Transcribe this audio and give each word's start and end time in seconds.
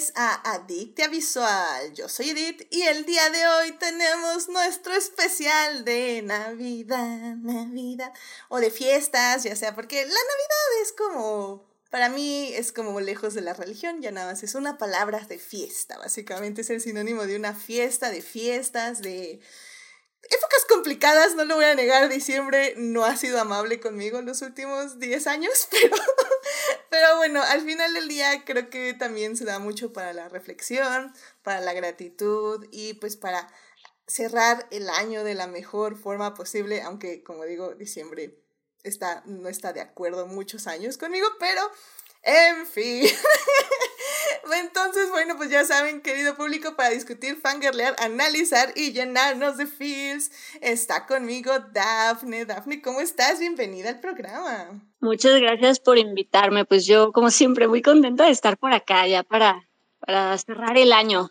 bienvenidos 0.00 0.12
a 0.14 0.54
Adictia 0.54 1.08
Visual. 1.08 1.92
Yo 1.92 2.08
soy 2.08 2.30
Edith 2.30 2.66
y 2.70 2.82
el 2.82 3.04
día 3.04 3.28
de 3.30 3.46
hoy 3.46 3.72
tenemos 3.72 4.48
nuestro 4.48 4.94
especial 4.94 5.84
de 5.84 6.22
Navidad, 6.22 7.36
Navidad 7.36 8.12
o 8.48 8.60
de 8.60 8.70
fiestas, 8.70 9.42
ya 9.42 9.54
sea 9.56 9.74
porque 9.74 9.96
la 9.96 10.08
Navidad 10.08 10.82
es 10.82 10.92
como, 10.92 11.68
para 11.90 12.08
mí 12.08 12.50
es 12.54 12.72
como 12.72 12.98
lejos 13.00 13.34
de 13.34 13.42
la 13.42 13.52
religión, 13.52 14.00
ya 14.00 14.10
nada 14.10 14.32
más 14.32 14.42
es 14.42 14.54
una 14.54 14.78
palabra 14.78 15.18
de 15.28 15.38
fiesta, 15.38 15.98
básicamente 15.98 16.62
es 16.62 16.70
el 16.70 16.80
sinónimo 16.80 17.26
de 17.26 17.36
una 17.36 17.54
fiesta, 17.54 18.10
de 18.10 18.22
fiestas, 18.22 19.02
de 19.02 19.40
épocas 20.30 20.64
complicadas, 20.68 21.34
no 21.34 21.44
lo 21.44 21.56
voy 21.56 21.64
a 21.64 21.74
negar, 21.74 22.08
diciembre 22.08 22.74
no 22.76 23.04
ha 23.04 23.16
sido 23.16 23.40
amable 23.40 23.80
conmigo 23.80 24.22
los 24.22 24.40
últimos 24.42 24.98
10 24.98 25.26
años, 25.26 25.52
pero, 25.70 25.96
pero 26.90 27.16
bueno, 27.16 27.42
al 27.42 27.62
final 27.62 27.94
del 27.94 28.08
día 28.08 28.44
creo 28.44 28.68
que 28.68 28.92
también 28.94 29.36
se 29.36 29.44
da 29.44 29.58
mucho 29.58 29.92
para 29.92 30.12
la 30.12 30.28
reflexión, 30.28 31.14
para 31.42 31.60
la 31.60 31.72
gratitud 31.72 32.66
y 32.72 32.94
pues 32.94 33.16
para 33.16 33.48
cerrar 34.06 34.66
el 34.72 34.90
año 34.90 35.22
de 35.24 35.34
la 35.34 35.46
mejor 35.46 35.96
forma 35.96 36.34
posible, 36.34 36.82
aunque 36.82 37.22
como 37.22 37.44
digo, 37.44 37.74
diciembre 37.76 38.36
está, 38.82 39.22
no 39.24 39.48
está 39.48 39.72
de 39.72 39.80
acuerdo 39.80 40.26
muchos 40.26 40.66
años 40.66 40.98
conmigo, 40.98 41.28
pero 41.38 41.62
en 42.22 42.66
fin. 42.66 43.08
Entonces, 44.52 45.10
bueno, 45.10 45.36
pues 45.36 45.48
ya 45.50 45.64
saben, 45.64 46.02
querido 46.02 46.36
público, 46.36 46.76
para 46.76 46.90
discutir, 46.90 47.40
fangirlear, 47.40 47.94
analizar 47.98 48.72
y 48.74 48.92
llenarnos 48.92 49.56
de 49.56 49.66
feels, 49.66 50.30
está 50.60 51.06
conmigo 51.06 51.58
Dafne. 51.72 52.44
Dafne, 52.44 52.82
¿cómo 52.82 53.00
estás? 53.00 53.38
Bienvenida 53.38 53.90
al 53.90 54.00
programa. 54.00 54.89
Muchas 55.00 55.40
gracias 55.40 55.80
por 55.80 55.98
invitarme. 55.98 56.64
Pues 56.64 56.86
yo, 56.86 57.12
como 57.12 57.30
siempre, 57.30 57.68
muy 57.68 57.80
contenta 57.82 58.26
de 58.26 58.30
estar 58.30 58.58
por 58.58 58.72
acá 58.72 59.06
ya 59.06 59.22
para, 59.22 59.68
para 59.98 60.36
cerrar 60.36 60.76
el 60.76 60.92
año 60.92 61.30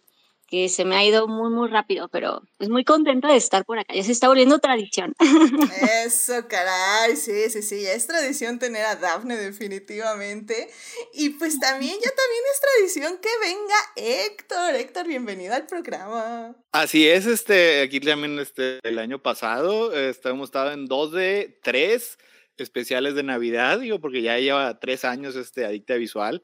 que 0.50 0.68
se 0.68 0.84
me 0.84 0.96
ha 0.96 1.06
ido 1.06 1.28
muy, 1.28 1.52
muy 1.52 1.70
rápido, 1.70 2.10
pero 2.10 2.42
pues 2.58 2.72
muy 2.72 2.84
contenta 2.84 3.28
de 3.28 3.38
estar 3.38 3.66
por 3.66 3.78
acá. 3.78 3.94
Ya 3.94 4.04
se 4.04 4.12
está 4.12 4.28
volviendo 4.28 4.58
tradición. 4.58 5.14
Eso, 6.06 6.48
caray, 6.48 7.16
sí, 7.16 7.50
sí, 7.52 7.62
sí, 7.62 7.84
ya 7.84 7.94
es 7.94 8.08
tradición 8.08 8.58
tener 8.58 8.84
a 8.86 8.96
Dafne 8.96 9.38
definitivamente. 9.38 10.68
Y 11.14 11.30
pues 11.32 11.60
también, 11.60 11.94
ya 11.94 12.10
también 12.10 12.44
es 12.52 12.62
tradición 12.62 13.20
que 13.22 13.30
venga 13.42 13.76
Héctor. 13.96 14.74
Héctor, 14.74 15.08
bienvenido 15.08 15.54
al 15.54 15.68
programa. 15.68 16.56
Así 16.72 17.08
es, 17.08 17.28
este, 17.28 17.82
aquí 17.82 18.00
también 18.00 18.40
este, 18.40 18.80
el 18.82 18.98
año 18.98 19.22
pasado 19.22 19.94
este, 19.94 20.30
hemos 20.30 20.50
estado 20.50 20.72
en 20.72 20.88
dos 20.88 21.12
de 21.12 21.60
tres 21.62 22.18
especiales 22.64 23.16
de 23.16 23.24
Navidad, 23.24 23.80
digo, 23.80 24.00
porque 24.00 24.22
ya 24.22 24.38
lleva 24.38 24.80
tres 24.80 25.06
años 25.06 25.36
este 25.36 25.66
Adicta 25.66 25.96
Visual. 25.96 26.44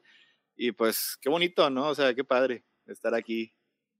Y 0.54 0.72
pues 0.72 1.18
qué 1.20 1.28
bonito, 1.28 1.68
¿no? 1.70 1.88
O 1.88 1.94
sea, 1.94 2.14
qué 2.14 2.24
padre 2.24 2.64
estar 2.86 3.14
aquí 3.14 3.54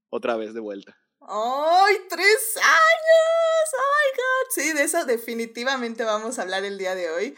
otra 0.09 0.37
vez 0.37 0.55
de 0.55 0.61
vuelta. 0.61 0.97
¡Ay, 1.21 1.97
tres 2.09 2.57
años! 2.57 3.75
¡Oh, 3.75 3.93
my 3.93 4.17
God! 4.17 4.51
Sí, 4.51 4.73
de 4.73 4.83
eso 4.85 5.05
definitivamente 5.05 6.05
vamos 6.05 6.39
a 6.39 6.43
hablar 6.43 6.65
el 6.65 6.79
día 6.79 6.95
de 6.95 7.11
hoy. 7.11 7.37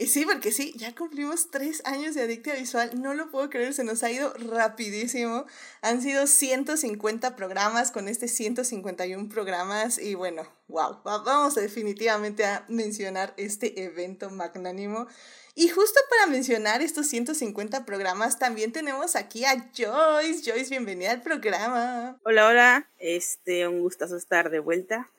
Y 0.00 0.06
sí, 0.06 0.24
porque 0.24 0.52
sí, 0.52 0.72
ya 0.76 0.94
cumplimos 0.94 1.50
tres 1.50 1.82
años 1.84 2.14
de 2.14 2.22
Adictia 2.22 2.54
Visual. 2.54 3.02
No 3.02 3.14
lo 3.14 3.32
puedo 3.32 3.50
creer, 3.50 3.74
se 3.74 3.82
nos 3.82 4.04
ha 4.04 4.10
ido 4.12 4.32
rapidísimo. 4.34 5.44
Han 5.82 6.00
sido 6.00 6.28
150 6.28 7.34
programas 7.34 7.90
con 7.90 8.06
este 8.06 8.28
151 8.28 9.28
programas. 9.28 9.98
Y 9.98 10.14
bueno, 10.14 10.44
wow, 10.68 11.00
vamos 11.02 11.56
definitivamente 11.56 12.44
a 12.44 12.64
mencionar 12.68 13.34
este 13.36 13.82
evento 13.82 14.30
magnánimo. 14.30 15.08
Y 15.56 15.68
justo 15.68 15.98
para 16.08 16.30
mencionar 16.30 16.80
estos 16.80 17.08
150 17.08 17.84
programas, 17.84 18.38
también 18.38 18.70
tenemos 18.70 19.16
aquí 19.16 19.44
a 19.44 19.68
Joyce. 19.76 20.48
Joyce, 20.48 20.70
bienvenida 20.70 21.10
al 21.10 21.22
programa. 21.22 22.20
Hola, 22.22 22.46
hola. 22.46 22.88
Este, 23.00 23.66
un 23.66 23.80
gustazo 23.80 24.16
estar 24.16 24.50
de 24.50 24.60
vuelta. 24.60 25.10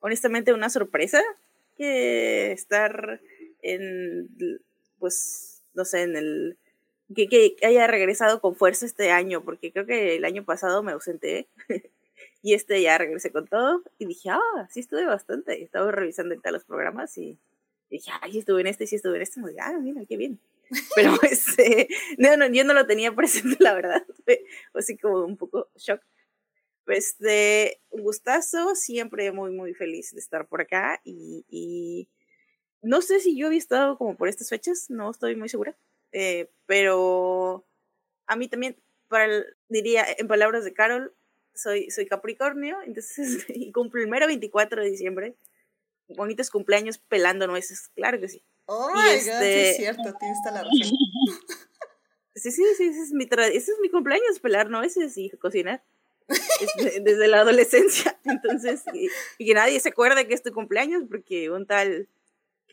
Honestamente, 0.00 0.52
una 0.52 0.70
sorpresa 0.70 1.22
que 1.76 2.52
estar 2.52 3.20
en, 3.64 4.28
pues, 4.98 5.62
no 5.74 5.84
sé, 5.84 6.02
en 6.02 6.16
el... 6.16 6.58
Que, 7.14 7.28
que 7.28 7.56
haya 7.62 7.86
regresado 7.86 8.40
con 8.40 8.56
fuerza 8.56 8.86
este 8.86 9.10
año, 9.10 9.44
porque 9.44 9.72
creo 9.72 9.86
que 9.86 10.16
el 10.16 10.24
año 10.24 10.44
pasado 10.44 10.82
me 10.82 10.92
ausenté 10.92 11.48
y 12.42 12.54
este 12.54 12.80
ya 12.82 12.98
regresé 12.98 13.30
con 13.30 13.46
todo 13.46 13.82
y 13.98 14.06
dije, 14.06 14.30
ah, 14.30 14.68
sí 14.70 14.80
estuve 14.80 15.04
bastante. 15.04 15.62
Estaba 15.62 15.90
revisando 15.90 16.34
ahorita 16.34 16.50
los 16.50 16.64
programas 16.64 17.16
y 17.18 17.38
dije, 17.90 18.10
ay, 18.20 18.38
estuve 18.38 18.60
en 18.62 18.66
este, 18.68 18.86
sí 18.86 18.96
estuve 18.96 19.16
en 19.16 19.22
este. 19.22 19.40
Y 19.40 19.44
dije, 19.44 19.60
ah, 19.60 19.78
mira, 19.80 20.02
qué 20.06 20.16
bien. 20.16 20.38
Pero 20.94 21.14
este, 21.22 21.88
no, 22.18 22.36
no, 22.36 22.48
yo 22.48 22.64
no 22.64 22.74
lo 22.74 22.86
tenía 22.86 23.14
presente, 23.14 23.56
la 23.60 23.74
verdad. 23.74 24.04
Fue 24.24 24.44
así 24.74 24.96
como 24.96 25.24
un 25.24 25.36
poco 25.36 25.68
shock. 25.76 26.02
Pues 26.84 27.16
de 27.18 27.80
un 27.90 28.02
gustazo, 28.02 28.74
siempre 28.74 29.32
muy, 29.32 29.50
muy 29.50 29.72
feliz 29.72 30.12
de 30.12 30.20
estar 30.20 30.46
por 30.46 30.60
acá. 30.60 31.00
Y, 31.04 31.46
y 31.48 32.08
no 32.84 33.02
sé 33.02 33.20
si 33.20 33.36
yo 33.36 33.46
había 33.46 33.58
estado 33.58 33.98
como 33.98 34.16
por 34.16 34.28
estas 34.28 34.48
fechas, 34.48 34.90
no 34.90 35.10
estoy 35.10 35.36
muy 35.36 35.48
segura. 35.48 35.76
Eh, 36.12 36.50
pero 36.66 37.64
a 38.26 38.36
mí 38.36 38.48
también, 38.48 38.76
para 39.08 39.28
diría 39.68 40.04
en 40.18 40.28
palabras 40.28 40.64
de 40.64 40.72
Carol, 40.72 41.14
soy, 41.54 41.90
soy 41.90 42.06
Capricornio, 42.06 42.78
entonces, 42.82 43.44
y 43.48 43.72
cumplo 43.72 44.00
el 44.00 44.08
mero 44.08 44.26
24 44.26 44.82
de 44.82 44.90
diciembre 44.90 45.36
bonitos 46.08 46.50
cumpleaños 46.50 46.98
pelando 46.98 47.46
nueces, 47.46 47.90
claro 47.94 48.20
que 48.20 48.28
sí. 48.28 48.42
Oh 48.66 48.88
my 48.88 48.94
God, 48.94 49.42
este 49.42 49.70
es 49.70 49.76
cierto, 49.76 50.14
tienes 50.18 50.38
toda 50.42 50.56
la 50.56 50.62
razón. 50.62 50.80
sí, 52.34 52.50
sí, 52.50 52.64
sí, 52.76 52.84
ese 52.84 53.02
es 53.02 53.12
mi, 53.12 53.24
ese 53.24 53.72
es 53.72 53.78
mi 53.80 53.90
cumpleaños, 53.90 54.40
pelar 54.40 54.70
nueces 54.70 55.16
y 55.16 55.30
cocinar. 55.30 55.82
desde 57.02 57.28
la 57.28 57.40
adolescencia, 57.40 58.18
entonces, 58.24 58.82
y, 58.94 59.10
que 59.44 59.52
nadie 59.52 59.78
se 59.78 59.90
acuerde 59.90 60.26
que 60.26 60.32
es 60.32 60.42
tu 60.42 60.54
cumpleaños, 60.54 61.02
porque 61.06 61.50
un 61.50 61.66
tal 61.66 62.08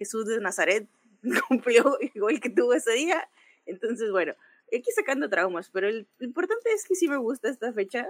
Jesús 0.01 0.25
de 0.25 0.41
Nazaret 0.41 0.88
cumplió 1.47 1.95
igual 2.16 2.39
que 2.39 2.50
tuvo 2.50 2.73
ese 2.73 2.94
día, 2.94 3.29
entonces, 3.67 4.09
bueno, 4.09 4.34
aquí 4.67 4.89
sacando 4.95 5.29
traumas, 5.29 5.69
pero 5.69 5.91
lo 5.91 6.06
importante 6.19 6.72
es 6.73 6.85
que 6.85 6.95
sí 6.95 7.07
me 7.07 7.17
gusta 7.17 7.50
esta 7.50 7.72
fecha, 7.72 8.07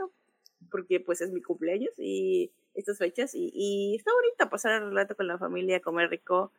porque 0.69 1.01
pues 1.01 1.19
es 1.19 1.31
mi 1.31 1.41
cumpleaños 1.41 1.91
y 1.97 2.49
estas 2.75 2.97
fechas 2.97 3.35
y, 3.35 3.51
y 3.53 3.97
está 3.97 4.13
bonita 4.13 4.49
pasar 4.49 4.81
el 4.81 4.95
rato 4.95 5.17
con 5.17 5.27
la 5.27 5.37
familia, 5.37 5.81
comer 5.81 6.09
rico, 6.09 6.53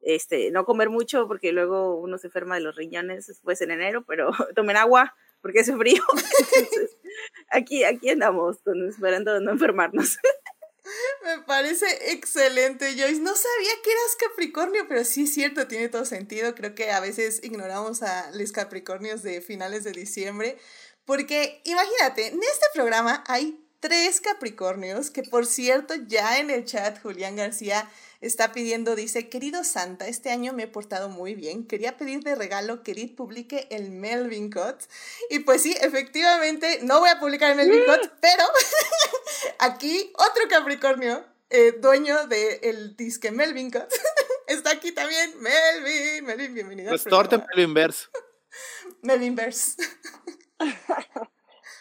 este, 0.00 0.50
no 0.50 0.64
comer 0.64 0.88
mucho 0.88 1.28
porque 1.28 1.52
luego 1.52 2.00
uno 2.00 2.16
se 2.16 2.28
enferma 2.28 2.54
de 2.54 2.62
los 2.62 2.76
riñones 2.76 3.26
después 3.26 3.60
en 3.60 3.72
enero, 3.72 4.04
pero 4.06 4.30
tomen 4.56 4.78
agua 4.78 5.14
porque 5.42 5.60
hace 5.60 5.76
frío. 5.76 6.02
Entonces, 6.56 6.96
aquí, 7.50 7.84
aquí 7.84 8.08
andamos 8.08 8.58
esperando 8.88 9.38
no 9.40 9.50
enfermarnos. 9.50 10.16
Me 11.24 11.42
parece 11.42 12.12
excelente, 12.12 12.94
Joyce. 12.96 13.20
No 13.20 13.34
sabía 13.34 13.72
que 13.82 13.90
eras 13.90 14.16
Capricornio, 14.28 14.86
pero 14.88 15.04
sí 15.04 15.24
es 15.24 15.34
cierto, 15.34 15.66
tiene 15.66 15.88
todo 15.88 16.04
sentido. 16.04 16.54
Creo 16.54 16.74
que 16.74 16.90
a 16.90 17.00
veces 17.00 17.40
ignoramos 17.42 18.02
a 18.02 18.30
los 18.32 18.52
Capricornios 18.52 19.22
de 19.22 19.40
finales 19.40 19.84
de 19.84 19.92
diciembre, 19.92 20.58
porque 21.04 21.60
imagínate, 21.64 22.28
en 22.28 22.42
este 22.42 22.66
programa 22.74 23.24
hay 23.26 23.64
tres 23.80 24.20
Capricornios, 24.20 25.10
que 25.10 25.22
por 25.22 25.46
cierto 25.46 25.94
ya 26.06 26.38
en 26.38 26.50
el 26.50 26.64
chat 26.64 27.00
Julián 27.00 27.36
García 27.36 27.88
está 28.20 28.52
pidiendo, 28.52 28.96
dice, 28.96 29.28
querido 29.28 29.64
Santa, 29.64 30.08
este 30.08 30.30
año 30.30 30.52
me 30.52 30.64
he 30.64 30.68
portado 30.68 31.08
muy 31.08 31.34
bien, 31.34 31.66
quería 31.66 31.96
pedir 31.96 32.20
de 32.20 32.34
regalo 32.34 32.82
que 32.82 32.92
Edith 32.92 33.14
publique 33.14 33.68
el 33.70 33.90
Melvin 33.90 34.50
Cut. 34.50 34.82
Y 35.30 35.40
pues 35.40 35.62
sí, 35.62 35.76
efectivamente, 35.80 36.80
no 36.82 37.00
voy 37.00 37.10
a 37.10 37.20
publicar 37.20 37.50
el 37.50 37.56
Melvin 37.56 37.84
Cut, 37.84 38.10
pero 38.20 38.44
aquí 39.58 40.12
otro 40.14 40.48
Capricornio, 40.48 41.24
eh, 41.50 41.72
dueño 41.72 42.26
del 42.26 42.58
el 42.62 42.96
disque 42.96 43.30
Melvin 43.30 43.70
Cut, 43.70 43.88
está 44.48 44.70
aquí 44.70 44.92
también. 44.92 45.40
Melvin, 45.40 46.24
Melvin, 46.24 46.54
bienvenido. 46.54 46.90
Restore 46.90 47.28
Melvin 47.54 47.74
Verse. 47.74 48.08
Melvin 49.02 49.36
Verse. 49.36 49.76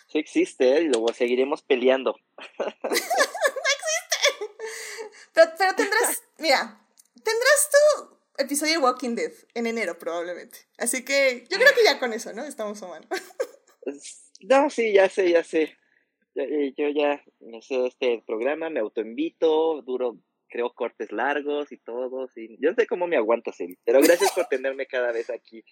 Sí 0.07 0.19
existe, 0.19 0.77
¿eh? 0.77 0.81
y 0.81 0.85
luego 0.85 1.11
seguiremos 1.13 1.63
peleando. 1.63 2.15
no 2.59 2.65
existe. 2.67 4.17
Pero, 5.33 5.51
pero 5.57 5.75
tendrás, 5.75 6.21
mira, 6.39 6.87
tendrás 7.13 7.69
tu 7.71 8.17
episodio 8.37 8.73
de 8.73 8.79
Walking 8.79 9.15
Dead 9.15 9.31
en 9.53 9.67
enero 9.67 9.97
probablemente. 9.97 10.59
Así 10.77 11.03
que 11.03 11.45
yo 11.49 11.57
creo 11.57 11.73
que 11.75 11.83
ya 11.83 11.99
con 11.99 12.13
eso, 12.13 12.33
¿no? 12.33 12.43
Estamos 12.43 12.81
humanos. 12.81 13.07
no, 14.41 14.69
sí, 14.69 14.93
ya 14.93 15.09
sé, 15.09 15.31
ya 15.31 15.43
sé. 15.43 15.77
Eh, 16.35 16.73
yo 16.77 16.89
ya 16.89 17.23
me 17.39 17.61
sé 17.61 17.87
este 17.87 18.23
programa, 18.25 18.69
me 18.69 18.79
autoinvito, 18.79 19.81
duro 19.81 20.19
creo 20.49 20.73
cortes 20.73 21.11
largos 21.11 21.71
y 21.71 21.77
todo. 21.77 22.29
Y 22.35 22.57
yo 22.61 22.71
no 22.71 22.75
sé 22.75 22.87
cómo 22.87 23.07
me 23.07 23.17
aguantas, 23.17 23.59
Eli, 23.59 23.77
pero 23.85 24.01
gracias 24.01 24.31
por 24.31 24.45
tenerme 24.45 24.87
cada 24.87 25.11
vez 25.11 25.29
aquí. 25.29 25.63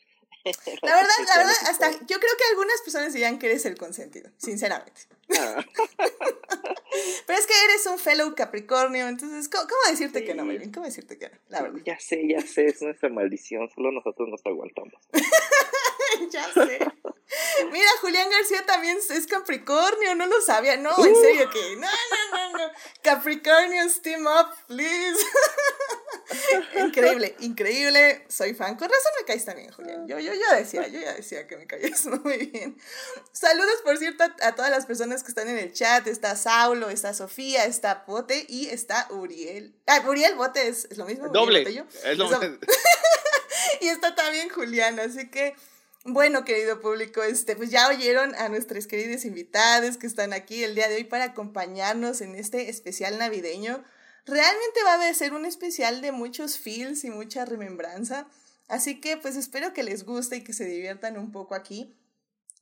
La 0.84 0.96
verdad, 0.96 1.10
la 1.28 1.38
verdad, 1.38 1.56
hasta 1.68 1.92
yo 1.92 2.20
creo 2.20 2.38
que 2.38 2.44
algunas 2.52 2.80
personas 2.82 3.14
dirían 3.14 3.40
que 3.40 3.48
eres 3.48 3.66
el 3.66 3.76
consentido, 3.76 4.30
sinceramente. 4.38 5.02
Ah. 5.40 5.66
pero 7.26 7.40
es 7.40 7.48
que 7.48 7.54
eres 7.66 7.88
un 7.88 7.98
fellow 7.98 8.36
Capricornio, 8.36 9.08
entonces, 9.08 9.50
¿cómo, 9.50 9.66
decirte 9.90 10.24
que 10.24 10.36
no, 10.36 10.46
Melvin? 10.46 10.72
¿Cómo 10.72 10.86
decirte 10.86 11.18
que 11.18 11.30
no? 11.30 11.36
La 11.50 11.64
verdad. 11.64 11.80
Ya 11.84 12.00
sé, 12.00 12.28
ya 12.28 12.42
sé, 12.42 12.68
es 12.68 12.80
nuestra 12.82 13.10
maldición, 13.10 13.70
solo 13.74 13.92
nosotros 13.92 14.30
nos 14.30 14.46
aguantamos. 14.46 14.94
ya 16.32 16.54
sé. 16.54 16.80
Mira, 17.72 17.90
Julián 18.02 18.30
García 18.30 18.66
también 18.66 18.98
es 19.10 19.28
Capricornio, 19.28 20.16
no 20.16 20.28
lo 20.28 20.42
sabía. 20.42 20.78
No, 20.78 20.92
en 21.04 21.16
serio 21.16 21.50
que. 21.50 21.76
No, 21.76 21.88
no, 21.88 22.50
no, 22.52 22.58
no. 22.58 22.72
Capricornio, 23.02 23.90
steam 23.90 24.26
up, 24.26 24.56
please. 24.68 25.20
increíble, 26.86 27.36
increíble. 27.40 28.26
Soy 28.30 28.54
fan. 28.54 28.76
Con 28.76 28.90
razón 28.90 29.12
me 29.20 29.26
caes 29.26 29.46
también, 29.46 29.72
Julián. 29.72 30.08
Yo, 30.08 30.20
yo 30.20 30.34
ya 30.34 30.56
decía, 30.56 30.88
yo 30.88 31.00
ya 31.00 31.14
decía 31.14 31.48
que 31.48 31.58
me 31.58 31.68
caías 31.68 32.06
muy 32.24 32.46
bien. 32.48 32.78
Saludos, 33.32 33.82
por 33.84 33.98
cierto, 33.98 34.24
a, 34.24 34.56
todas 34.56 34.72
las 34.72 34.86
personas 34.86 35.24
que 35.24 35.30
están 35.30 35.50
en 35.50 35.58
el 35.58 35.74
chat. 35.74 36.08
Está 36.08 36.36
Saulo, 36.36 36.90
está 36.90 37.14
Sofía, 37.14 37.66
está 37.66 38.04
Bote 38.08 38.46
y 38.48 38.70
está 38.70 39.08
Uriel. 39.10 39.76
Ah, 39.88 40.04
Uriel, 40.08 40.36
Bote 40.36 40.68
es, 40.68 40.96
lo 40.98 41.06
mismo. 41.06 41.30
Doble. 41.30 41.62
Es 42.04 42.18
lo 42.18 42.30
mismo. 42.30 42.58
y 43.82 43.88
está 43.88 44.16
también 44.16 44.50
Julián, 44.50 45.00
así 45.00 45.30
que. 45.30 45.56
Bueno, 46.08 46.46
querido 46.46 46.82
público, 46.82 47.24
este, 47.24 47.56
pues 47.56 47.72
ya 47.72 47.88
oyeron 47.90 48.36
a 48.36 48.48
nuestros 48.48 48.86
queridos 48.86 49.26
invitados 49.26 49.98
que 49.98 50.06
están 50.06 50.34
aquí 50.34 50.64
el 50.64 50.76
día 50.76 50.88
de 50.88 50.98
hoy 50.98 51.04
para 51.04 51.24
acompañarnos 51.24 52.22
en 52.22 52.36
este 52.36 52.70
especial 52.70 53.18
navideño. 53.18 53.84
Realmente 54.28 54.84
va 54.86 55.04
a 55.04 55.14
ser 55.16 55.34
un 55.34 55.46
especial 55.46 56.02
de 56.02 56.12
muchos 56.12 56.60
feels 56.60 57.04
y 57.06 57.10
mucha 57.10 57.44
remembranza. 57.46 58.28
Así 58.68 59.02
que 59.02 59.18
pues 59.18 59.36
espero 59.36 59.74
que 59.74 59.82
les 59.82 60.06
guste 60.06 60.36
y 60.36 60.44
que 60.44 60.54
se 60.54 60.66
diviertan 60.66 61.18
un 61.18 61.32
poco 61.32 61.56
aquí. 61.56 61.98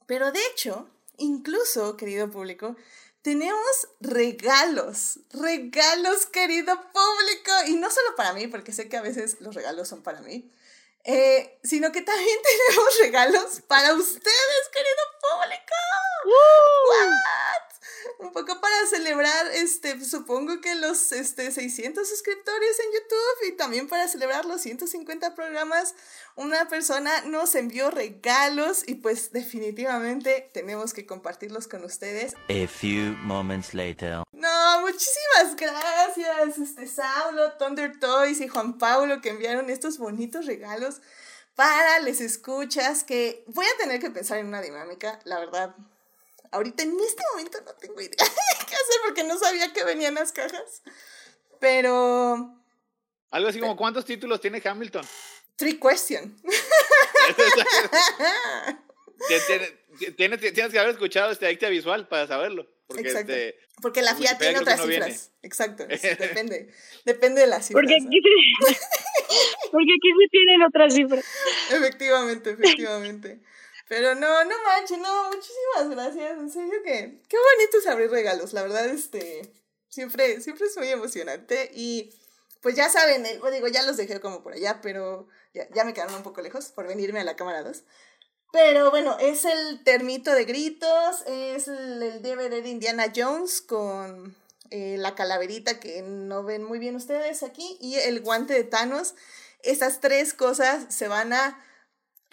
Pero 0.06 0.32
de 0.32 0.40
hecho, 0.54 0.90
incluso, 1.18 1.98
querido 1.98 2.32
público, 2.32 2.78
tenemos 3.24 3.90
regalos, 4.00 5.20
regalos, 5.32 6.28
querido 6.28 6.76
público. 6.94 7.52
Y 7.68 7.74
no 7.74 7.92
solo 7.92 8.16
para 8.16 8.32
mí, 8.32 8.48
porque 8.48 8.72
sé 8.72 8.88
que 8.88 8.96
a 8.96 9.02
veces 9.02 9.42
los 9.42 9.54
regalos 9.54 9.90
son 9.90 10.02
para 10.02 10.22
mí, 10.22 10.50
eh, 11.06 11.60
sino 11.64 11.92
que 11.92 12.02
también 12.02 12.40
tenemos 12.44 13.00
regalos 13.00 13.62
para 13.68 13.94
ustedes, 13.94 14.70
querido 14.72 15.04
público. 15.22 15.74
Un 18.20 18.32
poco 18.32 18.60
para 18.60 18.88
celebrar, 18.88 19.48
este, 19.54 20.04
supongo 20.04 20.62
que 20.62 20.76
los 20.76 21.12
este, 21.12 21.52
600 21.52 22.08
suscriptores 22.08 22.80
en 22.80 22.86
YouTube 22.94 23.48
y 23.50 23.58
también 23.58 23.88
para 23.88 24.08
celebrar 24.08 24.46
los 24.46 24.62
150 24.62 25.36
programas, 25.36 25.96
una 26.36 26.68
persona 26.68 27.22
nos 27.26 27.56
envió 27.56 27.92
regalos 27.92 28.84
y 28.88 28.96
pues 28.96 29.32
definitivamente 29.32 30.50
tenemos 30.54 30.94
que 30.94 31.06
compartirlos 31.06 31.68
con 31.68 31.84
ustedes. 31.84 32.36
A 32.50 32.68
few 32.68 33.16
moments 33.24 33.74
later. 33.74 34.24
No, 34.32 34.82
muchísimas 34.82 35.56
gracias, 35.56 36.58
este 36.58 36.88
Saulo, 36.88 37.54
Thunder 37.54 38.00
Toys 38.00 38.42
y 38.42 38.48
Juan 38.48 38.78
Pablo 38.78 39.22
que 39.22 39.30
enviaron 39.30 39.70
estos 39.70 39.98
bonitos 39.98 40.46
regalos 40.46 41.02
para 41.56 42.00
les 42.00 42.20
escuchas 42.22 43.04
que 43.04 43.44
voy 43.48 43.66
a 43.66 43.78
tener 43.78 44.00
que 44.00 44.10
pensar 44.10 44.40
en 44.40 44.48
una 44.48 44.62
dinámica, 44.62 45.20
la 45.24 45.40
verdad. 45.40 45.76
Ahorita 46.54 46.84
en 46.84 46.98
este 47.00 47.24
momento 47.32 47.60
no 47.66 47.74
tengo 47.74 48.00
idea 48.00 48.12
qué 48.18 48.76
hacer 48.76 48.96
porque 49.06 49.24
no 49.24 49.38
sabía 49.40 49.74
que 49.74 49.84
venían 49.84 50.14
las 50.14 50.32
cajas. 50.32 50.84
Pero... 51.60 52.60
Algo 53.32 53.50
así 53.50 53.60
como 53.60 53.76
¿cuántos 53.76 54.06
títulos 54.06 54.40
tiene 54.40 54.62
Hamilton? 54.64 55.04
Three 55.56 55.80
question. 55.80 56.40
tienes, 60.18 60.40
tienes 60.40 60.72
que 60.72 60.80
haber 60.80 60.92
escuchado 60.92 61.32
este 61.32 61.48
acta 61.48 61.70
visual 61.70 62.08
para 62.08 62.28
saberlo. 62.28 62.68
Porque, 62.86 63.08
este, 63.08 63.56
porque 63.82 64.02
la 64.04 64.14
FIA 64.16 64.38
tiene 64.38 64.60
otras 64.60 64.82
cifras. 64.82 65.32
Exacto, 65.42 65.88
depende. 65.88 66.72
Depende 67.06 67.42
de 67.42 67.48
las 67.48 67.66
cifras. 67.66 67.82
Porque 67.82 67.96
aquí, 67.96 68.22
porque 69.72 69.94
aquí 69.94 70.10
sí 70.20 70.28
tienen 70.30 70.62
otras 70.62 70.94
cifras. 70.94 71.26
Efectivamente, 71.72 72.52
efectivamente. 72.52 73.40
Pero 73.96 74.16
no, 74.16 74.44
no 74.44 74.56
manches, 74.64 74.98
no, 74.98 75.30
muchísimas 75.30 75.88
gracias. 75.88 76.40
En 76.40 76.50
serio 76.50 76.82
que 76.84 77.22
qué 77.30 77.38
bonito 77.38 77.78
es 77.78 77.86
abrir 77.86 78.10
regalos. 78.10 78.52
La 78.52 78.64
verdad, 78.64 78.88
este, 78.88 79.54
siempre, 79.88 80.42
siempre 80.42 80.66
es 80.66 80.76
muy 80.78 80.90
emocionante. 80.90 81.70
Y 81.76 82.12
pues 82.60 82.76
ya 82.76 82.90
saben, 82.90 83.24
eh, 83.28 83.40
digo, 83.52 83.68
ya 83.68 83.84
los 83.84 83.96
dejé 83.96 84.20
como 84.20 84.42
por 84.42 84.54
allá, 84.54 84.80
pero 84.82 85.28
ya, 85.54 85.68
ya 85.76 85.84
me 85.84 85.94
quedaron 85.94 86.16
un 86.16 86.24
poco 86.24 86.42
lejos 86.42 86.72
por 86.72 86.88
venirme 86.88 87.20
a 87.20 87.24
la 87.24 87.36
cámara 87.36 87.62
2. 87.62 87.84
Pero 88.52 88.90
bueno, 88.90 89.16
es 89.20 89.46
el 89.46 89.84
termito 89.84 90.34
de 90.34 90.46
gritos, 90.46 91.22
es 91.28 91.68
el, 91.68 92.24
DVD 92.24 92.64
de 92.64 92.70
Indiana 92.70 93.14
Jones 93.16 93.62
con 93.62 94.36
eh, 94.72 94.96
la 94.98 95.14
calaverita 95.14 95.80
que 95.80 96.02
no 96.02 96.44
ven 96.44 96.64
muy 96.64 96.80
bien 96.80 96.96
ustedes 96.96 97.44
aquí 97.44 97.78
y 97.80 97.98
el 97.98 98.22
guante 98.22 98.56
de 98.56 98.64
Thanos. 98.64 99.14
Esas 99.62 100.00
tres 100.00 100.34
cosas 100.34 100.92
se 100.92 101.08
van 101.08 101.32
a 101.32 101.64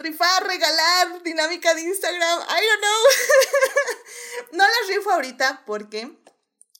rifar, 0.01 0.47
regalar, 0.47 1.23
dinámica 1.23 1.75
de 1.75 1.83
Instagram, 1.83 2.41
I 2.41 2.61
don't 2.67 2.81
know. 2.81 4.53
no 4.53 4.65
las 4.65 4.97
rifo 4.97 5.11
ahorita 5.11 5.65
porque 5.67 6.19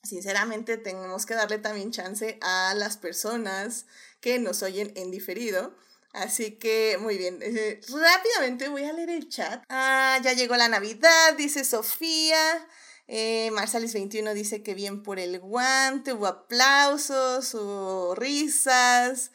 sinceramente 0.03 0.77
tenemos 0.77 1.25
que 1.25 1.35
darle 1.35 1.57
también 1.57 1.91
chance 1.91 2.37
a 2.41 2.73
las 2.75 2.97
personas 2.97 3.85
que 4.19 4.39
nos 4.39 4.61
oyen 4.63 4.91
en 4.95 5.11
diferido 5.11 5.75
Así 6.13 6.51
que, 6.51 6.97
muy 6.99 7.17
bien. 7.17 7.39
Eh, 7.41 7.79
rápidamente 7.87 8.67
voy 8.67 8.83
a 8.83 8.93
leer 8.93 9.09
el 9.09 9.29
chat. 9.29 9.63
Ah, 9.69 10.19
ya 10.21 10.33
llegó 10.33 10.55
la 10.55 10.67
Navidad, 10.67 11.33
dice 11.37 11.63
Sofía. 11.63 12.67
Eh, 13.07 13.49
Marsalis21 13.53 14.33
dice 14.33 14.63
que 14.63 14.73
bien 14.73 15.03
por 15.03 15.19
el 15.19 15.39
guante, 15.39 16.13
hubo 16.13 16.27
aplausos, 16.27 17.53
hubo 17.53 18.15
risas. 18.15 19.31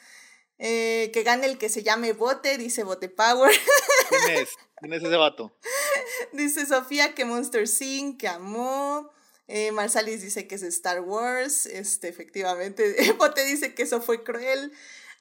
Eh, 0.58 1.10
que 1.12 1.22
gane 1.22 1.46
el 1.46 1.58
que 1.58 1.68
se 1.68 1.82
llame 1.82 2.12
Bote, 2.12 2.56
dice 2.58 2.82
Bote 2.82 3.08
Power. 3.08 3.54
¿Quién 4.08 4.36
es? 4.38 4.50
¿Quién 4.76 4.92
es 4.92 5.02
ese 5.02 5.16
vato? 5.16 5.56
dice 6.32 6.66
Sofía 6.66 7.14
que 7.14 7.24
Monster 7.24 7.68
Sing, 7.68 8.16
que 8.16 8.28
amó. 8.28 9.10
Eh, 9.48 9.70
Marsalis 9.72 10.22
dice 10.22 10.48
que 10.48 10.56
es 10.56 10.62
Star 10.62 11.00
Wars. 11.00 11.66
Este, 11.66 12.08
efectivamente. 12.08 13.12
Bote 13.18 13.44
dice 13.44 13.74
que 13.74 13.82
eso 13.82 14.00
fue 14.00 14.24
cruel. 14.24 14.72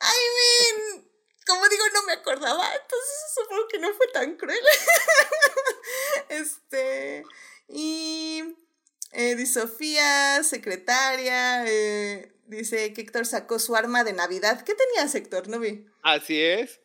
I 0.01 0.17
mean, 0.37 1.07
como 1.45 1.67
digo, 1.69 1.83
no 1.93 2.03
me 2.03 2.13
acordaba, 2.13 2.65
entonces 2.73 3.33
supongo 3.33 3.67
que 3.67 3.79
no 3.79 3.93
fue 3.93 4.07
tan 4.07 4.35
cruel. 4.35 4.59
este, 6.29 7.23
y 7.67 8.43
eh, 9.15 9.35
dice 9.35 9.61
Sofía, 9.61 10.43
secretaria, 10.43 11.65
eh, 11.67 12.31
dice 12.47 12.93
que 12.93 13.01
Héctor 13.01 13.25
sacó 13.25 13.59
su 13.59 13.75
arma 13.75 14.03
de 14.03 14.13
Navidad. 14.13 14.63
¿Qué 14.63 14.75
tenías, 14.75 15.15
Héctor? 15.15 15.47
No 15.47 15.59
vi. 15.59 15.85
Así 16.03 16.41
es. 16.41 16.81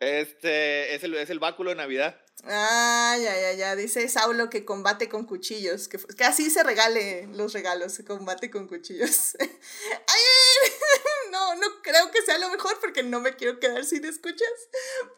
Este 0.00 0.94
es 0.94 1.04
el, 1.04 1.14
es 1.14 1.30
el 1.30 1.38
báculo 1.38 1.70
de 1.70 1.76
Navidad. 1.76 2.20
Ah, 2.44 3.16
ya, 3.20 3.40
ya, 3.40 3.52
ya. 3.52 3.76
Dice 3.76 4.08
Saulo 4.08 4.50
que 4.50 4.64
combate 4.64 5.08
con 5.08 5.24
cuchillos. 5.24 5.88
Que, 5.88 5.98
que 5.98 6.24
así 6.24 6.50
se 6.50 6.62
regale 6.62 7.28
los 7.32 7.52
regalos. 7.52 8.02
Combate 8.06 8.50
con 8.50 8.66
cuchillos. 8.66 9.36
¡Ay! 9.40 10.70
No, 11.30 11.56
no 11.56 11.66
creo 11.82 12.12
que 12.12 12.22
sea 12.22 12.38
lo 12.38 12.48
mejor 12.48 12.78
porque 12.80 13.02
no 13.02 13.20
me 13.20 13.34
quiero 13.34 13.58
quedar 13.58 13.84
sin 13.84 14.04
escuchas. 14.04 14.48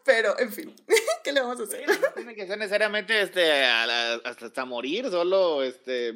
Pero, 0.02 0.38
en 0.38 0.50
fin, 0.50 0.75
¿qué 1.25 1.30
le 1.30 1.42
vamos 1.42 1.61
a 1.61 1.64
hacer? 1.64 1.87
no 1.87 2.12
tiene 2.14 2.35
que 2.35 2.46
ser 2.46 2.56
necesariamente 2.56 3.20
este, 3.20 3.64
hasta, 3.64 4.64
morir, 4.64 5.11
solo 5.11 5.62
este, 5.62 6.14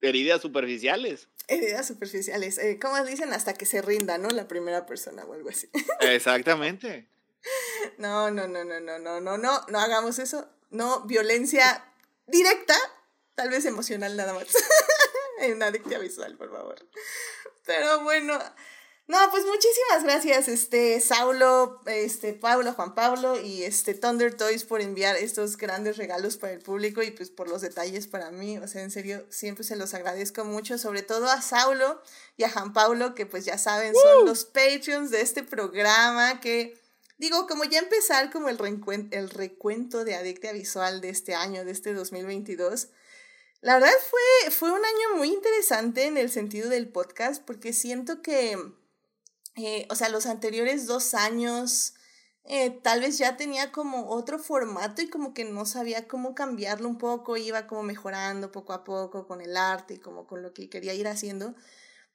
heridas 0.00 0.42
superficiales. 0.42 1.28
Heridas 1.46 1.86
superficiales. 1.86 2.58
Eh, 2.58 2.78
¿Cómo 2.80 3.02
dicen? 3.04 3.32
Hasta 3.32 3.54
que 3.54 3.66
se 3.66 3.82
rinda, 3.82 4.18
¿no? 4.18 4.28
La 4.28 4.48
primera 4.48 4.86
persona 4.86 5.24
o 5.24 5.32
algo 5.32 5.48
así. 5.48 5.70
Exactamente. 6.00 7.08
No, 7.96 8.30
no, 8.30 8.46
no, 8.46 8.64
no, 8.64 8.80
no, 8.80 8.98
no, 8.98 9.20
no, 9.20 9.38
no, 9.38 9.66
no 9.68 9.80
hagamos 9.80 10.18
eso. 10.18 10.48
No, 10.70 11.02
violencia 11.04 11.84
directa, 12.26 12.76
tal 13.34 13.48
vez 13.50 13.64
emocional 13.64 14.16
nada 14.16 14.34
más. 14.34 14.48
en 15.40 15.52
una 15.56 15.66
adictiva 15.66 15.98
visual, 15.98 16.36
por 16.36 16.50
favor. 16.50 16.76
Pero 17.64 18.02
bueno, 18.02 18.38
no, 19.08 19.18
pues 19.30 19.44
muchísimas 19.44 20.04
gracias, 20.04 20.48
este, 20.48 21.00
Saulo, 21.00 21.80
este, 21.86 22.34
Pablo, 22.34 22.72
Juan 22.74 22.94
Pablo 22.94 23.40
y 23.40 23.64
este 23.64 23.94
Thunder 23.94 24.34
Toys 24.34 24.64
por 24.64 24.80
enviar 24.80 25.16
estos 25.16 25.56
grandes 25.56 25.96
regalos 25.96 26.36
para 26.36 26.52
el 26.52 26.60
público 26.60 27.02
y 27.02 27.10
pues 27.10 27.30
por 27.30 27.48
los 27.48 27.62
detalles 27.62 28.06
para 28.06 28.30
mí. 28.30 28.58
O 28.58 28.68
sea, 28.68 28.82
en 28.82 28.90
serio, 28.90 29.26
siempre 29.30 29.64
se 29.64 29.76
los 29.76 29.94
agradezco 29.94 30.44
mucho, 30.44 30.78
sobre 30.78 31.02
todo 31.02 31.28
a 31.28 31.42
Saulo 31.42 32.00
y 32.36 32.44
a 32.44 32.50
Juan 32.50 32.72
Pablo, 32.72 33.14
que 33.14 33.26
pues 33.26 33.44
ya 33.44 33.58
saben, 33.58 33.94
son 33.94 34.26
los 34.26 34.44
Patreons 34.44 35.10
de 35.10 35.22
este 35.22 35.42
programa 35.42 36.40
que 36.40 36.78
Digo, 37.18 37.48
como 37.48 37.64
ya 37.64 37.80
empezar 37.80 38.30
como 38.30 38.48
el, 38.48 38.58
el 39.10 39.30
recuento 39.30 40.04
de 40.04 40.14
Adictia 40.14 40.52
Visual 40.52 41.00
de 41.00 41.08
este 41.08 41.34
año, 41.34 41.64
de 41.64 41.72
este 41.72 41.92
2022, 41.92 42.90
la 43.60 43.74
verdad 43.74 43.90
fue, 44.08 44.50
fue 44.52 44.70
un 44.70 44.84
año 44.84 45.16
muy 45.16 45.30
interesante 45.30 46.04
en 46.04 46.16
el 46.16 46.30
sentido 46.30 46.68
del 46.68 46.88
podcast, 46.88 47.42
porque 47.44 47.72
siento 47.72 48.22
que, 48.22 48.56
eh, 49.58 49.86
o 49.90 49.94
sea, 49.94 50.08
los 50.08 50.26
anteriores 50.26 50.86
dos 50.86 51.14
años 51.14 51.94
eh, 52.44 52.70
tal 52.82 53.00
vez 53.00 53.18
ya 53.18 53.36
tenía 53.36 53.72
como 53.72 54.08
otro 54.08 54.38
formato 54.38 55.02
y 55.02 55.08
como 55.08 55.34
que 55.34 55.44
no 55.44 55.66
sabía 55.66 56.08
cómo 56.08 56.34
cambiarlo 56.34 56.88
un 56.88 56.96
poco, 56.96 57.36
iba 57.36 57.66
como 57.66 57.82
mejorando 57.82 58.52
poco 58.52 58.72
a 58.72 58.84
poco 58.84 59.26
con 59.26 59.42
el 59.42 59.56
arte 59.56 59.94
y 59.94 59.98
como 59.98 60.26
con 60.26 60.42
lo 60.42 60.54
que 60.54 60.70
quería 60.70 60.94
ir 60.94 61.08
haciendo. 61.08 61.54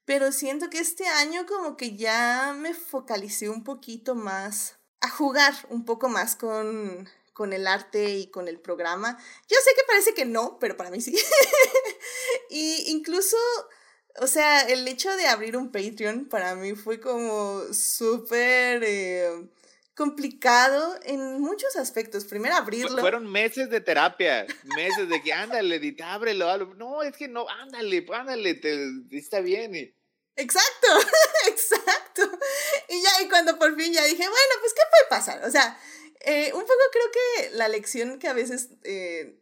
Pero 0.05 0.31
siento 0.31 0.69
que 0.69 0.79
este 0.79 1.05
año 1.05 1.45
como 1.45 1.77
que 1.77 1.95
ya 1.95 2.53
me 2.57 2.73
focalicé 2.73 3.49
un 3.49 3.63
poquito 3.63 4.15
más 4.15 4.77
a 5.01 5.09
jugar 5.09 5.53
un 5.69 5.85
poco 5.85 6.09
más 6.09 6.35
con, 6.35 7.07
con 7.33 7.53
el 7.53 7.67
arte 7.67 8.15
y 8.15 8.27
con 8.31 8.47
el 8.47 8.59
programa. 8.59 9.17
Yo 9.47 9.57
sé 9.63 9.71
que 9.75 9.83
parece 9.87 10.13
que 10.13 10.25
no, 10.25 10.57
pero 10.59 10.77
para 10.77 10.89
mí 10.89 11.01
sí. 11.01 11.15
y 12.49 12.91
incluso, 12.91 13.37
o 14.19 14.27
sea, 14.27 14.61
el 14.61 14.87
hecho 14.87 15.15
de 15.15 15.27
abrir 15.27 15.57
un 15.57 15.71
Patreon 15.71 16.25
para 16.25 16.55
mí 16.55 16.73
fue 16.75 16.99
como 16.99 17.61
súper... 17.73 18.83
Eh, 18.83 19.29
complicado 19.95 20.99
en 21.03 21.41
muchos 21.41 21.75
aspectos. 21.75 22.25
Primero 22.25 22.55
abrirlo. 22.55 22.99
Fueron 22.99 23.31
meses 23.31 23.69
de 23.69 23.81
terapia, 23.81 24.45
meses 24.75 25.09
de 25.09 25.21
que 25.21 25.33
ándale, 25.33 25.95
ábrelo, 26.03 26.73
No, 26.75 27.03
es 27.03 27.15
que 27.15 27.27
no, 27.27 27.47
ándale, 27.47 28.05
ándale, 28.13 28.55
te, 28.55 28.87
está 29.11 29.39
bien. 29.39 29.75
Exacto, 30.35 30.87
exacto. 31.47 32.23
Y 32.89 33.01
ya, 33.01 33.21
y 33.23 33.29
cuando 33.29 33.57
por 33.59 33.75
fin 33.75 33.93
ya 33.93 34.03
dije, 34.03 34.23
bueno, 34.27 34.53
pues, 34.59 34.73
¿qué 34.73 34.81
puede 34.89 35.09
pasar? 35.09 35.45
O 35.45 35.51
sea, 35.51 35.79
eh, 36.21 36.51
un 36.53 36.61
poco 36.61 36.73
creo 36.91 37.11
que 37.11 37.49
la 37.55 37.67
lección 37.67 38.17
que 38.17 38.27
a 38.27 38.33
veces, 38.33 38.69
eh, 38.83 39.39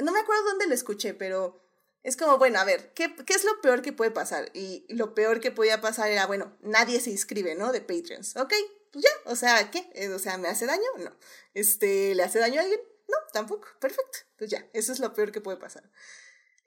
no 0.00 0.12
me 0.12 0.20
acuerdo 0.20 0.44
dónde 0.44 0.68
lo 0.68 0.74
escuché, 0.74 1.14
pero 1.14 1.60
es 2.08 2.16
como, 2.16 2.38
bueno, 2.38 2.58
a 2.58 2.64
ver, 2.64 2.92
¿qué, 2.94 3.14
¿qué, 3.26 3.34
es 3.34 3.44
lo 3.44 3.60
peor 3.60 3.82
que 3.82 3.92
puede 3.92 4.10
pasar? 4.10 4.50
Y 4.54 4.86
lo 4.88 5.14
peor 5.14 5.40
que 5.40 5.50
podía 5.50 5.80
pasar 5.80 6.10
era, 6.10 6.26
bueno, 6.26 6.56
nadie 6.60 7.00
se 7.00 7.10
inscribe, 7.10 7.54
¿no? 7.54 7.72
De 7.72 7.80
Patreons, 7.80 8.36
¿ok? 8.36 8.52
Pues 8.92 9.04
ya, 9.04 9.10
o 9.30 9.36
sea, 9.36 9.70
¿qué? 9.70 9.90
Eh, 9.94 10.08
o 10.08 10.18
sea, 10.18 10.38
¿me 10.38 10.48
hace 10.48 10.66
daño? 10.66 10.86
No. 10.98 11.14
Este, 11.54 12.14
¿Le 12.14 12.22
hace 12.22 12.38
daño 12.38 12.60
a 12.60 12.62
alguien? 12.62 12.80
No, 13.08 13.16
tampoco. 13.32 13.68
Perfecto. 13.80 14.18
Pues 14.36 14.50
ya, 14.50 14.66
eso 14.72 14.92
es 14.92 15.00
lo 15.00 15.12
peor 15.14 15.32
que 15.32 15.40
puede 15.40 15.58
pasar. 15.58 15.90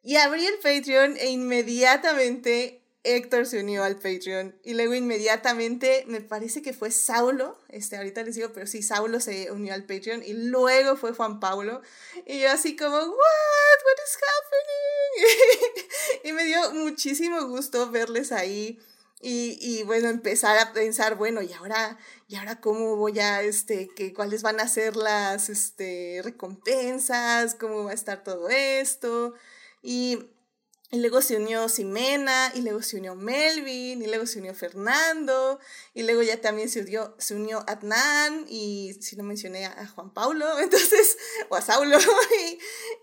Y 0.03 0.15
abrí 0.15 0.45
el 0.45 0.59
Patreon 0.59 1.17
e 1.17 1.29
inmediatamente 1.29 2.80
Héctor 3.03 3.47
se 3.47 3.59
unió 3.59 3.83
al 3.83 3.95
Patreon 3.95 4.55
y 4.63 4.73
luego 4.75 4.93
inmediatamente 4.93 6.03
me 6.07 6.21
parece 6.21 6.61
que 6.61 6.73
fue 6.73 6.91
Saulo, 6.91 7.57
este 7.69 7.97
ahorita 7.97 8.21
les 8.23 8.35
digo, 8.35 8.51
pero 8.53 8.67
sí, 8.67 8.83
Saulo 8.83 9.19
se 9.19 9.51
unió 9.51 9.73
al 9.73 9.85
Patreon 9.85 10.21
y 10.23 10.33
luego 10.33 10.95
fue 10.97 11.13
Juan 11.13 11.39
Pablo. 11.39 11.81
Y 12.27 12.41
yo 12.41 12.51
así 12.51 12.75
como, 12.75 12.95
what, 12.95 13.07
what 13.07 13.97
is 14.05 14.17
happening? 14.29 15.89
y 16.25 16.33
me 16.33 16.45
dio 16.45 16.73
muchísimo 16.73 17.47
gusto 17.47 17.89
verles 17.89 18.31
ahí 18.31 18.79
y, 19.21 19.57
y, 19.61 19.83
bueno, 19.83 20.09
empezar 20.09 20.57
a 20.57 20.73
pensar, 20.73 21.15
bueno, 21.15 21.43
y 21.43 21.53
ahora, 21.53 21.99
y 22.27 22.35
ahora 22.37 22.59
cómo 22.59 22.95
voy 22.95 23.19
a, 23.19 23.43
este, 23.43 23.87
que, 23.87 24.13
cuáles 24.13 24.41
van 24.41 24.59
a 24.59 24.67
ser 24.67 24.95
las, 24.95 25.49
este, 25.49 26.21
recompensas, 26.23 27.53
cómo 27.53 27.83
va 27.83 27.91
a 27.91 27.93
estar 27.93 28.23
todo 28.23 28.49
esto 28.49 29.35
y 29.83 30.27
y 30.93 30.99
luego 30.99 31.21
se 31.21 31.37
unió 31.37 31.69
Simena, 31.69 32.51
y 32.53 32.61
luego 32.61 32.81
se 32.81 32.97
unió 32.97 33.15
Melvin, 33.15 34.01
y 34.01 34.07
luego 34.07 34.25
se 34.25 34.39
unió 34.39 34.53
Fernando, 34.53 35.57
y 35.93 36.03
luego 36.03 36.21
ya 36.21 36.41
también 36.41 36.69
se 36.69 36.81
unió, 36.81 37.15
se 37.17 37.33
unió 37.33 37.63
Adnan, 37.65 38.45
y 38.49 38.97
si 38.99 39.15
no 39.15 39.23
mencioné 39.23 39.65
a, 39.65 39.87
Juan 39.87 40.13
Pablo, 40.13 40.59
entonces, 40.59 41.17
o 41.47 41.55
a 41.55 41.61
Saulo, 41.61 41.97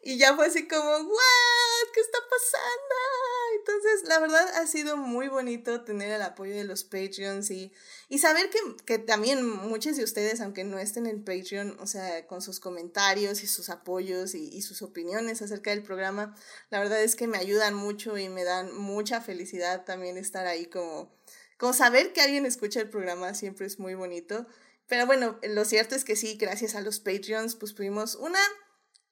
y, 0.04 0.12
y 0.12 0.18
ya 0.18 0.36
fue 0.36 0.46
así 0.48 0.68
como, 0.68 0.90
¿what? 0.90 1.92
¿Qué 1.94 2.00
está 2.00 2.18
pasando? 2.28 3.47
Entonces, 3.56 4.08
la 4.08 4.18
verdad 4.18 4.46
ha 4.56 4.66
sido 4.66 4.96
muy 4.96 5.28
bonito 5.28 5.82
tener 5.82 6.12
el 6.12 6.22
apoyo 6.22 6.54
de 6.54 6.64
los 6.64 6.84
Patreons 6.84 7.50
y, 7.50 7.72
y 8.08 8.18
saber 8.18 8.50
que, 8.50 8.58
que, 8.84 8.98
también 8.98 9.46
muchos 9.46 9.96
de 9.96 10.04
ustedes, 10.04 10.40
aunque 10.40 10.64
no 10.64 10.78
estén 10.78 11.06
en 11.06 11.24
Patreon, 11.24 11.78
o 11.80 11.86
sea, 11.86 12.26
con 12.26 12.42
sus 12.42 12.60
comentarios 12.60 13.42
y 13.42 13.46
sus 13.46 13.70
apoyos 13.70 14.34
y, 14.34 14.48
y 14.48 14.62
sus 14.62 14.82
opiniones 14.82 15.42
acerca 15.42 15.70
del 15.70 15.82
programa, 15.82 16.34
la 16.70 16.78
verdad 16.78 17.02
es 17.02 17.16
que 17.16 17.26
me 17.26 17.38
ayudan 17.38 17.74
mucho 17.74 18.18
y 18.18 18.28
me 18.28 18.44
dan 18.44 18.76
mucha 18.76 19.20
felicidad 19.20 19.84
también 19.84 20.16
estar 20.16 20.46
ahí 20.46 20.66
como, 20.66 21.12
como 21.56 21.72
saber 21.72 22.12
que 22.12 22.20
alguien 22.20 22.46
escucha 22.46 22.80
el 22.80 22.90
programa 22.90 23.34
siempre 23.34 23.66
es 23.66 23.78
muy 23.78 23.94
bonito. 23.94 24.46
Pero 24.88 25.04
bueno, 25.04 25.38
lo 25.42 25.64
cierto 25.64 25.94
es 25.94 26.04
que 26.04 26.16
sí, 26.16 26.36
gracias 26.40 26.74
a 26.74 26.80
los 26.80 26.98
Patreons, 26.98 27.56
pues 27.56 27.74
pudimos 27.74 28.14
una, 28.14 28.40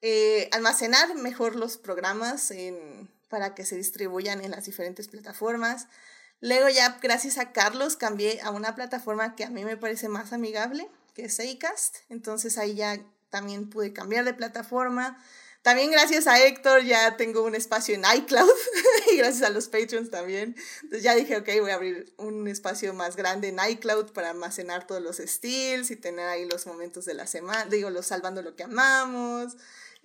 eh, 0.01 0.49
almacenar 0.51 1.15
mejor 1.15 1.55
los 1.55 1.77
programas 1.77 2.51
para 3.29 3.55
que 3.55 3.65
se 3.65 3.75
distribuyan 3.75 4.43
en 4.43 4.51
las 4.51 4.65
diferentes 4.65 5.07
plataformas. 5.07 5.87
Luego 6.39 6.69
ya 6.69 6.99
gracias 7.01 7.37
a 7.37 7.51
Carlos 7.51 7.97
cambié 7.97 8.39
a 8.41 8.51
una 8.51 8.75
plataforma 8.75 9.35
que 9.35 9.43
a 9.43 9.49
mí 9.49 9.65
me 9.65 9.75
parece 9.75 10.07
más 10.07 10.33
amigable, 10.33 10.87
que 11.15 11.25
es 11.25 11.39
Acast. 11.39 11.97
Entonces 12.09 12.57
ahí 12.57 12.75
ya 12.75 12.99
también 13.29 13.69
pude 13.69 13.91
cambiar 13.91 14.23
de 14.23 14.35
plataforma. 14.35 15.17
También 15.63 15.91
gracias 15.91 16.27
a 16.27 16.39
Héctor 16.39 16.83
ya 16.83 17.17
tengo 17.17 17.43
un 17.43 17.55
espacio 17.55 17.95
en 17.95 18.03
iCloud 18.17 18.47
y 19.11 19.17
gracias 19.17 19.41
a 19.41 19.49
los 19.49 19.67
Patreons 19.67 20.11
también. 20.11 20.55
Entonces 20.83 21.03
ya 21.03 21.15
dije, 21.15 21.37
ok, 21.37 21.49
voy 21.59 21.71
a 21.71 21.75
abrir 21.75 22.13
un 22.17 22.47
espacio 22.47 22.93
más 22.93 23.15
grande 23.15 23.49
en 23.49 23.57
iCloud 23.71 24.11
para 24.11 24.29
almacenar 24.29 24.85
todos 24.85 25.01
los 25.01 25.17
styles 25.17 25.89
y 25.89 25.95
tener 25.95 26.27
ahí 26.29 26.45
los 26.45 26.67
momentos 26.67 27.03
de 27.05 27.15
la 27.15 27.25
semana, 27.25 27.65
digo, 27.65 27.89
los 27.89 28.05
salvando 28.05 28.43
lo 28.43 28.55
que 28.55 28.63
amamos 28.63 29.57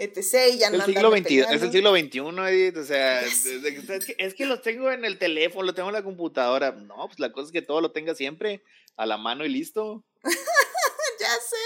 etc. 0.03 0.59
Ya 0.59 0.71
no 0.71 0.77
el 0.77 0.83
siglo 0.83 1.11
XXI, 1.11 1.39
es 1.41 1.63
el 1.63 1.73
siglo 1.73 1.97
XXI, 1.97 2.19
Edith. 2.49 2.77
O 2.77 2.85
sea, 2.85 3.21
es, 3.23 3.45
que, 3.45 4.17
es 4.19 4.35
que 4.35 4.47
los 4.47 4.63
tengo 4.63 4.91
en 4.91 5.05
el 5.05 5.19
teléfono, 5.19 5.65
lo 5.65 5.75
tengo 5.75 5.89
en 5.89 5.95
la 5.95 6.03
computadora. 6.03 6.73
No, 6.73 7.07
pues 7.07 7.19
la 7.19 7.33
cosa 7.33 7.47
es 7.47 7.53
que 7.53 7.63
todo 7.63 7.81
lo 7.81 7.93
tenga 7.93 8.15
siempre 8.15 8.63
a 8.97 9.07
la 9.07 9.17
mano 9.17 9.45
y 9.45 9.49
listo. 9.49 10.05
ya 10.23 11.29
sé. 11.29 11.57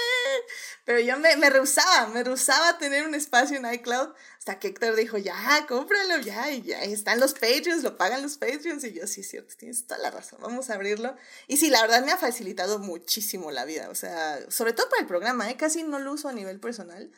Pero 0.85 1.01
yo 1.01 1.19
me, 1.19 1.37
me 1.37 1.51
rehusaba, 1.51 2.09
me 2.09 2.23
rehusaba 2.23 2.79
tener 2.79 3.07
un 3.07 3.15
espacio 3.15 3.57
en 3.57 3.73
iCloud 3.75 4.11
hasta 4.39 4.59
que 4.59 4.69
Héctor 4.69 4.95
dijo, 4.95 5.19
ya, 5.19 5.67
cómpralo, 5.67 6.19
ya, 6.19 6.53
y 6.53 6.63
ya 6.63 6.83
están 6.83 7.19
los 7.19 7.33
Patreons, 7.33 7.83
lo 7.83 7.97
pagan 7.97 8.23
los 8.23 8.37
Patreons. 8.37 8.85
Y 8.85 8.93
yo, 8.93 9.07
sí, 9.07 9.23
cierto, 9.25 9.55
tienes 9.57 9.87
toda 9.87 9.99
la 9.99 10.11
razón, 10.11 10.39
vamos 10.41 10.71
a 10.71 10.75
abrirlo. 10.75 11.17
Y 11.49 11.57
sí, 11.57 11.71
la 11.71 11.83
verdad 11.83 12.05
me 12.05 12.13
ha 12.13 12.17
facilitado 12.17 12.79
muchísimo 12.79 13.51
la 13.51 13.65
vida, 13.65 13.89
o 13.91 13.95
sea, 13.95 14.39
sobre 14.51 14.73
todo 14.73 14.89
para 14.89 15.03
el 15.03 15.09
programa, 15.09 15.51
¿eh? 15.51 15.57
casi 15.57 15.83
no 15.83 15.99
lo 15.99 16.13
uso 16.13 16.29
a 16.29 16.33
nivel 16.33 16.61
personal. 16.61 17.11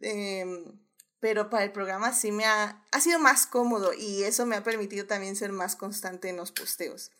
Em, 0.00 0.64
pero 1.20 1.50
para 1.50 1.64
el 1.64 1.72
programa 1.72 2.12
sí 2.14 2.32
me 2.32 2.46
ha, 2.46 2.84
ha 2.90 3.00
sido 3.00 3.18
más 3.18 3.46
cómodo 3.46 3.92
y 3.92 4.22
eso 4.22 4.46
me 4.46 4.56
ha 4.56 4.62
permitido 4.62 5.06
también 5.06 5.36
ser 5.36 5.52
más 5.52 5.76
constante 5.76 6.28
en 6.28 6.36
los 6.36 6.52
posteos. 6.52 7.10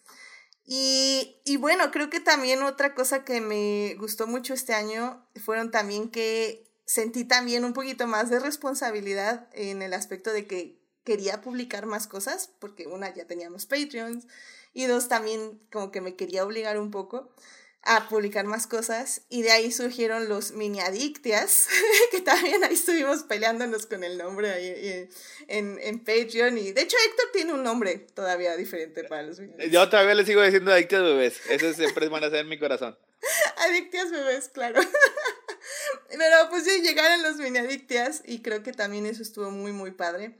Y, 0.64 1.40
y, 1.44 1.56
bueno, 1.56 1.90
creo 1.90 2.10
que 2.10 2.20
también 2.20 2.62
otra 2.62 2.94
cosa 2.94 3.24
que 3.24 3.40
me 3.40 3.96
gustó 3.98 4.26
mucho 4.26 4.54
este 4.54 4.72
año 4.72 5.26
fueron 5.42 5.70
también 5.70 6.10
que 6.10 6.70
sentí 6.86 7.24
también 7.24 7.64
un 7.64 7.72
poquito 7.72 8.06
más 8.06 8.30
de 8.30 8.40
responsabilidad 8.40 9.48
en 9.52 9.82
el 9.82 9.94
aspecto 9.94 10.32
de 10.32 10.46
que 10.46 10.80
quería 11.04 11.40
publicar 11.40 11.86
más 11.86 12.06
cosas, 12.06 12.50
porque 12.58 12.86
una, 12.86 13.12
ya 13.12 13.26
teníamos 13.26 13.66
Patreons, 13.66 14.26
y 14.72 14.86
dos, 14.86 15.08
también 15.08 15.60
como 15.72 15.90
que 15.90 16.00
me 16.00 16.14
quería 16.14 16.44
obligar 16.44 16.78
un 16.78 16.90
poco 16.90 17.34
a 17.82 18.08
publicar 18.08 18.44
más 18.44 18.66
cosas 18.66 19.22
y 19.30 19.42
de 19.42 19.52
ahí 19.52 19.72
surgieron 19.72 20.28
los 20.28 20.52
mini 20.52 20.80
adictias, 20.80 21.68
que 22.10 22.20
también 22.20 22.62
ahí 22.62 22.74
estuvimos 22.74 23.22
peleándonos 23.22 23.86
con 23.86 24.04
el 24.04 24.18
nombre 24.18 24.50
ahí 24.50 25.08
en, 25.48 25.78
en 25.80 25.98
Patreon 25.98 26.58
y 26.58 26.72
de 26.72 26.82
hecho 26.82 26.96
Héctor 27.06 27.26
tiene 27.32 27.54
un 27.54 27.62
nombre 27.62 27.98
todavía 27.98 28.56
diferente 28.56 29.04
para 29.04 29.22
los 29.22 29.40
mini 29.40 29.70
Yo 29.70 29.88
todavía 29.88 30.14
le 30.14 30.26
sigo 30.26 30.42
diciendo 30.42 30.72
adictias 30.72 31.02
bebés, 31.02 31.40
eso 31.48 31.72
siempre 31.72 32.08
van 32.08 32.24
a 32.24 32.30
ser 32.30 32.40
en 32.40 32.48
mi 32.48 32.58
corazón. 32.58 32.98
adictias 33.56 34.10
bebés, 34.10 34.48
claro. 34.48 34.80
Pero 36.10 36.36
pues 36.50 36.64
sí, 36.64 36.82
llegaron 36.82 37.22
los 37.22 37.36
mini 37.36 37.58
adictias 37.58 38.22
y 38.26 38.42
creo 38.42 38.62
que 38.62 38.72
también 38.72 39.06
eso 39.06 39.22
estuvo 39.22 39.50
muy 39.50 39.72
muy 39.72 39.92
padre. 39.92 40.38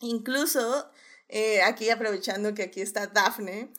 Incluso 0.00 0.90
eh, 1.28 1.62
aquí 1.62 1.90
aprovechando 1.90 2.54
que 2.54 2.62
aquí 2.62 2.80
está 2.80 3.06
Dafne, 3.06 3.72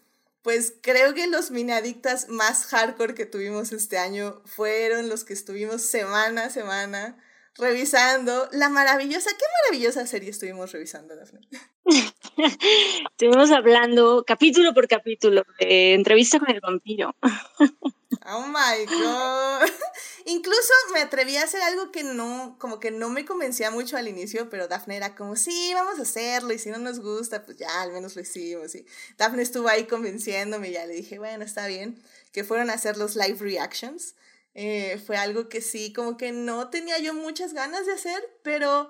pues 0.43 0.75
creo 0.81 1.13
que 1.13 1.27
los 1.27 1.51
minadictas 1.51 2.27
más 2.29 2.65
hardcore 2.65 3.15
que 3.15 3.25
tuvimos 3.25 3.71
este 3.71 3.97
año 3.97 4.41
fueron 4.45 5.09
los 5.09 5.23
que 5.23 5.33
estuvimos 5.33 5.81
semana 5.81 6.45
a 6.45 6.49
semana 6.49 7.17
revisando 7.55 8.49
la 8.51 8.69
maravillosa, 8.69 9.29
qué 9.37 9.45
maravillosa 9.63 10.05
serie 10.05 10.29
estuvimos 10.29 10.71
revisando, 10.71 11.15
Daphne. 11.15 11.41
estuvimos 13.11 13.51
hablando 13.51 14.23
capítulo 14.25 14.73
por 14.73 14.87
capítulo 14.87 15.45
de 15.59 15.93
entrevista 15.93 16.39
con 16.39 16.49
el 16.49 16.59
vampiro. 16.59 17.15
Oh 18.25 18.45
my 18.47 18.85
god. 18.85 19.69
Incluso 20.25 20.73
me 20.93 21.01
atreví 21.01 21.35
a 21.35 21.43
hacer 21.43 21.61
algo 21.61 21.91
que 21.91 22.03
no, 22.03 22.55
como 22.59 22.79
que 22.79 22.91
no 22.91 23.09
me 23.09 23.25
convencía 23.25 23.69
mucho 23.71 23.97
al 23.97 24.07
inicio, 24.07 24.49
pero 24.49 24.67
Daphne 24.67 24.95
era 24.95 25.15
como, 25.15 25.35
sí, 25.35 25.71
vamos 25.73 25.99
a 25.99 26.03
hacerlo, 26.03 26.53
y 26.53 26.59
si 26.59 26.69
no 26.69 26.77
nos 26.77 26.99
gusta, 26.99 27.45
pues 27.45 27.57
ya, 27.57 27.81
al 27.81 27.91
menos 27.91 28.15
lo 28.15 28.21
hicimos. 28.21 28.75
Y 28.75 28.85
Daphne 29.17 29.43
estuvo 29.43 29.67
ahí 29.67 29.85
convenciéndome, 29.85 30.69
y 30.69 30.73
ya 30.73 30.85
le 30.85 30.93
dije, 30.93 31.19
bueno, 31.19 31.43
está 31.43 31.67
bien, 31.67 32.01
que 32.31 32.45
fueron 32.45 32.69
a 32.69 32.73
hacer 32.73 32.97
los 32.97 33.15
live 33.15 33.39
reactions. 33.39 34.15
Eh, 34.55 35.01
fue 35.05 35.17
algo 35.17 35.49
que 35.49 35.61
sí, 35.61 35.91
como 35.91 36.15
que 36.15 36.31
no 36.31 36.69
tenía 36.69 36.99
yo 36.99 37.13
muchas 37.13 37.53
ganas 37.53 37.85
de 37.85 37.93
hacer, 37.93 38.23
pero 38.43 38.89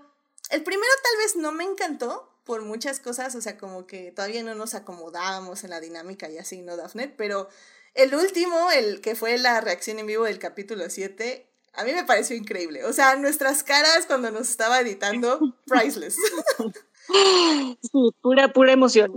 el 0.50 0.64
primero 0.64 0.92
tal 1.02 1.18
vez 1.18 1.36
no 1.38 1.52
me 1.52 1.64
encantó 1.64 2.30
por 2.44 2.62
muchas 2.62 3.00
cosas, 3.00 3.34
o 3.36 3.42
sea, 3.42 3.58
como 3.58 3.88
que 3.88 4.12
todavía 4.12 4.44
no 4.44 4.54
nos 4.54 4.74
acomodábamos 4.74 5.64
en 5.64 5.70
la 5.70 5.80
dinámica 5.80 6.30
y 6.30 6.38
así, 6.38 6.62
¿no, 6.62 6.76
Daphne? 6.76 7.08
Pero 7.08 7.48
el 7.94 8.16
último, 8.16 8.72
el 8.72 9.02
que 9.02 9.16
fue 9.16 9.38
la 9.38 9.62
reacción 9.62 10.00
en 10.00 10.08
vivo 10.08 10.26
del 10.26 10.40
capítulo 10.40 10.90
7, 10.90 11.48
a 11.74 11.84
mí 11.84 11.92
me 11.92 12.04
pareció 12.04 12.36
increíble. 12.36 12.86
O 12.86 12.94
sea, 12.94 13.16
nuestras 13.16 13.64
caras 13.64 14.06
cuando 14.06 14.32
nos 14.32 14.50
estaba 14.50 14.80
editando, 14.80 15.40
priceless. 15.66 16.18
Sí, 17.06 18.12
pura, 18.22 18.54
pura 18.54 18.72
emoción. 18.72 19.14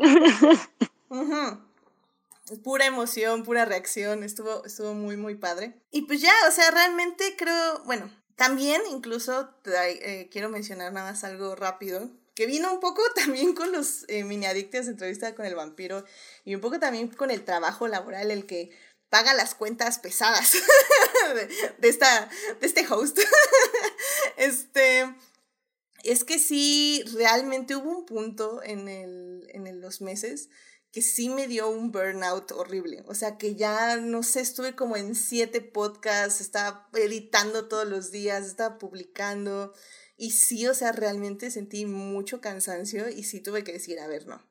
Pura 2.65 2.87
emoción, 2.87 3.45
pura 3.45 3.65
reacción, 3.65 4.25
estuvo, 4.25 4.65
estuvo 4.65 4.93
muy, 4.93 5.17
muy 5.17 5.37
padre. 5.37 5.81
Y 5.93 6.03
pues 6.03 6.21
ya, 6.21 6.33
o 6.49 6.51
sea, 6.51 6.71
realmente 6.73 7.37
creo, 7.37 7.83
bueno, 7.85 8.11
También, 8.35 8.83
incluso, 8.91 9.51
eh, 9.65 10.29
quiero 10.31 10.49
mencionar 10.49 10.93
nada 10.93 11.13
más 11.13 11.25
algo 11.25 11.55
rápido, 11.55 12.11
que 12.37 12.47
vino 12.47 12.73
un 12.73 12.79
poco 12.79 13.03
también 13.17 13.55
con 13.55 13.73
los 13.73 14.05
eh, 14.07 14.23
mini 14.23 14.47
adictos 14.47 14.87
entrevista 14.87 15.35
con 15.35 15.45
el 15.45 15.57
vampiro 15.57 16.05
y 16.45 16.55
un 16.55 16.61
poco 16.61 16.79
también 16.79 17.09
con 17.09 17.33
el 17.33 17.45
trabajo 17.45 17.89
laboral, 17.89 18.31
el 18.31 18.47
que 18.47 18.71
paga 19.09 19.35
las 19.35 19.57
cuentas 19.57 19.99
pesadas 19.99 20.53
de, 21.79 21.89
esta, 21.89 22.29
de 22.61 22.67
este 22.67 22.87
host. 22.89 23.19
este, 24.37 25.13
es 26.05 26.23
que 26.23 26.39
sí, 26.39 27.03
realmente 27.15 27.75
hubo 27.75 27.91
un 27.91 28.07
punto 28.07 28.63
en, 28.63 28.89
el, 28.89 29.49
en 29.53 29.81
los 29.81 30.01
meses 30.01 30.49
que 30.97 31.03
sí 31.03 31.29
me 31.29 31.47
dio 31.47 31.69
un 31.69 31.93
burnout 31.93 32.53
horrible. 32.53 33.05
O 33.07 33.15
sea, 33.15 33.37
que 33.37 33.55
ya, 33.55 33.97
no 33.97 34.23
sé, 34.23 34.41
estuve 34.41 34.75
como 34.75 34.97
en 34.97 35.15
siete 35.15 35.61
podcasts, 35.61 36.41
estaba 36.41 36.89
editando 36.95 37.69
todos 37.69 37.87
los 37.87 38.11
días, 38.11 38.47
estaba 38.47 38.79
publicando. 38.79 39.75
Y 40.17 40.31
sí, 40.31 40.67
o 40.67 40.75
sea, 40.75 40.93
realmente 40.93 41.51
sentí 41.51 41.87
mucho 41.87 42.41
cansancio 42.41 43.09
y 43.09 43.25
sí 43.25 43.41
tuve 43.41 43.65
que 43.65 43.73
decir, 43.73 44.01
a 44.01 44.07
ver, 44.07 44.27
no. 44.27 44.43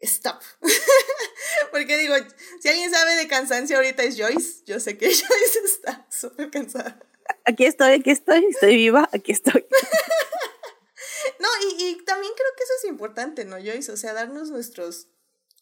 Stop. 0.00 0.42
Porque 1.70 1.96
digo, 1.96 2.14
si 2.60 2.68
alguien 2.68 2.90
sabe 2.90 3.14
de 3.14 3.28
cansancio 3.28 3.76
ahorita 3.76 4.02
es 4.02 4.16
Joyce. 4.18 4.64
Yo 4.66 4.80
sé 4.80 4.98
que 4.98 5.06
Joyce 5.14 5.60
está 5.64 6.06
súper 6.10 6.50
cansada. 6.50 7.00
Aquí 7.44 7.64
estoy, 7.64 7.92
aquí 7.92 8.10
estoy, 8.10 8.44
estoy 8.46 8.76
viva, 8.76 9.08
aquí 9.12 9.32
estoy. 9.32 9.66
no, 11.40 11.48
y, 11.68 11.84
y 11.84 12.04
también 12.04 12.32
creo 12.34 12.50
que 12.56 12.64
eso 12.64 12.72
es 12.82 12.88
importante, 12.88 13.44
¿no, 13.44 13.56
Joyce? 13.56 13.92
O 13.92 13.96
sea, 13.96 14.12
darnos 14.12 14.50
nuestros 14.50 15.08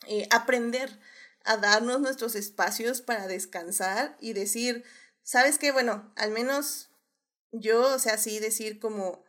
eh, 0.07 0.29
aprender 0.31 0.99
a 1.45 1.57
darnos 1.57 2.01
nuestros 2.01 2.35
espacios 2.35 3.03
para 3.03 3.27
descansar 3.27 4.17
y 4.21 4.33
decir, 4.33 4.85
¿sabes 5.23 5.59
qué? 5.59 5.73
Bueno, 5.73 6.13
al 6.17 6.31
menos 6.31 6.91
yo, 7.61 7.95
o 7.95 7.99
sea, 7.99 8.19
sí 8.19 8.39
decir 8.39 8.79
como, 8.79 9.25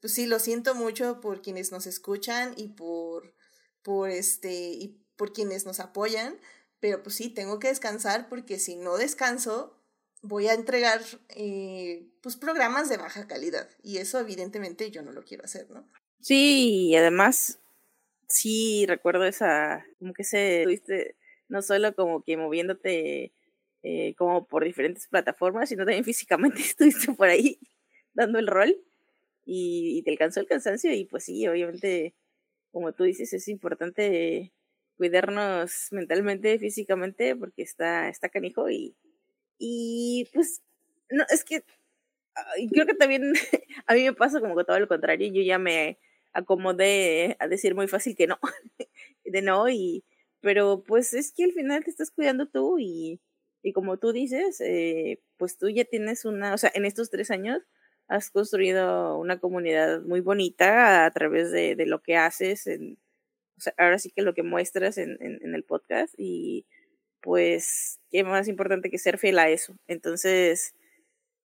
pues 0.00 0.14
sí, 0.14 0.26
lo 0.26 0.38
siento 0.38 0.74
mucho 0.74 1.20
por 1.20 1.42
quienes 1.42 1.72
nos 1.72 1.86
escuchan 1.86 2.54
y 2.56 2.68
por, 2.68 3.34
por 3.82 4.10
este, 4.10 4.52
y 4.52 5.00
por 5.16 5.32
quienes 5.32 5.64
nos 5.66 5.80
apoyan, 5.80 6.38
pero 6.80 7.02
pues 7.02 7.16
sí, 7.16 7.28
tengo 7.30 7.58
que 7.58 7.68
descansar 7.68 8.28
porque 8.28 8.58
si 8.58 8.76
no 8.76 8.96
descanso, 8.96 9.78
voy 10.22 10.48
a 10.48 10.54
entregar 10.54 11.00
eh, 11.30 12.06
pues 12.22 12.36
programas 12.36 12.88
de 12.88 12.96
baja 12.96 13.26
calidad 13.26 13.68
y 13.82 13.98
eso 13.98 14.18
evidentemente 14.18 14.90
yo 14.90 15.02
no 15.02 15.12
lo 15.12 15.24
quiero 15.24 15.44
hacer, 15.44 15.70
¿no? 15.70 15.88
Sí, 16.20 16.88
y 16.88 16.96
además 16.96 17.60
sí 18.28 18.84
recuerdo 18.86 19.24
esa, 19.24 19.84
como 19.98 20.12
que 20.12 20.24
se 20.24 20.58
estuviste 20.60 21.16
no 21.48 21.62
solo 21.62 21.94
como 21.94 22.22
que 22.22 22.36
moviéndote 22.36 23.32
eh, 23.82 24.14
como 24.16 24.46
por 24.46 24.64
diferentes 24.64 25.06
plataformas, 25.08 25.68
sino 25.68 25.84
también 25.84 26.04
físicamente 26.04 26.60
estuviste 26.62 27.12
por 27.12 27.28
ahí 27.28 27.58
dando 28.14 28.38
el 28.38 28.46
rol 28.46 28.76
y, 29.44 30.02
te 30.04 30.10
alcanzó 30.10 30.40
el 30.40 30.46
cansancio 30.46 30.92
y 30.92 31.04
pues 31.04 31.24
sí, 31.24 31.46
obviamente, 31.46 32.14
como 32.72 32.92
tú 32.92 33.04
dices, 33.04 33.32
es 33.32 33.48
importante 33.48 34.52
cuidarnos 34.96 35.88
mentalmente, 35.92 36.58
físicamente, 36.58 37.36
porque 37.36 37.62
está, 37.62 38.08
está 38.08 38.28
canijo 38.28 38.68
y, 38.68 38.96
y 39.58 40.28
pues, 40.34 40.62
no, 41.10 41.24
es 41.30 41.44
que 41.44 41.64
creo 42.72 42.86
que 42.86 42.94
también 42.94 43.32
a 43.86 43.94
mí 43.94 44.04
me 44.04 44.12
pasa 44.12 44.40
como 44.40 44.56
que 44.56 44.64
todo 44.64 44.78
lo 44.78 44.88
contrario, 44.88 45.32
yo 45.32 45.42
ya 45.42 45.58
me 45.58 45.98
acomodé 46.32 47.36
a 47.40 47.48
decir 47.48 47.74
muy 47.74 47.88
fácil 47.88 48.16
que 48.16 48.26
no, 48.26 48.38
de 49.24 49.42
no, 49.42 49.68
y, 49.68 50.04
pero 50.40 50.82
pues 50.86 51.14
es 51.14 51.32
que 51.32 51.44
al 51.44 51.52
final 51.52 51.84
te 51.84 51.90
estás 51.90 52.10
cuidando 52.10 52.46
tú 52.46 52.78
y, 52.78 53.20
y 53.68 53.72
como 53.72 53.98
tú 53.98 54.12
dices, 54.12 54.60
eh, 54.62 55.20
pues 55.36 55.58
tú 55.58 55.68
ya 55.68 55.84
tienes 55.84 56.24
una, 56.24 56.54
o 56.54 56.58
sea, 56.58 56.70
en 56.74 56.86
estos 56.86 57.10
tres 57.10 57.30
años 57.30 57.62
has 58.08 58.30
construido 58.30 59.18
una 59.18 59.38
comunidad 59.38 60.00
muy 60.02 60.20
bonita 60.20 61.04
a 61.04 61.10
través 61.10 61.50
de, 61.52 61.76
de 61.76 61.84
lo 61.84 62.00
que 62.00 62.16
haces, 62.16 62.66
en, 62.66 62.98
ahora 63.76 63.98
sí 63.98 64.10
que 64.10 64.22
lo 64.22 64.32
que 64.32 64.42
muestras 64.42 64.96
en, 64.96 65.18
en, 65.20 65.38
en 65.42 65.54
el 65.54 65.64
podcast 65.64 66.14
y 66.16 66.66
pues 67.20 68.00
qué 68.10 68.24
más 68.24 68.48
importante 68.48 68.88
que 68.88 68.96
ser 68.96 69.18
fiel 69.18 69.38
a 69.38 69.50
eso. 69.50 69.76
Entonces, 69.86 70.74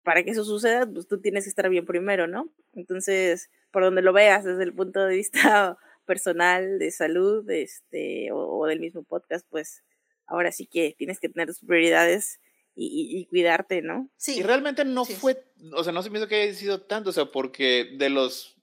para 0.03 0.23
que 0.23 0.31
eso 0.31 0.43
suceda, 0.43 0.85
pues 0.85 1.07
tú 1.07 1.21
tienes 1.21 1.45
que 1.45 1.49
estar 1.51 1.69
bien 1.69 1.85
primero, 1.85 2.27
¿no? 2.27 2.51
Entonces, 2.73 3.49
por 3.71 3.83
donde 3.83 4.01
lo 4.01 4.11
veas, 4.11 4.43
desde 4.43 4.63
el 4.63 4.73
punto 4.73 5.05
de 5.05 5.15
vista 5.15 5.77
personal, 6.05 6.79
de 6.79 6.91
salud, 6.91 7.49
este, 7.49 8.29
o, 8.33 8.65
del 8.65 8.81
mismo 8.81 9.03
podcast, 9.03 9.47
pues 9.49 9.85
ahora 10.29 10.51
sí 10.51 10.65
que 10.67 10.95
tienes 10.97 11.19
que 11.19 11.29
tener 11.29 11.47
tus 11.47 11.59
prioridades 11.59 12.39
y, 12.81 13.25
cuidarte, 13.25 13.81
¿no? 13.81 14.09
Sí. 14.15 14.37
Y 14.39 14.43
realmente 14.43 14.85
no 14.85 15.03
fue, 15.03 15.43
o 15.73 15.83
sea, 15.83 15.91
no 15.91 16.01
se 16.01 16.09
me 16.09 16.17
hizo 16.17 16.29
que 16.29 16.43
haya 16.43 16.53
sido 16.53 16.81
tanto, 16.81 17.09
o 17.09 17.13
sea, 17.13 17.25
porque 17.25 17.95
de 17.97 18.09
los, 18.09 18.55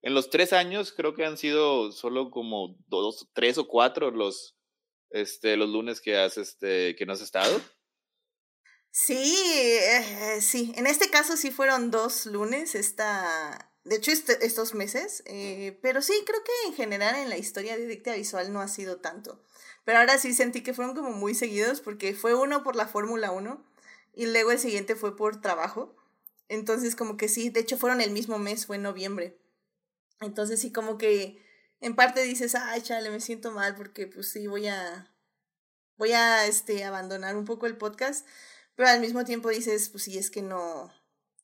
en 0.00 0.14
los 0.14 0.30
tres 0.30 0.52
años 0.52 0.92
creo 0.92 1.14
que 1.14 1.24
han 1.24 1.38
sido 1.38 1.92
solo 1.92 2.30
como 2.30 2.76
dos, 2.88 3.28
tres 3.34 3.58
o 3.58 3.68
cuatro 3.68 4.10
los, 4.10 4.56
este, 5.10 5.56
los 5.56 5.68
lunes 5.68 6.00
que 6.00 6.16
has, 6.16 6.38
este, 6.38 6.96
que 6.96 7.06
no 7.06 7.12
has 7.12 7.20
estado. 7.20 7.60
Sí, 8.90 9.36
eh, 9.38 10.40
sí, 10.40 10.72
en 10.76 10.86
este 10.86 11.08
caso 11.08 11.36
sí 11.36 11.50
fueron 11.50 11.92
dos 11.92 12.26
lunes, 12.26 12.74
esta, 12.74 13.72
de 13.84 13.96
hecho, 13.96 14.10
este, 14.10 14.44
estos 14.44 14.74
meses, 14.74 15.22
eh, 15.26 15.78
pero 15.82 16.02
sí, 16.02 16.12
creo 16.26 16.42
que 16.44 16.68
en 16.68 16.74
general 16.74 17.16
en 17.16 17.28
la 17.28 17.38
historia 17.38 17.76
de 17.76 17.86
Dicta 17.86 18.14
Visual 18.14 18.52
no 18.52 18.60
ha 18.60 18.68
sido 18.68 18.98
tanto. 18.98 19.42
Pero 19.84 19.98
ahora 19.98 20.18
sí 20.18 20.32
sentí 20.32 20.62
que 20.62 20.74
fueron 20.74 20.94
como 20.94 21.10
muy 21.10 21.34
seguidos 21.34 21.80
porque 21.80 22.14
fue 22.14 22.34
uno 22.34 22.62
por 22.62 22.76
la 22.76 22.86
Fórmula 22.86 23.32
1 23.32 23.64
y 24.14 24.26
luego 24.26 24.52
el 24.52 24.58
siguiente 24.58 24.94
fue 24.96 25.16
por 25.16 25.40
trabajo. 25.40 25.96
Entonces, 26.48 26.96
como 26.96 27.16
que 27.16 27.28
sí, 27.28 27.50
de 27.50 27.60
hecho 27.60 27.78
fueron 27.78 28.00
el 28.00 28.10
mismo 28.10 28.38
mes, 28.38 28.66
fue 28.66 28.76
en 28.76 28.82
noviembre. 28.82 29.38
Entonces, 30.20 30.60
sí, 30.60 30.72
como 30.72 30.98
que 30.98 31.42
en 31.80 31.96
parte 31.96 32.22
dices, 32.22 32.54
ay, 32.54 32.82
chale, 32.82 33.10
me 33.10 33.20
siento 33.20 33.50
mal 33.50 33.74
porque 33.74 34.06
pues 34.06 34.30
sí, 34.30 34.46
voy 34.46 34.68
a, 34.68 35.12
voy 35.96 36.12
a, 36.12 36.46
este, 36.46 36.84
abandonar 36.84 37.36
un 37.36 37.44
poco 37.44 37.66
el 37.66 37.76
podcast. 37.76 38.26
Pero 38.76 38.88
al 38.88 39.00
mismo 39.00 39.24
tiempo 39.24 39.48
dices, 39.50 39.88
pues 39.88 40.04
sí, 40.04 40.18
es 40.18 40.30
que 40.30 40.42
no, 40.42 40.92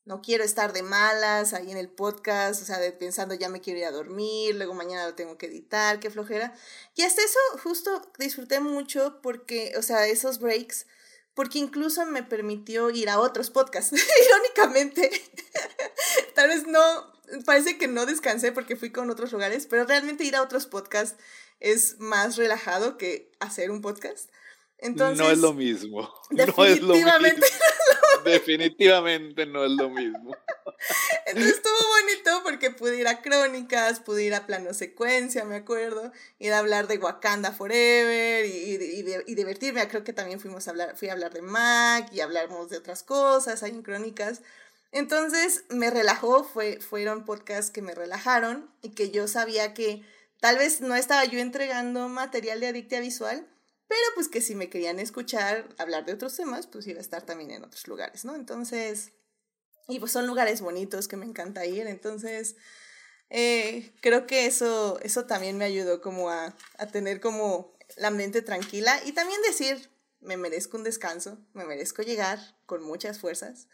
no 0.09 0.23
quiero 0.23 0.43
estar 0.43 0.73
de 0.73 0.81
malas 0.81 1.53
ahí 1.53 1.69
en 1.69 1.77
el 1.77 1.87
podcast, 1.87 2.63
o 2.63 2.65
sea, 2.65 2.79
pensando 2.97 3.35
ya 3.35 3.47
me 3.47 3.61
quiero 3.61 3.79
ir 3.79 3.85
a 3.85 3.91
dormir, 3.91 4.55
luego 4.55 4.73
mañana 4.73 5.05
lo 5.05 5.13
tengo 5.13 5.37
que 5.37 5.45
editar, 5.45 5.99
qué 5.99 6.09
flojera. 6.09 6.51
Y 6.95 7.03
hasta 7.03 7.21
eso 7.21 7.37
justo 7.61 8.11
disfruté 8.17 8.59
mucho 8.59 9.19
porque, 9.21 9.73
o 9.77 9.83
sea, 9.83 10.07
esos 10.07 10.39
breaks, 10.39 10.87
porque 11.35 11.59
incluso 11.59 12.07
me 12.07 12.23
permitió 12.23 12.89
ir 12.89 13.07
a 13.07 13.19
otros 13.19 13.51
podcasts, 13.51 13.93
irónicamente. 14.25 15.11
Tal 16.33 16.47
vez 16.49 16.65
no, 16.65 16.81
parece 17.45 17.77
que 17.77 17.87
no 17.87 18.07
descansé 18.07 18.51
porque 18.51 18.75
fui 18.75 18.91
con 18.91 19.11
otros 19.11 19.31
lugares, 19.31 19.67
pero 19.67 19.85
realmente 19.85 20.23
ir 20.23 20.35
a 20.35 20.41
otros 20.41 20.65
podcasts 20.65 21.21
es 21.59 21.99
más 21.99 22.35
relajado 22.35 22.97
que 22.97 23.31
hacer 23.39 23.69
un 23.69 23.81
podcast. 23.83 24.31
Entonces, 24.81 25.17
no 25.25 25.31
es 25.31 25.37
lo 25.39 25.53
mismo. 25.53 26.09
No 26.31 26.65
es 26.65 26.81
lo 26.81 26.93
mismo. 26.93 27.11
Definitivamente 28.23 29.45
no 29.45 29.63
es 29.65 29.71
lo 29.71 29.89
mismo. 29.89 30.35
Entonces 31.25 31.55
estuvo 31.55 31.73
bonito 31.73 32.43
porque 32.43 32.71
pude 32.71 32.97
ir 32.97 33.07
a 33.07 33.21
crónicas, 33.21 33.99
pude 33.99 34.23
ir 34.23 34.35
a 34.35 34.45
plano 34.45 34.73
secuencia, 34.73 35.43
me 35.45 35.55
acuerdo, 35.55 36.11
ir 36.37 36.53
a 36.53 36.59
hablar 36.59 36.87
de 36.87 36.97
Wakanda 36.97 37.51
Forever 37.51 38.45
y, 38.45 38.77
y, 39.27 39.35
divertirme. 39.35 39.87
Creo 39.87 40.03
que 40.03 40.13
también 40.13 40.39
fuimos 40.39 40.67
a 40.67 40.71
hablar, 40.71 40.97
fui 40.97 41.09
a 41.09 41.13
hablar 41.13 41.33
de 41.33 41.41
Mac 41.41 42.09
y 42.13 42.21
hablamos 42.21 42.69
de 42.69 42.77
otras 42.77 43.03
cosas 43.03 43.63
ahí 43.63 43.71
en 43.71 43.81
crónicas. 43.81 44.41
Entonces 44.91 45.65
me 45.69 45.89
relajó, 45.91 46.43
fue, 46.43 46.79
fueron 46.79 47.25
podcasts 47.25 47.71
que 47.71 47.81
me 47.81 47.93
relajaron 47.93 48.69
y 48.81 48.89
que 48.89 49.11
yo 49.11 49.27
sabía 49.27 49.73
que 49.73 50.03
tal 50.39 50.57
vez 50.57 50.81
no 50.81 50.95
estaba 50.95 51.25
yo 51.25 51.39
entregando 51.39 52.09
material 52.09 52.59
de 52.59 52.67
adictia 52.67 52.99
visual, 52.99 53.47
pero 53.89 54.01
pues 54.13 54.29
que 54.29 54.39
si 54.39 54.55
me 54.55 54.69
querían 54.69 54.99
escuchar 54.99 55.67
hablar 55.79 56.05
de 56.05 56.13
otros 56.13 56.35
temas, 56.35 56.67
pues 56.67 56.85
iba 56.87 56.99
a 56.99 57.01
estar 57.01 57.23
también 57.23 57.49
en 57.49 57.63
otros 57.63 57.87
lugares, 57.87 58.23
¿no? 58.23 58.35
Entonces, 58.35 59.11
y 59.87 59.99
pues 59.99 60.11
son 60.11 60.27
lugares 60.27 60.61
bonitos 60.61 61.07
que 61.07 61.17
me 61.17 61.25
encanta 61.25 61.65
ir, 61.65 61.87
entonces 61.87 62.55
eh, 63.31 63.91
creo 64.01 64.27
que 64.27 64.45
eso, 64.45 64.99
eso 65.01 65.25
también 65.25 65.57
me 65.57 65.65
ayudó 65.65 66.01
como 66.01 66.29
a, 66.29 66.55
a 66.77 66.87
tener 66.87 67.19
como 67.19 67.75
la 67.97 68.11
mente 68.11 68.43
tranquila 68.43 69.01
y 69.05 69.11
también 69.13 69.41
decir, 69.41 69.89
me 70.21 70.37
merezco 70.37 70.77
un 70.77 70.83
descanso, 70.83 71.39
me 71.53 71.65
merezco 71.65 72.03
llegar 72.03 72.39
con 72.67 72.83
muchas 72.83 73.19
fuerzas. 73.19 73.67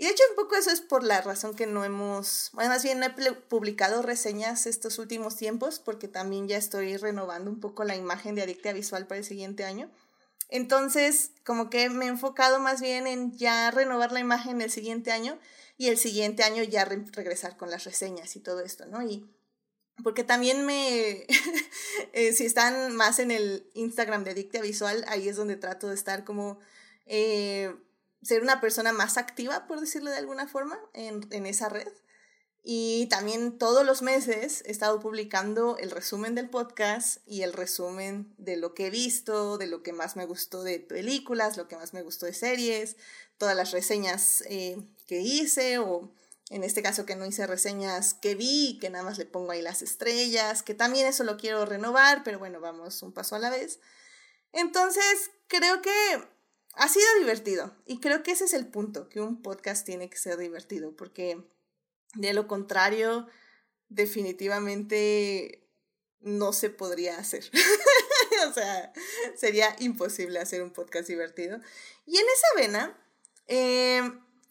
Y 0.00 0.04
de 0.04 0.12
hecho 0.12 0.22
un 0.30 0.36
poco 0.36 0.56
eso 0.56 0.70
es 0.70 0.80
por 0.80 1.04
la 1.04 1.20
razón 1.20 1.54
que 1.54 1.66
no 1.66 1.84
hemos, 1.84 2.48
bueno, 2.54 2.70
más 2.70 2.82
bien 2.82 3.00
no 3.00 3.04
he 3.04 3.32
publicado 3.32 4.00
reseñas 4.00 4.64
estos 4.64 4.98
últimos 4.98 5.36
tiempos 5.36 5.78
porque 5.78 6.08
también 6.08 6.48
ya 6.48 6.56
estoy 6.56 6.96
renovando 6.96 7.50
un 7.50 7.60
poco 7.60 7.84
la 7.84 7.96
imagen 7.96 8.34
de 8.34 8.40
Adicta 8.40 8.72
Visual 8.72 9.06
para 9.06 9.18
el 9.18 9.26
siguiente 9.26 9.62
año. 9.62 9.90
Entonces, 10.48 11.32
como 11.44 11.68
que 11.68 11.90
me 11.90 12.06
he 12.06 12.08
enfocado 12.08 12.60
más 12.60 12.80
bien 12.80 13.06
en 13.06 13.36
ya 13.36 13.70
renovar 13.70 14.10
la 14.10 14.20
imagen 14.20 14.62
el 14.62 14.70
siguiente 14.70 15.12
año 15.12 15.38
y 15.76 15.88
el 15.88 15.98
siguiente 15.98 16.44
año 16.44 16.62
ya 16.62 16.86
regresar 16.86 17.58
con 17.58 17.70
las 17.70 17.84
reseñas 17.84 18.36
y 18.36 18.40
todo 18.40 18.60
esto, 18.60 18.86
¿no? 18.86 19.02
Y 19.02 19.28
porque 20.02 20.24
también 20.24 20.64
me, 20.64 21.26
eh, 22.14 22.32
si 22.32 22.46
están 22.46 22.96
más 22.96 23.18
en 23.18 23.32
el 23.32 23.70
Instagram 23.74 24.24
de 24.24 24.30
Adicta 24.30 24.62
Visual, 24.62 25.04
ahí 25.08 25.28
es 25.28 25.36
donde 25.36 25.56
trato 25.56 25.88
de 25.88 25.94
estar 25.94 26.24
como... 26.24 26.58
Eh, 27.04 27.76
ser 28.22 28.42
una 28.42 28.60
persona 28.60 28.92
más 28.92 29.16
activa, 29.16 29.66
por 29.66 29.80
decirlo 29.80 30.10
de 30.10 30.18
alguna 30.18 30.46
forma, 30.46 30.78
en, 30.92 31.26
en 31.30 31.46
esa 31.46 31.68
red. 31.68 31.88
Y 32.62 33.06
también 33.06 33.56
todos 33.56 33.86
los 33.86 34.02
meses 34.02 34.62
he 34.66 34.70
estado 34.70 35.00
publicando 35.00 35.78
el 35.78 35.90
resumen 35.90 36.34
del 36.34 36.50
podcast 36.50 37.26
y 37.26 37.42
el 37.42 37.54
resumen 37.54 38.34
de 38.36 38.56
lo 38.56 38.74
que 38.74 38.88
he 38.88 38.90
visto, 38.90 39.56
de 39.56 39.66
lo 39.66 39.82
que 39.82 39.94
más 39.94 40.16
me 40.16 40.26
gustó 40.26 40.62
de 40.62 40.78
películas, 40.78 41.56
lo 41.56 41.68
que 41.68 41.76
más 41.76 41.94
me 41.94 42.02
gustó 42.02 42.26
de 42.26 42.34
series, 42.34 42.96
todas 43.38 43.56
las 43.56 43.70
reseñas 43.70 44.42
eh, 44.46 44.76
que 45.06 45.20
hice 45.20 45.78
o 45.78 46.12
en 46.50 46.64
este 46.64 46.82
caso 46.82 47.06
que 47.06 47.16
no 47.16 47.24
hice 47.24 47.46
reseñas 47.46 48.12
que 48.12 48.34
vi, 48.34 48.78
que 48.80 48.90
nada 48.90 49.04
más 49.04 49.16
le 49.16 49.24
pongo 49.24 49.52
ahí 49.52 49.62
las 49.62 49.82
estrellas, 49.82 50.62
que 50.62 50.74
también 50.74 51.06
eso 51.06 51.24
lo 51.24 51.38
quiero 51.38 51.64
renovar, 51.64 52.22
pero 52.24 52.38
bueno, 52.38 52.60
vamos 52.60 53.02
un 53.02 53.12
paso 53.12 53.36
a 53.36 53.38
la 53.38 53.50
vez. 53.50 53.78
Entonces, 54.52 55.30
creo 55.46 55.80
que 55.80 55.90
ha 56.74 56.88
sido 56.88 57.06
divertido 57.18 57.76
y 57.86 58.00
creo 58.00 58.22
que 58.22 58.32
ese 58.32 58.44
es 58.44 58.54
el 58.54 58.66
punto, 58.66 59.08
que 59.08 59.20
un 59.20 59.42
podcast 59.42 59.84
tiene 59.84 60.08
que 60.08 60.18
ser 60.18 60.36
divertido, 60.36 60.94
porque 60.96 61.42
de 62.14 62.32
lo 62.32 62.46
contrario, 62.46 63.26
definitivamente 63.88 65.68
no 66.20 66.52
se 66.52 66.70
podría 66.70 67.18
hacer. 67.18 67.50
o 68.48 68.52
sea, 68.52 68.92
sería 69.36 69.74
imposible 69.78 70.38
hacer 70.38 70.62
un 70.62 70.72
podcast 70.72 71.08
divertido. 71.08 71.60
Y 72.06 72.16
en 72.16 72.24
esa 72.24 72.60
vena, 72.62 72.98
eh, 73.46 74.02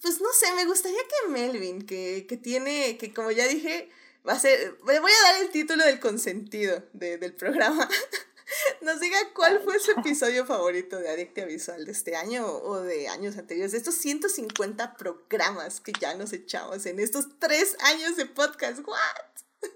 pues 0.01 0.21
no 0.21 0.32
sé, 0.34 0.53
me 0.53 0.65
gustaría 0.65 0.99
que 0.99 1.32
Melvin, 1.32 1.86
que, 1.86 2.25
que, 2.27 2.38
tiene, 2.38 2.97
que 2.97 3.13
como 3.13 3.32
ya 3.32 3.47
dije, 3.47 3.89
va 4.27 4.34
a 4.34 4.39
ser, 4.39 4.77
le 4.88 4.99
voy 4.99 5.12
a 5.12 5.32
dar 5.32 5.41
el 5.41 5.49
título 5.49 5.86
del 5.86 5.99
consentido 5.99 6.84
de, 6.93 7.17
del 7.17 7.34
programa. 7.34 7.89
nos 8.81 8.99
diga 8.99 9.17
cuál 9.33 9.59
fue 9.62 9.79
su 9.79 9.91
episodio 9.91 10.45
favorito 10.45 10.97
de 10.97 11.09
Adictia 11.09 11.45
Visual 11.45 11.85
de 11.85 11.91
este 11.91 12.15
año 12.15 12.45
o 12.45 12.79
de 12.81 13.07
años 13.07 13.38
anteriores, 13.38 13.71
de 13.71 13.77
estos 13.77 13.95
150 13.95 14.95
programas 14.95 15.81
que 15.81 15.91
ya 15.99 16.15
nos 16.15 16.33
echamos 16.33 16.85
en 16.85 16.99
estos 16.99 17.39
tres 17.39 17.77
años 17.81 18.15
de 18.15 18.25
podcast. 18.25 18.79
¿What? 18.85 19.69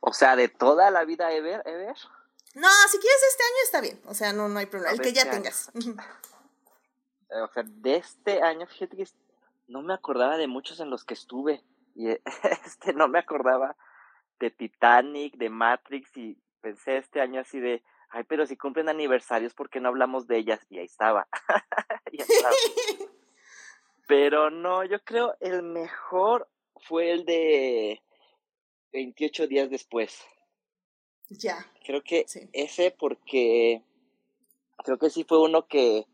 O 0.00 0.12
sea, 0.12 0.36
de 0.36 0.48
toda 0.48 0.90
la 0.90 1.04
vida 1.04 1.32
ever, 1.32 1.62
ever. 1.64 1.96
No, 2.54 2.68
si 2.90 2.98
quieres 2.98 3.22
este 3.30 3.42
año 3.44 3.56
está 3.64 3.80
bien, 3.80 4.00
o 4.06 4.14
sea, 4.14 4.32
no, 4.32 4.48
no 4.48 4.58
hay 4.58 4.66
problema, 4.66 4.92
el 4.92 5.00
que 5.00 5.12
ya 5.12 5.30
tengas. 5.30 5.70
o 5.74 7.52
sea, 7.54 7.62
de 7.64 7.96
este 7.96 8.42
año, 8.42 8.66
fíjate 8.66 8.96
que 8.96 9.06
no 9.68 9.80
me 9.82 9.94
acordaba 9.94 10.36
de 10.36 10.48
muchos 10.48 10.80
en 10.80 10.90
los 10.90 11.04
que 11.04 11.14
estuve. 11.14 11.64
Y 11.94 12.08
este 12.66 12.92
no 12.92 13.08
me 13.08 13.18
acordaba 13.18 13.76
de 14.38 14.50
Titanic, 14.50 15.36
de 15.36 15.48
Matrix, 15.48 16.14
y 16.16 16.36
pensé 16.60 16.98
este 16.98 17.20
año 17.20 17.40
así 17.40 17.60
de, 17.60 17.82
ay, 18.12 18.24
pero 18.24 18.46
si 18.46 18.56
cumplen 18.56 18.88
aniversarios, 18.88 19.54
¿por 19.54 19.70
qué 19.70 19.80
no 19.80 19.88
hablamos 19.88 20.26
de 20.26 20.38
ellas? 20.38 20.60
Y 20.68 20.78
ahí 20.78 20.84
estaba. 20.84 21.26
pero 24.06 24.50
no, 24.50 24.84
yo 24.84 25.02
creo 25.02 25.34
el 25.40 25.62
mejor 25.62 26.48
fue 26.76 27.10
el 27.10 27.24
de 27.24 28.02
28 28.92 29.46
días 29.46 29.70
después. 29.70 30.22
Ya. 31.30 31.66
Creo 31.84 32.02
que 32.02 32.26
ese 32.52 32.90
porque 32.90 33.82
creo 34.84 34.98
que 34.98 35.08
sí 35.08 35.24
fue 35.24 35.40
uno 35.40 35.66
que 35.66 36.06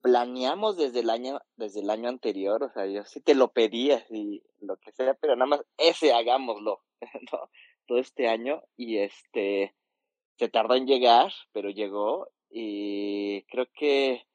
planeamos 0.00 0.76
desde 0.78 1.00
el 1.00 1.10
año 1.10 1.40
desde 1.56 1.80
el 1.80 1.90
año 1.90 2.08
anterior, 2.08 2.62
o 2.62 2.70
sea, 2.70 2.86
yo 2.86 3.04
sí 3.04 3.20
te 3.20 3.34
lo 3.34 3.52
pedía 3.52 4.06
y 4.10 4.42
lo 4.60 4.76
que 4.76 4.92
sea, 4.92 5.14
pero 5.14 5.36
nada 5.36 5.46
más 5.46 5.64
ese 5.76 6.12
hagámoslo, 6.14 6.82
¿no? 7.32 7.50
Todo 7.86 7.98
este 7.98 8.28
año 8.28 8.62
y 8.76 8.98
este 8.98 9.74
se 10.36 10.48
tardó 10.48 10.74
en 10.74 10.86
llegar, 10.86 11.32
pero 11.52 11.70
llegó 11.70 12.30
y 12.50 13.42
creo 13.44 13.66
que 13.72 14.26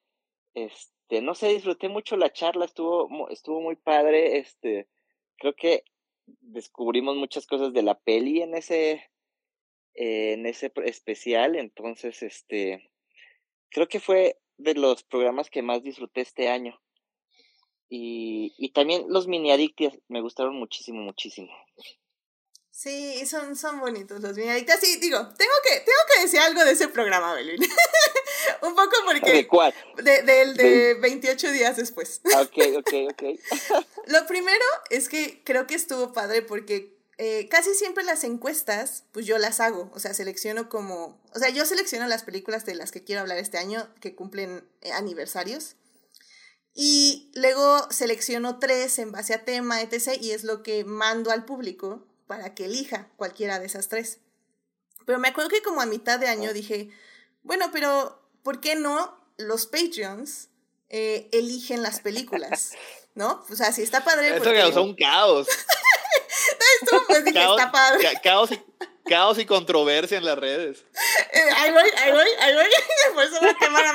este 0.53 1.21
no 1.21 1.35
sé, 1.35 1.49
disfruté 1.49 1.89
mucho 1.89 2.17
la 2.17 2.31
charla, 2.31 2.65
estuvo 2.65 3.29
estuvo 3.29 3.62
muy 3.62 3.75
padre, 3.75 4.38
este 4.38 4.88
creo 5.38 5.55
que 5.55 5.83
descubrimos 6.25 7.15
muchas 7.15 7.47
cosas 7.47 7.73
de 7.73 7.81
la 7.81 7.97
peli 7.99 8.41
en 8.41 8.55
ese 8.55 9.09
en 9.93 10.45
ese 10.45 10.71
especial, 10.85 11.55
entonces 11.55 12.21
este 12.23 12.89
creo 13.69 13.88
que 13.88 13.99
fue 13.99 14.38
de 14.57 14.75
los 14.75 15.03
programas 15.03 15.49
que 15.49 15.62
más 15.62 15.83
disfruté 15.83 16.21
este 16.21 16.49
año. 16.49 16.79
Y, 17.91 18.53
y 18.57 18.71
también 18.71 19.05
los 19.07 19.27
mini 19.27 19.51
adictias 19.51 19.97
me 20.09 20.21
gustaron 20.21 20.55
muchísimo, 20.55 21.01
muchísimo. 21.01 21.49
Sí, 22.81 23.25
son, 23.25 23.57
son 23.57 23.81
bonitos 23.81 24.21
los 24.21 24.37
mini 24.37 24.51
adictias. 24.51 24.79
Sí, 24.79 24.99
digo, 25.01 25.17
tengo 25.17 25.51
que, 25.67 25.79
tengo 25.81 25.99
que 26.15 26.21
decir 26.21 26.39
algo 26.39 26.63
de 26.63 26.71
ese 26.71 26.87
programa, 26.87 27.33
Belvin. 27.33 27.61
Un 28.61 28.73
poco 28.73 28.95
porque... 29.05 29.33
¿De 29.33 29.47
cuál? 29.47 29.73
De, 29.97 30.21
del 30.21 30.55
de 30.55 30.93
28 30.93 31.51
días 31.51 31.75
después. 31.75 32.21
Ok, 32.39 32.57
ok, 32.77 32.93
ok. 33.11 33.83
Lo 34.07 34.25
primero 34.27 34.63
es 34.89 35.09
que 35.09 35.43
creo 35.43 35.67
que 35.67 35.75
estuvo 35.75 36.13
padre 36.13 36.41
porque 36.41 36.97
eh, 37.17 37.49
casi 37.49 37.73
siempre 37.73 38.05
las 38.05 38.23
encuestas, 38.23 39.03
pues 39.11 39.25
yo 39.25 39.37
las 39.39 39.59
hago, 39.59 39.91
o 39.93 39.99
sea, 39.99 40.13
selecciono 40.13 40.69
como, 40.69 41.21
o 41.33 41.39
sea, 41.39 41.49
yo 41.49 41.65
selecciono 41.65 42.07
las 42.07 42.23
películas 42.23 42.65
de 42.65 42.75
las 42.75 42.93
que 42.93 43.03
quiero 43.03 43.19
hablar 43.19 43.39
este 43.39 43.57
año 43.57 43.93
que 43.99 44.15
cumplen 44.15 44.63
eh, 44.79 44.93
aniversarios. 44.93 45.75
Y 46.73 47.29
luego 47.35 47.91
selecciono 47.91 48.57
tres 48.59 48.99
en 48.99 49.11
base 49.11 49.33
a 49.33 49.43
tema, 49.43 49.81
etc. 49.81 50.17
Y 50.21 50.31
es 50.31 50.45
lo 50.45 50.63
que 50.63 50.85
mando 50.85 51.31
al 51.31 51.43
público 51.43 52.05
para 52.29 52.53
que 52.53 52.65
elija 52.65 53.07
cualquiera 53.15 53.57
de 53.57 53.65
esas 53.65 53.87
tres. 53.87 54.19
Pero 55.07 55.17
me 55.17 55.29
acuerdo 55.29 55.49
que 55.49 55.63
como 55.63 55.81
a 55.81 55.87
mitad 55.87 56.19
de 56.19 56.27
año 56.27 56.53
dije, 56.53 56.91
bueno, 57.41 57.71
pero 57.73 58.21
¿por 58.43 58.61
qué 58.61 58.75
no 58.75 59.19
los 59.37 59.65
Patreons 59.65 60.49
eh, 60.89 61.27
eligen 61.31 61.81
las 61.81 62.01
películas? 62.01 62.73
¿No? 63.15 63.43
O 63.49 63.55
sea, 63.55 63.71
si 63.71 63.81
está 63.81 64.03
padre. 64.03 64.37
Eso 64.37 64.53
causó 64.53 64.83
un 64.83 64.95
caos. 64.95 65.47
Esto, 66.81 67.03
pues 67.07 67.25
dije, 67.25 67.39
caos, 67.39 67.59
está 67.59 67.71
padre. 67.71 68.07
Caos 68.21 68.51
y, 68.51 68.61
caos 69.09 69.39
y 69.39 69.47
controversia 69.47 70.19
en 70.19 70.25
las 70.25 70.37
redes. 70.37 70.85
Eh, 71.33 71.49
ahí 71.55 71.71
voy, 71.71 71.89
ahí 71.97 72.11
voy, 72.11 72.29
ahí 72.41 72.53
voy. 72.53 72.65
Por 73.15 73.23
eso 73.23 73.37
a 73.37 73.57
quemar 73.57 73.85
a. 73.87 73.93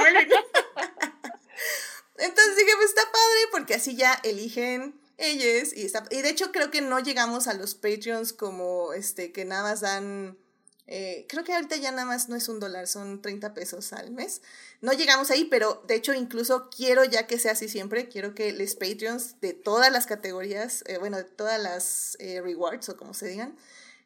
Entonces 2.19 2.57
dije, 2.57 2.73
pues 2.75 2.89
está 2.89 3.03
padre 3.03 3.41
porque 3.53 3.75
así 3.75 3.95
ya 3.95 4.21
eligen 4.25 5.01
y 5.33 5.83
está 5.83 6.05
y 6.11 6.23
de 6.23 6.31
hecho 6.31 6.53
creo 6.53 6.71
que 6.71 6.81
no 6.81 7.01
llegamos 7.01 7.47
a 7.47 7.55
los 7.55 7.75
Patreons 7.75 8.33
como 8.33 8.93
este 8.93 9.33
que 9.33 9.45
nada 9.45 9.63
más 9.63 9.81
dan 9.81 10.39
eh, 10.87 11.25
creo 11.29 11.45
que 11.45 11.55
ahorita 11.55 11.77
ya 11.77 11.91
nada 11.93 12.05
más 12.05 12.29
no 12.29 12.37
es 12.37 12.49
un 12.49 12.61
dólar, 12.61 12.87
son 12.87 13.23
30 13.23 13.55
pesos 13.55 13.93
al 13.95 14.11
mes. 14.11 14.43
No 14.83 14.93
llegamos 14.93 15.31
ahí, 15.31 15.47
pero 15.47 15.83
de 15.87 15.95
hecho 15.95 16.13
incluso 16.13 16.69
quiero 16.69 17.05
ya 17.05 17.27
que 17.27 17.39
sea 17.39 17.53
así 17.53 17.69
siempre, 17.69 18.09
quiero 18.09 18.35
que 18.35 18.53
los 18.53 18.75
Patreons 18.75 19.41
de 19.41 19.55
todas 19.55 19.91
las 19.91 20.07
categorías, 20.07 20.85
eh, 20.87 20.99
bueno, 20.99 21.17
de 21.17 21.25
todas 21.25 21.61
las 21.61 22.17
eh, 22.21 22.41
rewards 22.43 22.89
o 22.91 22.97
como 22.97 23.15
se 23.15 23.29
digan, 23.29 23.57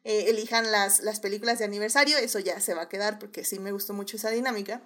elijan 0.05 0.71
las, 0.71 1.01
las 1.01 1.19
películas 1.19 1.59
de 1.59 1.65
aniversario, 1.65 2.17
eso 2.17 2.39
ya 2.39 2.59
se 2.61 2.73
va 2.73 2.83
a 2.83 2.89
quedar 2.89 3.19
porque 3.19 3.43
sí 3.43 3.59
me 3.59 3.71
gustó 3.73 3.93
mucho 3.93 4.15
esa 4.15 4.29
dinámica. 4.29 4.81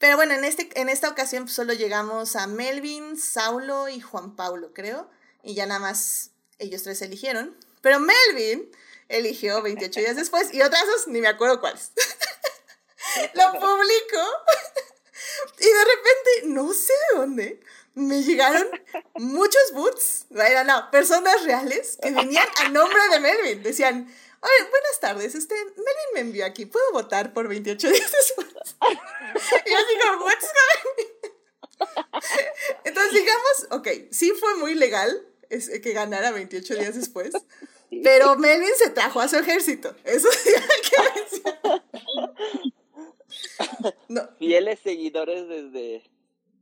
Pero 0.00 0.16
bueno, 0.16 0.32
en, 0.32 0.44
este, 0.44 0.68
en 0.80 0.88
esta 0.88 1.10
ocasión 1.10 1.46
solo 1.46 1.74
llegamos 1.74 2.34
a 2.34 2.46
Melvin, 2.46 3.18
Saulo 3.18 3.86
y 3.88 4.00
Juan 4.00 4.34
Paulo, 4.34 4.72
creo, 4.72 5.10
y 5.42 5.54
ya 5.54 5.66
nada 5.66 5.78
más 5.78 6.30
ellos 6.58 6.82
tres 6.82 7.02
eligieron. 7.02 7.54
Pero 7.82 8.00
Melvin 8.00 8.70
eligió 9.08 9.60
28 9.60 10.00
días 10.00 10.16
después 10.16 10.54
y 10.54 10.62
otras 10.62 10.86
dos 10.86 11.08
ni 11.08 11.20
me 11.20 11.28
acuerdo 11.28 11.60
cuáles. 11.60 11.92
Lo 13.34 13.52
publico 13.52 14.18
y 15.58 15.64
de 15.64 15.84
repente, 15.84 16.46
no 16.46 16.72
sé 16.72 16.92
de 16.92 17.18
dónde, 17.18 17.60
me 17.94 18.22
llegaron 18.22 18.66
muchos 19.16 19.72
boots, 19.74 20.26
no, 20.30 20.64
no, 20.64 20.90
personas 20.90 21.44
reales 21.44 21.98
que 22.00 22.10
venían 22.10 22.48
a 22.56 22.70
nombre 22.70 23.00
de 23.10 23.20
Melvin. 23.20 23.62
Decían, 23.62 24.10
oye, 24.40 24.70
buenas 24.70 25.00
tardes, 25.00 25.34
este, 25.34 25.54
Melvin 25.54 26.14
me 26.14 26.20
envió 26.20 26.46
aquí, 26.46 26.66
¿puedo 26.66 26.92
votar 26.92 27.32
por 27.32 27.48
28 27.48 27.90
días 27.90 28.12
después? 28.12 28.76
y 29.66 29.70
yo 29.70 29.78
digo, 29.88 30.24
what's 30.24 30.52
Entonces 32.84 33.12
digamos, 33.12 33.66
ok, 33.70 33.88
sí 34.10 34.32
fue 34.38 34.56
muy 34.56 34.74
legal 34.74 35.26
que 35.48 35.92
ganara 35.92 36.30
28 36.30 36.76
días 36.76 36.94
después, 36.94 37.32
pero 38.02 38.36
Melvin 38.36 38.74
se 38.76 38.90
trajo 38.90 39.20
a 39.20 39.28
su 39.28 39.36
ejército. 39.36 39.96
Eso 40.04 40.28
sí 40.30 40.50
hay 40.54 40.90
que 40.90 40.96
mencionar. 41.20 41.82
No. 44.08 44.28
Fieles 44.38 44.80
seguidores 44.80 45.48
desde, 45.48 46.02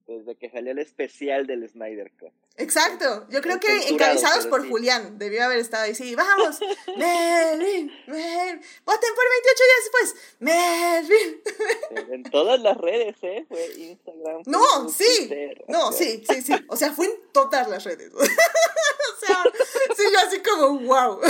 desde 0.08 0.36
que 0.36 0.48
salió 0.50 0.72
el 0.72 0.78
especial 0.78 1.46
del 1.46 1.68
Snyder 1.68 2.10
Cut. 2.18 2.32
Exacto. 2.56 3.26
Yo 3.28 3.42
creo 3.42 3.60
que 3.60 3.88
encabezados 3.88 4.46
por 4.46 4.66
Julián. 4.66 5.18
Debió 5.18 5.44
haber 5.44 5.58
estado 5.58 5.84
ahí. 5.84 5.94
Sí, 5.94 6.14
vamos. 6.14 6.58
Melvin, 6.96 7.92
Melvin. 8.06 8.60
Voten 8.84 9.14
por 9.14 9.24
28 9.30 9.62
días 9.68 9.84
después. 9.84 10.16
Melvin. 10.40 12.14
En 12.14 12.22
todas 12.24 12.60
las 12.60 12.76
redes, 12.78 13.16
¿eh? 13.22 13.44
Fue 13.48 13.70
Instagram. 13.76 14.42
No, 14.46 14.88
sí. 14.88 15.30
no, 15.68 15.92
sí, 15.92 16.24
sí, 16.28 16.42
sí. 16.42 16.54
O 16.68 16.76
sea, 16.76 16.92
fue 16.92 17.06
en 17.06 17.12
todas 17.32 17.68
las 17.68 17.84
redes. 17.84 18.12
o 18.14 18.24
sea, 18.24 19.42
sí, 19.94 20.02
yo 20.10 20.18
así 20.26 20.40
como, 20.40 20.80
wow. 20.80 21.20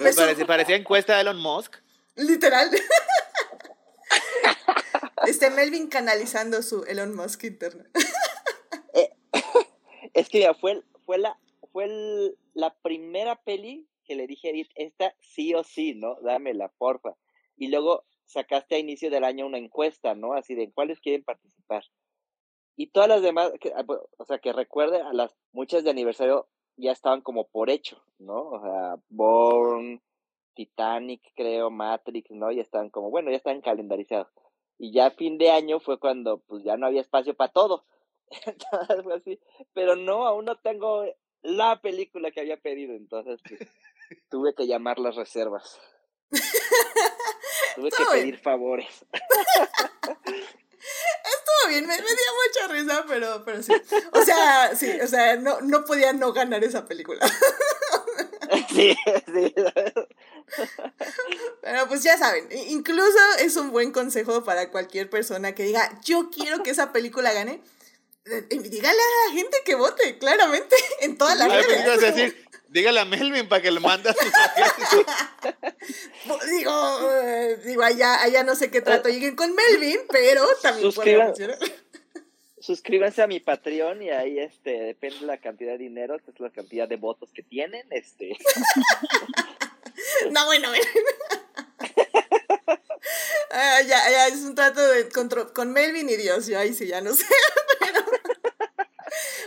Me 0.00 0.12
parecía, 0.12 0.46
parecía 0.46 0.76
encuesta 0.76 1.14
de 1.14 1.20
Elon 1.22 1.38
Musk. 1.38 1.76
Literal. 2.16 2.70
Este 5.26 5.50
Melvin 5.50 5.88
canalizando 5.88 6.62
su 6.62 6.84
Elon 6.84 7.14
Musk 7.14 7.44
interno. 7.44 7.84
es 10.14 10.28
que 10.28 10.38
mira, 10.38 10.54
fue, 10.54 10.82
fue, 11.04 11.18
la, 11.18 11.38
fue 11.72 11.88
la 12.54 12.74
primera 12.82 13.36
peli 13.36 13.88
que 14.04 14.14
le 14.16 14.26
dije 14.26 14.48
a 14.48 14.50
Edith, 14.50 14.70
esta 14.74 15.14
sí 15.20 15.54
o 15.54 15.64
sí, 15.64 15.94
¿no? 15.94 16.16
Dámela, 16.22 16.68
porfa. 16.78 17.16
Y 17.56 17.68
luego 17.68 18.04
sacaste 18.24 18.74
a 18.74 18.78
inicio 18.78 19.10
del 19.10 19.24
año 19.24 19.46
una 19.46 19.58
encuesta, 19.58 20.14
¿no? 20.14 20.34
Así 20.34 20.54
de 20.54 20.72
cuáles 20.72 21.00
quieren 21.00 21.22
participar. 21.22 21.84
Y 22.76 22.88
todas 22.88 23.08
las 23.08 23.22
demás, 23.22 23.52
que, 23.60 23.72
ah, 23.74 23.84
o 24.18 24.24
sea, 24.24 24.38
que 24.38 24.52
recuerde, 24.52 25.00
a 25.00 25.12
las 25.12 25.34
muchas 25.52 25.84
de 25.84 25.90
aniversario 25.90 26.48
ya 26.76 26.92
estaban 26.92 27.20
como 27.20 27.46
por 27.48 27.70
hecho, 27.70 28.02
¿no? 28.18 28.48
O 28.48 28.60
sea, 28.60 28.96
Born, 29.08 30.02
Titanic, 30.54 31.22
creo, 31.36 31.70
Matrix, 31.70 32.30
¿no? 32.30 32.50
Ya 32.50 32.62
estaban 32.62 32.90
como, 32.90 33.10
bueno, 33.10 33.30
ya 33.30 33.36
estaban 33.36 33.60
calendarizados. 33.60 34.28
Y 34.82 34.90
ya 34.90 35.06
a 35.06 35.10
fin 35.12 35.38
de 35.38 35.48
año 35.48 35.78
fue 35.78 36.00
cuando 36.00 36.38
pues 36.38 36.64
ya 36.64 36.76
no 36.76 36.86
había 36.86 37.02
espacio 37.02 37.34
para 37.34 37.52
todo. 37.52 37.84
Entonces 38.46 39.04
fue 39.04 39.14
así. 39.14 39.40
Pero 39.72 39.94
no, 39.94 40.26
aún 40.26 40.44
no 40.44 40.56
tengo 40.56 41.04
la 41.42 41.80
película 41.80 42.32
que 42.32 42.40
había 42.40 42.56
pedido, 42.56 42.94
entonces 42.94 43.40
pues, 43.48 43.60
tuve 44.30 44.54
que 44.56 44.66
llamar 44.66 44.98
las 44.98 45.14
reservas. 45.14 45.80
tuve 47.76 47.90
que 47.90 48.04
pedir 48.10 48.38
favores. 48.38 49.06
Estuvo 50.72 51.68
bien, 51.68 51.86
me, 51.86 51.96
me 51.96 52.02
dio 52.02 52.32
mucha 52.44 52.72
risa, 52.72 53.04
pero, 53.06 53.44
pero 53.44 53.62
sí. 53.62 53.72
O 54.12 54.22
sea, 54.22 54.74
sí, 54.74 54.90
o 55.00 55.06
sea, 55.06 55.36
no, 55.36 55.60
no 55.60 55.84
podía 55.84 56.12
no 56.12 56.32
ganar 56.32 56.64
esa 56.64 56.84
película. 56.86 57.24
Sí, 58.74 58.96
sí. 59.34 59.54
Pero 61.62 61.88
pues 61.88 62.02
ya 62.02 62.18
saben, 62.18 62.48
incluso 62.68 63.18
es 63.38 63.56
un 63.56 63.70
buen 63.70 63.92
consejo 63.92 64.44
para 64.44 64.70
cualquier 64.70 65.08
persona 65.08 65.54
que 65.54 65.62
diga, 65.64 66.00
yo 66.04 66.30
quiero 66.30 66.62
que 66.62 66.70
esa 66.70 66.92
película 66.92 67.32
gane. 67.32 67.62
Eh, 68.24 68.46
eh, 68.50 68.58
Dígale 68.58 68.98
a 68.98 69.28
la 69.28 69.34
gente 69.34 69.56
que 69.64 69.74
vote, 69.74 70.18
claramente, 70.18 70.76
en 71.00 71.16
todas 71.18 71.36
las 71.38 71.48
ver, 71.48 71.64
redes. 71.64 71.76
¿qué 71.76 71.82
ibas 71.86 71.98
a 72.02 72.06
decir? 72.12 72.46
Dígale 72.68 73.00
a 73.00 73.04
Melvin 73.04 73.48
para 73.48 73.60
que 73.60 73.70
le 73.70 73.80
mande 73.80 74.08
a 74.10 74.14
sus 74.14 75.04
Bo- 76.24 76.38
Digo, 76.46 77.10
eh, 77.22 77.60
digo, 77.64 77.82
allá, 77.82 78.22
allá 78.22 78.44
no 78.44 78.54
sé 78.54 78.70
qué 78.70 78.80
trato 78.80 79.08
lleguen 79.10 79.36
con 79.36 79.54
Melvin, 79.54 80.00
pero 80.08 80.46
también 80.62 80.90
puede 80.92 81.22
funcionar. 81.26 81.58
Suscríbanse 82.62 83.20
a 83.22 83.26
mi 83.26 83.40
Patreon 83.40 84.02
y 84.02 84.10
ahí 84.10 84.38
este 84.38 84.70
depende 84.70 85.18
de 85.20 85.26
la 85.26 85.38
cantidad 85.38 85.72
de 85.72 85.78
dinero, 85.78 86.14
es 86.14 86.22
la 86.40 86.50
cantidad 86.50 86.88
de 86.88 86.96
votos 86.96 87.30
que 87.34 87.42
tienen, 87.42 87.84
este 87.90 88.36
No, 90.30 90.46
bueno, 90.46 90.68
bueno. 90.68 90.84
Ah, 93.54 93.80
ya, 93.82 93.98
ya, 94.10 94.28
es 94.28 94.36
un 94.42 94.54
trato 94.54 94.80
de, 94.80 95.08
contro- 95.10 95.52
con 95.52 95.72
Melvin 95.72 96.08
y 96.08 96.16
Dios, 96.16 96.46
yo 96.46 96.58
ahí 96.58 96.72
sí 96.72 96.86
ya 96.86 97.02
no 97.02 97.12
sé, 97.12 97.26
pero, 97.80 98.00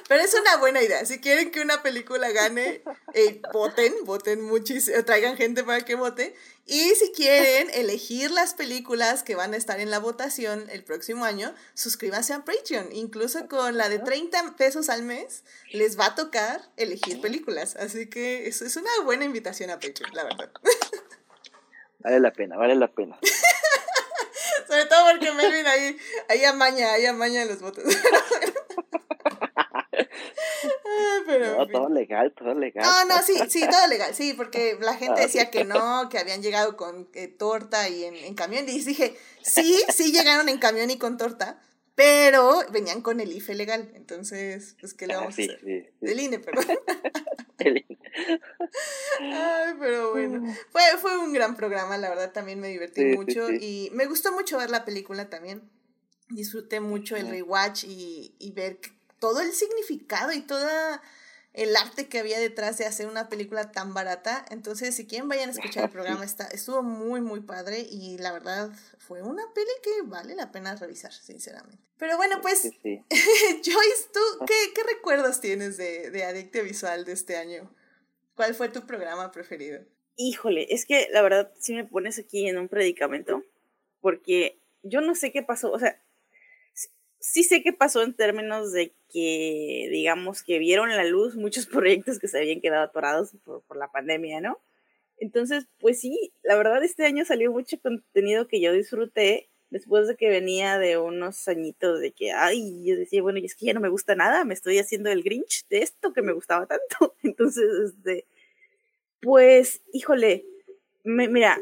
pero 0.07 0.21
es 0.21 0.33
una 0.35 0.57
buena 0.57 0.83
idea. 0.83 1.03
Si 1.05 1.19
quieren 1.19 1.51
que 1.51 1.61
una 1.61 1.81
película 1.81 2.29
gane, 2.31 2.83
eh, 3.13 3.41
voten, 3.51 3.93
voten 4.03 4.41
muchísimo, 4.41 5.03
traigan 5.03 5.35
gente 5.35 5.63
para 5.63 5.81
que 5.81 5.95
vote. 5.95 6.35
Y 6.67 6.93
si 6.95 7.11
quieren 7.11 7.69
elegir 7.73 8.29
las 8.29 8.53
películas 8.53 9.23
que 9.23 9.35
van 9.35 9.53
a 9.53 9.57
estar 9.57 9.79
en 9.79 9.89
la 9.89 9.97
votación 9.97 10.67
el 10.69 10.83
próximo 10.83 11.25
año, 11.25 11.53
suscríbanse 11.73 12.33
a 12.33 12.45
Patreon. 12.45 12.89
Incluso 12.91 13.47
con 13.47 13.77
la 13.77 13.89
de 13.89 13.97
30 13.97 14.55
pesos 14.57 14.89
al 14.89 15.01
mes, 15.01 15.43
les 15.71 15.99
va 15.99 16.07
a 16.07 16.15
tocar 16.15 16.61
elegir 16.77 17.19
películas. 17.19 17.75
Así 17.75 18.07
que 18.07 18.47
eso 18.47 18.63
es 18.63 18.75
una 18.75 18.91
buena 19.03 19.25
invitación 19.25 19.71
a 19.71 19.79
Patreon, 19.79 20.13
la 20.13 20.23
verdad. 20.23 20.51
vale 21.99 22.19
la 22.19 22.31
pena, 22.31 22.57
vale 22.57 22.75
la 22.75 22.91
pena. 22.91 23.17
Sobre 24.67 24.85
todo 24.85 25.11
porque 25.11 25.31
Melvin 25.31 25.65
ahí, 25.65 25.97
ahí 26.29 26.43
amaña, 26.45 26.93
ahí 26.93 27.05
amaña 27.05 27.45
los 27.45 27.59
votos. 27.59 27.83
Ah, 29.97 31.19
pero, 31.25 31.57
No, 31.57 31.67
todo 31.67 31.89
legal, 31.89 32.33
todo 32.37 32.53
legal. 32.53 32.85
No, 32.85 33.15
no, 33.15 33.21
sí, 33.23 33.33
sí, 33.49 33.61
todo 33.69 33.87
legal, 33.87 34.13
sí, 34.13 34.33
porque 34.33 34.77
la 34.81 34.93
gente 34.97 35.21
decía 35.21 35.49
que 35.51 35.63
no, 35.63 36.07
que 36.09 36.17
habían 36.19 36.41
llegado 36.41 36.75
con 36.77 37.09
eh, 37.13 37.27
torta 37.27 37.89
y 37.89 38.03
en, 38.05 38.15
en 38.15 38.33
camión. 38.35 38.67
Y 38.69 38.79
dije, 38.83 39.15
sí, 39.41 39.81
sí 39.89 40.11
llegaron 40.11 40.49
en 40.49 40.57
camión 40.57 40.89
y 40.91 40.97
con 40.97 41.17
torta, 41.17 41.61
pero 41.95 42.59
venían 42.71 43.01
con 43.01 43.19
el 43.19 43.31
IFE 43.31 43.55
legal. 43.55 43.91
Entonces, 43.95 44.75
pues, 44.79 44.93
¿qué 44.93 45.07
le 45.07 45.13
Ah, 45.15 45.17
vamos 45.19 45.35
sí, 45.35 45.43
a 45.43 45.53
hacer? 45.53 45.59
sí, 45.65 45.81
sí. 45.99 46.05
Del 46.05 46.19
INE, 46.19 46.39
perdón. 46.39 46.65
El- 47.59 47.85
Ay, 49.19 49.73
pero 49.79 50.11
bueno. 50.11 50.53
Fue, 50.71 50.81
fue 50.99 51.17
un 51.17 51.33
gran 51.33 51.55
programa, 51.55 51.97
la 51.97 52.09
verdad, 52.09 52.31
también 52.31 52.59
me 52.59 52.67
divertí 52.69 53.03
mucho. 53.05 53.51
Y 53.51 53.89
me 53.93 54.05
gustó 54.05 54.31
mucho 54.31 54.57
ver 54.57 54.69
la 54.69 54.85
película 54.85 55.29
también. 55.29 55.69
Disfruté 56.29 56.79
mucho 56.79 57.15
el 57.15 57.29
rewatch 57.29 57.83
y, 57.85 58.35
y 58.39 58.51
ver 58.51 58.79
todo 59.19 59.41
el 59.41 59.53
significado 59.53 60.31
y 60.31 60.41
toda 60.41 61.01
el 61.55 61.75
arte 61.77 62.07
que 62.07 62.19
había 62.19 62.37
detrás 62.37 62.77
de 62.77 62.85
hacer 62.85 63.07
una 63.07 63.29
película 63.29 63.71
tan 63.71 63.93
barata. 63.93 64.45
Entonces, 64.49 64.93
si 64.93 65.07
quieren, 65.07 65.29
vayan 65.29 65.49
a 65.49 65.53
escuchar 65.53 65.85
el 65.85 65.89
programa. 65.91 66.25
Está, 66.25 66.47
estuvo 66.47 66.83
muy, 66.83 67.21
muy 67.21 67.39
padre 67.41 67.79
y 67.89 68.17
la 68.17 68.33
verdad 68.33 68.71
fue 68.99 69.21
una 69.21 69.43
peli 69.53 69.71
que 69.81 70.01
vale 70.03 70.35
la 70.35 70.51
pena 70.51 70.75
revisar, 70.75 71.13
sinceramente. 71.13 71.81
Pero 71.97 72.17
bueno, 72.17 72.41
pues, 72.41 72.59
sí, 72.59 72.77
sí. 72.83 73.05
Joyce, 73.09 74.09
¿tú 74.13 74.19
qué, 74.45 74.73
qué 74.75 74.83
recuerdos 74.83 75.39
tienes 75.39 75.77
de, 75.77 76.11
de 76.11 76.25
Adicte 76.25 76.61
Visual 76.61 77.05
de 77.05 77.13
este 77.13 77.37
año? 77.37 77.73
¿Cuál 78.35 78.53
fue 78.53 78.67
tu 78.67 78.85
programa 78.85 79.31
preferido? 79.31 79.81
Híjole, 80.17 80.73
es 80.73 80.85
que 80.85 81.07
la 81.11 81.21
verdad 81.21 81.53
sí 81.59 81.73
me 81.73 81.85
pones 81.85 82.19
aquí 82.19 82.47
en 82.47 82.57
un 82.57 82.67
predicamento, 82.67 83.43
porque 84.01 84.59
yo 84.83 84.99
no 85.01 85.15
sé 85.15 85.31
qué 85.31 85.41
pasó, 85.41 85.71
o 85.71 85.79
sea, 85.79 86.01
sí- 87.19 87.43
sé 87.43 87.63
qué 87.63 87.73
pasó 87.73 88.03
en 88.03 88.13
términos 88.15 88.71
de 88.73 88.93
que, 89.11 89.87
digamos, 89.91 90.43
que 90.43 90.59
vieron 90.59 90.89
la 90.89 91.03
luz 91.05 91.35
muchos 91.35 91.65
proyectos 91.67 92.19
que 92.19 92.27
se 92.27 92.37
habían 92.39 92.61
quedado 92.61 92.83
atorados 92.83 93.31
por, 93.43 93.63
por 93.63 93.77
la 93.77 93.91
pandemia, 93.91 94.41
¿no? 94.41 94.59
Entonces, 95.17 95.67
pues 95.79 96.01
sí, 96.01 96.33
la 96.43 96.55
verdad 96.57 96.83
este 96.83 97.05
año 97.05 97.25
salió 97.25 97.51
mucho 97.51 97.79
contenido 97.81 98.47
que 98.47 98.61
yo 98.61 98.73
disfruté 98.73 99.49
después 99.69 100.07
de 100.07 100.15
que 100.17 100.29
venía 100.29 100.77
de 100.79 100.97
unos 100.97 101.47
añitos 101.47 101.99
de 102.01 102.11
que, 102.13 102.31
ay, 102.31 102.83
yo 102.85 102.95
decía, 102.97 103.21
bueno, 103.21 103.39
y 103.39 103.45
es 103.45 103.55
que 103.55 103.65
ya 103.67 103.73
no 103.73 103.79
me 103.81 103.89
gusta 103.89 104.15
nada, 104.15 104.45
me 104.45 104.53
estoy 104.53 104.77
haciendo 104.79 105.09
el 105.11 105.23
Grinch 105.23 105.67
de 105.69 105.79
esto 105.79 106.13
que 106.13 106.21
me 106.21 106.33
gustaba 106.33 106.67
tanto. 106.67 107.15
Entonces, 107.23 107.65
este, 107.85 108.25
pues, 109.21 109.81
híjole, 109.93 110.45
me- 111.03 111.27
mira, 111.29 111.59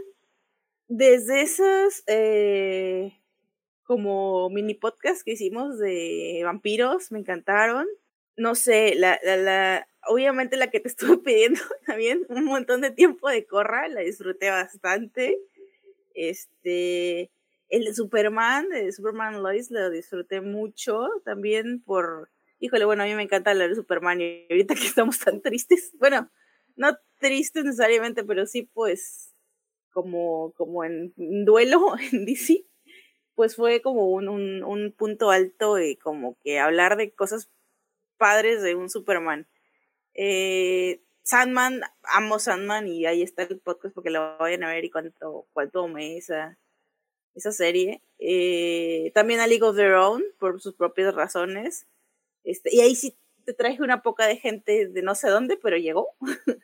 desde 0.89 1.41
esos 1.43 2.03
eh, 2.07 3.13
como 3.83 4.49
mini 4.49 4.73
podcast 4.73 5.23
que 5.23 5.33
hicimos 5.33 5.77
de 5.77 6.41
vampiros, 6.43 7.11
me 7.11 7.19
encantaron. 7.19 7.87
No 8.35 8.55
sé, 8.55 8.95
la, 8.95 9.19
la, 9.23 9.37
la, 9.37 9.87
obviamente 10.07 10.57
la 10.57 10.69
que 10.69 10.79
te 10.79 10.87
estuve 10.89 11.17
pidiendo 11.17 11.61
también 11.85 12.25
un 12.29 12.45
montón 12.45 12.81
de 12.81 12.91
tiempo 12.91 13.29
de 13.29 13.45
corra, 13.45 13.87
la 13.87 14.01
disfruté 14.01 14.49
bastante. 14.49 15.37
Este, 16.15 17.31
el 17.69 17.85
de 17.85 17.93
Superman, 17.93 18.69
de 18.69 18.91
Superman 18.91 19.41
Lois, 19.41 19.71
lo 19.71 19.89
disfruté 19.89 20.41
mucho 20.41 21.07
también 21.25 21.81
por, 21.81 22.29
híjole, 22.59 22.85
bueno, 22.85 23.03
a 23.03 23.05
mí 23.07 23.15
me 23.15 23.23
encanta 23.23 23.51
hablar 23.51 23.69
de 23.69 23.75
Superman 23.75 24.21
y 24.21 24.45
ahorita 24.49 24.75
que 24.75 24.85
estamos 24.85 25.19
tan 25.19 25.41
tristes, 25.41 25.91
bueno, 25.99 26.31
no 26.75 26.97
tristes 27.19 27.65
necesariamente, 27.65 28.23
pero 28.23 28.45
sí 28.45 28.69
pues 28.73 29.33
como, 29.91 30.53
como 30.53 30.83
en 30.83 31.13
duelo 31.45 31.95
en 32.11 32.25
DC, 32.25 32.65
pues 33.35 33.55
fue 33.55 33.81
como 33.81 34.09
un, 34.09 34.29
un, 34.29 34.63
un 34.63 34.91
punto 34.91 35.31
alto 35.31 35.79
y 35.79 35.95
como 35.95 36.37
que 36.43 36.59
hablar 36.59 36.97
de 36.97 37.11
cosas 37.11 37.49
padres 38.17 38.61
de 38.61 38.75
un 38.75 38.89
Superman. 38.89 39.47
Eh, 40.13 41.01
Sandman, 41.23 41.81
amo 42.03 42.39
Sandman 42.39 42.87
y 42.87 43.05
ahí 43.05 43.21
está 43.21 43.43
el 43.43 43.59
podcast 43.59 43.95
porque 43.95 44.09
lo 44.09 44.37
vayan 44.37 44.63
a 44.63 44.69
ver 44.69 44.85
y 44.85 44.91
cuánto, 44.91 45.47
cuánto 45.53 45.87
me 45.87 46.17
esa, 46.17 46.57
esa 47.35 47.51
serie. 47.51 48.01
Eh, 48.19 49.11
también 49.13 49.39
a 49.39 49.47
League 49.47 49.63
of 49.63 49.75
Their 49.75 49.93
Own 49.93 50.23
por 50.39 50.61
sus 50.61 50.75
propias 50.75 51.13
razones. 51.15 51.87
Este, 52.43 52.75
y 52.75 52.81
ahí 52.81 52.95
sí 52.95 53.17
te 53.45 53.53
traje 53.53 53.81
una 53.81 54.01
poca 54.03 54.27
de 54.27 54.37
gente 54.37 54.87
de 54.87 55.01
no 55.01 55.15
sé 55.15 55.29
dónde, 55.29 55.57
pero 55.57 55.77
llegó. 55.77 56.09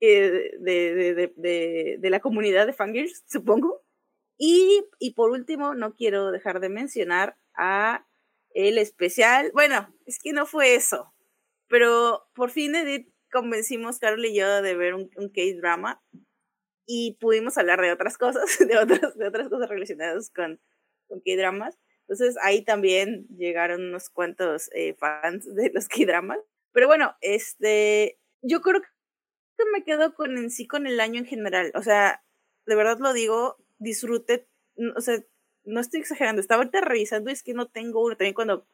eh, 0.00 0.56
de, 0.58 1.32
de, 1.36 1.96
de 1.98 2.10
la 2.10 2.20
comunidad 2.20 2.66
de 2.66 2.72
fangirls, 2.72 3.22
supongo. 3.28 3.82
Y, 4.42 4.86
y 4.98 5.12
por 5.12 5.32
último, 5.32 5.74
no 5.74 5.92
quiero 5.92 6.32
dejar 6.32 6.60
de 6.60 6.70
mencionar 6.70 7.36
a 7.54 8.06
el 8.54 8.78
especial. 8.78 9.50
Bueno, 9.52 9.94
es 10.06 10.18
que 10.18 10.32
no 10.32 10.46
fue 10.46 10.74
eso, 10.74 11.12
pero 11.68 12.26
por 12.34 12.50
fin 12.50 12.74
Edith 12.74 13.12
convencimos 13.30 13.98
Carol 13.98 14.24
y 14.24 14.34
yo 14.34 14.62
de 14.62 14.74
ver 14.74 14.94
un, 14.94 15.10
un 15.16 15.28
K-drama 15.28 16.02
y 16.86 17.18
pudimos 17.20 17.58
hablar 17.58 17.82
de 17.82 17.92
otras 17.92 18.16
cosas, 18.16 18.44
de 18.66 18.78
otras, 18.78 19.14
de 19.18 19.28
otras 19.28 19.50
cosas 19.50 19.68
relacionadas 19.68 20.30
con, 20.30 20.58
con 21.06 21.20
K-dramas. 21.20 21.78
Entonces 22.08 22.38
ahí 22.42 22.64
también 22.64 23.26
llegaron 23.36 23.82
unos 23.82 24.08
cuantos 24.08 24.70
eh, 24.72 24.94
fans 24.94 25.54
de 25.54 25.70
los 25.74 25.86
K-dramas. 25.86 26.38
Pero 26.72 26.86
bueno, 26.86 27.14
este, 27.20 28.18
yo 28.40 28.62
creo 28.62 28.80
que 28.80 29.64
me 29.74 29.84
quedo 29.84 30.14
con 30.14 30.38
en 30.38 30.50
sí 30.50 30.66
con 30.66 30.86
el 30.86 30.98
año 30.98 31.18
en 31.18 31.26
general. 31.26 31.72
O 31.74 31.82
sea, 31.82 32.24
de 32.64 32.74
verdad 32.74 32.98
lo 33.00 33.12
digo, 33.12 33.58
disfrute, 33.80 34.46
o 34.96 35.00
sea, 35.00 35.20
no 35.64 35.80
estoy 35.80 36.00
exagerando, 36.00 36.40
estaba 36.40 36.62
ahorita 36.62 36.80
revisando 36.80 37.30
y 37.30 37.32
es 37.32 37.42
que 37.42 37.54
no 37.54 37.66
tengo 37.66 38.04
uno. 38.04 38.16
También 38.16 38.34
cuando 38.34 38.66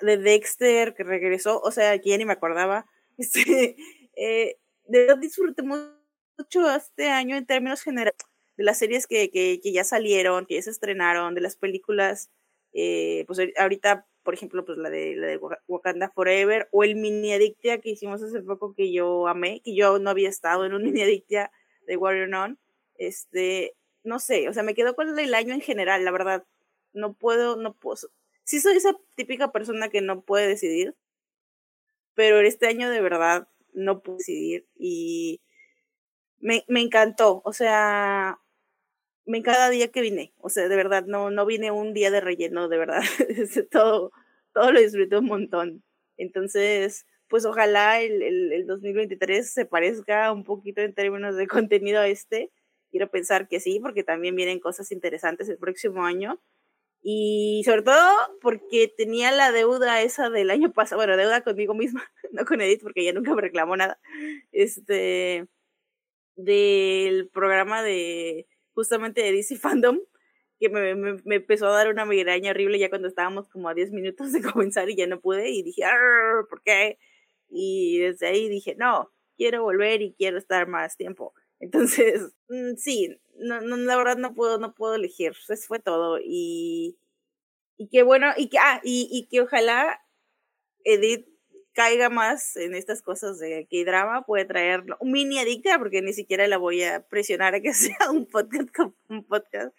de 0.00 0.16
Dexter 0.18 0.94
que 0.94 1.02
regresó, 1.02 1.60
o 1.60 1.70
sea, 1.70 1.98
que 1.98 2.10
ya 2.10 2.18
ni 2.18 2.24
me 2.24 2.34
acordaba. 2.34 2.86
Este, 3.18 3.74
eh, 4.14 4.58
de 4.84 5.00
verdad 5.00 5.18
disfruté 5.18 5.64
mucho 5.64 6.70
este 6.76 7.08
año 7.08 7.34
en 7.34 7.46
términos 7.46 7.82
generales 7.82 8.14
de 8.56 8.62
las 8.62 8.78
series 8.78 9.08
que, 9.08 9.28
que, 9.30 9.58
que, 9.60 9.72
ya 9.72 9.82
salieron, 9.82 10.46
que 10.46 10.54
ya 10.54 10.62
se 10.62 10.70
estrenaron, 10.70 11.34
de 11.34 11.40
las 11.40 11.56
películas, 11.56 12.30
eh, 12.72 13.24
pues 13.26 13.40
ahorita, 13.56 14.06
por 14.22 14.34
ejemplo, 14.34 14.64
pues 14.64 14.78
la 14.78 14.88
de, 14.88 15.16
la 15.16 15.26
de 15.26 15.40
Wakanda 15.66 16.10
Forever 16.10 16.68
o 16.70 16.84
el 16.84 16.94
mini 16.94 17.32
adictia 17.32 17.80
que 17.80 17.90
hicimos 17.90 18.22
hace 18.22 18.40
poco 18.42 18.72
que 18.72 18.92
yo 18.92 19.26
amé, 19.26 19.62
que 19.64 19.74
yo 19.74 19.98
no 19.98 20.10
había 20.10 20.28
estado 20.28 20.64
en 20.64 20.74
un 20.74 20.82
mini 20.84 21.02
adictia 21.02 21.50
de 21.88 21.96
Warrior 21.96 22.28
Non, 22.28 22.58
este, 22.98 23.74
no 24.04 24.18
sé, 24.18 24.48
o 24.48 24.52
sea, 24.52 24.62
me 24.62 24.74
quedo 24.74 24.94
con 24.94 25.18
el 25.18 25.34
año 25.34 25.54
en 25.54 25.60
general, 25.60 26.04
la 26.04 26.10
verdad, 26.10 26.44
no 26.92 27.14
puedo, 27.14 27.56
no 27.56 27.74
puedo, 27.74 28.10
sí 28.44 28.60
soy 28.60 28.76
esa 28.76 28.96
típica 29.14 29.52
persona 29.52 29.88
que 29.88 30.00
no 30.00 30.22
puede 30.22 30.46
decidir, 30.48 30.96
pero 32.14 32.40
este 32.40 32.66
año 32.66 32.90
de 32.90 33.00
verdad 33.00 33.48
no 33.72 34.02
pude 34.02 34.18
decidir 34.18 34.66
y 34.76 35.40
me, 36.40 36.64
me 36.68 36.80
encantó, 36.80 37.42
o 37.44 37.52
sea, 37.52 38.38
me 39.26 39.42
cada 39.42 39.70
día 39.70 39.88
que 39.88 40.00
vine, 40.00 40.32
o 40.38 40.48
sea, 40.48 40.68
de 40.68 40.76
verdad, 40.76 41.04
no, 41.06 41.30
no 41.30 41.46
vine 41.46 41.70
un 41.70 41.92
día 41.94 42.10
de 42.10 42.20
relleno, 42.20 42.68
de 42.68 42.78
verdad, 42.78 43.02
todo, 43.70 44.12
todo 44.54 44.72
lo 44.72 44.80
disfruté 44.80 45.18
un 45.18 45.26
montón. 45.26 45.84
Entonces, 46.16 47.06
pues 47.28 47.44
ojalá 47.44 48.00
el, 48.00 48.22
el, 48.22 48.52
el, 48.52 48.66
2023 48.66 49.50
se 49.50 49.66
parezca 49.66 50.32
un 50.32 50.44
poquito 50.44 50.80
en 50.80 50.94
términos 50.94 51.36
de 51.36 51.46
contenido 51.46 52.00
a 52.00 52.08
este. 52.08 52.50
Quiero 52.90 53.10
pensar 53.10 53.48
que 53.48 53.60
sí, 53.60 53.80
porque 53.80 54.04
también 54.04 54.34
vienen 54.36 54.60
cosas 54.60 54.92
interesantes 54.92 55.48
el 55.48 55.58
próximo 55.58 56.04
año. 56.04 56.40
Y 57.02 57.62
sobre 57.64 57.82
todo 57.82 58.12
porque 58.40 58.92
tenía 58.96 59.30
la 59.32 59.52
deuda 59.52 60.02
esa 60.02 60.30
del 60.30 60.50
año 60.50 60.72
pasado, 60.72 60.98
bueno, 60.98 61.16
deuda 61.16 61.42
conmigo 61.42 61.74
misma, 61.74 62.04
no 62.32 62.44
con 62.44 62.60
Edith, 62.60 62.82
porque 62.82 63.02
ella 63.02 63.12
nunca 63.12 63.34
me 63.34 63.42
reclamó 63.42 63.76
nada, 63.76 64.00
este, 64.52 65.46
del 66.36 67.28
programa 67.28 67.82
de, 67.82 68.46
justamente 68.74 69.22
de 69.22 69.32
DC 69.32 69.56
Fandom, 69.56 70.00
que 70.60 70.68
me, 70.68 70.94
me, 70.96 71.14
me, 71.24 71.36
empezó 71.36 71.66
a 71.68 71.76
dar 71.76 71.88
una 71.88 72.04
migraña 72.04 72.50
horrible 72.50 72.78
ya 72.78 72.88
cuando 72.90 73.08
estábamos 73.08 73.48
como 73.48 73.68
a 73.68 73.74
10 73.74 73.92
minutos 73.92 74.32
de 74.32 74.42
comenzar 74.52 74.90
y 74.90 74.96
ya 74.96 75.06
no 75.06 75.20
pude 75.20 75.50
y 75.50 75.62
dije, 75.62 75.84
¿por 76.50 76.62
qué? 76.62 76.98
Y 77.48 77.98
desde 77.98 78.26
ahí 78.28 78.48
dije, 78.48 78.74
no, 78.76 79.12
quiero 79.36 79.62
volver 79.62 80.02
y 80.02 80.14
quiero 80.14 80.38
estar 80.38 80.66
más 80.68 80.96
tiempo. 80.96 81.32
Entonces, 81.60 82.32
mm, 82.48 82.74
sí, 82.76 83.20
no, 83.36 83.60
no, 83.60 83.76
la 83.76 83.96
verdad 83.96 84.16
no 84.16 84.34
puedo, 84.34 84.58
no 84.58 84.74
puedo 84.74 84.94
elegir. 84.94 85.32
Eso 85.48 85.66
fue 85.66 85.78
todo. 85.80 86.18
Y, 86.22 86.98
y 87.76 87.88
qué 87.88 88.02
bueno, 88.02 88.28
y 88.36 88.48
que, 88.48 88.58
ah, 88.58 88.80
y, 88.84 89.08
y 89.12 89.28
que 89.28 89.42
ojalá 89.42 90.00
Edith 90.84 91.26
caiga 91.74 92.10
más 92.10 92.56
en 92.56 92.74
estas 92.74 93.02
cosas 93.02 93.38
de 93.38 93.66
que 93.70 93.84
drama 93.84 94.22
puede 94.22 94.44
traer 94.44 94.84
un 95.00 95.12
mini 95.12 95.38
adicta, 95.38 95.78
porque 95.78 96.02
ni 96.02 96.12
siquiera 96.12 96.48
la 96.48 96.58
voy 96.58 96.82
a 96.82 97.06
presionar 97.08 97.54
a 97.54 97.60
que 97.60 97.72
sea 97.74 98.10
un 98.10 98.26
podcast, 98.26 98.70
un 99.08 99.24
podcast 99.24 99.74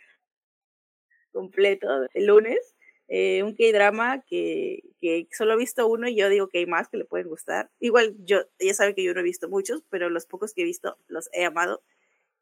completo 1.34 1.88
el 2.14 2.26
lunes. 2.28 2.76
Eh, 3.12 3.42
un 3.42 3.56
K-drama 3.56 4.24
que, 4.28 4.84
que 5.02 5.28
solo 5.36 5.54
he 5.54 5.58
visto 5.58 5.88
uno 5.88 6.08
y 6.08 6.16
yo 6.16 6.30
digo 6.30 6.48
que 6.48 6.60
hay 6.60 6.68
más 6.68 6.90
que 6.90 6.98
le 6.98 7.06
pueden 7.06 7.28
gustar. 7.28 7.72
Igual 7.80 8.16
yo, 8.20 8.42
ella 8.60 8.76
sabe 8.76 8.94
que 8.94 9.04
yo 9.04 9.16
no 9.16 9.22
he 9.22 9.24
visto 9.24 9.50
muchos, 9.50 9.84
pero 9.90 10.10
los 10.10 10.28
pocos 10.28 10.54
que 10.54 10.62
he 10.62 10.66
visto 10.66 10.96
los 11.08 11.28
he 11.34 11.44
amado. 11.44 11.82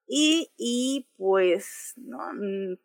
Y, 0.07 0.51
y 0.57 1.07
pues, 1.15 1.93
no, 1.95 2.19
mm, 2.33 2.77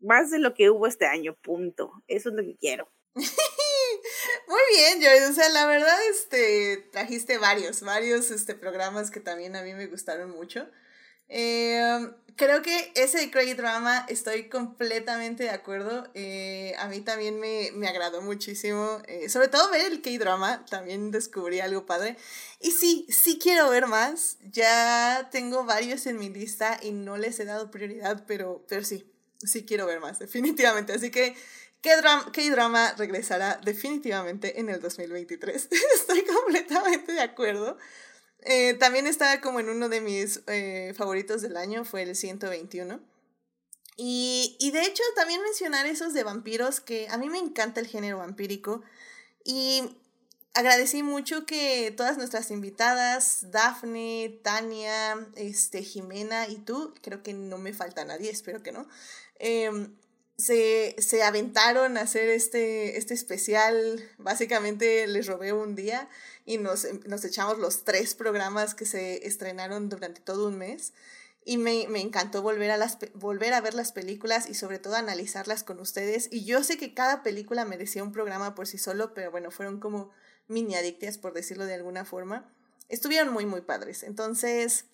más 0.00 0.30
de 0.30 0.38
lo 0.38 0.54
que 0.54 0.70
hubo 0.70 0.86
este 0.86 1.06
año, 1.06 1.36
punto. 1.42 1.92
Eso 2.06 2.28
es 2.28 2.34
lo 2.36 2.42
que 2.42 2.56
quiero. 2.56 2.88
Muy 3.14 4.60
bien, 4.70 5.00
Joy. 5.00 5.30
O 5.30 5.32
sea, 5.32 5.48
la 5.48 5.66
verdad, 5.66 5.98
este, 6.10 6.88
trajiste 6.92 7.38
varios, 7.38 7.80
varios 7.82 8.30
este, 8.30 8.54
programas 8.54 9.10
que 9.10 9.20
también 9.20 9.56
a 9.56 9.62
mí 9.62 9.74
me 9.74 9.86
gustaron 9.86 10.30
mucho. 10.30 10.68
Eh, 11.28 12.10
creo 12.36 12.62
que 12.62 12.92
ese 12.94 13.30
Crazy 13.30 13.54
Drama 13.54 14.06
estoy 14.08 14.48
completamente 14.48 15.44
de 15.44 15.50
acuerdo. 15.50 16.08
Eh, 16.14 16.74
a 16.78 16.88
mí 16.88 17.00
también 17.00 17.38
me, 17.40 17.70
me 17.74 17.88
agradó 17.88 18.22
muchísimo. 18.22 19.02
Eh, 19.06 19.28
sobre 19.28 19.48
todo 19.48 19.70
ver 19.70 19.92
el 19.92 20.02
K-Drama, 20.02 20.64
también 20.66 21.10
descubrí 21.10 21.60
algo 21.60 21.86
padre. 21.86 22.16
Y 22.60 22.72
sí, 22.72 23.06
sí 23.08 23.38
quiero 23.40 23.70
ver 23.70 23.86
más. 23.86 24.38
Ya 24.50 25.28
tengo 25.30 25.64
varios 25.64 26.06
en 26.06 26.18
mi 26.18 26.28
lista 26.28 26.78
y 26.82 26.92
no 26.92 27.16
les 27.16 27.38
he 27.40 27.44
dado 27.44 27.70
prioridad, 27.70 28.24
pero, 28.26 28.64
pero 28.68 28.84
sí, 28.84 29.10
sí 29.38 29.64
quiero 29.64 29.86
ver 29.86 30.00
más, 30.00 30.18
definitivamente. 30.18 30.92
Así 30.92 31.10
que 31.10 31.36
K-Drama 31.82 32.94
regresará 32.96 33.60
definitivamente 33.62 34.58
en 34.58 34.70
el 34.70 34.80
2023. 34.80 35.68
estoy 35.94 36.24
completamente 36.24 37.12
de 37.12 37.20
acuerdo. 37.20 37.76
Eh, 38.44 38.74
también 38.74 39.06
estaba 39.06 39.40
como 39.40 39.60
en 39.60 39.70
uno 39.70 39.88
de 39.88 40.00
mis 40.00 40.42
eh, 40.46 40.92
favoritos 40.96 41.42
del 41.42 41.56
año, 41.56 41.84
fue 41.84 42.02
el 42.02 42.14
121. 42.14 43.00
Y, 43.96 44.56
y 44.60 44.70
de 44.70 44.82
hecho 44.82 45.02
también 45.14 45.42
mencionar 45.42 45.86
esos 45.86 46.12
de 46.14 46.24
vampiros, 46.24 46.80
que 46.80 47.08
a 47.08 47.16
mí 47.16 47.30
me 47.30 47.38
encanta 47.38 47.80
el 47.80 47.86
género 47.86 48.18
vampírico. 48.18 48.82
Y 49.44 49.82
agradecí 50.54 51.02
mucho 51.02 51.46
que 51.46 51.92
todas 51.96 52.16
nuestras 52.16 52.50
invitadas, 52.50 53.50
Dafne, 53.50 54.40
Tania, 54.42 55.26
este, 55.34 55.82
Jimena 55.82 56.48
y 56.48 56.56
tú, 56.56 56.94
creo 57.02 57.22
que 57.22 57.34
no 57.34 57.58
me 57.58 57.74
falta 57.74 58.04
nadie, 58.04 58.30
espero 58.30 58.62
que 58.62 58.72
no, 58.72 58.86
em, 59.38 59.94
se, 60.36 60.96
se 60.98 61.22
aventaron 61.22 61.96
a 61.96 62.02
hacer 62.02 62.28
este, 62.28 62.98
este 62.98 63.14
especial. 63.14 64.02
Básicamente 64.18 65.06
les 65.06 65.26
robé 65.26 65.52
un 65.52 65.74
día 65.74 66.08
y 66.44 66.58
nos, 66.58 66.86
nos 67.06 67.24
echamos 67.24 67.58
los 67.58 67.84
tres 67.84 68.14
programas 68.14 68.74
que 68.74 68.86
se 68.86 69.26
estrenaron 69.26 69.88
durante 69.88 70.20
todo 70.20 70.48
un 70.48 70.58
mes. 70.58 70.92
Y 71.46 71.58
me, 71.58 71.86
me 71.88 72.00
encantó 72.00 72.40
volver 72.40 72.70
a, 72.70 72.78
las, 72.78 72.98
volver 73.12 73.52
a 73.52 73.60
ver 73.60 73.74
las 73.74 73.92
películas 73.92 74.48
y 74.48 74.54
sobre 74.54 74.78
todo 74.78 74.96
analizarlas 74.96 75.62
con 75.62 75.78
ustedes. 75.78 76.28
Y 76.32 76.44
yo 76.44 76.64
sé 76.64 76.78
que 76.78 76.94
cada 76.94 77.22
película 77.22 77.64
merecía 77.64 78.02
un 78.02 78.12
programa 78.12 78.54
por 78.54 78.66
sí 78.66 78.78
solo, 78.78 79.12
pero 79.12 79.30
bueno, 79.30 79.50
fueron 79.50 79.78
como 79.78 80.10
mini 80.48 80.74
adictias, 80.74 81.18
por 81.18 81.34
decirlo 81.34 81.66
de 81.66 81.74
alguna 81.74 82.04
forma. 82.04 82.50
Estuvieron 82.88 83.32
muy, 83.32 83.44
muy 83.44 83.60
padres. 83.60 84.02
Entonces, 84.02 84.86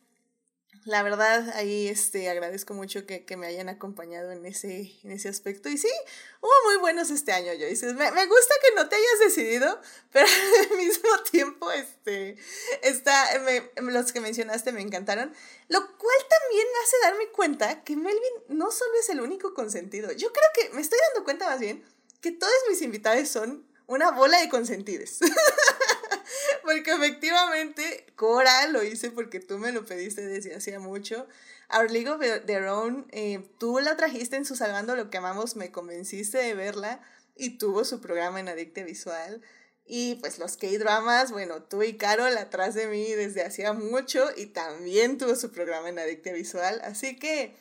la 0.85 1.03
verdad, 1.03 1.51
ahí 1.57 1.89
este, 1.89 2.31
agradezco 2.31 2.73
mucho 2.73 3.05
que, 3.05 3.25
que, 3.25 3.37
me 3.37 3.47
hayan 3.47 3.69
acompañado 3.69 4.33
en 4.33 4.47
ese, 4.47 4.93
en 5.05 5.11
ese 5.11 5.29
aspecto. 5.29 5.69
Y 5.69 5.77
sí, 5.77 5.91
hubo 6.41 6.51
muy 6.65 6.79
buenos 6.79 7.11
este 7.11 7.33
año, 7.33 7.53
Joyce. 7.59 7.93
Me, 7.95 8.11
me 8.13 8.27
gusta 8.27 8.55
que 8.63 8.75
no 8.75 8.89
te 8.89 8.97
hayas 8.97 9.19
decidido, 9.21 9.81
pero 10.13 10.27
al 10.71 10.77
mismo 10.79 11.09
tiempo, 11.31 11.71
este, 11.71 12.37
está, 12.83 13.27
me, 13.45 13.71
los 13.93 14.13
que 14.13 14.21
mencionaste 14.21 14.73
me 14.73 14.81
encantaron. 14.81 15.35
Lo 15.69 15.81
cual 15.81 16.17
también 16.29 16.67
me 16.73 16.85
hace 16.85 16.97
darme 17.03 17.29
cuenta 17.33 17.85
que 17.85 17.97
Melvin 17.97 18.21
no 18.49 18.71
solo 18.71 18.93
es 18.99 19.09
el 19.11 19.21
único 19.21 19.53
consentido. 19.53 20.13
Yo 20.13 20.33
creo 20.33 20.49
que 20.55 20.75
me 20.75 20.81
estoy 20.81 20.99
dando 21.11 21.25
cuenta 21.25 21.47
más 21.47 21.61
bien 21.61 21.85
que 22.21 22.33
todos 22.33 22.53
mis 22.69 22.81
invitados 22.83 23.29
son 23.29 23.67
una 23.87 24.13
bola 24.13 24.41
de 24.41 24.49
consentidos. 24.49 25.19
porque 26.63 26.93
efectivamente, 26.93 28.07
Cora 28.17 28.67
lo 28.69 28.83
hice 28.83 29.11
porque 29.11 29.41
tú 29.41 29.59
me 29.59 29.73
lo 29.73 29.85
pediste 29.85 30.27
desde 30.27 30.55
hacía 30.55 30.79
mucho. 30.79 31.27
Our 31.73 31.91
League 31.91 32.09
of 32.09 32.21
Their 32.47 32.65
Own, 32.65 33.07
eh, 33.13 33.49
tú 33.59 33.79
la 33.79 33.97
trajiste 33.97 34.37
en 34.37 34.45
su 34.45 34.57
Salvando 34.57 34.97
lo 34.97 35.11
que 35.11 35.19
amamos, 35.19 35.57
me 35.57 35.71
convenciste 35.71 36.39
de 36.39 36.55
verla 36.55 37.01
y 37.37 37.59
tuvo 37.59 37.85
su 37.85 38.01
programa 38.01 38.41
en 38.41 38.49
Adicte 38.49 38.85
Visual. 38.85 39.41
Y 39.85 40.17
pues 40.17 40.39
los 40.39 40.57
K-dramas, 40.57 41.33
bueno, 41.33 41.63
tú 41.65 41.83
y 41.83 41.97
Carol 41.97 42.37
atrás 42.39 42.75
de 42.75 42.87
mí 42.87 43.11
desde 43.13 43.43
hacía 43.43 43.73
mucho 43.73 44.25
y 44.37 44.47
también 44.47 45.19
tuvo 45.19 45.35
su 45.35 45.51
programa 45.51 45.89
en 45.89 45.99
Adicte 45.99 46.33
Visual. 46.33 46.81
Así 46.85 47.19
que 47.19 47.57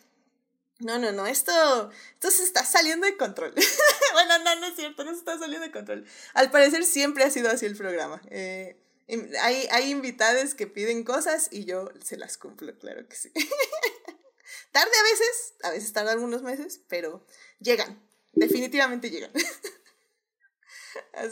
no, 0.80 0.98
no, 0.98 1.12
no, 1.12 1.28
esto, 1.28 1.92
esto 2.14 2.32
se 2.32 2.44
está 2.44 2.64
saliendo 2.64 3.06
de 3.06 3.18
control. 3.18 3.54
bueno, 4.14 4.40
no, 4.40 4.56
no 4.60 4.68
es 4.68 4.76
cierto, 4.76 5.04
no 5.04 5.12
se 5.12 5.20
está 5.20 5.38
saliendo 5.38 5.66
de 5.66 5.74
control. 5.74 6.06
Al 6.34 6.52
parecer 6.52 6.86
siempre 6.86 7.24
ha 7.26 7.30
sido 7.30 7.50
así 7.50 7.66
el 7.66 7.76
programa. 7.76 8.22
Eh, 8.30 8.78
hay, 9.42 9.68
hay 9.72 9.92
invitados 9.92 10.56
que 10.56 10.68
piden 10.68 11.04
cosas 11.04 11.50
y 11.52 11.66
yo 11.66 11.90
se 12.04 12.18
las 12.18 12.38
cumplo, 12.38 12.78
claro 12.78 13.08
que 13.08 13.16
sí. 13.16 13.32
Tarde 14.72 14.92
a 15.00 15.04
veces, 15.04 15.54
a 15.64 15.72
veces 15.72 15.94
tarda 15.94 16.12
algunos 16.12 16.44
meses, 16.44 16.82
pero 16.88 17.26
llegan, 17.60 18.02
definitivamente 18.34 19.10
llegan. 19.10 19.32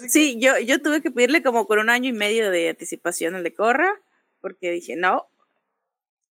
Sí, 0.09 0.37
yo, 0.39 0.57
yo 0.59 0.81
tuve 0.81 1.01
que 1.01 1.11
pedirle 1.11 1.41
como 1.41 1.65
con 1.65 1.79
un 1.79 1.89
año 1.89 2.09
y 2.09 2.13
medio 2.13 2.51
de 2.51 2.69
anticipación 2.69 3.35
al 3.35 3.43
de 3.43 3.53
Corra, 3.53 4.01
porque 4.39 4.71
dije, 4.71 4.95
no, 4.95 5.29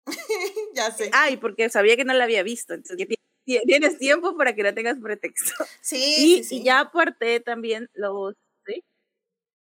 ya 0.75 0.91
sé. 0.91 1.09
Ah, 1.13 1.29
y 1.29 1.37
porque 1.37 1.69
sabía 1.69 1.95
que 1.95 2.05
no 2.05 2.13
la 2.13 2.23
había 2.23 2.43
visto. 2.43 2.73
Entonces, 2.73 3.07
tienes 3.45 3.97
tiempo 3.97 4.35
para 4.37 4.55
que 4.55 4.63
no 4.63 4.73
tengas 4.73 4.97
pretexto. 4.99 5.51
Sí, 5.81 6.15
y, 6.17 6.43
sí, 6.43 6.57
y 6.57 6.63
ya 6.63 6.79
aparté 6.79 7.39
también 7.39 7.89
los. 7.93 8.35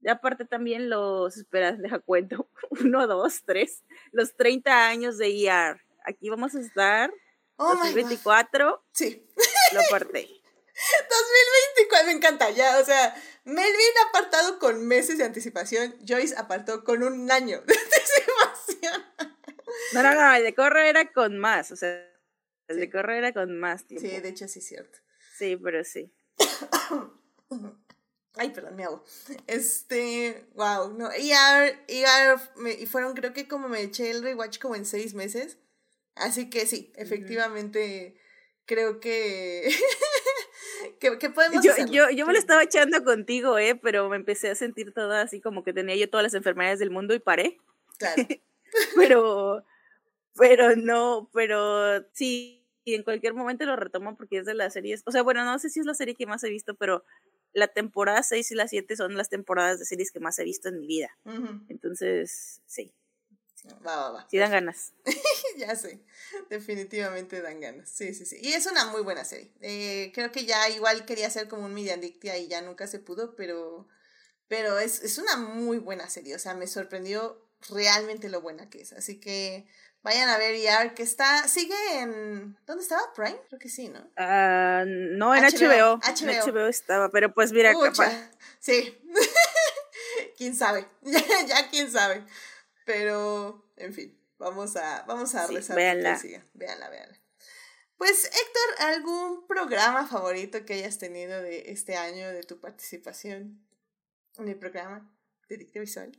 Ya 0.02 0.14
aparte 0.14 0.45
también 0.45 0.89
los. 0.89 1.38
Espera, 1.38 1.72
deja 1.78 1.99
cuento. 1.99 2.49
Uno, 2.70 3.08
dos, 3.08 3.43
tres. 3.45 3.84
Los 4.12 4.36
30 4.36 4.88
años 4.88 5.18
de 5.18 5.45
ER. 5.47 5.82
Aquí 6.06 6.30
vamos 6.30 6.56
a 6.56 6.60
estar. 6.60 7.14
Oh 7.58 7.76
2024. 7.76 8.84
Sí. 8.91 9.26
Lo 9.74 9.82
aparté. 9.82 10.28
2024, 10.28 12.08
me 12.08 12.14
encanta, 12.14 12.49
ya, 12.49 12.80
o 12.80 12.86
sea, 12.86 13.14
Melvin 13.43 13.97
ha 14.04 14.10
apartado 14.10 14.58
con 14.58 14.88
meses 14.88 15.18
de 15.20 15.26
anticipación, 15.26 15.95
Joyce 16.08 16.34
apartó 16.38 16.84
con 16.84 17.04
un 17.04 17.30
año 17.30 17.62
de 17.62 17.76
anticipación. 17.78 19.04
No, 19.93 20.02
no, 20.02 20.16
no, 20.16 20.34
el 20.34 20.43
de 20.43 20.56
Corre 20.56 20.89
era 20.89 21.12
con 21.12 21.38
más, 21.38 21.72
o 21.72 21.76
sea, 21.76 21.89
el 22.68 22.76
Sí. 22.76 22.80
de 22.80 22.89
Corre 22.89 23.18
era 23.20 23.32
con 23.34 23.60
más 23.60 23.86
tiempo. 23.86 24.08
Sí, 24.08 24.20
de 24.20 24.30
hecho 24.30 24.47
sí 24.47 24.58
es 24.60 24.68
cierto. 24.68 24.97
Sí, 25.38 25.56
pero 25.58 25.84
sí. 25.84 26.12
Ay, 28.36 28.50
perdón, 28.52 28.76
me 28.76 28.84
hago. 28.86 29.04
Este, 29.48 30.46
wow, 30.56 30.94
no. 30.98 31.10
Y, 31.18 31.32
ahora- 31.34 31.84
y, 31.88 32.04
me- 32.58 32.74
y 32.74 32.86
fueron, 32.86 33.14
creo 33.14 33.34
que 33.34 33.48
como 33.48 33.68
me 33.68 33.82
eché 33.82 34.10
el 34.12 34.24
rewatch 34.24 34.60
como 34.60 34.76
en 34.76 34.86
seis 34.86 35.14
meses. 35.14 35.58
Así 36.16 36.50
que 36.50 36.66
sí, 36.66 36.92
efectivamente, 36.96 38.16
creo 38.66 39.00
que, 39.00 39.70
que, 41.00 41.18
que 41.18 41.30
podemos 41.30 41.64
Yo, 41.64 41.74
yo, 41.90 42.10
yo 42.10 42.26
me 42.28 42.34
lo 42.34 42.40
estaba 42.40 42.64
echando 42.64 43.04
contigo, 43.04 43.58
¿eh? 43.58 43.76
Pero 43.76 44.10
me 44.10 44.18
empecé 44.18 44.50
a 44.50 44.56
sentir 44.56 44.94
toda 44.94 45.22
así 45.22 45.40
como 45.42 45.64
que 45.64 45.74
tenía 45.74 45.96
yo 45.96 46.10
todas 46.10 46.24
las 46.24 46.34
enfermedades 46.34 46.80
del 46.80 46.92
mundo 46.92 47.14
y 47.14 47.20
paré. 47.20 47.58
Claro. 47.98 48.24
Pero, 48.96 49.66
pero 50.38 50.78
no, 50.78 51.30
pero 51.34 52.06
sí, 52.14 52.66
y 52.86 52.96
en 52.96 53.04
cualquier 53.04 53.34
momento 53.34 53.66
lo 53.66 53.76
retomo 53.76 54.16
porque 54.16 54.38
es 54.38 54.46
de 54.46 54.54
las 54.54 54.72
series. 54.72 55.04
O 55.06 55.12
sea, 55.12 55.24
bueno, 55.24 55.44
no 55.44 55.60
sé 55.60 55.70
si 55.70 55.82
es 55.82 55.86
la 55.86 55.94
serie 55.94 56.16
que 56.16 56.26
más 56.26 56.42
he 56.46 56.50
visto, 56.50 56.76
pero 56.76 57.04
la 57.54 57.68
temporada 57.68 58.24
6 58.24 58.52
y 58.52 58.56
la 58.56 58.68
7 58.68 58.95
son 58.95 59.16
las 59.18 59.30
temporadas 59.30 59.80
de 59.80 59.86
series 59.86 60.12
que 60.12 60.20
más 60.20 60.39
he 60.39 60.43
visto 60.43 60.70
en 60.70 60.80
mi 60.80 60.88
vida. 60.88 61.10
Entonces, 61.68 62.62
sí, 62.66 62.93
Va, 63.86 63.95
va, 63.95 64.12
va. 64.12 64.28
sí 64.30 64.38
dan 64.38 64.52
ganas. 64.52 64.93
Ya 65.58 65.76
sé, 65.76 65.99
definitivamente 66.49 67.41
dan 67.41 67.60
ganas. 67.60 67.89
Sí, 67.89 68.14
sí, 68.14 68.26
sí. 68.26 68.38
Y 68.41 68.54
es 68.54 68.66
una 68.66 68.86
muy 68.86 69.02
buena 69.02 69.26
serie. 69.26 69.52
Eh, 69.62 70.12
creo 70.16 70.32
que 70.32 70.45
ya 70.45 70.70
igual 70.70 71.06
quería 71.06 71.28
hacer 71.28 71.47
como 71.47 71.66
un 71.66 71.74
Mediandictia 71.74 72.38
y 72.38 72.47
ya 72.47 72.62
nunca 72.62 72.88
se 72.88 72.99
pudo, 72.99 73.36
pero, 73.36 73.88
pero 74.47 74.80
es, 74.80 75.04
es 75.04 75.18
una 75.18 75.38
muy 75.38 75.78
buena 75.78 76.10
serie. 76.10 76.36
O 76.36 76.39
sea, 76.39 76.54
me 76.56 76.68
sorprendió 76.68 77.45
realmente 77.70 78.30
lo 78.30 78.41
buena 78.41 78.70
que 78.70 78.82
es. 78.82 78.93
Así 78.93 79.20
que 79.20 79.68
vayan 80.03 80.30
a 80.30 80.38
ver 80.38 80.55
ER, 80.55 80.93
que 80.93 81.03
está, 81.03 81.47
sigue 81.47 81.76
en... 81.99 82.57
¿Dónde 82.66 82.84
estaba? 82.84 83.01
¿Prime? 83.14 83.39
Creo 83.47 83.59
que 83.59 83.70
sí, 83.70 83.89
¿no? 83.89 83.99
Ah, 84.18 84.84
no, 84.88 85.36
en 85.36 85.43
HBO, 85.43 85.99
HBO. 85.99 85.99
En 86.22 86.28
HBO. 86.28 86.51
HBO 86.53 86.68
estaba, 86.68 87.09
pero 87.09 87.34
pues 87.34 87.51
mira, 87.51 87.72
Pucha, 87.74 87.91
capaz. 87.91 88.32
Sí. 88.59 88.97
quién 90.38 90.55
sabe. 90.55 90.88
Ya, 91.01 91.22
ya 91.47 91.70
quién 91.70 91.91
sabe. 91.91 92.24
Pero, 92.86 93.72
en 93.78 93.93
fin, 93.93 94.20
vamos 94.38 94.76
a, 94.76 95.03
vamos 95.07 95.36
a 95.36 95.47
Sí, 95.47 95.55
rezar. 95.55 95.76
véanla. 95.76 96.20
Véanla, 96.53 96.89
véanla. 96.89 97.18
Pues, 97.97 98.26
Héctor, 98.26 98.88
¿algún 98.88 99.45
programa 99.45 100.07
favorito 100.07 100.66
que 100.66 100.74
hayas 100.74 100.97
tenido 100.97 101.39
de 101.43 101.72
este 101.72 101.95
año 101.95 102.30
de 102.30 102.41
tu 102.41 102.59
participación 102.59 103.64
en 104.39 104.47
el 104.47 104.57
programa 104.57 105.07
de 105.47 105.57
Dicte 105.57 105.80
Visual? 105.80 106.12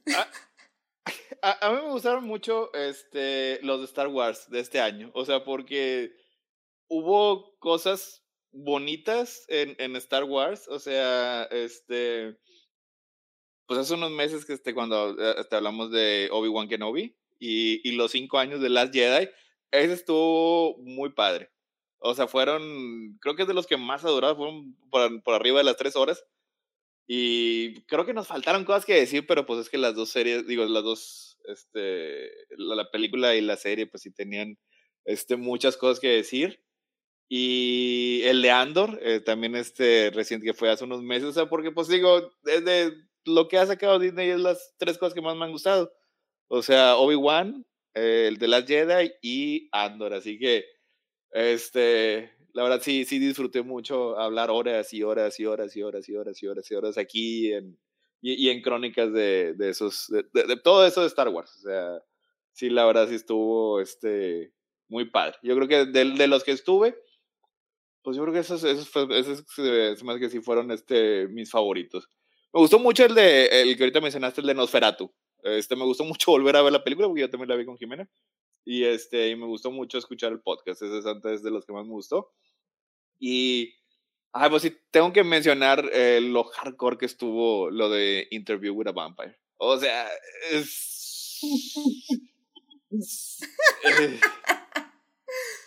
A, 1.43 1.67
a 1.67 1.71
mí 1.71 1.83
me 1.83 1.91
gustaron 1.91 2.25
mucho 2.25 2.73
este, 2.75 3.59
los 3.63 3.81
de 3.81 3.87
Star 3.87 4.09
Wars 4.09 4.49
de 4.51 4.61
este 4.61 4.81
año. 4.81 5.11
O 5.15 5.25
sea, 5.25 5.45
porque 5.45 6.13
hubo 6.89 7.59
cosas 7.59 8.25
bonitas 8.53 9.45
en, 9.49 9.75
en 9.79 9.97
Star 9.97 10.25
Wars. 10.25 10.69
O 10.69 10.79
sea, 10.79 11.45
este. 11.51 12.39
Pues 13.67 13.81
hace 13.81 13.95
unos 13.95 14.11
meses 14.11 14.45
que 14.45 14.53
este, 14.53 14.75
cuando 14.75 15.19
eh, 15.19 15.35
este, 15.39 15.57
hablamos 15.57 15.91
de 15.91 16.29
Obi-Wan 16.31 16.69
Kenobi 16.69 17.17
y, 17.39 17.89
y 17.89 17.93
los 17.93 18.11
cinco 18.11 18.39
años 18.39 18.61
de 18.61 18.69
Last 18.69 18.93
Jedi, 18.93 19.29
ese 19.71 19.93
estuvo 19.95 20.77
muy 20.79 21.11
padre. 21.11 21.51
O 21.99 22.15
sea, 22.15 22.27
fueron, 22.27 23.17
creo 23.21 23.37
que 23.37 23.43
es 23.43 23.49
de 23.49 23.55
los 23.55 23.67
que 23.67 23.77
más 23.77 24.05
ha 24.05 24.11
durado, 24.11 24.37
fueron 24.37 24.77
por, 24.91 25.23
por 25.23 25.35
arriba 25.35 25.59
de 25.59 25.65
las 25.65 25.77
tres 25.77 25.97
horas. 25.97 26.25
Y 27.07 27.83
creo 27.87 28.07
que 28.07 28.15
nos 28.15 28.29
faltaron 28.29 28.65
cosas 28.65 28.85
que 28.85 28.95
decir, 28.95 29.27
pero 29.27 29.45
pues 29.47 29.61
es 29.61 29.71
que 29.71 29.79
las 29.79 29.95
dos 29.95 30.11
series, 30.11 30.47
digo, 30.47 30.65
las 30.65 30.85
dos, 30.85 31.39
este, 31.47 32.31
la, 32.57 32.77
la 32.77 32.91
película 32.91 33.35
y 33.35 33.41
la 33.41 33.57
serie, 33.57 33.87
pues 33.87 34.03
sí 34.03 34.13
tenían, 34.13 34.59
este, 35.05 35.37
muchas 35.37 35.77
cosas 35.77 36.01
que 36.01 36.09
decir. 36.09 36.63
Y 37.29 38.23
el 38.25 38.43
de 38.43 38.51
Andor, 38.51 38.99
eh, 39.03 39.21
también 39.21 39.57
este 39.57 40.11
reciente 40.15 40.47
que 40.47 40.55
fue 40.55 40.71
hace 40.71 40.85
unos 40.85 41.03
meses, 41.03 41.31
o 41.31 41.33
sea, 41.33 41.47
porque 41.47 41.71
pues 41.71 41.89
digo, 41.89 42.31
desde 42.43 42.93
lo 43.25 43.49
que 43.49 43.57
ha 43.59 43.67
sacado 43.67 43.99
Disney 43.99 44.29
es 44.29 44.41
las 44.41 44.75
tres 44.77 44.99
cosas 44.99 45.15
que 45.15 45.23
más 45.23 45.37
me 45.37 45.47
han 45.47 45.53
gustado. 45.53 45.93
O 46.49 46.63
sea, 46.63 46.97
Obi-Wan, 46.97 47.65
eh, 47.95 48.27
el 48.29 48.39
de 48.39 48.49
las 48.49 48.67
Jedi 48.67 49.13
y 49.23 49.69
Andor, 49.73 50.13
así 50.13 50.39
que, 50.39 50.67
este, 51.31 52.33
la 52.53 52.63
verdad 52.65 52.81
sí, 52.83 53.05
sí 53.05 53.19
disfruté 53.19 53.63
mucho 53.63 54.19
hablar 54.19 54.51
horas 54.51 54.93
y 54.95 55.03
horas 55.03 55.39
y 55.41 55.47
horas 55.47 55.77
y 55.77 55.83
horas 55.83 56.09
y 56.09 56.15
horas 56.17 56.43
y 56.43 56.47
horas 56.47 56.71
y 56.71 56.75
horas 56.75 56.99
aquí 56.99 57.53
en, 57.53 57.79
y, 58.21 58.35
y 58.47 58.51
en 58.51 58.63
crónicas 58.63 59.13
de, 59.13 59.55
de 59.55 59.71
esos, 59.71 60.07
de, 60.09 60.25
de- 60.33 60.45
de 60.49 60.57
todo 60.57 60.87
eso 60.87 61.01
de 61.03 61.07
Star 61.09 61.29
Wars. 61.29 61.57
O 61.59 61.61
sea, 61.63 62.03
sí, 62.53 62.71
la 62.71 62.85
verdad 62.87 63.09
sí 63.09 63.15
estuvo 63.17 63.81
este, 63.81 64.53
muy 64.89 65.07
padre. 65.11 65.37
Yo 65.43 65.55
creo 65.57 65.69
que 65.69 65.87
de, 65.87 66.27
los 66.29 66.45
que 66.45 66.53
estuve, 66.53 66.97
pues 68.03 68.17
yo 68.17 68.23
creo 68.23 68.35
que 68.35 68.41
esos, 68.41 68.65
esos, 68.65 68.89
esos 69.11 70.05
me 70.05 70.13
hace 70.13 70.21
que 70.21 70.29
sí 70.31 70.41
fueron 70.41 70.71
este, 70.73 71.29
mis 71.29 71.51
favoritos. 71.51 72.09
Me 72.53 72.61
gustó 72.61 72.79
mucho 72.79 73.05
el 73.05 73.15
de, 73.15 73.47
el 73.47 73.77
que 73.77 73.85
ahorita 73.85 74.01
mencionaste, 74.01 74.41
el 74.41 74.47
de 74.49 74.55
Nosferatu. 74.55 75.13
Este, 75.45 75.77
me 75.77 75.85
gustó 75.85 76.05
mucho 76.05 76.33
volver 76.33 76.57
a 76.57 76.63
ver 76.63 76.73
la 76.73 76.85
película 76.85 77.09
porque 77.09 77.23
yo 77.23 77.31
también 77.31 77.49
la 77.49 77.57
vi 77.57 77.65
con 77.65 77.77
Jimena. 77.79 78.09
Y 78.65 78.85
este, 78.85 79.29
y 79.29 79.37
me 79.37 79.47
gustó 79.47 79.71
mucho 79.71 79.99
escuchar 79.99 80.33
el 80.33 80.41
podcast. 80.41 80.83
Ese 80.83 80.99
es 80.99 81.07
antes 81.07 81.43
de 81.43 81.51
los 81.51 81.67
que 81.67 81.73
más 81.73 81.85
me 81.85 81.93
gustó. 81.93 82.33
Y, 83.19 83.75
ah, 84.33 84.49
pues 84.51 84.63
sí, 84.63 84.77
tengo 84.91 85.13
que 85.13 85.25
mencionar 85.25 85.89
eh, 85.93 86.21
lo 86.21 86.45
hardcore 86.45 86.99
que 86.99 87.07
estuvo 87.07 87.71
lo 87.71 87.91
de 87.91 88.29
Interview 88.31 88.75
with 88.75 88.89
a 88.89 88.93
Vampire. 88.93 89.37
O 89.57 89.79
sea, 89.79 90.09
es. 90.51 91.41
eh, 93.85 94.21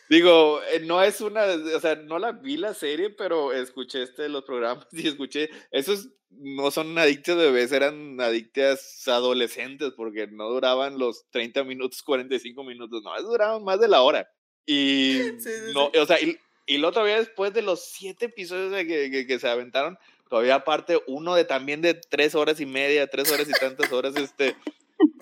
Digo, 0.09 0.61
eh, 0.71 0.81
no 0.81 1.01
es 1.01 1.21
una, 1.21 1.45
o 1.45 1.79
sea, 1.79 1.95
no 1.95 2.19
la 2.19 2.31
vi 2.31 2.57
la 2.57 2.73
serie, 2.73 3.09
pero 3.09 3.53
escuché 3.53 4.03
este 4.03 4.29
los 4.29 4.43
programas 4.43 4.87
y 4.91 5.07
escuché, 5.07 5.49
esos 5.71 6.09
no 6.29 6.69
son 6.69 6.97
adictos 6.97 7.37
de 7.37 7.45
bebés, 7.45 7.71
eran 7.71 8.19
adictas 8.19 9.07
adolescentes 9.07 9.93
porque 9.95 10.27
no 10.27 10.49
duraban 10.49 10.99
los 10.99 11.25
30 11.31 11.63
minutos, 11.63 12.03
45 12.03 12.63
minutos, 12.63 13.01
no, 13.03 13.21
duraban 13.23 13.63
más 13.63 13.79
de 13.79 13.87
la 13.87 14.01
hora. 14.01 14.29
Y 14.65 15.13
Sí, 15.39 15.41
sí, 15.41 15.49
no, 15.73 15.89
sí. 15.93 15.99
o 15.99 16.05
sea, 16.05 16.21
y, 16.21 16.37
y 16.65 16.77
luego 16.77 16.93
todavía 16.93 17.17
después 17.17 17.53
de 17.53 17.61
los 17.61 17.85
siete 17.85 18.25
episodios 18.25 18.71
de 18.71 18.85
que, 18.85 19.09
que, 19.09 19.25
que 19.25 19.39
se 19.39 19.47
aventaron, 19.47 19.97
todavía 20.29 20.55
aparte 20.55 21.01
uno 21.07 21.35
de 21.35 21.45
también 21.45 21.81
de 21.81 21.93
tres 21.93 22.35
horas 22.35 22.59
y 22.59 22.65
media, 22.65 23.07
tres 23.07 23.31
horas 23.31 23.47
y 23.49 23.53
tantas 23.53 23.91
horas, 23.91 24.15
este, 24.17 24.55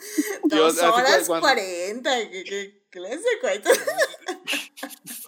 Dos 0.44 0.80
cu- 0.80 0.86
horas 0.86 1.28
cuarenta. 1.28 2.30
¿Qué, 2.30 2.44
qué 2.44 2.84
clase 2.90 3.18
de 3.18 3.40
cuarenta? 3.42 3.70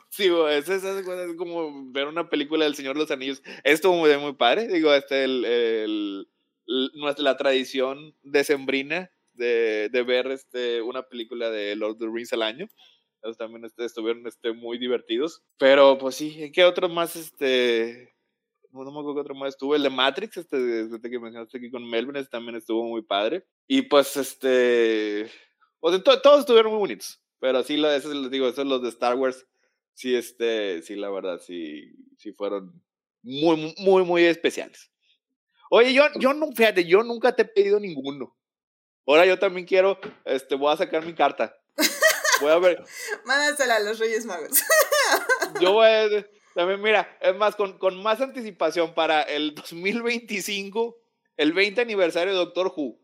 Sí, 0.09 0.30
es, 0.49 0.69
es, 0.69 0.84
es 0.84 1.05
como 1.38 1.91
ver 1.91 2.07
una 2.07 2.30
película 2.30 2.63
del 2.65 2.76
Señor 2.76 2.95
de 2.95 3.01
los 3.01 3.11
Anillos. 3.11 3.41
Estuvo 3.63 3.95
muy, 3.95 4.15
muy 4.17 4.34
padre. 4.34 4.67
Digo, 4.67 4.93
este, 4.93 5.23
el, 5.26 5.43
el- 5.45 6.28
el- 6.67 6.91
la 7.17 7.38
tradición 7.38 8.15
decembrina 8.23 9.11
de, 9.34 9.89
de 9.91 10.03
ver 10.03 10.28
este, 10.28 10.82
una 10.82 11.03
película 11.03 11.49
de 11.49 11.76
Lord 11.76 11.93
of 11.93 11.99
the 11.99 12.05
Rings 12.11 12.32
al 12.34 12.43
año. 12.43 12.67
Esos 13.21 13.38
también 13.38 13.65
este, 13.65 13.84
estuvieron 13.86 14.26
este, 14.28 14.53
muy 14.53 14.78
divertidos. 14.78 15.43
Pero, 15.57 15.97
pues 15.97 16.15
sí, 16.15 16.51
¿qué 16.53 16.63
otro 16.63 16.88
más? 16.88 17.15
Este, 17.17 18.14
no, 18.84 18.91
me 18.91 18.99
acuerdo 18.99 19.15
qué 19.15 19.21
otro 19.21 19.36
más 19.36 19.49
estuvo. 19.49 19.76
El 19.76 19.84
de 19.84 19.89
Matrix, 19.89 20.38
este, 20.38 20.82
este 20.82 21.09
que 21.09 21.19
mencionaste 21.19 21.57
aquí 21.57 21.71
con 21.71 21.88
Melvin, 21.89 22.15
ese 22.17 22.30
también 22.30 22.55
estuvo 22.57 22.84
muy 22.84 23.01
padre. 23.01 23.45
Y 23.67 23.84
pues, 23.84 24.17
este, 24.17 25.32
o 25.80 25.89
sea, 25.91 26.03
to- 26.03 26.21
todos 26.21 26.41
estuvieron 26.41 26.71
muy 26.71 26.80
bonitos. 26.80 27.21
Pero 27.39 27.63
sí, 27.63 27.78
lo, 27.78 27.91
esos, 27.91 28.13
les 28.13 28.32
digo, 28.32 28.47
esos 28.47 28.65
los 28.65 28.82
de 28.82 28.89
Star 28.89 29.15
Wars 29.15 29.45
sí, 29.93 30.15
este, 30.15 30.82
sí, 30.82 30.95
la 30.95 31.09
verdad, 31.09 31.39
sí, 31.39 31.93
sí 32.17 32.34
fueron 32.34 32.82
muy, 33.21 33.73
muy, 33.78 34.03
muy 34.03 34.23
especiales. 34.26 34.91
Oye, 35.69 35.93
yo, 35.93 36.03
yo 36.19 36.34
no, 36.34 36.51
fíjate, 36.51 36.86
yo 36.86 37.03
nunca 37.03 37.36
te 37.36 37.43
he 37.43 37.45
pedido 37.45 37.80
ninguno. 37.80 38.36
Ahora 39.07 39.26
yo 39.26 39.38
también 39.38 39.65
quiero, 39.67 39.99
este, 40.26 40.55
voy 40.55 40.73
a 40.73 40.78
sacar 40.78 41.05
mi 41.05 41.13
carta. 41.13 41.55
Voy 42.41 42.51
a 42.51 42.57
ver, 42.59 42.84
Mándasela 43.26 43.78
a 43.78 43.80
los 43.80 43.99
Reyes 43.99 44.26
Magos. 44.26 44.61
yo 45.61 45.73
voy 45.73 45.88
a, 45.88 46.07
también, 46.56 46.82
mira, 46.82 47.18
es 47.22 47.36
más, 47.36 47.56
con, 47.56 47.78
con 47.78 48.01
más 48.01 48.20
anticipación 48.22 48.93
para 48.95 49.22
el 49.22 49.53
2025, 49.56 50.97
el 51.38 51.53
20 51.53 51.82
aniversario 51.82 52.34
de 52.34 52.39
Doctor 52.39 52.74
Who. 52.76 52.97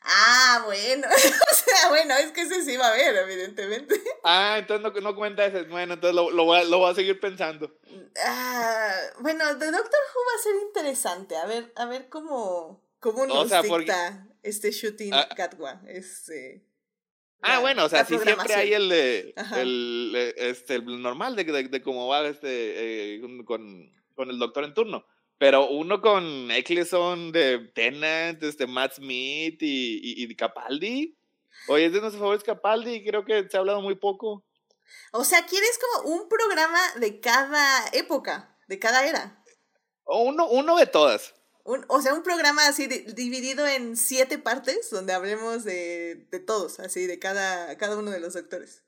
Ah, 0.00 0.62
bueno. 0.64 1.06
o 1.50 1.54
sea, 1.54 1.88
bueno, 1.88 2.14
es 2.16 2.30
que 2.32 2.42
ese 2.42 2.62
sí 2.62 2.76
va 2.76 2.86
a 2.86 2.92
haber, 2.92 3.16
evidentemente. 3.16 4.00
Ah, 4.24 4.56
entonces 4.58 4.92
no, 4.94 5.00
no 5.00 5.16
cuenta 5.16 5.44
ese. 5.44 5.62
Bueno, 5.64 5.94
entonces 5.94 6.14
lo, 6.14 6.30
lo, 6.30 6.44
voy 6.44 6.60
a, 6.60 6.64
lo 6.64 6.78
voy 6.78 6.90
a 6.90 6.94
seguir 6.94 7.18
pensando. 7.20 7.76
Ah, 8.24 8.94
bueno, 9.20 9.44
de 9.56 9.66
Doctor 9.70 10.00
Who 10.14 10.20
va 10.20 10.38
a 10.38 10.42
ser 10.42 10.54
interesante. 10.68 11.36
A 11.36 11.46
ver, 11.46 11.72
a 11.76 11.86
ver 11.86 12.08
cómo, 12.08 12.80
cómo 13.00 13.26
nos 13.26 13.48
sea, 13.48 13.62
porque- 13.64 13.86
dicta 13.86 14.26
este 14.42 14.70
shooting 14.70 15.12
Ah. 15.12 15.28
Gatwa. 15.36 15.82
Este, 15.88 16.64
Ah, 17.42 17.54
la- 17.54 17.58
bueno, 17.60 17.84
o 17.84 17.88
sea, 17.88 18.04
sí 18.04 18.18
siempre 18.18 18.54
hay 18.54 18.72
el, 18.72 18.88
de, 18.88 19.34
el, 19.56 20.12
eh, 20.16 20.34
este, 20.36 20.74
el 20.76 21.00
normal 21.00 21.36
de, 21.36 21.44
de, 21.44 21.64
de 21.68 21.82
cómo 21.82 22.08
va 22.08 22.26
este, 22.26 23.14
eh, 23.16 23.20
con- 23.20 23.92
con, 24.14 24.30
el 24.30 24.38
doctor 24.38 24.64
en 24.64 24.74
turno. 24.74 25.04
Pero 25.38 25.68
uno 25.70 26.00
con 26.00 26.50
Eccleston 26.50 27.30
de 27.30 27.70
Tennant, 27.74 28.42
este, 28.42 28.66
Matt 28.66 28.94
Smith 28.94 29.62
y, 29.62 30.22
y, 30.22 30.24
y 30.24 30.34
Capaldi. 30.34 31.16
Oye, 31.68 31.86
es 31.86 31.92
de 31.92 32.00
nuestros 32.00 32.20
favoritos 32.20 32.44
Capaldi 32.44 33.04
creo 33.04 33.24
que 33.24 33.48
se 33.48 33.56
ha 33.56 33.60
hablado 33.60 33.80
muy 33.80 33.94
poco. 33.94 34.44
O 35.12 35.24
sea, 35.24 35.44
quieres 35.46 35.78
como 35.78 36.14
un 36.14 36.28
programa 36.28 36.80
de 36.98 37.20
cada 37.20 37.86
época, 37.92 38.56
de 38.66 38.78
cada 38.78 39.06
era. 39.06 39.42
O 40.04 40.22
uno, 40.22 40.48
uno 40.48 40.76
de 40.76 40.86
todas. 40.86 41.34
Un- 41.68 41.84
o 41.88 42.00
sea, 42.00 42.14
un 42.14 42.22
programa 42.22 42.66
así 42.66 42.86
di- 42.86 43.04
dividido 43.12 43.66
en 43.66 43.96
siete 43.96 44.38
partes 44.38 44.88
donde 44.90 45.12
hablemos 45.12 45.64
de, 45.64 46.26
de 46.30 46.40
todos, 46.40 46.80
así, 46.80 47.06
de 47.06 47.18
cada, 47.18 47.76
cada 47.76 47.96
uno 47.98 48.10
de 48.10 48.20
los 48.20 48.32
doctores. 48.32 48.82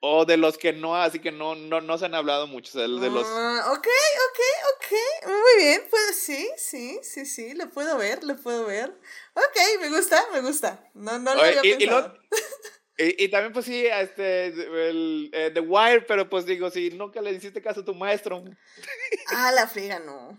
O 0.00 0.26
de 0.26 0.36
los 0.36 0.58
que 0.58 0.74
no, 0.74 0.94
así 0.96 1.18
que 1.18 1.32
no, 1.32 1.54
no, 1.54 1.80
no 1.80 1.96
se 1.96 2.04
han 2.04 2.14
hablado 2.14 2.46
mucho. 2.46 2.70
O 2.70 2.72
sea, 2.74 2.82
de 2.82 3.10
los. 3.10 3.26
Ah, 3.26 3.72
ok, 3.72 3.86
ok, 3.86 4.40
ok. 4.76 5.28
Muy 5.28 5.64
bien, 5.64 5.82
pues 5.88 6.16
sí, 6.18 6.46
sí, 6.58 7.00
sí, 7.02 7.24
sí, 7.24 7.54
lo 7.54 7.70
puedo 7.70 7.96
ver, 7.96 8.22
lo 8.22 8.36
puedo 8.36 8.66
ver. 8.66 8.90
Ok, 9.32 9.56
me 9.80 9.88
gusta, 9.88 10.22
me 10.34 10.42
gusta. 10.42 10.86
No, 10.92 11.18
no 11.18 11.34
lo 11.34 11.40
Oye, 11.40 11.58
había 11.58 11.74
y- 11.78 11.82
y 11.84 11.86
lo- 11.86 12.02
pensado. 12.02 12.18
Y, 12.96 13.24
y 13.24 13.28
también, 13.28 13.52
pues 13.52 13.64
sí, 13.66 13.84
este, 13.86 14.46
el, 14.46 15.28
eh, 15.32 15.50
The 15.52 15.58
Wire, 15.58 16.02
pero 16.02 16.30
pues 16.30 16.46
digo, 16.46 16.70
si 16.70 16.90
nunca 16.90 17.20
le 17.20 17.32
hiciste 17.32 17.60
caso 17.60 17.80
a 17.80 17.84
tu 17.84 17.92
maestro. 17.92 18.44
Ah, 19.34 19.50
la 19.50 19.66
friega, 19.66 19.98
no. 19.98 20.38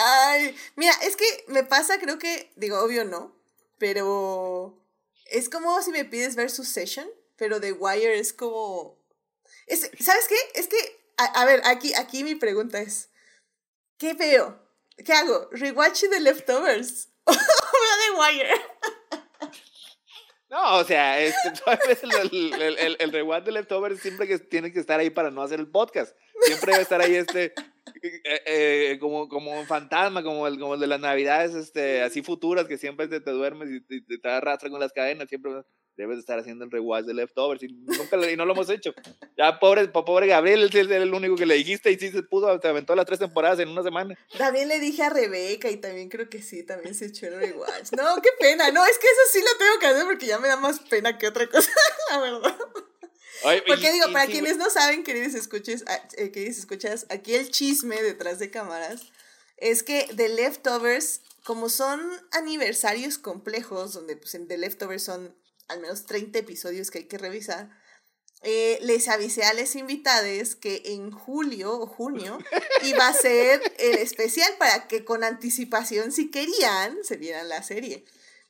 Ay, 0.00 0.56
mira, 0.76 0.92
es 1.02 1.16
que 1.16 1.44
me 1.48 1.64
pasa, 1.64 1.98
creo 1.98 2.18
que, 2.18 2.52
digo, 2.56 2.78
obvio 2.80 3.04
no, 3.04 3.36
pero 3.78 4.78
es 5.26 5.48
como 5.48 5.82
si 5.82 5.90
me 5.90 6.04
pides 6.04 6.36
ver 6.36 6.50
Succession, 6.50 7.08
pero 7.36 7.60
The 7.60 7.72
Wire 7.72 8.18
es 8.18 8.32
como... 8.32 8.96
Es, 9.66 9.90
¿Sabes 10.00 10.28
qué? 10.28 10.36
Es 10.54 10.68
que, 10.68 10.76
a, 11.16 11.44
ver, 11.44 11.62
aquí, 11.64 11.94
aquí 11.94 12.22
mi 12.22 12.36
pregunta 12.36 12.80
es, 12.80 13.08
¿qué 13.98 14.14
veo? 14.14 14.60
¿Qué 15.04 15.12
hago? 15.12 15.48
¿Rewatch 15.50 16.04
The 16.10 16.20
Leftovers? 16.20 17.08
¿O 17.24 17.32
The 17.32 18.18
Wire? 18.18 18.54
No, 20.50 20.78
o 20.78 20.84
sea, 20.84 21.20
el, 21.22 21.32
el, 22.32 22.78
el, 22.78 22.96
el 22.98 23.12
rewatch 23.12 23.44
de 23.44 23.96
siempre 23.96 24.26
que 24.26 24.38
tiene 24.38 24.72
que 24.72 24.80
estar 24.80 24.98
ahí 24.98 25.10
para 25.10 25.30
no 25.30 25.42
hacer 25.42 25.60
el 25.60 25.70
podcast. 25.70 26.16
Siempre 26.40 26.72
debe 26.72 26.82
estar 26.82 27.00
ahí 27.00 27.16
este, 27.16 27.52
eh, 28.02 28.42
eh, 28.46 28.98
como, 28.98 29.28
como 29.28 29.58
un 29.58 29.66
fantasma, 29.66 30.22
como 30.22 30.46
el, 30.46 30.58
como 30.58 30.74
el 30.74 30.80
de 30.80 30.86
las 30.86 31.00
navidades, 31.00 31.54
este, 31.54 32.02
así 32.02 32.22
futuras, 32.22 32.66
que 32.66 32.78
siempre 32.78 33.08
te, 33.08 33.20
te 33.20 33.30
duermes 33.30 33.70
y 33.70 33.80
te, 33.80 34.00
te, 34.00 34.18
te 34.18 34.28
arrastran 34.28 34.72
con 34.72 34.80
las 34.80 34.92
cadenas, 34.92 35.28
siempre 35.28 35.52
debes 35.98 36.16
de 36.16 36.20
estar 36.20 36.38
haciendo 36.38 36.64
el 36.64 36.70
rewatch 36.70 37.04
de 37.04 37.12
Leftovers 37.12 37.62
y, 37.64 37.68
nunca 37.68 38.16
lo, 38.16 38.30
y 38.30 38.36
no 38.36 38.46
lo 38.46 38.54
hemos 38.54 38.70
hecho. 38.70 38.94
Ya, 39.36 39.58
pobre, 39.58 39.88
pobre 39.88 40.28
Gabriel, 40.28 40.62
él 40.62 40.70
es 40.72 40.90
el 41.02 41.12
único 41.12 41.34
que 41.36 41.44
le 41.44 41.56
dijiste 41.56 41.90
y 41.90 41.98
sí 41.98 42.10
se 42.10 42.22
pudo, 42.22 42.58
se 42.60 42.68
aventó 42.68 42.94
las 42.94 43.04
tres 43.04 43.18
temporadas 43.18 43.58
en 43.58 43.68
una 43.68 43.82
semana. 43.82 44.16
También 44.38 44.68
le 44.68 44.78
dije 44.78 45.02
a 45.02 45.10
Rebeca 45.10 45.68
y 45.70 45.76
también 45.76 46.08
creo 46.08 46.30
que 46.30 46.40
sí, 46.40 46.62
también 46.62 46.94
se 46.94 47.06
echó 47.06 47.26
el 47.26 47.34
rewatch. 47.40 47.92
No, 47.96 48.22
qué 48.22 48.30
pena. 48.38 48.70
No, 48.70 48.86
es 48.86 48.96
que 48.98 49.06
eso 49.08 49.20
sí 49.32 49.40
lo 49.40 49.58
tengo 49.58 49.78
que 49.80 49.86
hacer 49.88 50.04
porque 50.06 50.26
ya 50.26 50.38
me 50.38 50.48
da 50.48 50.56
más 50.56 50.78
pena 50.80 51.18
que 51.18 51.26
otra 51.26 51.46
cosa, 51.48 51.68
la 52.10 52.20
verdad. 52.20 52.56
Oye, 53.44 53.62
Porque 53.66 53.88
y- 53.88 53.92
digo, 53.92 54.08
y 54.08 54.12
para 54.12 54.26
sí, 54.26 54.32
quienes 54.32 54.56
no 54.56 54.70
saben, 54.70 55.04
queridos 55.04 55.34
escuches, 55.34 55.84
eh, 56.16 56.30
queridos 56.30 56.58
escuchas, 56.58 57.06
aquí 57.10 57.34
el 57.34 57.50
chisme 57.50 58.00
detrás 58.02 58.38
de 58.38 58.50
cámaras 58.50 59.02
es 59.56 59.82
que 59.82 60.08
The 60.16 60.28
Leftovers, 60.28 61.20
como 61.44 61.68
son 61.68 62.00
aniversarios 62.32 63.18
complejos, 63.18 63.92
donde 63.94 64.16
pues 64.16 64.34
en 64.34 64.46
The 64.48 64.58
Leftovers 64.58 65.02
son 65.02 65.34
al 65.68 65.80
menos 65.80 66.06
30 66.06 66.38
episodios 66.38 66.90
que 66.90 66.98
hay 66.98 67.04
que 67.04 67.18
revisar, 67.18 67.70
eh, 68.42 68.78
les 68.82 69.08
avisé 69.08 69.42
a 69.44 69.52
los 69.52 69.74
invitados 69.74 70.54
que 70.54 70.82
en 70.86 71.10
julio 71.10 71.72
o 71.78 71.86
junio 71.86 72.38
iba 72.84 73.06
a 73.08 73.12
ser 73.12 73.60
el 73.78 73.96
especial 73.98 74.52
para 74.58 74.86
que 74.86 75.04
con 75.04 75.24
anticipación, 75.24 76.12
si 76.12 76.30
querían, 76.30 76.98
se 77.02 77.16
vieran 77.16 77.48
la 77.48 77.62
serie. 77.62 78.04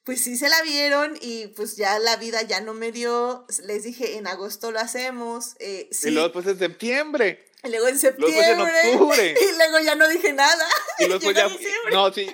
Pues 0.05 0.23
sí 0.25 0.39
se 0.39 0.49
la 0.49 0.63
vieron 0.63 1.19
y 1.21 1.49
pues 1.49 1.77
ya 1.77 1.99
la 1.99 2.17
vida 2.17 2.41
ya 2.43 2.61
no 2.63 2.73
me 2.73 2.93
dio. 2.93 3.47
Les 3.65 3.83
dije, 3.83 4.17
en 4.17 4.27
agosto 4.27 4.71
lo 4.71 4.81
hacemos. 4.81 5.55
eh, 5.59 5.89
sí. 5.93 6.09
Y 6.09 6.11
luego 6.13 6.29
después 6.29 6.47
en 6.47 6.59
septiembre. 6.59 7.45
Y 7.65 7.69
luego 7.69 7.89
en 7.89 7.95
Luego 7.95 7.97
en 7.97 7.99
septiembre. 7.99 8.93
octubre. 8.95 9.35
Y 9.41 9.57
luego 9.57 9.81
ya 9.81 9.95
no 9.97 10.09
dije 10.09 10.33
nada. 10.33 10.67
Y 10.99 11.07
luego 11.07 11.21
Llegó 11.33 11.33
ya, 11.33 11.49
no, 11.93 12.13
sí, 12.13 12.27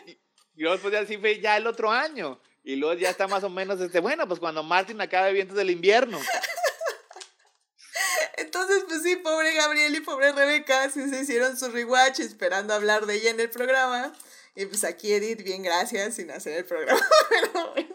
y 0.56 0.60
luego 0.60 0.74
después 0.74 0.92
ya 0.92 1.06
sí 1.06 1.18
fue 1.18 1.40
ya 1.40 1.56
el 1.56 1.66
otro 1.66 1.90
año. 1.90 2.40
Y 2.64 2.76
luego 2.76 2.98
ya 2.98 3.10
está 3.10 3.28
más 3.28 3.44
o 3.44 3.50
menos 3.50 3.80
este, 3.80 4.00
bueno, 4.00 4.26
pues 4.26 4.40
cuando 4.40 4.62
Martin 4.62 5.00
acabe 5.00 5.32
vientos 5.32 5.56
del 5.56 5.70
invierno. 5.70 6.18
Entonces, 8.36 8.84
pues 8.88 9.02
sí, 9.02 9.16
pobre 9.16 9.54
Gabriel 9.54 9.94
y 9.94 10.00
pobre 10.00 10.32
Rebeca, 10.32 10.90
sí 10.90 11.08
se 11.08 11.20
hicieron 11.20 11.56
su 11.56 11.70
rewatch 11.70 12.20
esperando 12.20 12.74
hablar 12.74 13.06
de 13.06 13.14
ella 13.14 13.30
en 13.30 13.40
el 13.40 13.50
programa. 13.50 14.12
Y 14.56 14.66
pues 14.66 14.84
aquí 14.84 15.12
Edith, 15.12 15.42
bien 15.42 15.62
gracias, 15.62 16.14
sin 16.14 16.30
hacer 16.30 16.56
el 16.56 16.64
programa. 16.64 17.00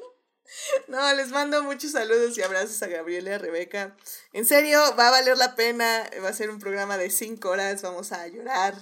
No, 0.87 1.13
les 1.13 1.29
mando 1.29 1.61
muchos 1.63 1.91
saludos 1.91 2.37
y 2.37 2.41
abrazos 2.41 2.81
a 2.81 2.87
Gabriel 2.87 3.27
y 3.27 3.31
a 3.31 3.37
Rebeca. 3.37 3.95
En 4.33 4.45
serio, 4.45 4.79
va 4.97 5.09
a 5.09 5.11
valer 5.11 5.37
la 5.37 5.55
pena. 5.55 6.09
Va 6.23 6.29
a 6.29 6.33
ser 6.33 6.49
un 6.49 6.59
programa 6.59 6.97
de 6.97 7.11
cinco 7.11 7.49
horas. 7.49 7.83
Vamos 7.83 8.11
a 8.11 8.27
llorar, 8.27 8.75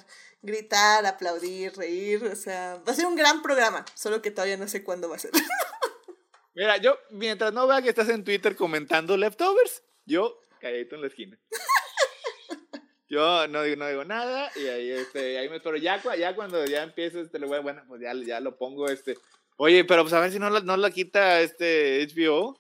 gritar, 0.48 1.06
aplaudir, 1.06 1.74
reír. 1.78 2.24
O 2.26 2.36
sea, 2.36 2.82
va 2.88 2.92
a 2.92 2.96
ser 2.96 3.06
un 3.06 3.16
gran 3.16 3.44
programa. 3.44 3.86
Solo 3.94 4.22
que 4.24 4.32
todavía 4.32 4.58
no 4.58 4.68
sé 4.68 4.84
cuándo 4.84 5.08
va 5.10 5.18
a 5.18 5.20
ser. 5.20 5.32
Mira, 6.56 6.78
yo, 6.78 6.98
mientras 7.12 7.54
no 7.54 7.68
vea 7.68 7.84
que 7.84 7.90
estás 7.90 8.10
en 8.10 8.24
Twitter 8.24 8.56
comentando 8.56 9.16
leftovers, 9.16 9.84
yo 10.06 10.42
calladito 10.60 10.96
en 10.96 11.02
la 11.02 11.08
esquina. 11.08 11.38
Yo 13.10 13.48
no 13.48 13.64
digo, 13.64 13.78
no 13.78 13.88
digo 13.88 14.04
nada 14.04 14.52
y 14.58 14.68
ahí, 14.68 14.92
este, 14.92 15.38
ahí 15.38 15.48
me 15.48 15.56
espero. 15.58 15.78
Ya, 15.78 16.02
cu- 16.02 16.14
ya 16.20 16.36
cuando 16.36 16.66
ya 16.66 16.84
empiece, 16.84 17.22
este, 17.22 17.40
lo 17.40 17.48
voy 17.48 17.58
a- 17.58 17.62
bueno, 17.62 17.82
pues 17.88 18.02
ya, 18.02 18.12
ya 18.14 18.42
lo 18.42 18.58
pongo, 18.58 18.90
este. 18.90 19.18
Oye, 19.56 19.86
pero 19.86 20.02
pues 20.04 20.14
a 20.14 20.20
ver 20.20 20.30
si 20.32 20.40
no 20.40 20.50
la, 20.50 20.60
no 20.60 20.76
la 20.76 20.92
quita 20.92 21.40
este 21.40 22.06
HBO. 22.14 22.60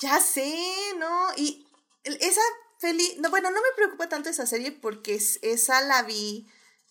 Ya 0.00 0.18
sé, 0.20 0.52
¿no? 0.98 1.28
Y 1.36 1.64
esa 2.02 2.40
peli, 2.80 3.18
no, 3.20 3.30
bueno, 3.30 3.52
no 3.52 3.62
me 3.62 3.68
preocupa 3.76 4.08
tanto 4.08 4.28
esa 4.28 4.46
serie 4.46 4.72
porque 4.72 5.14
es- 5.14 5.38
esa 5.42 5.80
la 5.82 6.02
vi 6.02 6.48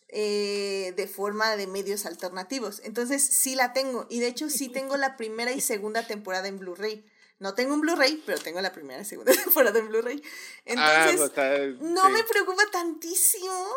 eh, 0.09 0.93
de 0.95 1.07
forma 1.07 1.55
de 1.55 1.67
medios 1.67 2.05
alternativos. 2.05 2.81
Entonces 2.83 3.23
sí 3.23 3.55
la 3.55 3.73
tengo. 3.73 4.07
Y 4.09 4.19
de 4.19 4.27
hecho 4.27 4.49
sí 4.49 4.69
tengo 4.69 4.97
la 4.97 5.17
primera 5.17 5.51
y 5.51 5.61
segunda 5.61 6.05
temporada 6.07 6.47
en 6.47 6.59
Blu-ray. 6.59 7.05
No 7.39 7.53
tengo 7.53 7.73
un 7.75 7.81
Blu-ray, 7.81 8.23
pero 8.25 8.39
tengo 8.39 8.61
la 8.61 8.71
primera 8.73 9.01
y 9.01 9.05
segunda 9.05 9.31
temporada 9.43 9.77
en 9.79 9.89
Blu-ray. 9.89 10.21
Ah, 10.25 11.05
Entonces, 11.05 11.15
pues, 11.17 11.29
está- 11.29 11.57
no 11.85 12.05
sí. 12.07 12.11
me 12.11 12.23
preocupa 12.23 12.63
tantísimo 12.71 13.67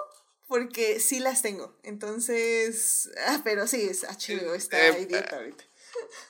porque 0.48 0.98
sí 1.00 1.20
las 1.20 1.42
tengo. 1.42 1.76
Entonces, 1.82 3.10
ah, 3.26 3.40
pero 3.44 3.66
sí, 3.66 3.82
es 3.88 4.04
HBO, 4.04 4.54
está 4.54 4.88
Eh, 4.88 5.02
idiota 5.02 5.36
ahorita. 5.36 5.64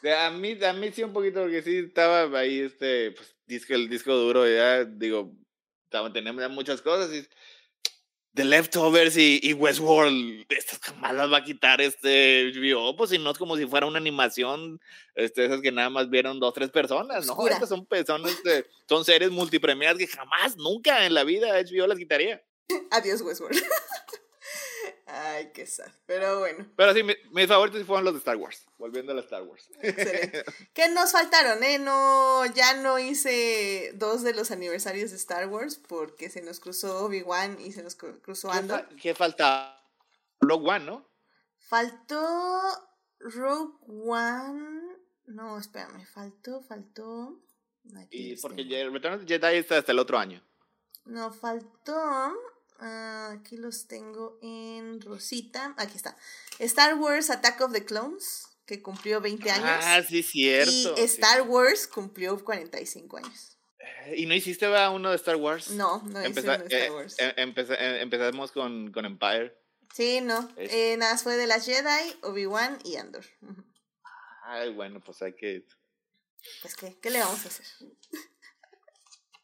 De- 0.02 0.14
A 0.14 0.30
mí, 0.30 0.58
a 0.64 0.72
mí 0.72 0.90
sí 0.92 1.02
un 1.02 1.12
poquito, 1.12 1.40
porque 1.42 1.62
sí 1.62 1.78
estaba 1.78 2.38
ahí 2.38 2.60
este, 2.60 3.12
pues, 3.12 3.34
disco, 3.46 3.74
el 3.74 3.88
disco 3.88 4.12
duro, 4.14 4.46
ya 4.48 4.84
digo, 4.84 5.32
ya 5.92 6.48
muchas 6.48 6.82
cosas 6.82 7.12
y 7.12 7.26
The 8.34 8.44
Leftovers 8.44 9.16
y, 9.16 9.40
y 9.42 9.54
Westworld, 9.54 10.46
estas 10.50 10.78
jamás 10.78 11.14
las 11.14 11.32
va 11.32 11.38
a 11.38 11.44
quitar 11.44 11.80
este 11.80 12.52
HBO, 12.54 12.96
pues 12.96 13.10
si 13.10 13.18
no 13.18 13.30
es 13.32 13.38
como 13.38 13.56
si 13.56 13.66
fuera 13.66 13.86
una 13.86 13.98
animación, 13.98 14.80
este, 15.16 15.46
esas 15.46 15.60
que 15.60 15.72
nada 15.72 15.90
más 15.90 16.08
vieron 16.08 16.38
dos, 16.38 16.54
tres 16.54 16.70
personas, 16.70 17.26
¿no? 17.26 17.48
Estas 17.48 17.68
son, 17.68 17.84
pe- 17.86 18.04
son, 18.06 18.24
este, 18.26 18.66
son 18.88 19.04
series 19.04 19.30
multipremiadas 19.32 19.98
que 19.98 20.06
jamás, 20.06 20.56
nunca 20.56 21.04
en 21.06 21.14
la 21.14 21.24
vida 21.24 21.58
HBO 21.60 21.88
las 21.88 21.98
quitaría. 21.98 22.40
Adiós, 22.92 23.20
Westworld. 23.22 23.58
Ay, 25.12 25.50
qué 25.52 25.66
sad. 25.66 25.90
Pero 26.06 26.38
bueno, 26.38 26.66
Pero 26.76 26.94
sí, 26.94 27.02
mi- 27.02 27.16
mis 27.32 27.46
favoritos 27.48 27.84
fueron 27.84 28.04
los 28.04 28.14
de 28.14 28.18
Star 28.18 28.36
Wars, 28.36 28.64
volviendo 28.78 29.12
a 29.12 29.14
las 29.16 29.24
Star 29.24 29.42
Wars. 29.42 29.68
excelente. 29.82 30.44
¿Qué 30.74 30.88
nos 30.90 31.10
faltaron, 31.12 31.62
eh? 31.64 31.78
No, 31.78 32.46
ya 32.46 32.74
no 32.74 32.98
hice 32.98 33.92
dos 33.94 34.22
de 34.22 34.34
los 34.34 34.50
aniversarios 34.50 35.10
de 35.10 35.16
Star 35.16 35.48
Wars 35.48 35.76
porque 35.88 36.30
se 36.30 36.42
nos 36.42 36.60
cruzó 36.60 37.04
Obi-Wan 37.04 37.58
y 37.60 37.72
se 37.72 37.82
nos 37.82 37.98
cru- 37.98 38.20
cruzó 38.22 38.50
¿Qué, 38.50 38.58
Andor. 38.58 38.80
fa- 38.88 38.96
qué 39.00 39.14
falta? 39.14 39.76
Rogue 40.40 40.68
One, 40.70 40.84
¿no? 40.86 41.10
Faltó 41.58 42.60
Rogue 43.18 43.74
One. 43.86 44.96
No, 45.26 45.58
espérame, 45.58 46.04
faltó, 46.06 46.62
faltó. 46.62 47.40
Aquí 47.96 48.16
Y 48.18 48.30
los 48.32 48.40
porque 48.42 48.64
tengo. 48.64 48.92
Return 48.92 49.14
of 49.14 49.20
the 49.24 49.26
Jedi 49.26 49.56
está 49.56 49.78
hasta 49.78 49.92
el 49.92 49.98
otro 49.98 50.18
año. 50.18 50.42
No, 51.04 51.32
faltó. 51.32 52.32
Ah, 52.80 53.30
aquí 53.38 53.56
los 53.56 53.86
tengo 53.86 54.38
en 54.42 55.00
Rosita. 55.00 55.74
Aquí 55.78 55.96
está. 55.96 56.16
Star 56.58 56.94
Wars 56.98 57.30
Attack 57.30 57.60
of 57.60 57.72
the 57.72 57.84
Clones, 57.84 58.46
que 58.66 58.82
cumplió 58.82 59.20
20 59.20 59.50
años. 59.50 59.66
Ah, 59.68 60.02
sí, 60.02 60.22
cierto. 60.22 60.94
y 60.96 61.00
Star 61.02 61.42
Wars 61.42 61.86
cumplió 61.86 62.42
45 62.44 63.16
años. 63.18 63.56
¿Y 64.16 64.26
no 64.26 64.34
hiciste 64.34 64.66
uno 64.88 65.10
de 65.10 65.16
Star 65.16 65.36
Wars? 65.36 65.70
No, 65.70 66.02
no 66.04 66.20
hice 66.26 66.40
uno 66.40 66.58
de 66.58 66.64
Star 66.64 66.72
eh, 66.72 66.90
Wars. 66.90 67.16
eh, 67.18 67.34
empeza- 67.36 67.76
eh, 67.78 68.00
empezamos 68.00 68.50
con, 68.52 68.90
con 68.92 69.04
Empire. 69.04 69.54
sí, 69.94 70.20
no. 70.20 70.48
Eh, 70.56 70.96
nada, 70.98 71.12
más 71.12 71.22
fue 71.22 71.36
de 71.36 71.46
las 71.46 71.66
Jedi, 71.66 72.16
Obi-Wan 72.22 72.78
y 72.84 72.96
Andor. 72.96 73.24
Ay, 74.44 74.72
bueno, 74.72 75.00
pues 75.00 75.20
hay 75.22 75.34
que. 75.34 75.66
Pues, 76.62 76.74
¿qué, 76.76 76.98
¿qué 77.00 77.10
le 77.10 77.20
vamos 77.20 77.44
a 77.44 77.48
hacer? 77.48 77.66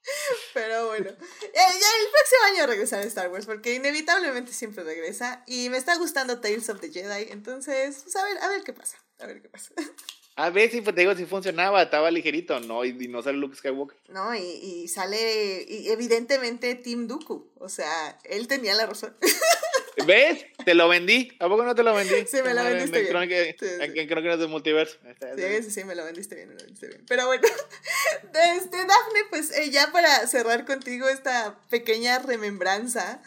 Pero 0.54 0.86
bueno, 0.86 1.10
eh, 1.10 1.52
ya 1.52 1.62
el 1.62 2.10
próximo 2.10 2.44
año 2.52 2.66
regresará 2.66 3.02
a 3.02 3.06
Star 3.06 3.28
Wars, 3.28 3.46
porque 3.46 3.74
inevitablemente 3.74 4.52
siempre 4.52 4.84
regresa. 4.84 5.42
Y 5.46 5.68
me 5.70 5.78
está 5.78 5.96
gustando 5.96 6.40
Tales 6.40 6.68
of 6.68 6.80
the 6.80 6.90
Jedi, 6.90 7.30
entonces, 7.30 8.00
pues 8.02 8.16
a 8.16 8.24
ver, 8.24 8.38
a 8.38 8.48
ver 8.48 8.62
qué 8.62 8.72
pasa. 8.72 8.98
A 9.18 9.26
ver 9.26 9.42
qué 9.42 9.48
pasa. 9.48 9.72
A 10.38 10.50
ver 10.50 10.70
si 10.70 10.82
pues, 10.82 10.94
te 10.94 11.00
digo 11.00 11.14
si 11.14 11.24
funcionaba, 11.24 11.82
estaba 11.82 12.10
ligerito, 12.10 12.60
no, 12.60 12.84
y, 12.84 12.90
y 12.90 13.08
no 13.08 13.22
sale 13.22 13.38
Luke 13.38 13.56
Skywalker. 13.56 13.96
No, 14.10 14.34
y, 14.34 14.42
y 14.42 14.86
sale, 14.88 15.64
y 15.66 15.88
evidentemente, 15.88 16.74
Tim 16.74 17.08
Dooku. 17.08 17.52
O 17.58 17.70
sea, 17.70 18.18
él 18.22 18.46
tenía 18.46 18.74
la 18.74 18.84
razón. 18.84 19.16
¿Ves? 20.04 20.44
Te 20.64 20.74
lo 20.74 20.88
vendí. 20.88 21.34
¿A 21.40 21.48
poco 21.48 21.64
no 21.64 21.74
te 21.74 21.82
lo 21.82 21.94
vendí? 21.94 22.26
Sí, 22.26 22.42
me 22.42 22.52
lo 22.54 22.60
En- 22.62 22.66
vendiste 22.68 23.08
en 23.10 23.28
bien. 23.28 23.56
Sí, 23.58 23.66
sí. 23.66 23.72
En, 23.80 23.98
en 23.98 24.08
Crónicas 24.08 24.38
del 24.38 24.48
Multiverso. 24.48 24.98
Sí, 25.36 25.62
sí, 25.62 25.70
sí, 25.70 25.84
me 25.84 25.94
lo 25.94 26.04
vendiste 26.04 26.34
bien, 26.34 26.48
me 26.48 26.54
lo 26.54 26.60
vendiste 26.60 26.88
bien. 26.88 27.04
Pero 27.08 27.26
bueno, 27.26 27.42
este, 28.56 28.76
Dafne, 28.76 29.20
pues 29.30 29.50
eh, 29.56 29.70
ya 29.70 29.90
para 29.92 30.26
cerrar 30.26 30.64
contigo 30.66 31.08
esta 31.08 31.58
pequeña 31.70 32.18
remembranza. 32.18 33.22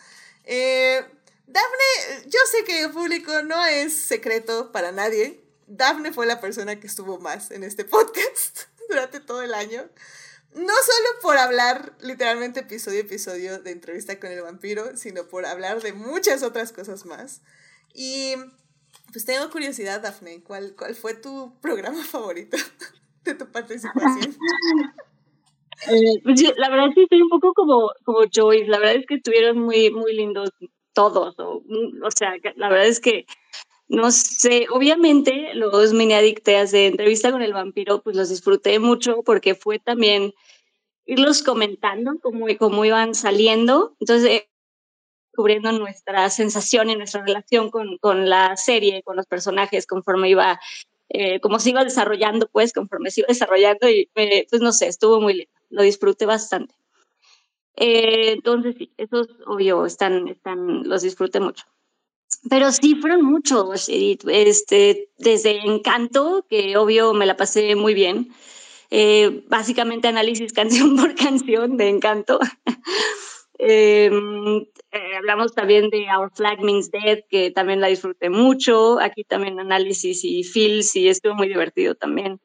eh, 0.45 1.03
Dafne, 1.47 2.27
yo 2.27 2.39
sé 2.51 2.63
que 2.63 2.81
el 2.81 2.91
público 2.91 3.41
no 3.41 3.65
es 3.65 3.93
secreto 3.99 4.71
para 4.71 4.91
nadie. 4.91 5.39
Dafne 5.65 6.13
fue 6.13 6.27
la 6.27 6.39
persona 6.39 6.79
que 6.79 6.85
estuvo 6.87 7.17
más 7.19 7.49
en 7.49 7.63
este 7.63 7.83
podcast 7.85 8.59
durante 8.87 9.19
todo 9.19 9.41
el 9.41 9.53
año. 9.55 9.89
No 10.53 10.73
solo 10.73 11.09
por 11.21 11.37
hablar 11.37 11.93
literalmente 12.01 12.61
episodio 12.61 12.99
a 12.99 13.01
episodio 13.01 13.59
de 13.59 13.71
entrevista 13.71 14.19
con 14.19 14.31
el 14.31 14.41
vampiro, 14.41 14.97
sino 14.97 15.27
por 15.27 15.45
hablar 15.45 15.81
de 15.81 15.93
muchas 15.93 16.43
otras 16.43 16.71
cosas 16.71 17.05
más. 17.05 17.41
Y 17.93 18.33
pues 19.11 19.25
tengo 19.25 19.49
curiosidad, 19.49 20.01
Dafne, 20.01 20.41
¿cuál, 20.43 20.75
cuál 20.75 20.95
fue 20.95 21.13
tu 21.13 21.53
programa 21.61 22.03
favorito 22.03 22.57
de 23.23 23.35
tu 23.35 23.51
participación? 23.51 24.35
Eh, 25.87 26.21
pues 26.25 26.41
yo, 26.41 26.49
la 26.57 26.69
verdad 26.69 26.89
es 26.89 26.95
que 26.95 27.03
estoy 27.03 27.21
un 27.21 27.29
poco 27.29 27.53
como, 27.53 27.89
como 28.03 28.19
Joyce, 28.29 28.67
la 28.67 28.79
verdad 28.79 28.95
es 28.95 29.05
que 29.05 29.15
estuvieron 29.15 29.59
muy, 29.59 29.89
muy 29.89 30.13
lindos 30.13 30.49
todos, 30.91 31.39
o, 31.39 31.63
o 32.03 32.11
sea, 32.11 32.33
la 32.57 32.67
verdad 32.67 32.87
es 32.87 32.99
que, 32.99 33.25
no 33.89 34.11
sé, 34.11 34.67
obviamente 34.71 35.53
los 35.55 35.93
mini 35.93 36.13
adicteas 36.13 36.71
de 36.71 36.87
entrevista 36.87 37.31
con 37.31 37.41
el 37.41 37.53
vampiro, 37.53 38.01
pues 38.03 38.15
los 38.15 38.29
disfruté 38.29 38.79
mucho 38.79 39.23
porque 39.23 39.55
fue 39.55 39.79
también 39.79 40.33
irlos 41.05 41.41
comentando 41.41 42.13
cómo, 42.21 42.45
cómo 42.59 42.85
iban 42.85 43.15
saliendo, 43.15 43.95
entonces 43.99 44.29
eh, 44.29 44.49
cubriendo 45.33 45.71
nuestra 45.71 46.29
sensación 46.29 46.89
y 46.91 46.95
nuestra 46.97 47.23
relación 47.25 47.71
con, 47.71 47.97
con 47.97 48.29
la 48.29 48.55
serie, 48.57 49.01
con 49.03 49.15
los 49.15 49.25
personajes, 49.25 49.87
conforme 49.87 50.29
iba, 50.29 50.59
eh, 51.09 51.39
como 51.39 51.59
se 51.59 51.71
iba 51.71 51.83
desarrollando, 51.83 52.47
pues, 52.51 52.73
conforme 52.73 53.09
se 53.09 53.21
iba 53.21 53.27
desarrollando, 53.27 53.89
y 53.89 54.09
eh, 54.15 54.45
pues 54.49 54.61
no 54.61 54.71
sé, 54.71 54.87
estuvo 54.87 55.19
muy 55.19 55.33
lindo, 55.33 55.51
lo 55.69 55.81
disfruté 55.81 56.27
bastante. 56.27 56.75
Eh, 57.75 58.33
entonces, 58.33 58.75
sí, 58.77 58.91
esos, 58.97 59.27
obvio, 59.47 59.85
están, 59.85 60.27
están, 60.27 60.87
los 60.87 61.01
disfruté 61.01 61.39
mucho. 61.39 61.65
Pero 62.49 62.71
sí, 62.71 62.95
fueron 62.95 63.23
muchos. 63.23 63.89
Este, 63.89 65.09
desde 65.17 65.59
Encanto, 65.65 66.45
que 66.49 66.77
obvio 66.77 67.13
me 67.13 67.25
la 67.25 67.35
pasé 67.35 67.75
muy 67.75 67.93
bien. 67.93 68.29
Eh, 68.91 69.43
básicamente 69.47 70.07
análisis 70.07 70.53
canción 70.53 70.95
por 70.95 71.15
canción 71.15 71.77
de 71.77 71.89
Encanto. 71.89 72.39
Eh, 73.61 74.09
eh, 74.91 75.15
hablamos 75.17 75.53
también 75.53 75.89
de 75.89 76.05
Our 76.17 76.31
Flag 76.33 76.61
Means 76.61 76.91
Dead, 76.91 77.19
que 77.29 77.51
también 77.51 77.81
la 77.81 77.87
disfruté 77.87 78.29
mucho. 78.29 79.01
Aquí 79.01 79.25
también 79.25 79.59
análisis 79.59 80.23
y 80.23 80.45
feels, 80.45 80.95
y 80.95 81.09
estuvo 81.09 81.35
muy 81.35 81.49
divertido 81.49 81.93
también. 81.93 82.39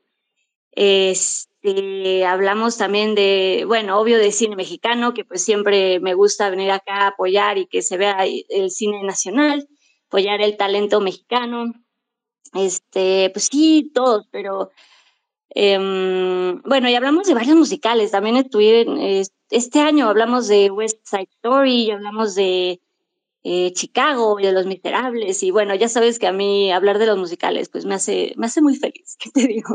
Este, 0.72 2.24
hablamos 2.26 2.76
también 2.78 3.14
de, 3.14 3.62
bueno, 3.64 4.00
obvio 4.00 4.18
de 4.18 4.32
cine 4.32 4.56
mexicano, 4.56 5.14
que 5.14 5.24
pues 5.24 5.44
siempre 5.44 6.00
me 6.00 6.14
gusta 6.14 6.50
venir 6.50 6.72
acá 6.72 7.02
a 7.02 7.06
apoyar 7.08 7.58
y 7.58 7.66
que 7.66 7.80
se 7.82 7.96
vea 7.96 8.26
el 8.48 8.72
cine 8.72 9.00
nacional, 9.04 9.68
apoyar 10.14 10.40
el 10.42 10.56
talento 10.56 11.00
mexicano. 11.00 11.72
Este, 12.52 13.30
pues 13.30 13.48
sí, 13.50 13.90
todos, 13.92 14.28
pero 14.30 14.70
em, 15.50 16.62
bueno, 16.62 16.88
y 16.88 16.94
hablamos 16.94 17.26
de 17.26 17.34
varios 17.34 17.56
musicales. 17.56 18.12
También 18.12 18.36
estuvieron, 18.36 19.00
eh, 19.00 19.24
este 19.50 19.80
año 19.80 20.08
hablamos 20.08 20.46
de 20.46 20.70
West 20.70 21.00
Side 21.04 21.28
Story, 21.42 21.90
hablamos 21.90 22.36
de 22.36 22.80
eh, 23.42 23.72
Chicago 23.72 24.36
de 24.36 24.52
Los 24.52 24.66
Miserables. 24.66 25.42
Y 25.42 25.50
bueno, 25.50 25.74
ya 25.74 25.88
sabes 25.88 26.20
que 26.20 26.28
a 26.28 26.32
mí 26.32 26.70
hablar 26.70 26.98
de 26.98 27.06
los 27.06 27.18
musicales, 27.18 27.68
pues 27.68 27.84
me 27.84 27.96
hace, 27.96 28.34
me 28.36 28.46
hace 28.46 28.62
muy 28.62 28.76
feliz, 28.76 29.16
¿qué 29.18 29.30
te 29.30 29.48
digo? 29.48 29.74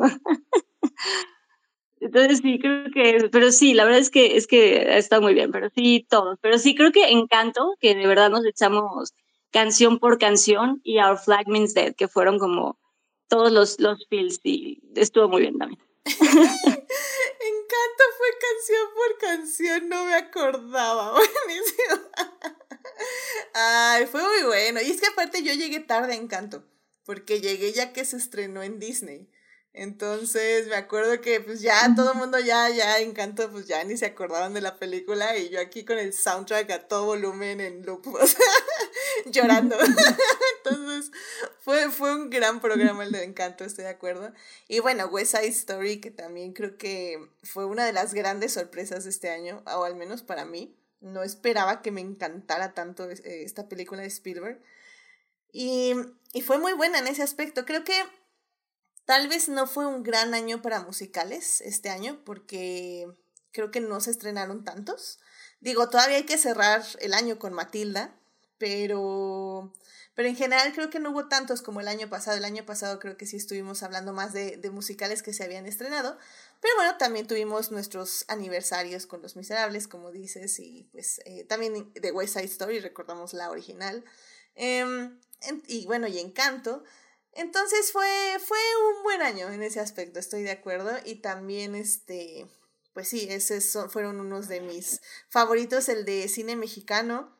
Entonces 1.99 2.39
sí, 2.41 2.59
creo 2.59 2.85
que, 2.93 3.27
pero 3.29 3.51
sí, 3.51 3.73
la 3.73 3.83
verdad 3.83 3.99
es 3.99 4.09
que 4.09 4.37
es 4.37 4.47
que 4.47 4.97
está 4.97 5.19
muy 5.19 5.33
bien, 5.33 5.51
pero 5.51 5.69
sí, 5.75 6.07
todos. 6.09 6.37
Pero 6.41 6.57
sí, 6.57 6.75
creo 6.75 6.93
que 6.93 7.09
Encanto, 7.09 7.75
que 7.81 7.93
de 7.93 8.07
verdad 8.07 8.29
nos 8.29 8.45
echamos 8.45 9.13
canción 9.51 9.99
por 9.99 10.17
canción, 10.17 10.81
y 10.83 10.99
Our 10.99 11.17
Flag 11.17 11.47
Means 11.47 11.73
Dead, 11.73 11.95
que 11.95 12.07
fueron 12.07 12.39
como 12.39 12.79
todos 13.27 13.51
los, 13.51 13.79
los 13.79 14.05
feels, 14.09 14.39
y 14.43 14.81
estuvo 14.95 15.27
muy 15.29 15.41
bien 15.41 15.57
también. 15.57 15.81
Encanto 17.39 18.03
fue 18.17 18.27
canción 18.39 18.87
por 18.95 19.17
canción, 19.19 19.89
no 19.89 20.05
me 20.05 20.13
acordaba. 20.15 21.11
Buenísimo. 21.45 22.09
Ay, 23.53 24.05
fue 24.07 24.21
muy 24.21 24.43
bueno. 24.43 24.81
Y 24.81 24.91
es 24.91 24.99
que 24.99 25.07
aparte 25.07 25.43
yo 25.43 25.53
llegué 25.53 25.79
tarde 25.79 26.13
a 26.13 26.17
Encanto, 26.17 26.63
porque 27.05 27.41
llegué 27.41 27.71
ya 27.71 27.93
que 27.93 28.05
se 28.05 28.17
estrenó 28.17 28.63
en 28.63 28.79
Disney. 28.79 29.29
Entonces 29.73 30.67
me 30.67 30.75
acuerdo 30.75 31.21
que 31.21 31.41
pues 31.41 31.61
ya 31.61 31.93
todo 31.95 32.13
el 32.13 32.17
mundo 32.17 32.39
ya, 32.39 32.69
ya 32.69 32.97
Encanto, 32.99 33.51
pues 33.51 33.67
ya 33.67 33.83
ni 33.83 33.97
se 33.97 34.07
acordaban 34.07 34.53
de 34.53 34.61
la 34.61 34.77
película 34.77 35.37
y 35.37 35.49
yo 35.49 35.61
aquí 35.61 35.85
con 35.85 35.99
el 35.99 36.11
soundtrack 36.11 36.71
a 36.71 36.87
todo 36.87 37.05
volumen 37.05 37.61
en 37.61 37.85
loop, 37.85 38.07
o 38.13 38.25
sea, 38.25 38.45
llorando. 39.27 39.77
Entonces 40.65 41.11
fue, 41.59 41.91
fue 41.91 42.15
un 42.15 42.29
gran 42.31 42.61
programa 42.61 43.03
el 43.03 43.11
de 43.11 43.23
Encanto, 43.23 43.63
estoy 43.63 43.83
de 43.83 43.91
acuerdo. 43.91 44.33
Y 44.67 44.79
bueno, 44.79 45.05
West 45.05 45.35
Side 45.35 45.47
Story, 45.47 46.01
que 46.01 46.09
también 46.09 46.53
creo 46.53 46.77
que 46.77 47.19
fue 47.43 47.65
una 47.65 47.85
de 47.85 47.93
las 47.93 48.13
grandes 48.13 48.53
sorpresas 48.53 49.03
de 49.03 49.11
este 49.11 49.29
año, 49.29 49.63
o 49.65 49.83
al 49.83 49.95
menos 49.95 50.23
para 50.23 50.45
mí. 50.45 50.75
No 50.99 51.23
esperaba 51.23 51.81
que 51.81 51.91
me 51.91 52.01
encantara 52.01 52.73
tanto 52.73 53.09
eh, 53.09 53.19
esta 53.23 53.69
película 53.69 54.01
de 54.01 54.07
Spielberg. 54.07 54.61
Y, 55.51 55.93
y 56.33 56.41
fue 56.41 56.57
muy 56.57 56.73
buena 56.73 56.99
en 56.99 57.07
ese 57.07 57.23
aspecto. 57.23 57.65
Creo 57.65 57.83
que 57.83 58.03
tal 59.09 59.27
vez 59.27 59.49
no 59.49 59.65
fue 59.65 59.87
un 59.87 60.03
gran 60.03 60.35
año 60.35 60.61
para 60.61 60.81
musicales 60.81 61.61
este 61.61 61.89
año, 61.89 62.21
porque 62.25 63.07
creo 63.51 63.71
que 63.71 63.79
no 63.79 64.01
se 64.01 64.11
estrenaron 64.11 64.63
tantos. 64.63 65.17
Digo, 65.61 65.89
todavía 65.89 66.17
hay 66.17 66.27
que 66.27 66.37
cerrar 66.37 66.85
el 66.99 67.15
año 67.15 67.39
con 67.39 67.51
Matilda, 67.51 68.15
pero, 68.59 69.73
pero 70.13 70.29
en 70.29 70.35
general 70.35 70.73
creo 70.73 70.91
que 70.91 70.99
no 70.99 71.09
hubo 71.09 71.27
tantos 71.27 71.63
como 71.63 71.81
el 71.81 71.87
año 71.87 72.07
pasado. 72.07 72.37
El 72.37 72.45
año 72.45 72.67
pasado 72.67 72.99
creo 72.99 73.17
que 73.17 73.25
sí 73.25 73.37
estuvimos 73.37 73.81
hablando 73.81 74.13
más 74.13 74.31
de, 74.31 74.57
de 74.57 74.69
musicales 74.69 75.23
que 75.23 75.33
se 75.33 75.43
habían 75.43 75.65
estrenado. 75.65 76.15
Pero 76.61 76.75
bueno, 76.75 76.95
también 76.99 77.25
tuvimos 77.25 77.71
nuestros 77.71 78.25
aniversarios 78.27 79.07
con 79.07 79.23
Los 79.23 79.35
Miserables, 79.35 79.87
como 79.87 80.11
dices, 80.11 80.59
y 80.59 80.87
pues 80.91 81.19
eh, 81.25 81.45
también 81.45 81.91
de 81.95 82.11
West 82.11 82.35
Side 82.35 82.45
Story, 82.45 82.79
recordamos 82.79 83.33
la 83.33 83.49
original. 83.49 84.05
Eh, 84.53 84.85
y 85.65 85.87
bueno, 85.87 86.05
y 86.05 86.19
Encanto. 86.19 86.83
Entonces 87.33 87.91
fue, 87.91 88.37
fue 88.45 88.57
un 88.89 89.03
buen 89.03 89.21
año 89.21 89.49
en 89.49 89.63
ese 89.63 89.79
aspecto, 89.79 90.19
estoy 90.19 90.43
de 90.43 90.51
acuerdo. 90.51 90.91
Y 91.05 91.15
también, 91.15 91.75
este, 91.75 92.47
pues 92.93 93.09
sí, 93.09 93.27
esos 93.29 93.91
fueron 93.91 94.19
unos 94.19 94.47
de 94.47 94.61
mis 94.61 95.01
favoritos, 95.29 95.89
el 95.89 96.05
de 96.05 96.27
cine 96.27 96.55
mexicano, 96.55 97.35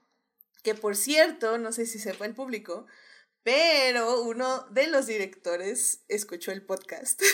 que 0.64 0.76
por 0.76 0.96
cierto, 0.96 1.58
no 1.58 1.72
sé 1.72 1.86
si 1.86 2.00
sepa 2.00 2.26
el 2.26 2.36
público, 2.36 2.86
pero 3.44 4.22
uno 4.22 4.68
de 4.70 4.88
los 4.88 5.08
directores 5.08 6.02
escuchó 6.08 6.52
el 6.52 6.66
podcast. 6.66 7.22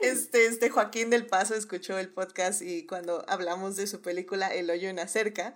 Este, 0.00 0.46
este 0.46 0.68
Joaquín 0.68 1.08
del 1.08 1.26
Paso 1.26 1.54
escuchó 1.54 1.98
el 1.98 2.12
podcast 2.12 2.60
y 2.60 2.86
cuando 2.86 3.24
hablamos 3.26 3.76
de 3.76 3.86
su 3.86 4.02
película 4.02 4.54
El 4.54 4.70
hoyo 4.70 4.88
en 4.88 4.96
la 4.96 5.08
cerca, 5.08 5.54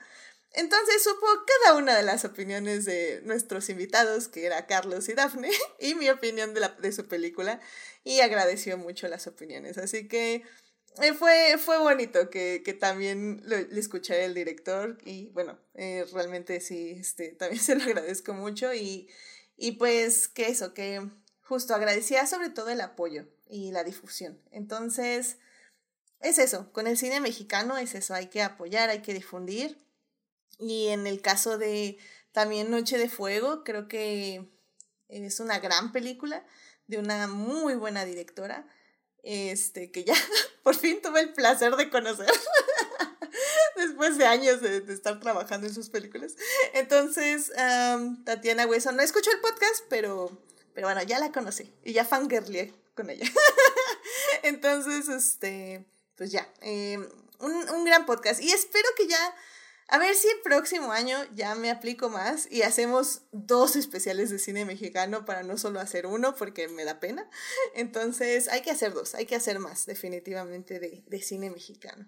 entonces 0.53 1.03
supo 1.03 1.27
cada 1.47 1.77
una 1.77 1.97
de 1.97 2.03
las 2.03 2.25
opiniones 2.25 2.85
de 2.85 3.21
nuestros 3.25 3.69
invitados, 3.69 4.29
que 4.29 4.47
era 4.47 4.67
Carlos 4.67 5.09
y 5.09 5.15
Dafne, 5.15 5.51
y 5.81 5.95
mi 5.95 6.09
opinión 6.11 6.55
de, 6.55 6.61
la, 6.61 6.69
de 6.69 6.93
su 6.93 7.07
película, 7.07 7.61
y 8.05 8.21
agradeció 8.21 8.79
mucho 8.79 9.09
las 9.09 9.27
opiniones. 9.27 9.79
Así 9.79 10.09
que 10.09 10.43
eh, 11.01 11.13
fue, 11.13 11.57
fue 11.59 11.79
bonito 11.79 12.31
que, 12.31 12.63
que 12.65 12.75
también 12.75 13.43
lo, 13.45 13.57
le 13.57 13.81
escuché 13.81 14.25
el 14.25 14.35
director, 14.35 14.99
y 15.05 15.29
bueno, 15.31 15.59
eh, 15.75 16.07
realmente 16.13 16.61
sí, 16.61 16.97
este, 16.99 17.29
también 17.39 17.63
se 17.63 17.75
lo 17.77 17.85
agradezco 17.85 18.35
mucho, 18.35 18.73
y, 18.75 19.09
y 19.57 19.73
pues 19.73 20.29
que 20.29 20.49
eso, 20.49 20.75
que 20.75 21.09
justo 21.43 21.75
agradecía 21.75 22.27
sobre 22.27 22.51
todo 22.51 22.71
el 22.71 22.81
apoyo 22.81 23.27
y 23.49 23.71
la 23.71 23.85
difusión. 23.85 24.41
Entonces, 24.51 25.39
es 26.21 26.39
eso, 26.39 26.73
con 26.73 26.87
el 26.87 26.97
cine 26.99 27.21
mexicano 27.21 27.79
es 27.79 27.95
eso, 27.95 28.15
hay 28.15 28.27
que 28.27 28.43
apoyar, 28.43 28.91
hay 28.91 29.03
que 29.03 29.15
difundir. 29.15 29.79
Y 30.59 30.89
en 30.89 31.07
el 31.07 31.23
caso 31.23 31.59
de 31.59 31.99
también 32.33 32.71
Noche 32.71 32.99
de 32.99 33.09
Fuego, 33.09 33.65
creo 33.65 33.89
que 33.89 34.49
es 35.09 35.41
una 35.41 35.59
gran 35.59 35.93
película 35.93 36.45
de 36.87 36.99
una 36.99 37.27
muy 37.29 37.75
buena 37.75 38.05
directora, 38.05 38.67
este, 39.23 39.91
que 39.91 40.05
ya 40.05 40.15
por 40.63 40.75
fin 40.75 41.01
tuve 41.03 41.21
el 41.21 41.33
placer 41.33 41.77
de 41.77 41.91
conocer. 41.91 42.31
Después 43.77 44.19
de 44.19 44.27
años 44.27 44.61
de, 44.61 44.81
de 44.81 44.93
estar 44.93 45.21
trabajando 45.21 45.67
en 45.67 45.75
sus 45.75 45.89
películas. 45.91 46.35
Entonces, 46.75 47.53
am, 47.57 48.25
Tatiana 48.25 48.67
Hueso 48.67 48.91
no 48.93 49.03
escuchó 49.03 49.31
el 49.31 49.41
podcast, 49.41 49.85
pero, 49.89 50.31
pero 50.75 50.89
bueno, 50.89 51.03
ya 51.05 51.21
la 51.21 51.31
conocí. 51.31 51.73
Y 51.85 51.93
ya 51.93 52.05
fangirleé 52.05 52.75
con 52.97 53.11
ella. 53.11 53.31
Entonces, 54.43 55.09
este, 55.09 55.85
pues 56.17 56.33
ya. 56.33 56.49
eh, 56.63 56.99
un, 57.39 57.53
un 57.71 57.85
gran 57.85 58.05
podcast. 58.07 58.43
Y 58.43 58.51
espero 58.51 58.89
que 58.97 59.07
ya. 59.07 59.35
A 59.89 59.99
ver 59.99 60.15
si 60.15 60.29
el 60.29 60.41
próximo 60.43 60.93
año 60.93 61.17
ya 61.35 61.55
me 61.55 61.71
aplico 61.71 62.11
más 62.11 62.47
y 62.51 62.63
hacemos 62.63 63.23
dos 63.33 63.75
especiales 63.75 64.29
de 64.29 64.39
cine 64.39 64.67
mexicano 64.67 65.25
para 65.25 65.43
no 65.43 65.57
solo 65.57 65.81
hacer 65.81 66.07
uno 66.07 66.35
porque 66.35 66.69
me 66.69 66.85
da 66.85 67.01
pena. 67.01 67.29
Entonces 67.75 68.49
hay 68.49 68.61
que 68.61 68.71
hacer 68.71 68.93
dos, 68.93 69.15
hay 69.15 69.25
que 69.25 69.37
hacer 69.37 69.59
más 69.61 69.87
definitivamente 69.87 70.79
de, 70.79 71.05
de 71.07 71.23
cine 71.23 71.49
mexicano. 71.51 72.07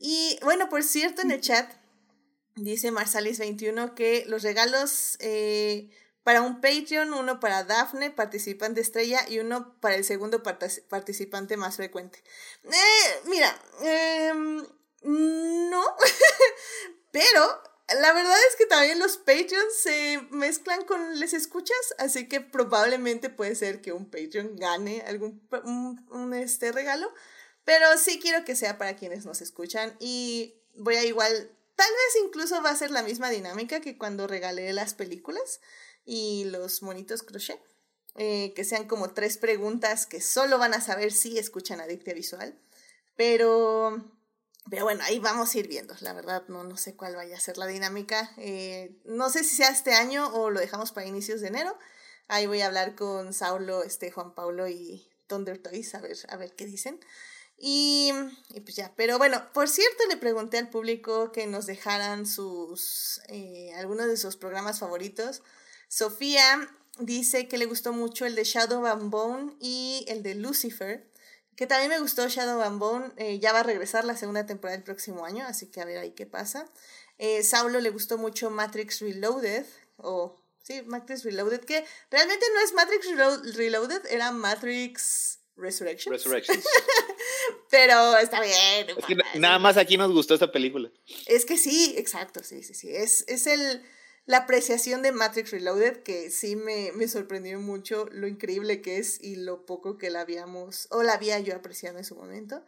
Y 0.00 0.38
bueno, 0.42 0.68
por 0.68 0.82
cierto, 0.82 1.22
en 1.22 1.30
el 1.30 1.40
chat 1.40 1.72
dice 2.56 2.90
Marsalis21 2.92 3.94
que 3.94 4.24
los 4.26 4.42
regalos 4.42 5.16
eh, 5.20 5.90
para 6.24 6.42
un 6.42 6.60
Patreon, 6.60 7.14
uno 7.14 7.40
para 7.40 7.64
Dafne, 7.64 8.10
participante 8.10 8.80
estrella, 8.80 9.24
y 9.28 9.38
uno 9.38 9.78
para 9.80 9.94
el 9.94 10.04
segundo 10.04 10.42
partic- 10.42 10.82
participante 10.88 11.56
más 11.56 11.76
frecuente. 11.76 12.22
Eh, 12.64 13.20
mira, 13.26 13.56
em, 13.82 14.66
no, 15.02 15.82
pero 17.12 17.62
la 17.96 18.12
verdad 18.12 18.36
es 18.50 18.56
que 18.56 18.66
también 18.66 18.98
los 18.98 19.16
Patreons 19.16 19.74
se 19.74 20.20
mezclan 20.30 20.84
con 20.84 21.18
les 21.18 21.32
escuchas, 21.32 21.94
así 21.98 22.28
que 22.28 22.40
probablemente 22.40 23.30
puede 23.30 23.54
ser 23.54 23.80
que 23.80 23.92
un 23.92 24.10
Patreon 24.10 24.56
gane 24.56 25.02
algún 25.06 25.40
un, 25.64 26.06
un, 26.10 26.34
este 26.34 26.70
regalo, 26.72 27.10
pero 27.64 27.86
sí 27.96 28.18
quiero 28.20 28.44
que 28.44 28.56
sea 28.56 28.76
para 28.76 28.96
quienes 28.96 29.24
nos 29.24 29.40
escuchan 29.40 29.96
y 30.00 30.54
voy 30.74 30.96
a 30.96 31.04
igual, 31.04 31.50
tal 31.76 31.90
vez 31.90 32.24
incluso 32.24 32.62
va 32.62 32.70
a 32.70 32.76
ser 32.76 32.90
la 32.90 33.02
misma 33.02 33.30
dinámica 33.30 33.80
que 33.80 33.96
cuando 33.96 34.26
regalé 34.26 34.72
las 34.74 34.92
películas 34.94 35.60
y 36.04 36.44
los 36.44 36.82
monitos 36.82 37.22
crochet, 37.22 37.60
eh, 38.16 38.52
que 38.54 38.64
sean 38.64 38.86
como 38.86 39.14
tres 39.14 39.38
preguntas 39.38 40.04
que 40.04 40.20
solo 40.20 40.58
van 40.58 40.74
a 40.74 40.80
saber 40.80 41.12
si 41.12 41.38
escuchan 41.38 41.80
Adictia 41.80 42.12
Visual, 42.12 42.58
pero 43.16 44.17
pero 44.70 44.84
bueno, 44.84 45.02
ahí 45.04 45.18
vamos 45.18 45.54
a 45.54 45.58
ir 45.58 45.68
viendo. 45.68 45.94
La 46.00 46.12
verdad, 46.12 46.44
no, 46.48 46.64
no 46.64 46.76
sé 46.76 46.94
cuál 46.96 47.16
vaya 47.16 47.36
a 47.36 47.40
ser 47.40 47.58
la 47.58 47.66
dinámica. 47.66 48.32
Eh, 48.36 48.96
no 49.04 49.30
sé 49.30 49.44
si 49.44 49.56
sea 49.56 49.70
este 49.70 49.94
año 49.94 50.28
o 50.34 50.50
lo 50.50 50.60
dejamos 50.60 50.92
para 50.92 51.06
inicios 51.06 51.40
de 51.40 51.48
enero. 51.48 51.78
Ahí 52.28 52.46
voy 52.46 52.60
a 52.60 52.66
hablar 52.66 52.94
con 52.94 53.32
Saulo, 53.32 53.82
este, 53.82 54.10
Juan 54.10 54.34
Pablo 54.34 54.68
y 54.68 55.08
Thunder 55.26 55.58
Toys 55.58 55.94
a 55.94 56.00
ver, 56.00 56.16
a 56.28 56.36
ver 56.36 56.54
qué 56.54 56.66
dicen. 56.66 57.00
Y, 57.60 58.12
pues 58.64 58.76
ya, 58.76 58.92
pero 58.96 59.18
bueno, 59.18 59.42
por 59.52 59.68
cierto, 59.68 60.04
le 60.08 60.16
pregunté 60.16 60.58
al 60.58 60.70
público 60.70 61.32
que 61.32 61.46
nos 61.46 61.66
dejaran 61.66 62.24
sus, 62.24 63.20
eh, 63.28 63.72
algunos 63.76 64.06
de 64.06 64.16
sus 64.16 64.36
programas 64.36 64.78
favoritos. 64.78 65.42
Sofía 65.88 66.70
dice 67.00 67.48
que 67.48 67.58
le 67.58 67.66
gustó 67.66 67.92
mucho 67.92 68.26
el 68.26 68.36
de 68.36 68.44
Shadow 68.44 68.86
and 68.86 69.56
y 69.60 70.04
el 70.08 70.22
de 70.22 70.36
Lucifer 70.36 71.10
que 71.58 71.66
también 71.66 71.90
me 71.90 71.98
gustó 71.98 72.28
Shadow 72.28 72.62
and 72.62 72.78
Bone, 72.78 73.10
eh, 73.16 73.40
ya 73.40 73.52
va 73.52 73.58
a 73.60 73.62
regresar 73.64 74.04
la 74.04 74.16
segunda 74.16 74.46
temporada 74.46 74.76
el 74.78 74.84
próximo 74.84 75.24
año, 75.24 75.44
así 75.44 75.66
que 75.66 75.80
a 75.80 75.84
ver 75.84 75.98
ahí 75.98 76.12
qué 76.12 76.24
pasa. 76.24 76.70
Eh, 77.18 77.42
Saulo 77.42 77.80
le 77.80 77.90
gustó 77.90 78.16
mucho 78.16 78.48
Matrix 78.48 79.00
Reloaded, 79.00 79.66
o 79.96 80.40
sí, 80.62 80.82
Matrix 80.86 81.24
Reloaded, 81.24 81.64
que 81.64 81.84
realmente 82.12 82.46
no 82.54 82.60
es 82.60 82.72
Matrix 82.74 83.06
Relo- 83.08 83.54
Reloaded, 83.56 84.06
era 84.08 84.30
Matrix 84.30 85.40
Resurrection. 85.56 86.12
Resurrections. 86.12 86.64
Pero 87.70 88.16
está 88.18 88.40
bien. 88.40 88.90
Es 88.96 89.04
que 89.04 89.16
nada 89.40 89.58
más 89.58 89.76
aquí 89.76 89.96
nos 89.96 90.12
gustó 90.12 90.34
esta 90.34 90.52
película. 90.52 90.92
Es 91.26 91.44
que 91.44 91.58
sí, 91.58 91.94
exacto, 91.98 92.44
sí, 92.44 92.62
sí, 92.62 92.74
sí. 92.74 92.94
Es, 92.94 93.24
es 93.26 93.48
el, 93.48 93.82
la 94.28 94.38
apreciación 94.38 95.00
de 95.00 95.10
Matrix 95.10 95.50
Reloaded 95.50 96.02
que 96.02 96.30
sí 96.30 96.54
me, 96.54 96.92
me 96.92 97.08
sorprendió 97.08 97.58
mucho 97.60 98.06
lo 98.12 98.28
increíble 98.28 98.82
que 98.82 98.98
es 98.98 99.18
y 99.22 99.36
lo 99.36 99.64
poco 99.64 99.96
que 99.96 100.10
la 100.10 100.20
habíamos, 100.20 100.86
o 100.90 101.02
la 101.02 101.14
había 101.14 101.40
yo 101.40 101.56
apreciado 101.56 101.96
en 101.96 102.04
su 102.04 102.14
momento. 102.14 102.62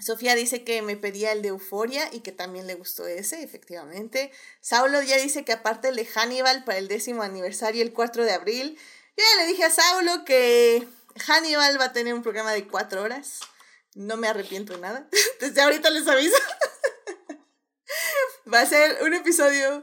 Sofía 0.00 0.34
dice 0.34 0.64
que 0.64 0.80
me 0.80 0.96
pedía 0.96 1.32
el 1.32 1.42
de 1.42 1.48
Euforia 1.48 2.08
y 2.10 2.20
que 2.20 2.32
también 2.32 2.66
le 2.66 2.74
gustó 2.74 3.06
ese, 3.06 3.42
efectivamente. 3.42 4.32
Saulo 4.62 5.02
ya 5.02 5.18
dice 5.18 5.44
que 5.44 5.52
aparte 5.52 5.88
el 5.88 5.96
de 5.96 6.06
Hannibal 6.06 6.64
para 6.64 6.78
el 6.78 6.88
décimo 6.88 7.22
aniversario, 7.22 7.82
el 7.82 7.92
4 7.92 8.24
de 8.24 8.32
abril. 8.32 8.78
Yo 9.16 9.24
ya 9.36 9.42
le 9.42 9.48
dije 9.48 9.64
a 9.64 9.70
Saulo 9.70 10.24
que 10.24 10.88
Hannibal 11.26 11.78
va 11.78 11.84
a 11.84 11.92
tener 11.92 12.14
un 12.14 12.22
programa 12.22 12.52
de 12.52 12.66
cuatro 12.66 13.02
horas. 13.02 13.40
No 13.94 14.16
me 14.16 14.26
arrepiento 14.26 14.72
de 14.72 14.80
nada. 14.80 15.06
Desde 15.40 15.60
ahorita 15.60 15.90
les 15.90 16.08
aviso. 16.08 16.36
Va 18.50 18.60
a 18.60 18.66
ser 18.66 19.02
un 19.02 19.14
episodio 19.14 19.82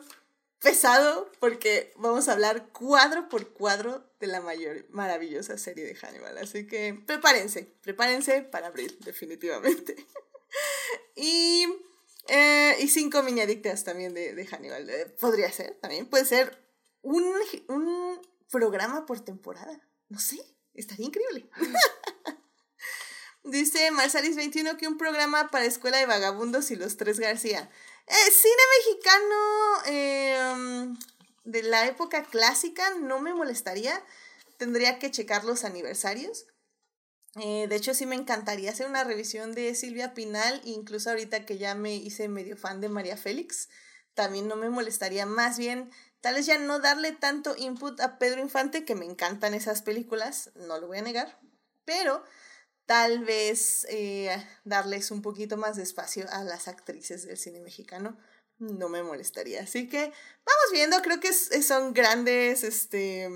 pesado 0.60 1.32
porque 1.40 1.94
vamos 1.96 2.28
a 2.28 2.34
hablar 2.34 2.70
cuadro 2.70 3.30
por 3.30 3.54
cuadro 3.54 4.04
de 4.20 4.28
la 4.28 4.42
mayor 4.42 4.86
maravillosa 4.90 5.58
serie 5.58 5.86
de 5.86 5.96
Hannibal. 5.96 6.38
Así 6.38 6.68
que 6.68 6.94
prepárense, 7.06 7.64
prepárense 7.82 8.42
para 8.42 8.68
abril, 8.68 8.98
definitivamente. 9.06 9.96
y, 11.16 11.66
eh, 12.28 12.76
y 12.80 12.88
cinco 12.90 13.24
mini 13.24 13.42
adictas 13.42 13.84
también 13.84 14.14
de, 14.14 14.36
de 14.36 14.46
Hannibal. 14.46 14.90
Eh, 14.90 15.06
podría 15.20 15.52
ser 15.52 15.76
también. 15.76 16.08
Puede 16.08 16.26
ser 16.26 16.62
un, 17.02 17.26
un 17.70 18.22
programa 18.52 19.06
por 19.06 19.22
temporada. 19.22 19.80
No 20.10 20.20
sé, 20.20 20.38
estaría 20.74 21.06
increíble. 21.06 21.50
Dice 23.44 23.92
Marsalis21 23.92 24.78
que 24.78 24.88
un 24.88 24.98
programa 24.98 25.50
para 25.50 25.66
Escuela 25.66 25.98
de 25.98 26.06
Vagabundos 26.06 26.72
y 26.72 26.76
los 26.76 26.98
Tres 26.98 27.20
García. 27.20 27.70
Eh, 28.10 28.32
cine 28.32 28.64
mexicano 28.80 29.36
eh, 29.86 30.96
de 31.44 31.64
la 31.64 31.86
época 31.86 32.24
clásica 32.24 32.96
no 32.96 33.20
me 33.20 33.36
molestaría. 33.36 34.04
Tendría 34.58 34.98
que 34.98 35.12
checar 35.12 35.46
los 35.46 35.64
aniversarios. 35.64 36.48
Eh, 37.36 37.68
de 37.70 37.76
hecho, 37.76 37.94
sí 37.94 38.08
me 38.08 38.16
encantaría 38.16 38.72
hacer 38.72 38.88
una 38.88 39.04
revisión 39.04 39.54
de 39.54 39.76
Silvia 39.76 40.16
Pinal, 40.16 40.60
incluso 40.66 41.12
ahorita 41.12 41.46
que 41.46 41.60
ya 41.60 41.76
me 41.76 41.96
hice 41.96 42.28
medio 42.28 42.58
fan 42.58 42.82
de 42.82 42.90
María 42.90 43.16
Félix, 43.16 43.70
también 44.16 44.48
no 44.48 44.56
me 44.56 44.72
molestaría. 44.72 45.28
Más 45.28 45.60
bien, 45.60 45.92
tal 46.22 46.36
vez 46.36 46.48
ya 46.48 46.58
no 46.58 46.80
darle 46.80 47.12
tanto 47.12 47.56
input 47.56 48.02
a 48.02 48.18
Pedro 48.18 48.42
Infante, 48.42 48.84
que 48.84 48.96
me 48.96 49.06
encantan 49.06 49.54
esas 49.54 49.84
películas, 49.84 50.50
no 50.56 50.80
lo 50.80 50.88
voy 50.88 50.98
a 50.98 51.04
negar, 51.04 51.40
pero 51.86 52.24
tal 52.90 53.24
vez 53.24 53.86
eh, 53.92 54.36
darles 54.64 55.12
un 55.12 55.22
poquito 55.22 55.58
más 55.58 55.76
de 55.76 55.84
espacio 55.84 56.26
a 56.32 56.44
las 56.44 56.68
actrices 56.68 57.24
del 57.28 57.38
cine 57.38 57.60
mexicano 57.60 58.18
no 58.58 58.90
me 58.90 59.04
molestaría. 59.04 59.62
Así 59.62 59.88
que 59.88 60.00
vamos 60.00 60.72
viendo, 60.74 61.00
creo 61.04 61.20
que 61.20 61.32
son 61.32 61.94
grandes 61.94 62.64
este, 62.64 63.30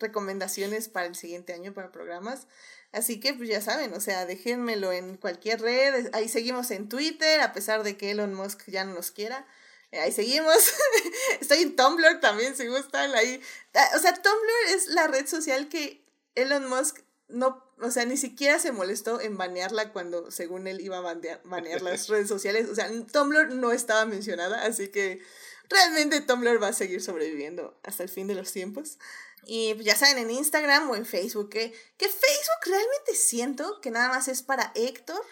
recomendaciones 0.00 0.88
para 0.88 1.06
el 1.06 1.14
siguiente 1.14 1.52
año 1.52 1.72
para 1.72 1.92
programas. 1.92 2.48
Así 2.90 3.20
que 3.20 3.32
pues 3.32 3.48
ya 3.48 3.60
saben, 3.60 3.94
o 3.94 4.00
sea, 4.00 4.26
déjenmelo 4.26 4.90
en 4.90 5.18
cualquier 5.18 5.60
red, 5.60 6.10
ahí 6.12 6.28
seguimos 6.28 6.72
en 6.72 6.88
Twitter, 6.88 7.42
a 7.42 7.52
pesar 7.52 7.84
de 7.84 7.96
que 7.96 8.10
Elon 8.10 8.34
Musk 8.34 8.64
ya 8.66 8.84
no 8.84 8.94
nos 8.94 9.12
quiera. 9.12 9.46
Eh, 9.92 10.00
Ahí 10.00 10.10
seguimos. 10.10 10.56
Estoy 11.40 11.62
en 11.62 11.76
Tumblr 11.76 12.18
también, 12.18 12.56
si 12.56 12.66
gustan. 12.66 13.14
Ahí. 13.14 13.40
Ah, 13.72 13.90
O 13.94 14.00
sea, 14.00 14.14
Tumblr 14.14 14.74
es 14.74 14.88
la 14.88 15.06
red 15.06 15.28
social 15.28 15.68
que 15.68 16.04
Elon 16.34 16.68
Musk 16.68 17.04
no, 17.28 17.63
o 17.80 17.90
sea, 17.90 18.04
ni 18.04 18.16
siquiera 18.16 18.58
se 18.58 18.72
molestó 18.72 19.20
en 19.20 19.36
banearla 19.36 19.92
cuando, 19.92 20.30
según 20.30 20.66
él, 20.66 20.80
iba 20.80 20.98
a 20.98 21.00
banear, 21.00 21.40
banear 21.44 21.82
las 21.82 22.08
redes 22.08 22.28
sociales. 22.28 22.68
O 22.68 22.74
sea, 22.74 22.88
Tumblr 23.12 23.54
no 23.54 23.72
estaba 23.72 24.06
mencionada, 24.06 24.64
así 24.64 24.88
que 24.88 25.22
realmente 25.68 26.20
Tumblr 26.20 26.62
va 26.62 26.68
a 26.68 26.72
seguir 26.72 27.02
sobreviviendo 27.02 27.78
hasta 27.82 28.02
el 28.02 28.08
fin 28.08 28.26
de 28.26 28.34
los 28.34 28.52
tiempos. 28.52 28.98
Y 29.46 29.74
pues, 29.74 29.86
ya 29.86 29.96
saben, 29.96 30.18
en 30.18 30.30
Instagram 30.30 30.90
o 30.90 30.96
en 30.96 31.04
Facebook, 31.04 31.50
que, 31.50 31.72
que 31.96 32.08
Facebook 32.08 32.64
realmente 32.64 33.14
siento 33.14 33.80
que 33.80 33.90
nada 33.90 34.08
más 34.08 34.28
es 34.28 34.42
para 34.42 34.72
Héctor 34.74 35.22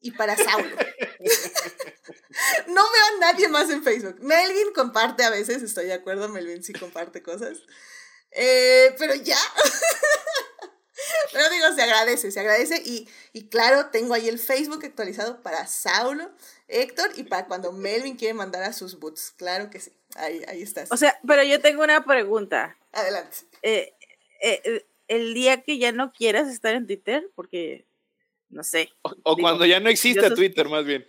y 0.00 0.10
para 0.10 0.36
Saulo. 0.36 0.76
no 2.66 2.82
veo 2.82 3.04
a 3.16 3.20
nadie 3.20 3.48
más 3.48 3.70
en 3.70 3.82
Facebook. 3.82 4.16
Melvin 4.20 4.72
comparte 4.74 5.24
a 5.24 5.30
veces, 5.30 5.62
estoy 5.62 5.86
de 5.86 5.94
acuerdo, 5.94 6.28
Melvin 6.28 6.62
sí 6.62 6.72
comparte 6.72 7.22
cosas. 7.22 7.58
Eh, 8.30 8.94
pero 8.98 9.14
ya. 9.14 9.38
Pero 11.32 11.50
digo, 11.50 11.72
se 11.74 11.82
agradece, 11.82 12.30
se 12.30 12.40
agradece. 12.40 12.82
Y, 12.84 13.08
y 13.32 13.48
claro, 13.48 13.90
tengo 13.90 14.14
ahí 14.14 14.28
el 14.28 14.38
Facebook 14.38 14.84
actualizado 14.84 15.42
para 15.42 15.66
Saulo, 15.66 16.30
Héctor 16.68 17.10
y 17.16 17.24
para 17.24 17.46
cuando 17.46 17.72
Melvin 17.72 18.16
quiere 18.16 18.34
mandar 18.34 18.62
a 18.62 18.72
sus 18.72 18.98
boots. 18.98 19.32
Claro 19.36 19.70
que 19.70 19.80
sí. 19.80 19.92
Ahí, 20.16 20.42
ahí 20.46 20.62
estás. 20.62 20.90
O 20.92 20.96
sea, 20.96 21.18
pero 21.26 21.42
yo 21.42 21.60
tengo 21.60 21.82
una 21.82 22.04
pregunta. 22.04 22.76
Adelante. 22.92 23.36
Eh, 23.62 23.92
eh, 24.40 24.60
eh, 24.64 24.86
el 25.08 25.34
día 25.34 25.62
que 25.62 25.78
ya 25.78 25.90
no 25.92 26.12
quieras 26.12 26.48
estar 26.48 26.74
en 26.74 26.86
Twitter, 26.86 27.28
porque 27.34 27.86
no 28.48 28.62
sé. 28.62 28.90
O, 29.02 29.10
o 29.24 29.34
Digo, 29.34 29.46
cuando 29.48 29.66
ya 29.66 29.80
no 29.80 29.88
existe 29.90 30.22
yo 30.22 30.28
sos- 30.28 30.36
Twitter, 30.36 30.68
más 30.68 30.84
bien. 30.84 31.04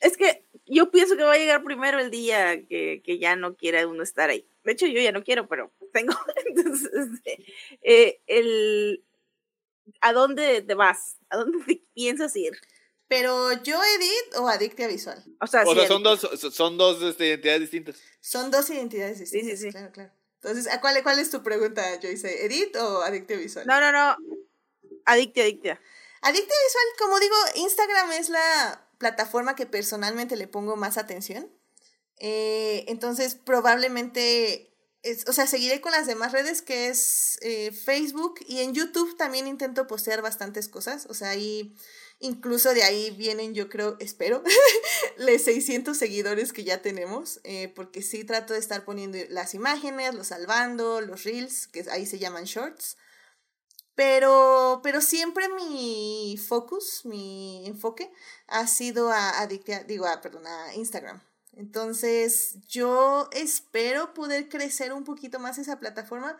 Es 0.00 0.16
que 0.16 0.44
yo 0.64 0.90
pienso 0.90 1.16
que 1.16 1.22
va 1.22 1.34
a 1.34 1.38
llegar 1.38 1.62
primero 1.62 1.98
el 2.00 2.10
día 2.10 2.66
que, 2.66 3.02
que 3.04 3.18
ya 3.18 3.36
no 3.36 3.56
quiera 3.56 3.86
uno 3.86 4.02
estar 4.02 4.30
ahí. 4.30 4.48
De 4.66 4.72
hecho, 4.72 4.86
yo 4.86 5.00
ya 5.00 5.12
no 5.12 5.22
quiero, 5.22 5.48
pero 5.48 5.72
tengo. 5.92 6.12
Entonces, 6.46 6.90
este, 6.92 7.44
eh, 7.82 8.20
el, 8.26 9.04
¿a 10.00 10.12
dónde 10.12 10.60
te 10.62 10.74
vas? 10.74 11.16
¿A 11.30 11.36
dónde 11.36 11.64
te 11.64 11.82
piensas 11.94 12.34
ir? 12.36 12.52
Pero 13.08 13.52
yo 13.62 13.80
Edith 13.80 14.36
o 14.36 14.48
Adictia 14.48 14.88
Visual. 14.88 15.22
O 15.40 15.46
sea, 15.46 15.62
O 15.62 15.72
sí, 15.72 15.78
sea, 15.78 15.86
son 15.86 16.02
dos, 16.02 16.28
son 16.52 16.76
dos 16.76 17.00
este, 17.00 17.28
identidades 17.28 17.60
distintas. 17.60 18.02
Son 18.20 18.50
dos 18.50 18.68
identidades 18.68 19.18
sí, 19.18 19.40
distintas. 19.40 19.60
sí. 19.60 19.70
Claro, 19.70 19.92
claro. 19.92 20.10
Entonces, 20.42 20.66
¿a 20.72 20.80
cuál, 20.80 21.00
¿cuál 21.04 21.20
es 21.20 21.30
tu 21.30 21.42
pregunta, 21.44 21.82
Joyce? 22.02 22.44
¿Edith 22.44 22.74
o 22.76 23.02
Adictia 23.02 23.36
Visual? 23.36 23.66
No, 23.66 23.80
no, 23.80 23.92
no. 23.92 24.16
Adictia, 25.04 25.44
adictia. 25.44 25.80
Adictia 26.20 26.56
Visual, 26.66 26.84
como 26.98 27.20
digo, 27.20 27.36
Instagram 27.54 28.12
es 28.12 28.28
la 28.28 28.88
plataforma 28.98 29.54
que 29.54 29.66
personalmente 29.66 30.34
le 30.34 30.48
pongo 30.48 30.74
más 30.74 30.98
atención. 30.98 31.48
Eh, 32.18 32.84
entonces, 32.88 33.34
probablemente, 33.34 34.72
es, 35.02 35.28
o 35.28 35.32
sea, 35.32 35.46
seguiré 35.46 35.80
con 35.80 35.92
las 35.92 36.06
demás 36.06 36.32
redes 36.32 36.62
que 36.62 36.88
es 36.88 37.38
eh, 37.42 37.72
Facebook 37.72 38.40
y 38.46 38.60
en 38.60 38.74
YouTube 38.74 39.16
también 39.16 39.46
intento 39.46 39.86
postear 39.86 40.22
bastantes 40.22 40.68
cosas. 40.68 41.06
O 41.06 41.14
sea, 41.14 41.30
ahí, 41.30 41.76
incluso 42.18 42.74
de 42.74 42.82
ahí 42.82 43.10
vienen, 43.10 43.54
yo 43.54 43.68
creo, 43.68 43.96
espero, 44.00 44.42
los 45.16 45.42
600 45.42 45.96
seguidores 45.96 46.52
que 46.52 46.64
ya 46.64 46.82
tenemos, 46.82 47.40
eh, 47.44 47.72
porque 47.74 48.02
sí 48.02 48.24
trato 48.24 48.54
de 48.54 48.58
estar 48.60 48.84
poniendo 48.84 49.18
las 49.28 49.54
imágenes, 49.54 50.14
los 50.14 50.28
salvando, 50.28 51.00
los 51.00 51.24
reels, 51.24 51.68
que 51.68 51.84
ahí 51.90 52.06
se 52.06 52.18
llaman 52.18 52.44
shorts. 52.44 52.96
Pero, 53.94 54.80
pero 54.82 55.00
siempre 55.00 55.48
mi 55.48 56.36
focus, 56.36 57.02
mi 57.04 57.66
enfoque, 57.66 58.10
ha 58.46 58.66
sido 58.66 59.10
a, 59.10 59.40
Adictia, 59.40 59.84
digo, 59.84 60.06
a, 60.06 60.20
perdón, 60.20 60.46
a 60.46 60.74
Instagram. 60.74 61.22
Entonces, 61.56 62.58
yo 62.68 63.28
espero 63.32 64.14
poder 64.14 64.48
crecer 64.48 64.92
un 64.92 65.04
poquito 65.04 65.38
más 65.40 65.58
esa 65.58 65.80
plataforma, 65.80 66.38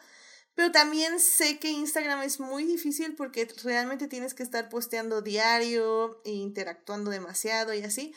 pero 0.55 0.73
también 0.73 1.19
sé 1.21 1.59
que 1.59 1.71
Instagram 1.71 2.23
es 2.23 2.41
muy 2.41 2.65
difícil 2.65 3.17
porque 3.17 3.49
realmente 3.65 4.09
tienes 4.09 4.35
que 4.35 4.43
estar 4.43 4.69
posteando 4.69 5.23
diario 5.23 6.21
e 6.25 6.33
interactuando 6.33 7.11
demasiado 7.11 7.75
y 7.75 7.83
así. 7.83 8.15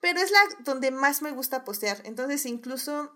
Pero 0.00 0.20
es 0.20 0.30
la 0.30 0.40
donde 0.64 0.90
más 0.90 1.22
me 1.22 1.32
gusta 1.32 1.64
postear. 1.64 2.02
Entonces, 2.04 2.46
incluso, 2.46 3.12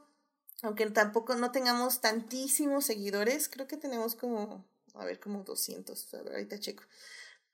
aunque 0.62 0.88
tampoco 0.90 1.34
no 1.36 1.52
tengamos 1.52 2.00
tantísimos 2.00 2.86
seguidores, 2.86 3.48
creo 3.48 3.66
que 3.66 3.76
tenemos 3.76 4.14
como 4.14 4.64
a 4.94 5.04
ver, 5.04 5.20
como 5.20 5.42
200, 5.42 6.14
a 6.14 6.22
ver, 6.22 6.32
ahorita 6.32 6.58
checo. 6.58 6.84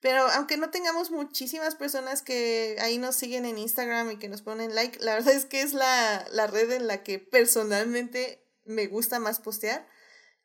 Pero 0.00 0.22
aunque 0.30 0.56
no 0.56 0.70
tengamos 0.70 1.10
muchísimas 1.10 1.74
personas 1.74 2.22
que 2.22 2.76
ahí 2.80 2.96
nos 2.96 3.16
siguen 3.16 3.44
en 3.44 3.58
Instagram 3.58 4.12
y 4.12 4.16
que 4.16 4.30
nos 4.30 4.40
ponen 4.40 4.74
like, 4.74 4.98
la 5.04 5.14
verdad 5.14 5.34
es 5.34 5.44
que 5.44 5.60
es 5.60 5.74
la, 5.74 6.26
la 6.32 6.46
red 6.46 6.70
en 6.72 6.86
la 6.86 7.02
que 7.02 7.18
personalmente 7.18 8.42
me 8.64 8.86
gusta 8.86 9.18
más 9.18 9.40
postear, 9.40 9.86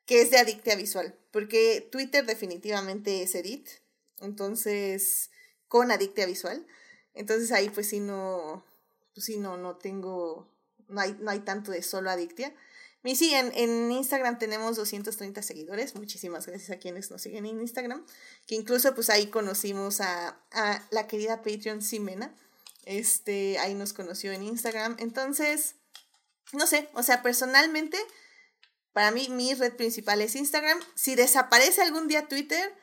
que 0.06 0.22
es 0.22 0.30
de 0.30 0.38
Adictia 0.38 0.76
Visual, 0.76 1.18
porque 1.32 1.88
Twitter 1.92 2.26
definitivamente 2.26 3.24
es 3.24 3.34
Edit, 3.34 3.70
entonces 4.20 5.32
con 5.68 5.90
Adictia 5.90 6.26
Visual, 6.26 6.66
entonces 7.14 7.52
ahí 7.54 7.70
pues 7.70 7.88
sí 7.90 8.02
no, 8.02 8.66
pues 9.14 9.26
sí 9.26 9.38
no, 9.38 9.56
no 9.56 9.78
tengo, 9.78 10.54
no 10.90 11.00
hay, 11.00 11.18
no 11.22 11.32
hay 11.32 11.40
tanto 11.40 11.72
de 11.72 11.82
solo 11.82 12.10
Adictia. 12.10 12.54
Y 13.06 13.16
sí, 13.16 13.34
en, 13.34 13.52
en, 13.56 13.92
Instagram 13.92 14.40
tenemos 14.40 14.76
230 14.76 15.42
seguidores. 15.42 15.96
Muchísimas 15.96 16.48
gracias 16.48 16.72
a 16.72 16.80
quienes 16.80 17.12
nos 17.12 17.22
siguen 17.22 17.46
en 17.46 17.62
Instagram. 17.62 18.06
Que 18.48 18.56
incluso 18.56 18.94
pues 18.96 19.10
ahí 19.10 19.28
conocimos 19.28 20.02
a, 20.02 20.40
a 20.52 20.84
la 20.90 21.08
querida 21.08 21.44
Patreon 21.44 21.82
Simena. 21.82 22.36
Este, 22.86 23.58
ahí 23.60 23.76
nos 23.76 23.94
conoció 23.94 24.32
en 24.32 24.44
Instagram. 24.44 24.96
Entonces, 25.00 25.76
no 26.54 26.68
sé, 26.68 26.90
o 26.94 27.04
sea, 27.04 27.22
personalmente, 27.22 27.98
para 28.94 29.12
mí 29.12 29.28
mi 29.30 29.54
red 29.54 29.76
principal 29.76 30.22
es 30.22 30.36
Instagram. 30.36 30.80
Si 30.96 31.16
desaparece 31.16 31.82
algún 31.82 32.08
día 32.08 32.28
Twitter, 32.28 32.74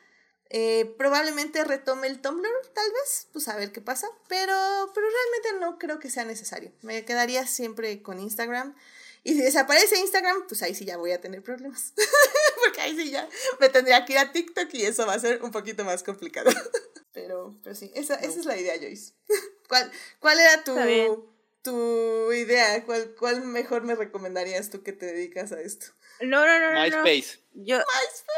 eh, 0.49 0.93
probablemente 0.97 1.63
retome 1.63 2.07
el 2.07 2.21
Tumblr, 2.21 2.71
tal 2.75 2.91
vez, 2.91 3.27
pues 3.33 3.47
a 3.47 3.55
ver 3.55 3.71
qué 3.71 3.81
pasa. 3.81 4.07
Pero, 4.27 4.53
pero 4.93 5.07
realmente 5.07 5.65
no 5.65 5.79
creo 5.79 5.99
que 5.99 6.09
sea 6.09 6.25
necesario. 6.25 6.71
Me 6.81 7.05
quedaría 7.05 7.47
siempre 7.47 8.01
con 8.01 8.19
Instagram. 8.19 8.75
Y 9.23 9.33
si 9.33 9.41
desaparece 9.41 9.97
Instagram, 9.99 10.45
pues 10.47 10.61
ahí 10.63 10.75
sí 10.75 10.83
ya 10.83 10.97
voy 10.97 11.11
a 11.11 11.21
tener 11.21 11.41
problemas. 11.41 11.93
Porque 12.63 12.81
ahí 12.81 12.95
sí 12.95 13.09
ya 13.09 13.27
me 13.59 13.69
tendría 13.69 14.03
que 14.05 14.13
ir 14.13 14.19
a 14.19 14.31
TikTok 14.31 14.73
y 14.73 14.83
eso 14.83 15.05
va 15.05 15.13
a 15.13 15.19
ser 15.19 15.41
un 15.41 15.51
poquito 15.51 15.85
más 15.85 16.03
complicado. 16.03 16.51
pero, 17.13 17.55
pero 17.63 17.75
sí, 17.75 17.91
esa, 17.95 18.15
esa 18.15 18.39
es 18.39 18.45
la 18.45 18.57
idea, 18.57 18.77
Joyce. 18.77 19.13
¿Cuál, 19.69 19.91
cuál 20.19 20.39
era 20.39 20.63
tu, 20.63 21.33
tu 21.61 22.33
idea? 22.33 22.83
¿Cuál, 22.83 23.15
¿Cuál 23.17 23.41
mejor 23.45 23.83
me 23.83 23.95
recomendarías 23.95 24.69
tú 24.69 24.83
que 24.83 24.91
te 24.91 25.05
dedicas 25.05 25.53
a 25.53 25.61
esto? 25.61 25.87
No, 26.19 26.45
no, 26.45 26.59
no, 26.59 26.73
no. 26.73 26.81
MySpace. 26.81 27.39
No. 27.53 27.65
Yo, 27.65 27.77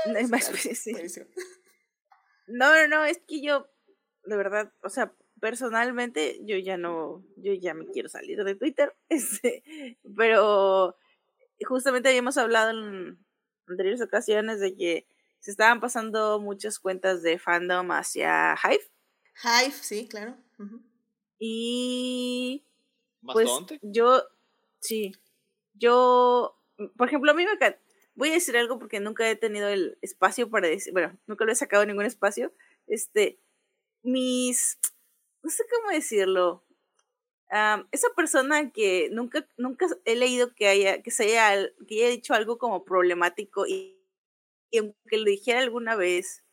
MySpace. 0.05 0.51
MySpace, 0.51 0.75
sí. 0.75 1.21
No, 2.47 2.75
no, 2.75 2.87
no, 2.87 3.05
es 3.05 3.19
que 3.27 3.41
yo, 3.41 3.67
de 4.25 4.37
verdad, 4.37 4.71
o 4.83 4.89
sea, 4.89 5.11
personalmente 5.45 6.39
yo 6.43 6.57
ya 6.57 6.75
no, 6.75 7.23
yo 7.37 7.53
ya 7.53 7.75
me 7.75 7.85
quiero 7.85 8.09
salir 8.09 8.43
de 8.43 8.55
Twitter, 8.55 8.95
este, 9.09 9.63
pero 10.17 10.97
justamente 11.67 12.09
habíamos 12.09 12.39
hablado 12.39 12.71
en 12.71 13.23
anteriores 13.67 14.01
ocasiones 14.01 14.59
de 14.59 14.75
que 14.75 15.07
se 15.37 15.51
estaban 15.51 15.79
pasando 15.79 16.39
muchas 16.39 16.79
cuentas 16.79 17.21
de 17.21 17.37
fandom 17.37 17.91
hacia 17.91 18.55
Hive. 18.55 18.89
Hive, 19.43 19.71
sí, 19.71 20.07
claro. 20.07 20.35
Uh 20.57 20.63
-huh. 20.63 20.81
Y 21.37 22.65
pues 23.21 23.45
¿Bastante? 23.45 23.79
yo, 23.83 24.23
sí, 24.79 25.11
yo, 25.75 26.59
por 26.97 27.07
ejemplo, 27.07 27.29
a 27.29 27.35
mí 27.35 27.45
me 27.45 27.75
voy 28.15 28.29
a 28.29 28.33
decir 28.33 28.57
algo 28.57 28.79
porque 28.79 28.99
nunca 28.99 29.29
he 29.29 29.35
tenido 29.35 29.67
el 29.67 29.99
espacio 30.01 30.49
para 30.49 30.67
decir, 30.67 30.91
bueno, 30.91 31.15
nunca 31.27 31.45
lo 31.45 31.51
he 31.51 31.55
sacado 31.55 31.83
en 31.83 31.89
ningún 31.89 32.05
espacio, 32.07 32.51
este, 32.87 33.39
mis 34.01 34.79
no 35.45 35.51
sé 35.51 35.63
cómo 35.69 35.91
decirlo. 35.91 36.63
Um, 37.51 37.87
esa 37.91 38.09
persona 38.15 38.71
que 38.71 39.09
nunca, 39.11 39.47
nunca 39.57 39.85
he 40.03 40.15
leído 40.15 40.55
que 40.55 40.67
haya, 40.67 41.03
que 41.03 41.11
se 41.11 41.37
haya, 41.37 41.69
que 41.87 41.95
haya 41.97 42.09
dicho 42.09 42.33
algo 42.33 42.57
como 42.57 42.83
problemático 42.83 43.67
y, 43.67 44.03
y 44.71 44.79
aunque 44.79 45.17
lo 45.17 45.25
dijera 45.25 45.59
alguna 45.59 45.95
vez, 45.95 46.43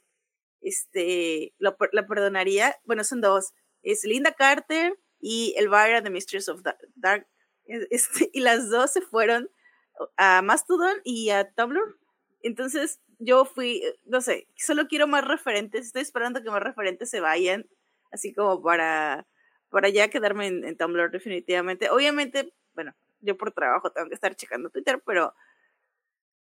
este, 0.60 1.54
lo, 1.58 1.74
la 1.92 2.06
perdonaría. 2.06 2.78
Bueno, 2.84 3.02
son 3.02 3.22
dos. 3.22 3.54
Es 3.82 4.04
Linda 4.04 4.32
Carter 4.32 5.00
y 5.18 5.54
Elvira, 5.56 6.02
The 6.02 6.10
Mistress 6.10 6.50
of 6.50 6.60
Dark. 6.94 7.26
Este, 7.64 8.28
y 8.34 8.40
las 8.40 8.68
dos 8.68 8.92
se 8.92 9.00
fueron 9.00 9.50
a 10.18 10.42
Mastodon 10.42 11.00
y 11.02 11.30
a 11.30 11.50
Tumblr. 11.50 11.98
Entonces 12.42 13.00
yo 13.18 13.46
fui, 13.46 13.82
no 14.04 14.20
sé, 14.20 14.48
solo 14.56 14.86
quiero 14.86 15.06
más 15.06 15.26
referentes. 15.26 15.86
Estoy 15.86 16.02
esperando 16.02 16.42
que 16.42 16.50
más 16.50 16.62
referentes 16.62 17.08
se 17.08 17.20
vayan 17.20 17.66
así 18.12 18.32
como 18.32 18.62
para, 18.62 19.26
para 19.70 19.88
ya 19.88 20.08
quedarme 20.08 20.46
en, 20.46 20.64
en, 20.64 20.76
Tumblr 20.76 21.10
definitivamente. 21.10 21.90
Obviamente, 21.90 22.52
bueno, 22.74 22.94
yo 23.20 23.36
por 23.36 23.52
trabajo 23.52 23.90
tengo 23.90 24.08
que 24.08 24.14
estar 24.14 24.34
checando 24.36 24.70
Twitter, 24.70 25.02
pero, 25.04 25.34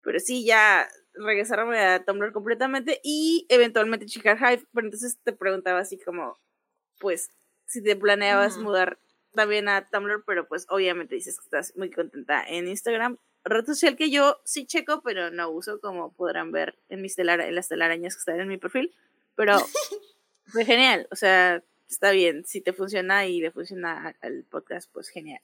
pero 0.01 0.19
sí 0.19 0.45
ya 0.45 0.87
regresarme 1.13 1.79
a 1.79 2.03
Tumblr 2.03 2.31
completamente 2.31 2.99
y 3.03 3.45
eventualmente 3.49 4.05
checar 4.05 4.37
Hive, 4.37 4.67
pero 4.73 4.87
entonces 4.87 5.17
te 5.23 5.33
preguntaba 5.33 5.79
así 5.79 5.97
como, 5.97 6.39
pues, 6.99 7.29
si 7.65 7.81
te 7.81 7.95
planeabas 7.95 8.57
mudar 8.57 8.99
también 9.33 9.69
a 9.69 9.87
Tumblr, 9.87 10.23
pero 10.25 10.47
pues 10.47 10.65
obviamente 10.69 11.15
dices 11.15 11.37
que 11.37 11.45
estás 11.45 11.75
muy 11.77 11.89
contenta 11.89 12.43
en 12.43 12.67
Instagram. 12.67 13.17
Red 13.43 13.65
social 13.65 13.95
que 13.95 14.11
yo 14.11 14.41
sí 14.43 14.65
checo, 14.65 15.01
pero 15.01 15.31
no 15.31 15.49
uso, 15.49 15.79
como 15.79 16.13
podrán 16.13 16.51
ver 16.51 16.77
en, 16.89 17.01
mis 17.01 17.15
telar 17.15 17.41
en 17.41 17.55
las 17.55 17.69
telarañas 17.69 18.15
que 18.15 18.19
están 18.19 18.39
en 18.39 18.47
mi 18.47 18.57
perfil. 18.57 18.93
Pero 19.35 19.55
fue 20.51 20.65
genial, 20.65 21.07
o 21.11 21.15
sea, 21.15 21.63
está 21.89 22.11
bien, 22.11 22.45
si 22.45 22.61
te 22.61 22.73
funciona 22.73 23.25
y 23.25 23.41
le 23.41 23.51
funciona 23.51 24.15
al 24.21 24.43
podcast, 24.43 24.89
pues 24.91 25.09
genial. 25.09 25.41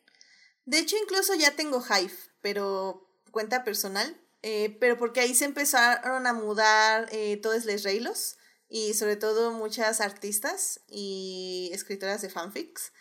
De 0.66 0.80
hecho, 0.80 0.98
incluso 1.02 1.34
ya 1.36 1.56
tengo 1.56 1.82
Hive, 1.82 2.14
pero 2.42 3.10
cuenta 3.32 3.64
personal, 3.64 4.20
eh, 4.42 4.78
pero 4.80 4.98
porque 4.98 5.22
ahí 5.22 5.34
se 5.34 5.46
empezaron 5.46 6.28
a 6.28 6.34
mudar 6.34 7.08
eh, 7.12 7.38
todos 7.38 7.66
los 7.66 7.84
reilos 7.84 8.38
y 8.70 8.94
sobre 8.94 9.16
todo 9.16 9.52
muchas 9.52 10.02
artistas 10.02 10.82
y 10.88 11.70
escritoras 11.74 12.22
de 12.22 12.30
fanfics. 12.30 12.92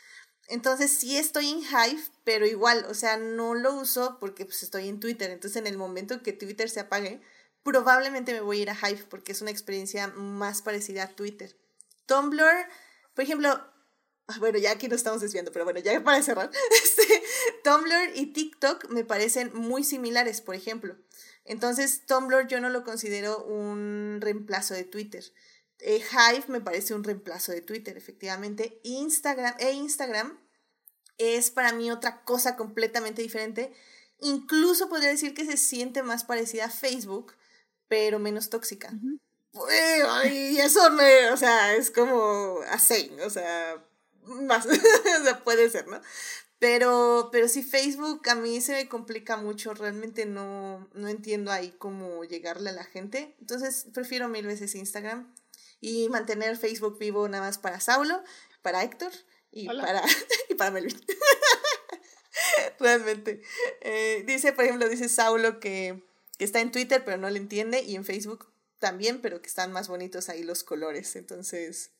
Entonces 0.48 0.92
sí 0.92 1.16
estoy 1.16 1.48
en 1.48 1.58
Hive, 1.58 2.02
pero 2.24 2.46
igual, 2.46 2.84
o 2.88 2.94
sea, 2.94 3.16
no 3.16 3.54
lo 3.54 3.74
uso 3.74 4.18
porque 4.20 4.44
pues 4.44 4.62
estoy 4.62 4.88
en 4.88 5.00
Twitter. 5.00 5.30
Entonces 5.30 5.56
en 5.56 5.66
el 5.66 5.76
momento 5.76 6.22
que 6.22 6.32
Twitter 6.32 6.70
se 6.70 6.80
apague, 6.80 7.20
probablemente 7.64 8.32
me 8.32 8.40
voy 8.40 8.58
a 8.58 8.62
ir 8.62 8.70
a 8.70 8.74
Hive 8.74 9.04
porque 9.10 9.32
es 9.32 9.42
una 9.42 9.50
experiencia 9.50 10.06
más 10.08 10.62
parecida 10.62 11.02
a 11.04 11.08
Twitter. 11.08 11.56
Tumblr, 12.06 12.68
por 13.14 13.24
ejemplo, 13.24 13.60
bueno, 14.38 14.58
ya 14.58 14.72
aquí 14.72 14.88
nos 14.88 14.98
estamos 14.98 15.20
desviando, 15.20 15.52
pero 15.52 15.64
bueno, 15.64 15.80
ya 15.80 16.02
para 16.02 16.22
cerrar, 16.22 16.50
este, 16.82 17.22
Tumblr 17.62 18.16
y 18.16 18.32
TikTok 18.32 18.88
me 18.90 19.04
parecen 19.04 19.50
muy 19.54 19.84
similares, 19.84 20.40
por 20.40 20.54
ejemplo. 20.54 20.96
Entonces, 21.44 22.06
Tumblr 22.06 22.48
yo 22.48 22.60
no 22.60 22.68
lo 22.68 22.82
considero 22.82 23.44
un 23.44 24.18
reemplazo 24.20 24.74
de 24.74 24.84
Twitter. 24.84 25.24
Eh, 25.78 26.00
Hive 26.00 26.46
me 26.48 26.60
parece 26.60 26.94
un 26.94 27.04
reemplazo 27.04 27.52
de 27.52 27.60
Twitter, 27.60 27.96
efectivamente. 27.96 28.80
Instagram 28.82 29.54
e 29.58 29.72
Instagram 29.72 30.38
es 31.18 31.50
para 31.50 31.72
mí 31.72 31.90
otra 31.90 32.24
cosa 32.24 32.56
completamente 32.56 33.22
diferente. 33.22 33.72
Incluso 34.18 34.88
podría 34.88 35.10
decir 35.10 35.34
que 35.34 35.44
se 35.44 35.56
siente 35.56 36.02
más 36.02 36.24
parecida 36.24 36.66
a 36.66 36.70
Facebook, 36.70 37.34
pero 37.88 38.18
menos 38.18 38.50
tóxica. 38.50 38.92
Y 40.30 40.58
eso 40.58 40.90
me, 40.90 41.30
o 41.30 41.36
sea, 41.36 41.74
es 41.74 41.90
como 41.90 42.60
así, 42.70 43.10
o 43.24 43.30
sea, 43.30 43.82
más, 44.24 44.66
o 45.20 45.24
sea, 45.24 45.44
puede 45.44 45.70
ser, 45.70 45.86
¿no? 45.88 46.00
Pero, 46.58 47.28
pero 47.32 47.48
sí, 47.48 47.62
Facebook 47.62 48.28
a 48.30 48.34
mí 48.34 48.60
se 48.60 48.72
me 48.72 48.88
complica 48.88 49.36
mucho, 49.36 49.74
realmente 49.74 50.24
no, 50.24 50.88
no 50.94 51.08
entiendo 51.08 51.52
ahí 51.52 51.74
cómo 51.78 52.24
llegarle 52.24 52.70
a 52.70 52.74
la 52.74 52.84
gente. 52.84 53.36
Entonces 53.40 53.86
prefiero 53.92 54.28
mil 54.28 54.46
veces 54.46 54.74
Instagram 54.74 55.34
y 55.80 56.08
mantener 56.08 56.56
Facebook 56.56 56.98
vivo 56.98 57.28
nada 57.28 57.44
más 57.44 57.58
para 57.58 57.80
Saulo, 57.80 58.22
para 58.62 58.82
Héctor 58.82 59.12
y 59.52 59.66
para, 59.66 60.02
y 60.48 60.54
para 60.54 60.70
Melvin. 60.70 60.98
realmente. 62.80 63.42
Eh, 63.82 64.24
dice, 64.26 64.54
por 64.54 64.64
ejemplo, 64.64 64.88
dice 64.88 65.10
Saulo 65.10 65.60
que, 65.60 66.02
que 66.38 66.44
está 66.44 66.60
en 66.60 66.72
Twitter 66.72 67.04
pero 67.04 67.18
no 67.18 67.28
le 67.28 67.38
entiende 67.38 67.82
y 67.82 67.96
en 67.96 68.06
Facebook 68.06 68.48
también, 68.78 69.20
pero 69.20 69.40
que 69.40 69.48
están 69.48 69.72
más 69.72 69.88
bonitos 69.88 70.28
ahí 70.28 70.42
los 70.42 70.64
colores. 70.64 71.16
Entonces, 71.16 71.90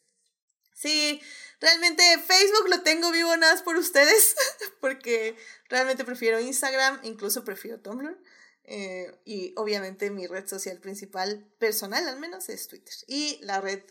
Sí, 0.76 1.22
realmente 1.58 2.02
Facebook 2.18 2.68
lo 2.68 2.82
tengo 2.82 3.10
vivo 3.10 3.34
nada 3.38 3.54
más 3.54 3.62
por 3.62 3.76
ustedes, 3.76 4.36
porque 4.80 5.34
realmente 5.70 6.04
prefiero 6.04 6.38
Instagram, 6.38 7.00
incluso 7.02 7.44
prefiero 7.44 7.80
Tumblr. 7.80 8.18
eh, 8.64 9.10
y 9.24 9.54
obviamente 9.56 10.10
mi 10.10 10.26
red 10.26 10.46
social 10.46 10.78
principal, 10.78 11.46
personal 11.58 12.06
al 12.06 12.18
menos, 12.20 12.50
es 12.50 12.68
Twitter. 12.68 12.94
Y 13.06 13.38
la 13.40 13.62
red, 13.62 13.84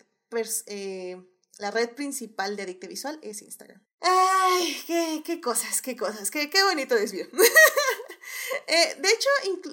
eh, 0.68 1.18
la 1.58 1.72
red 1.72 1.90
principal 1.96 2.56
de 2.56 2.64
Adicte 2.64 2.88
Visual 2.88 3.18
es 3.24 3.42
Instagram. 3.42 3.82
Ay, 4.02 4.84
qué, 4.86 5.24
qué 5.26 5.42
cosas, 5.42 5.82
qué 5.82 5.96
cosas, 5.96 6.30
qué, 6.30 6.52
qué 6.52 6.62
bonito 6.64 6.94
desvío. 6.94 7.26
Eh, 8.68 8.96
de 9.00 9.10
hecho, 9.10 9.30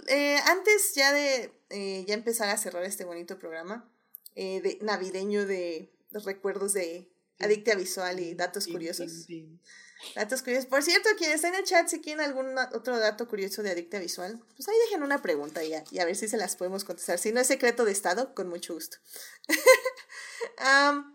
eh, 0.08 0.38
antes 0.46 0.94
ya 0.94 1.12
de 1.12 1.52
eh, 1.70 2.04
ya 2.06 2.14
empezar 2.14 2.48
a 2.50 2.58
cerrar 2.58 2.84
este 2.84 3.04
bonito 3.04 3.38
programa 3.38 3.90
eh, 4.34 4.60
de, 4.60 4.78
navideño 4.82 5.46
de, 5.46 5.90
de 6.10 6.18
recuerdos 6.20 6.72
de 6.74 7.10
Adictia 7.38 7.74
Visual 7.74 8.20
y 8.20 8.34
datos 8.34 8.66
curiosos. 8.66 9.26
Datos 10.14 10.42
curiosos. 10.42 10.66
Por 10.66 10.82
cierto, 10.82 11.08
quien 11.16 11.30
está 11.30 11.48
en 11.48 11.54
el 11.54 11.64
chat, 11.64 11.88
si 11.88 12.00
quieren 12.00 12.24
algún 12.24 12.58
otro 12.58 12.98
dato 12.98 13.28
curioso 13.28 13.62
de 13.62 13.70
Adicta 13.70 13.98
Visual, 13.98 14.42
pues 14.56 14.68
ahí 14.68 14.74
dejen 14.86 15.02
una 15.02 15.22
pregunta 15.22 15.62
ya 15.62 15.84
y 15.90 16.00
a 16.00 16.04
ver 16.04 16.16
si 16.16 16.28
se 16.28 16.36
las 16.36 16.56
podemos 16.56 16.84
contestar. 16.84 17.18
Si 17.18 17.32
no 17.32 17.40
es 17.40 17.46
secreto 17.46 17.84
de 17.84 17.92
Estado, 17.92 18.34
con 18.34 18.48
mucho 18.48 18.74
gusto. 18.74 18.98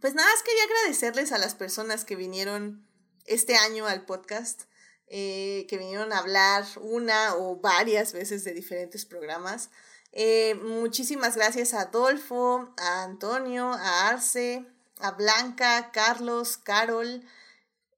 Pues 0.00 0.14
nada 0.14 0.30
más 0.30 0.42
quería 0.42 0.64
agradecerles 0.64 1.30
a 1.30 1.38
las 1.38 1.54
personas 1.54 2.06
que 2.06 2.16
vinieron 2.16 2.88
este 3.26 3.56
año 3.56 3.86
al 3.86 4.06
podcast, 4.06 4.62
eh, 5.10 5.66
que 5.68 5.76
vinieron 5.76 6.12
a 6.12 6.18
hablar 6.18 6.64
una 6.80 7.36
o 7.36 7.56
varias 7.56 8.12
veces 8.12 8.44
de 8.44 8.54
diferentes 8.54 9.04
programas. 9.04 9.70
Eh, 10.12 10.54
muchísimas 10.54 11.36
gracias 11.36 11.74
a 11.74 11.82
Adolfo, 11.82 12.72
a 12.78 13.04
Antonio, 13.04 13.72
a 13.72 14.08
Arce, 14.08 14.64
a 14.98 15.10
Blanca, 15.12 15.90
Carlos, 15.92 16.56
Carol, 16.56 17.22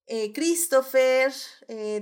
eh, 0.09 0.33
Christopher, 0.33 1.33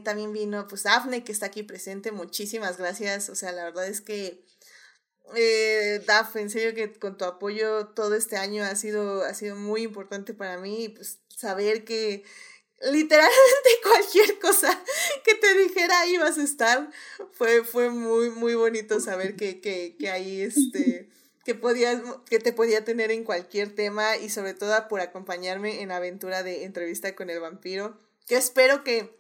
también 0.03 0.33
vino 0.33 0.67
pues 0.67 0.85
Dafne 0.85 1.23
que 1.23 1.33
está 1.33 1.47
aquí 1.47 1.63
presente, 1.63 2.11
muchísimas 2.11 2.79
gracias, 2.79 3.29
o 3.29 3.35
sea, 3.35 3.53
la 3.53 3.65
verdad 3.65 3.87
es 3.87 4.01
que 4.01 4.45
eh, 5.37 6.03
Daf, 6.07 6.37
en 6.37 6.51
serio 6.51 6.75
que 6.75 6.99
con 6.99 7.17
tu 7.17 7.25
apoyo 7.25 7.89
todo 7.89 8.15
este 8.15 8.37
año 8.37 8.65
ha 8.65 8.75
sido, 8.75 9.25
ha 9.25 9.35
sido 9.35 9.57
muy 9.57 9.83
importante 9.83 10.35
para 10.35 10.59
mí, 10.59 10.89
pues 10.89 11.19
saber 11.29 11.85
que 11.85 12.25
literalmente 12.81 13.69
cualquier 13.83 14.39
cosa 14.39 14.83
que 15.25 15.35
te 15.35 15.55
dijera 15.55 16.07
ibas 16.07 16.39
a 16.39 16.43
estar, 16.43 16.91
fue, 17.33 17.65
fue 17.65 17.91
muy, 17.91 18.31
muy 18.31 18.55
bonito 18.55 19.01
saber 19.01 19.37
que, 19.37 19.61
que, 19.61 19.97
que 19.99 20.11
ahí 20.11 20.43
este 20.43 21.11
que 21.45 21.55
podías, 21.55 22.03
que 22.29 22.39
te 22.39 22.53
podía 22.53 22.85
tener 22.85 23.11
en 23.11 23.25
cualquier 23.25 23.75
tema 23.75 24.17
y 24.17 24.29
sobre 24.29 24.55
todo 24.55 24.89
por 24.89 25.01
acompañarme 25.01 25.83
en 25.83 25.89
la 25.89 25.97
aventura 25.97 26.43
de 26.43 26.65
entrevista 26.65 27.15
con 27.17 27.31
el 27.31 27.41
vampiro, 27.41 27.99
que 28.27 28.37
espero 28.37 28.85
que 28.85 29.19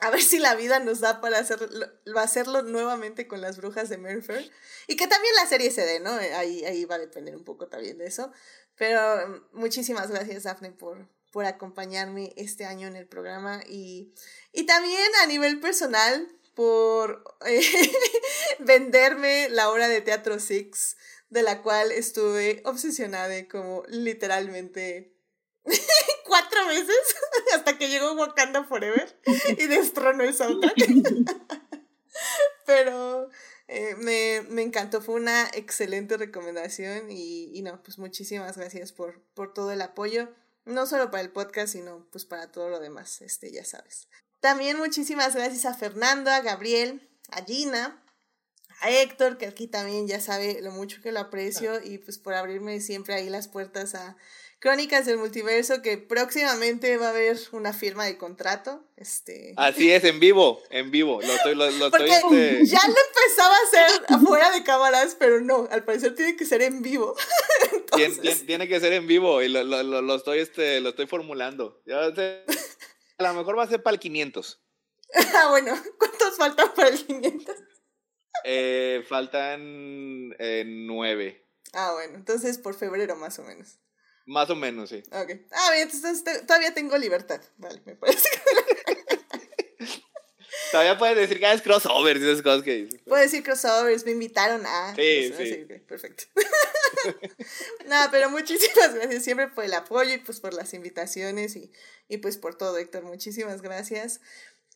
a 0.00 0.10
ver 0.10 0.20
si 0.20 0.38
la 0.38 0.54
vida 0.54 0.78
nos 0.78 1.00
da 1.00 1.20
para 1.20 1.38
hacerlo, 1.38 1.86
hacerlo 2.16 2.62
nuevamente 2.62 3.26
con 3.26 3.40
las 3.40 3.56
brujas 3.56 3.88
de 3.88 3.96
Merfer. 3.96 4.50
Y 4.86 4.96
que 4.96 5.06
también 5.06 5.34
la 5.36 5.46
serie 5.46 5.70
se 5.70 5.86
dé, 5.86 6.00
¿no? 6.00 6.10
Ahí, 6.10 6.64
ahí 6.64 6.84
va 6.84 6.96
a 6.96 6.98
depender 6.98 7.34
un 7.34 7.44
poco 7.44 7.68
también 7.68 7.96
de 7.96 8.06
eso. 8.06 8.30
Pero 8.76 9.00
mm, 9.26 9.58
muchísimas 9.58 10.10
gracias, 10.10 10.42
Daphne, 10.42 10.72
por, 10.72 11.08
por 11.32 11.44
acompañarme 11.44 12.32
este 12.36 12.64
año 12.64 12.88
en 12.88 12.96
el 12.96 13.06
programa. 13.06 13.60
Y, 13.68 14.12
y 14.52 14.64
también 14.64 15.10
a 15.22 15.26
nivel 15.26 15.60
personal, 15.60 16.28
por 16.56 17.22
eh, 17.46 17.60
venderme 18.58 19.48
la 19.50 19.70
obra 19.70 19.88
de 19.88 20.00
teatro 20.00 20.40
Six, 20.40 20.96
de 21.28 21.42
la 21.42 21.62
cual 21.62 21.92
estuve 21.92 22.62
obsesionada 22.64 23.46
como 23.46 23.82
literalmente 23.88 25.12
cuatro 26.26 26.66
meses 26.66 26.96
hasta 27.54 27.76
que 27.78 27.88
llegó 27.88 28.12
Wakanda 28.14 28.64
Forever 28.64 29.20
y 29.58 29.66
destronó 29.66 30.24
el 30.24 30.34
soundtrack. 30.34 30.76
Pero 32.64 33.28
eh, 33.68 33.94
me, 33.98 34.42
me 34.48 34.62
encantó, 34.62 35.02
fue 35.02 35.16
una 35.16 35.48
excelente 35.52 36.16
recomendación 36.16 37.10
y, 37.10 37.50
y 37.52 37.62
no, 37.62 37.82
pues 37.82 37.98
muchísimas 37.98 38.56
gracias 38.56 38.92
por, 38.92 39.20
por 39.34 39.52
todo 39.52 39.72
el 39.72 39.82
apoyo, 39.82 40.32
no 40.66 40.86
solo 40.86 41.10
para 41.10 41.22
el 41.22 41.30
podcast, 41.30 41.72
sino 41.72 42.06
pues 42.10 42.24
para 42.24 42.52
todo 42.52 42.68
lo 42.68 42.80
demás, 42.80 43.22
este, 43.22 43.50
ya 43.50 43.64
sabes. 43.64 44.08
También 44.40 44.76
muchísimas 44.76 45.34
gracias 45.34 45.64
a 45.64 45.74
Fernando, 45.74 46.30
a 46.30 46.40
Gabriel, 46.40 47.08
a 47.30 47.42
Gina, 47.42 48.02
a 48.80 48.90
Héctor, 48.90 49.38
que 49.38 49.46
aquí 49.46 49.66
también 49.66 50.06
ya 50.06 50.20
sabe 50.20 50.60
lo 50.60 50.70
mucho 50.70 51.00
que 51.02 51.12
lo 51.12 51.20
aprecio 51.20 51.82
y 51.82 51.98
pues 51.98 52.18
por 52.18 52.34
abrirme 52.34 52.80
siempre 52.80 53.14
ahí 53.14 53.30
las 53.30 53.48
puertas 53.48 53.94
a 53.94 54.16
Crónicas 54.58 55.04
del 55.04 55.18
Multiverso, 55.18 55.82
que 55.82 55.98
próximamente 55.98 56.96
va 56.96 57.08
a 57.08 57.10
haber 57.10 57.38
una 57.52 57.72
firma 57.72 58.06
de 58.06 58.16
contrato. 58.16 58.82
Este... 58.96 59.52
Así 59.56 59.92
es, 59.92 60.02
en 60.04 60.18
vivo, 60.18 60.62
en 60.70 60.90
vivo. 60.90 61.20
Lo 61.20 61.32
estoy, 61.34 61.54
lo, 61.54 61.70
lo 61.70 61.90
Porque 61.90 62.06
estoy, 62.06 62.38
este, 62.38 62.66
ya 62.66 62.80
lo 62.86 62.94
empezaba 62.94 63.54
a 63.54 63.66
hacer 63.66 64.04
afuera 64.08 64.50
de 64.50 64.64
cámaras, 64.64 65.14
pero 65.18 65.40
no, 65.40 65.68
al 65.70 65.84
parecer 65.84 66.14
tiene 66.14 66.36
que 66.36 66.46
ser 66.46 66.62
en 66.62 66.80
vivo. 66.82 67.14
tien- 67.96 68.10
Entonces, 68.10 68.22
tien- 68.42 68.46
tiene 68.46 68.68
que 68.68 68.80
ser 68.80 68.92
en 68.92 69.06
vivo 69.06 69.42
y 69.42 69.48
lo, 69.48 69.64
lo, 69.64 69.82
lo, 69.82 70.02
lo 70.02 70.14
estoy, 70.14 70.38
este, 70.40 70.80
lo 70.80 70.90
estoy 70.90 71.06
formulando. 71.06 71.82
Ya 71.86 72.14
sé, 72.14 72.44
a 73.18 73.22
lo 73.24 73.34
mejor 73.34 73.58
va 73.58 73.64
a 73.64 73.68
ser 73.68 73.82
para 73.82 73.94
el 73.94 74.00
500. 74.00 74.60
ah, 75.36 75.48
bueno, 75.50 75.74
¿cuántos 75.98 76.36
faltan 76.36 76.72
para 76.74 76.88
el 76.88 77.04
500? 77.06 77.54
Eh, 78.44 79.04
faltan 79.08 80.34
eh, 80.38 80.64
nueve, 80.66 81.42
Ah, 81.72 81.92
bueno, 81.94 82.14
entonces 82.16 82.58
por 82.58 82.74
febrero 82.74 83.16
más 83.16 83.38
o 83.38 83.42
menos. 83.42 83.78
más 84.26 84.48
o 84.50 84.54
menos, 84.56 84.90
sí. 84.90 85.02
Ok. 85.10 85.30
Ah, 85.52 85.70
bien, 85.72 85.88
entonces 85.90 86.22
te- 86.24 86.42
todavía 86.46 86.72
tengo 86.74 86.96
libertad. 86.98 87.40
Vale, 87.56 87.80
me 87.84 87.96
parece 87.96 88.28
que 88.30 88.96
Todavía 90.72 90.98
puedes 90.98 91.16
decir 91.16 91.38
que 91.38 91.50
es 91.52 91.62
crossover 91.62 92.16
y 92.16 92.24
esas 92.28 92.42
cosas 92.42 92.62
que 92.62 92.74
dices. 92.84 93.00
puedo 93.06 93.22
decir 93.22 93.42
crossovers, 93.42 94.04
me 94.04 94.10
invitaron 94.12 94.64
a. 94.66 94.94
Sí, 94.96 95.32
sí. 95.36 95.64
perfecto. 95.86 96.24
Nada, 97.86 98.10
pero 98.10 98.30
muchísimas 98.30 98.94
gracias 98.94 99.24
siempre 99.24 99.48
por 99.48 99.64
el 99.64 99.74
apoyo 99.74 100.14
y 100.14 100.18
pues 100.18 100.40
por 100.40 100.54
las 100.54 100.74
invitaciones 100.74 101.56
y, 101.56 101.72
y 102.08 102.18
pues 102.18 102.38
por 102.38 102.56
todo, 102.56 102.78
Héctor. 102.78 103.02
Muchísimas 103.04 103.62
gracias. 103.62 104.20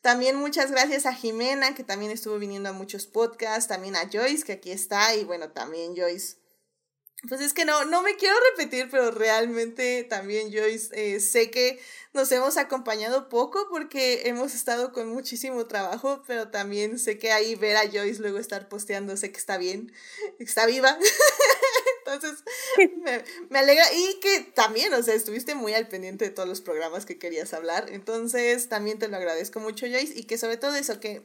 También 0.01 0.35
muchas 0.35 0.71
gracias 0.71 1.05
a 1.05 1.13
Jimena, 1.13 1.75
que 1.75 1.83
también 1.83 2.11
estuvo 2.11 2.39
viniendo 2.39 2.69
a 2.69 2.73
muchos 2.73 3.05
podcasts, 3.05 3.67
también 3.67 3.95
a 3.95 4.09
Joyce, 4.11 4.43
que 4.43 4.53
aquí 4.53 4.71
está, 4.71 5.15
y 5.15 5.23
bueno, 5.23 5.51
también 5.51 5.95
Joyce. 5.95 6.37
Pues 7.29 7.39
es 7.39 7.53
que 7.53 7.65
no, 7.65 7.85
no 7.85 8.01
me 8.01 8.15
quiero 8.15 8.33
repetir, 8.49 8.89
pero 8.89 9.11
realmente 9.11 10.03
también 10.03 10.51
Joyce, 10.51 10.89
eh, 10.93 11.19
sé 11.19 11.51
que 11.51 11.79
nos 12.13 12.31
hemos 12.31 12.57
acompañado 12.57 13.29
poco 13.29 13.67
porque 13.69 14.23
hemos 14.27 14.55
estado 14.55 14.91
con 14.91 15.07
muchísimo 15.09 15.67
trabajo, 15.67 16.23
pero 16.25 16.49
también 16.49 16.97
sé 16.97 17.19
que 17.19 17.31
ahí 17.31 17.53
ver 17.53 17.77
a 17.77 17.87
Joyce 17.87 18.21
luego 18.21 18.39
estar 18.39 18.69
posteando, 18.69 19.15
sé 19.17 19.31
que 19.31 19.37
está 19.37 19.59
bien, 19.59 19.93
está 20.39 20.65
viva. 20.65 20.97
Entonces, 22.13 22.43
me, 22.77 23.23
me 23.49 23.59
alegra 23.59 23.85
y 23.93 24.19
que 24.19 24.41
también, 24.53 24.93
o 24.93 25.03
sea, 25.03 25.13
estuviste 25.13 25.55
muy 25.55 25.73
al 25.73 25.87
pendiente 25.87 26.25
de 26.25 26.31
todos 26.31 26.47
los 26.47 26.61
programas 26.61 27.05
que 27.05 27.17
querías 27.17 27.53
hablar. 27.53 27.87
Entonces, 27.89 28.69
también 28.69 28.99
te 28.99 29.07
lo 29.07 29.17
agradezco 29.17 29.59
mucho, 29.59 29.85
Joyce, 29.87 30.17
y 30.17 30.23
que 30.23 30.37
sobre 30.37 30.57
todo 30.57 30.75
eso, 30.75 30.99
que 30.99 31.23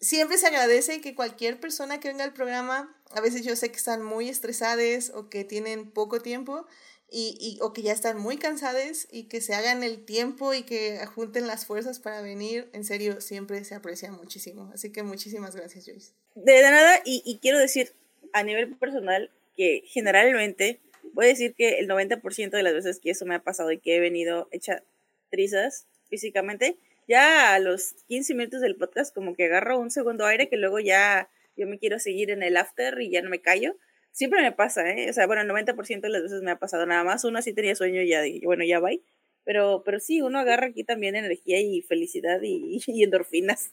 siempre 0.00 0.38
se 0.38 0.46
agradece 0.46 1.00
que 1.00 1.14
cualquier 1.14 1.60
persona 1.60 2.00
que 2.00 2.08
venga 2.08 2.24
al 2.24 2.32
programa, 2.32 2.96
a 3.10 3.20
veces 3.20 3.44
yo 3.44 3.54
sé 3.56 3.70
que 3.70 3.76
están 3.76 4.02
muy 4.02 4.28
estresadas 4.28 5.12
o 5.14 5.28
que 5.28 5.44
tienen 5.44 5.90
poco 5.90 6.20
tiempo 6.20 6.66
y, 7.10 7.36
y, 7.40 7.58
o 7.60 7.72
que 7.72 7.82
ya 7.82 7.92
están 7.92 8.18
muy 8.18 8.36
cansadas 8.36 9.08
y 9.10 9.24
que 9.24 9.40
se 9.40 9.54
hagan 9.54 9.82
el 9.82 10.04
tiempo 10.04 10.54
y 10.54 10.62
que 10.62 11.04
junten 11.06 11.46
las 11.46 11.66
fuerzas 11.66 11.98
para 11.98 12.22
venir, 12.22 12.70
en 12.72 12.84
serio, 12.84 13.20
siempre 13.20 13.64
se 13.64 13.74
aprecia 13.74 14.12
muchísimo. 14.12 14.70
Así 14.72 14.90
que 14.90 15.02
muchísimas 15.02 15.56
gracias, 15.56 15.86
Joyce. 15.86 16.12
De 16.34 16.62
nada, 16.62 17.00
y, 17.04 17.22
y 17.24 17.38
quiero 17.38 17.58
decir 17.58 17.92
a 18.32 18.42
nivel 18.42 18.76
personal 18.76 19.30
que 19.60 19.82
generalmente 19.84 20.80
voy 21.12 21.26
a 21.26 21.28
decir 21.28 21.54
que 21.54 21.80
el 21.80 21.86
90% 21.86 22.48
de 22.48 22.62
las 22.62 22.72
veces 22.72 22.98
que 22.98 23.10
eso 23.10 23.26
me 23.26 23.34
ha 23.34 23.42
pasado 23.42 23.70
y 23.70 23.78
que 23.78 23.96
he 23.96 24.00
venido 24.00 24.48
hecha 24.52 24.82
trizas 25.30 25.86
físicamente, 26.08 26.78
ya 27.06 27.52
a 27.52 27.58
los 27.58 27.92
15 28.08 28.34
minutos 28.36 28.62
del 28.62 28.76
podcast 28.76 29.14
como 29.14 29.34
que 29.34 29.44
agarro 29.44 29.78
un 29.78 29.90
segundo 29.90 30.24
aire 30.24 30.48
que 30.48 30.56
luego 30.56 30.80
ya 30.80 31.28
yo 31.58 31.66
me 31.66 31.78
quiero 31.78 31.98
seguir 31.98 32.30
en 32.30 32.42
el 32.42 32.56
after 32.56 32.98
y 33.02 33.10
ya 33.10 33.20
no 33.20 33.28
me 33.28 33.42
callo. 33.42 33.76
Siempre 34.12 34.40
me 34.40 34.50
pasa, 34.50 34.90
¿eh? 34.90 35.10
O 35.10 35.12
sea, 35.12 35.26
bueno, 35.26 35.42
el 35.42 35.48
90% 35.66 36.00
de 36.00 36.08
las 36.08 36.22
veces 36.22 36.40
me 36.40 36.52
ha 36.52 36.58
pasado 36.58 36.86
nada 36.86 37.04
más. 37.04 37.24
Una 37.24 37.42
sí 37.42 37.52
tenía 37.52 37.74
sueño 37.74 38.00
y 38.00 38.08
ya 38.08 38.22
dije, 38.22 38.46
bueno, 38.46 38.64
ya 38.64 38.80
va. 38.80 38.88
Pero, 39.44 39.82
pero 39.84 40.00
sí, 40.00 40.22
uno 40.22 40.38
agarra 40.38 40.68
aquí 40.68 40.84
también 40.84 41.16
energía 41.16 41.60
y 41.60 41.82
felicidad 41.82 42.40
y, 42.42 42.80
y 42.86 43.02
endorfinas. 43.02 43.72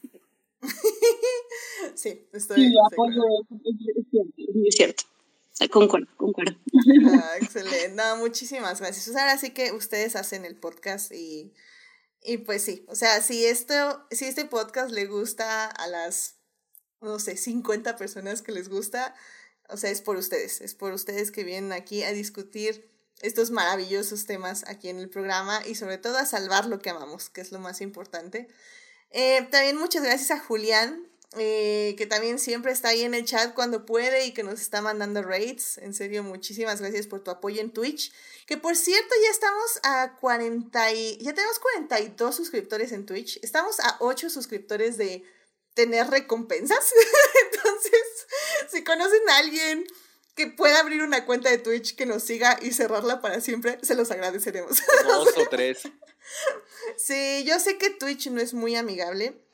sí, 1.94 2.28
estoy. 2.34 2.56
Sí, 2.56 2.66
estoy 2.66 2.74
apoyo 2.92 3.22
claro. 3.22 3.46
eso, 4.36 4.60
es 4.68 4.74
cierto. 4.76 5.04
Concuerdo, 5.66 6.06
concuerdo. 6.16 6.56
Ah, 7.12 7.32
excelente. 7.40 7.90
No, 7.94 8.16
muchísimas 8.16 8.80
gracias. 8.80 9.08
O 9.08 9.12
sea, 9.12 9.22
ahora 9.22 9.38
sí 9.38 9.50
que 9.50 9.72
ustedes 9.72 10.14
hacen 10.14 10.44
el 10.44 10.56
podcast 10.56 11.10
y, 11.12 11.52
y 12.22 12.38
pues 12.38 12.62
sí. 12.62 12.84
O 12.88 12.94
sea, 12.94 13.20
si 13.22 13.44
esto, 13.44 14.06
si 14.10 14.26
este 14.26 14.44
podcast 14.44 14.90
le 14.90 15.06
gusta 15.06 15.66
a 15.66 15.88
las, 15.88 16.36
no 17.00 17.18
sé, 17.18 17.36
50 17.36 17.96
personas 17.96 18.42
que 18.42 18.52
les 18.52 18.68
gusta, 18.68 19.14
o 19.68 19.76
sea, 19.76 19.90
es 19.90 20.00
por 20.00 20.16
ustedes. 20.16 20.60
Es 20.60 20.74
por 20.74 20.92
ustedes 20.92 21.30
que 21.30 21.44
vienen 21.44 21.72
aquí 21.72 22.02
a 22.04 22.12
discutir 22.12 22.90
estos 23.20 23.50
maravillosos 23.50 24.26
temas 24.26 24.64
aquí 24.68 24.88
en 24.88 24.98
el 24.98 25.08
programa 25.08 25.60
y 25.66 25.74
sobre 25.74 25.98
todo 25.98 26.18
a 26.18 26.26
salvar 26.26 26.66
lo 26.66 26.78
que 26.78 26.90
amamos, 26.90 27.30
que 27.30 27.40
es 27.40 27.52
lo 27.52 27.58
más 27.58 27.80
importante. 27.80 28.48
Eh, 29.10 29.46
también 29.50 29.76
muchas 29.76 30.02
gracias 30.02 30.30
a 30.30 30.40
Julián, 30.40 31.08
eh, 31.36 31.94
que 31.98 32.06
también 32.06 32.38
siempre 32.38 32.72
está 32.72 32.88
ahí 32.88 33.02
en 33.02 33.12
el 33.12 33.26
chat 33.26 33.52
cuando 33.52 33.84
puede 33.84 34.24
y 34.24 34.32
que 34.32 34.42
nos 34.42 34.60
está 34.60 34.80
mandando 34.80 35.22
raids. 35.22 35.76
En 35.78 35.92
serio, 35.92 36.22
muchísimas 36.22 36.80
gracias 36.80 37.06
por 37.06 37.22
tu 37.22 37.30
apoyo 37.30 37.60
en 37.60 37.70
Twitch. 37.70 38.12
Que 38.46 38.56
por 38.56 38.76
cierto, 38.76 39.14
ya 39.22 39.30
estamos 39.30 39.80
a 39.82 40.16
40 40.16 40.92
y, 40.92 41.18
ya 41.18 41.34
tenemos 41.34 41.58
42 41.58 42.34
suscriptores 42.34 42.92
en 42.92 43.04
Twitch. 43.04 43.38
Estamos 43.42 43.78
a 43.80 43.96
8 44.00 44.30
suscriptores 44.30 44.96
de 44.96 45.22
tener 45.74 46.08
recompensas. 46.08 46.94
Entonces, 47.52 48.26
si 48.70 48.82
conocen 48.82 49.28
a 49.28 49.36
alguien 49.36 49.86
que 50.34 50.46
pueda 50.46 50.80
abrir 50.80 51.02
una 51.02 51.26
cuenta 51.26 51.50
de 51.50 51.58
Twitch 51.58 51.94
que 51.94 52.06
nos 52.06 52.22
siga 52.22 52.58
y 52.62 52.72
cerrarla 52.72 53.20
para 53.20 53.42
siempre, 53.42 53.78
se 53.82 53.94
los 53.94 54.10
agradeceremos. 54.10 54.80
Dos 55.04 55.36
o 55.36 55.46
tres. 55.50 55.82
Sí, 56.96 57.44
yo 57.44 57.60
sé 57.60 57.76
que 57.76 57.90
Twitch 57.90 58.28
no 58.30 58.40
es 58.40 58.54
muy 58.54 58.76
amigable. 58.76 59.44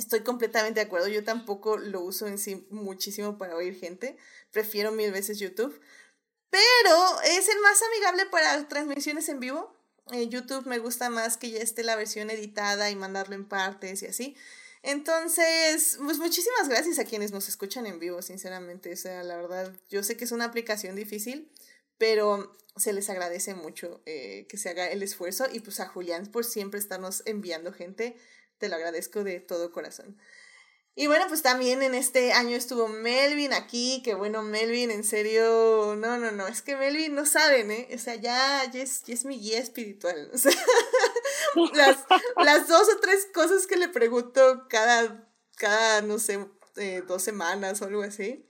Estoy 0.00 0.20
completamente 0.20 0.80
de 0.80 0.86
acuerdo. 0.86 1.08
Yo 1.08 1.22
tampoco 1.24 1.76
lo 1.76 2.00
uso 2.00 2.26
en 2.26 2.38
sí 2.38 2.66
muchísimo 2.70 3.36
para 3.36 3.54
oír 3.54 3.78
gente. 3.78 4.16
Prefiero 4.50 4.92
mil 4.92 5.12
veces 5.12 5.38
YouTube. 5.38 5.78
Pero 6.48 7.20
es 7.24 7.48
el 7.50 7.60
más 7.60 7.82
amigable 7.82 8.24
para 8.26 8.66
transmisiones 8.66 9.28
en 9.28 9.40
vivo. 9.40 9.76
Eh, 10.12 10.28
YouTube 10.28 10.66
me 10.66 10.78
gusta 10.78 11.10
más 11.10 11.36
que 11.36 11.50
ya 11.50 11.58
esté 11.58 11.84
la 11.84 11.96
versión 11.96 12.30
editada 12.30 12.90
y 12.90 12.96
mandarlo 12.96 13.34
en 13.34 13.46
partes 13.46 14.02
y 14.02 14.06
así. 14.06 14.36
Entonces, 14.82 15.98
pues 16.02 16.16
muchísimas 16.16 16.70
gracias 16.70 16.98
a 16.98 17.04
quienes 17.04 17.30
nos 17.30 17.48
escuchan 17.48 17.86
en 17.86 18.00
vivo, 18.00 18.22
sinceramente. 18.22 18.94
O 18.94 18.96
sea, 18.96 19.22
la 19.22 19.36
verdad, 19.36 19.70
yo 19.90 20.02
sé 20.02 20.16
que 20.16 20.24
es 20.24 20.32
una 20.32 20.46
aplicación 20.46 20.96
difícil, 20.96 21.52
pero 21.98 22.56
se 22.76 22.94
les 22.94 23.10
agradece 23.10 23.54
mucho 23.54 24.00
eh, 24.06 24.46
que 24.48 24.56
se 24.56 24.70
haga 24.70 24.86
el 24.86 25.02
esfuerzo 25.02 25.46
y 25.52 25.60
pues 25.60 25.78
a 25.80 25.88
Julián 25.88 26.26
por 26.26 26.46
siempre 26.46 26.80
estarnos 26.80 27.22
enviando 27.26 27.74
gente, 27.74 28.16
te 28.60 28.68
lo 28.68 28.76
agradezco 28.76 29.24
de 29.24 29.40
todo 29.40 29.72
corazón. 29.72 30.16
Y 30.94 31.06
bueno, 31.06 31.24
pues 31.28 31.42
también 31.42 31.82
en 31.82 31.94
este 31.94 32.32
año 32.32 32.56
estuvo 32.56 32.86
Melvin 32.86 33.54
aquí, 33.54 34.02
que 34.04 34.14
bueno, 34.14 34.42
Melvin, 34.42 34.90
en 34.90 35.02
serio, 35.02 35.96
no, 35.96 36.18
no, 36.18 36.30
no, 36.30 36.46
es 36.46 36.62
que 36.62 36.76
Melvin 36.76 37.14
no 37.14 37.24
saben, 37.24 37.70
¿eh? 37.70 37.88
O 37.94 37.98
sea, 37.98 38.16
ya, 38.16 38.64
es, 38.64 39.02
es 39.08 39.24
mi 39.24 39.38
guía 39.38 39.58
espiritual. 39.58 40.30
Las, 41.74 41.96
las 42.36 42.68
dos 42.68 42.88
o 42.94 43.00
tres 43.00 43.26
cosas 43.34 43.66
que 43.66 43.76
le 43.76 43.88
pregunto 43.88 44.66
cada, 44.68 45.28
cada 45.56 46.00
no 46.02 46.18
sé, 46.18 46.46
eh, 46.76 47.02
dos 47.06 47.22
semanas 47.22 47.82
o 47.82 47.86
algo 47.86 48.02
así. 48.02 48.46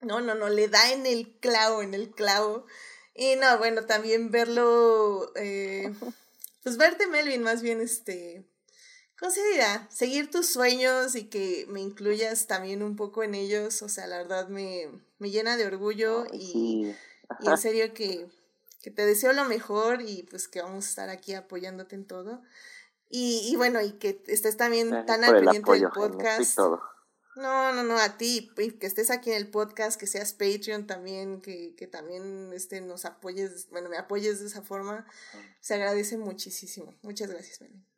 No, 0.00 0.20
no, 0.20 0.34
no, 0.34 0.48
le 0.48 0.68
da 0.68 0.90
en 0.90 1.06
el 1.06 1.38
clavo, 1.38 1.82
en 1.82 1.94
el 1.94 2.10
clavo. 2.10 2.66
Y 3.14 3.36
no, 3.36 3.58
bueno, 3.58 3.86
también 3.86 4.30
verlo, 4.30 5.32
eh, 5.36 5.92
pues 6.62 6.76
verte, 6.76 7.06
Melvin, 7.06 7.42
más 7.42 7.62
bien, 7.62 7.80
este, 7.80 8.44
¿cómo 9.24 9.34
se 9.34 9.52
dirá? 9.52 9.88
Seguir 9.90 10.30
tus 10.30 10.48
sueños 10.48 11.14
y 11.14 11.24
que 11.30 11.64
me 11.70 11.80
incluyas 11.80 12.46
también 12.46 12.82
un 12.82 12.94
poco 12.94 13.22
en 13.22 13.34
ellos, 13.34 13.80
o 13.80 13.88
sea, 13.88 14.06
la 14.06 14.18
verdad 14.18 14.48
me, 14.48 14.90
me 15.18 15.30
llena 15.30 15.56
de 15.56 15.66
orgullo 15.66 16.26
Ay, 16.30 16.40
y, 16.42 16.94
en 17.46 17.56
serio 17.56 17.94
que, 17.94 18.28
que 18.82 18.90
te 18.90 19.06
deseo 19.06 19.32
lo 19.32 19.46
mejor 19.46 20.02
y 20.02 20.24
pues 20.24 20.46
que 20.46 20.60
vamos 20.60 20.84
a 20.84 20.88
estar 20.90 21.08
aquí 21.08 21.32
apoyándote 21.32 21.94
en 21.94 22.06
todo. 22.06 22.42
Y, 23.08 23.48
y 23.50 23.56
bueno, 23.56 23.80
y 23.80 23.92
que 23.92 24.22
estés 24.26 24.58
también 24.58 24.90
Gracias 24.90 25.06
tan 25.06 25.24
al 25.24 25.40
pendiente 25.40 25.72
del 25.72 25.86
apoyo 25.86 25.90
podcast. 25.94 26.58
No, 27.36 27.72
no, 27.72 27.82
no, 27.82 27.96
a 27.96 28.18
ti, 28.18 28.50
que 28.54 28.86
estés 28.86 29.10
aquí 29.10 29.30
en 29.30 29.38
el 29.38 29.50
podcast, 29.50 29.98
que 29.98 30.06
seas 30.06 30.34
Patreon 30.34 30.86
también, 30.86 31.40
que, 31.40 31.74
que 31.76 31.86
también 31.86 32.52
este, 32.52 32.82
nos 32.82 33.06
apoyes, 33.06 33.70
bueno, 33.70 33.88
me 33.88 33.96
apoyes 33.96 34.40
de 34.40 34.48
esa 34.48 34.60
forma, 34.60 35.06
se 35.60 35.72
agradece 35.72 36.18
muchísimo. 36.18 36.94
Muchas 37.00 37.30
gracias, 37.30 37.62
Melvin. 37.62 37.93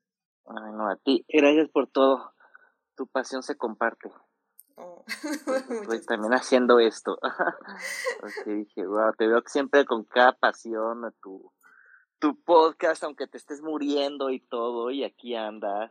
Ay, 0.47 0.73
no, 0.73 0.89
a 0.89 0.97
ti. 0.97 1.25
Gracias 1.29 1.69
por 1.69 1.89
todo. 1.89 2.33
Tu 2.97 3.07
pasión 3.07 3.43
se 3.43 3.57
comparte. 3.57 4.11
Oh, 4.77 5.05
Estoy 5.83 6.05
también 6.05 6.35
haciendo 6.35 6.79
esto. 6.79 7.19
Porque 8.21 8.51
dije, 8.55 8.87
wow, 8.87 9.13
te 9.17 9.27
veo 9.27 9.43
siempre 9.47 9.85
con 9.85 10.05
cada 10.05 10.33
pasión 10.33 11.05
a 11.05 11.11
tu, 11.23 11.51
tu 12.19 12.37
podcast, 12.43 13.03
aunque 13.05 13.27
te 13.27 13.39
estés 13.39 13.63
muriendo 13.63 14.31
y 14.31 14.41
todo, 14.41 14.91
y 14.91 15.05
aquí 15.05 15.35
andas. 15.35 15.91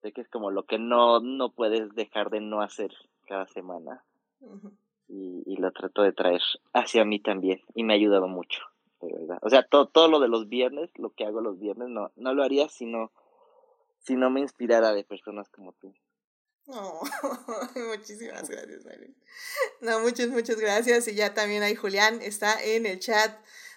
Sé 0.00 0.12
que 0.12 0.20
es 0.20 0.28
como 0.28 0.50
lo 0.50 0.64
que 0.64 0.78
no, 0.78 1.20
no 1.20 1.52
puedes 1.52 1.94
dejar 1.94 2.30
de 2.30 2.40
no 2.40 2.60
hacer 2.60 2.92
cada 3.26 3.46
semana. 3.46 4.02
Y, 5.08 5.42
y 5.46 5.56
lo 5.56 5.70
trato 5.70 6.02
de 6.02 6.12
traer 6.12 6.42
hacia 6.72 7.04
mí 7.04 7.20
también. 7.20 7.60
Y 7.74 7.84
me 7.84 7.92
ha 7.92 7.96
ayudado 7.96 8.26
mucho, 8.26 8.62
de 9.00 9.12
verdad. 9.12 9.38
O 9.42 9.50
sea, 9.50 9.62
todo, 9.62 9.86
todo 9.86 10.08
lo 10.08 10.18
de 10.18 10.26
los 10.26 10.48
viernes, 10.48 10.90
lo 10.98 11.10
que 11.10 11.24
hago 11.24 11.40
los 11.40 11.60
viernes, 11.60 11.88
no, 11.88 12.10
no 12.16 12.34
lo 12.34 12.42
haría 12.42 12.68
si 12.68 12.86
no, 12.86 13.12
si 14.02 14.14
no 14.14 14.30
me 14.30 14.40
inspirara 14.40 14.92
de 14.92 15.04
personas 15.04 15.48
como 15.48 15.72
tú. 15.72 15.94
No, 16.66 17.00
muchísimas 17.88 18.48
gracias, 18.48 18.84
Melvin. 18.84 19.16
No, 19.80 20.00
muchas, 20.00 20.28
muchas 20.28 20.56
gracias. 20.56 21.08
Y 21.08 21.14
ya 21.14 21.34
también 21.34 21.62
hay 21.62 21.74
Julián, 21.74 22.22
está 22.22 22.62
en 22.62 22.86
el 22.86 23.00
chat 23.00 23.36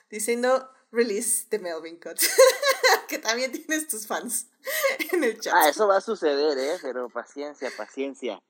diciendo 0.09 0.69
release 0.91 1.47
de 1.49 1.59
Melvin 1.59 1.99
Cut. 1.99 2.19
que 3.07 3.19
también 3.19 3.52
tienes 3.52 3.88
tus 3.88 4.07
fans 4.07 4.49
en 5.11 5.23
el 5.23 5.39
chat. 5.39 5.53
Ah, 5.56 5.69
eso 5.69 5.88
va 5.88 5.97
a 5.97 6.02
suceder, 6.02 6.57
¿eh? 6.57 6.77
Pero 6.81 7.10
paciencia, 7.10 7.72
paciencia. 7.76 8.41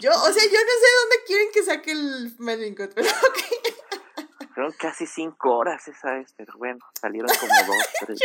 Yo, 0.00 0.10
o 0.10 0.32
sea, 0.32 0.44
yo 0.44 0.58
no 0.58 0.74
sé 0.80 0.88
dónde 1.00 1.16
quieren 1.26 1.48
que 1.52 1.62
saque 1.62 1.92
el 1.92 2.34
Melvin 2.38 2.74
Cut, 2.74 2.92
pero 2.94 3.08
ok. 3.08 4.48
Fueron 4.54 4.72
casi 4.72 5.06
cinco 5.06 5.56
horas 5.56 5.88
esa 5.88 6.12
vez, 6.12 6.34
pero 6.36 6.52
bueno, 6.58 6.78
salieron 7.00 7.30
como 7.40 7.54
dos, 7.66 7.86
tres. 8.00 8.20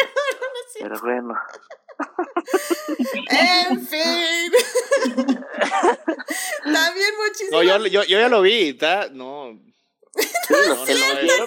Pero 0.79 0.99
bueno, 0.99 1.33
En 3.29 3.81
fin. 3.85 4.51
También 6.63 7.09
muchísimas 7.25 7.51
No, 7.51 7.63
yo, 7.63 7.85
yo, 7.87 8.03
yo 8.03 8.19
ya 8.19 8.29
lo 8.29 8.41
vi, 8.41 8.69
está, 8.69 9.09
no, 9.11 9.59
sí, 10.17 10.25
no, 10.49 10.75
no 10.75 10.85
ya, 10.85 11.37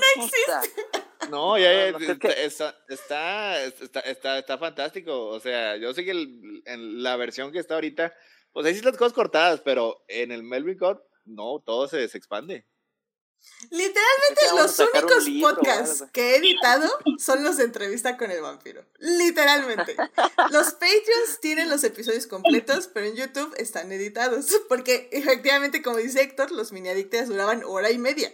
No, 1.31 1.31
no, 1.31 1.59
ya, 1.59 1.89
es 1.89 1.97
que- 2.19 2.45
está, 2.45 2.75
está, 2.89 3.65
está, 3.65 4.01
está, 4.01 4.39
está 4.39 4.59
fantástico, 4.59 5.27
o 5.29 5.41
sea, 5.41 5.77
yo 5.77 5.93
sé 5.95 6.05
que 6.05 6.11
el- 6.13 6.63
en 6.67 7.03
la 7.03 7.17
versión 7.17 7.53
que 7.53 7.59
está 7.59 7.75
ahorita, 7.75 8.13
pues 8.53 8.67
hay 8.67 8.73
ciertas 8.75 8.97
cosas 8.97 9.13
cortadas, 9.13 9.61
pero 9.65 10.03
en 10.09 10.33
el 10.33 10.43
Melvin 10.43 10.79
Cut, 10.79 10.99
no, 11.25 11.63
todo 11.65 11.87
se, 11.89 12.09
se 12.09 12.19
expande. 12.19 12.67
Literalmente 13.71 14.01
Es 14.33 14.39
que 14.39 14.47
vamos 14.47 14.81
a 14.81 14.85
los 14.85 14.91
únicos 14.95 15.25
libro 15.27 15.55
podcasts 15.55 16.05
que 16.13 16.31
he 16.31 16.37
editado 16.37 16.89
son 17.19 17.45
los 17.45 17.59
de 17.59 17.65
entrevista 17.65 18.17
con 18.17 18.31
el 18.31 18.41
vampiro. 18.41 18.85
Literalmente. 18.99 19.97
Los 20.51 20.73
Patreons 20.73 21.41
tienen 21.41 21.69
los 21.69 21.85
episodios 21.85 22.27
completos, 22.27 22.89
pero 22.93 23.07
en 23.07 23.17
YouTube 23.17 23.55
están 23.59 23.93
editados. 23.93 24.47
Porque 24.69 25.09
efectivamente, 25.13 25.83
como 25.83 25.99
dice 25.99 26.23
Héctor, 26.23 26.53
los 26.53 26.73
mini 26.73 26.89
adictas 26.89 27.29
duraban 27.29 27.63
hora 27.65 27.91
y 27.91 27.99
media. 27.99 28.33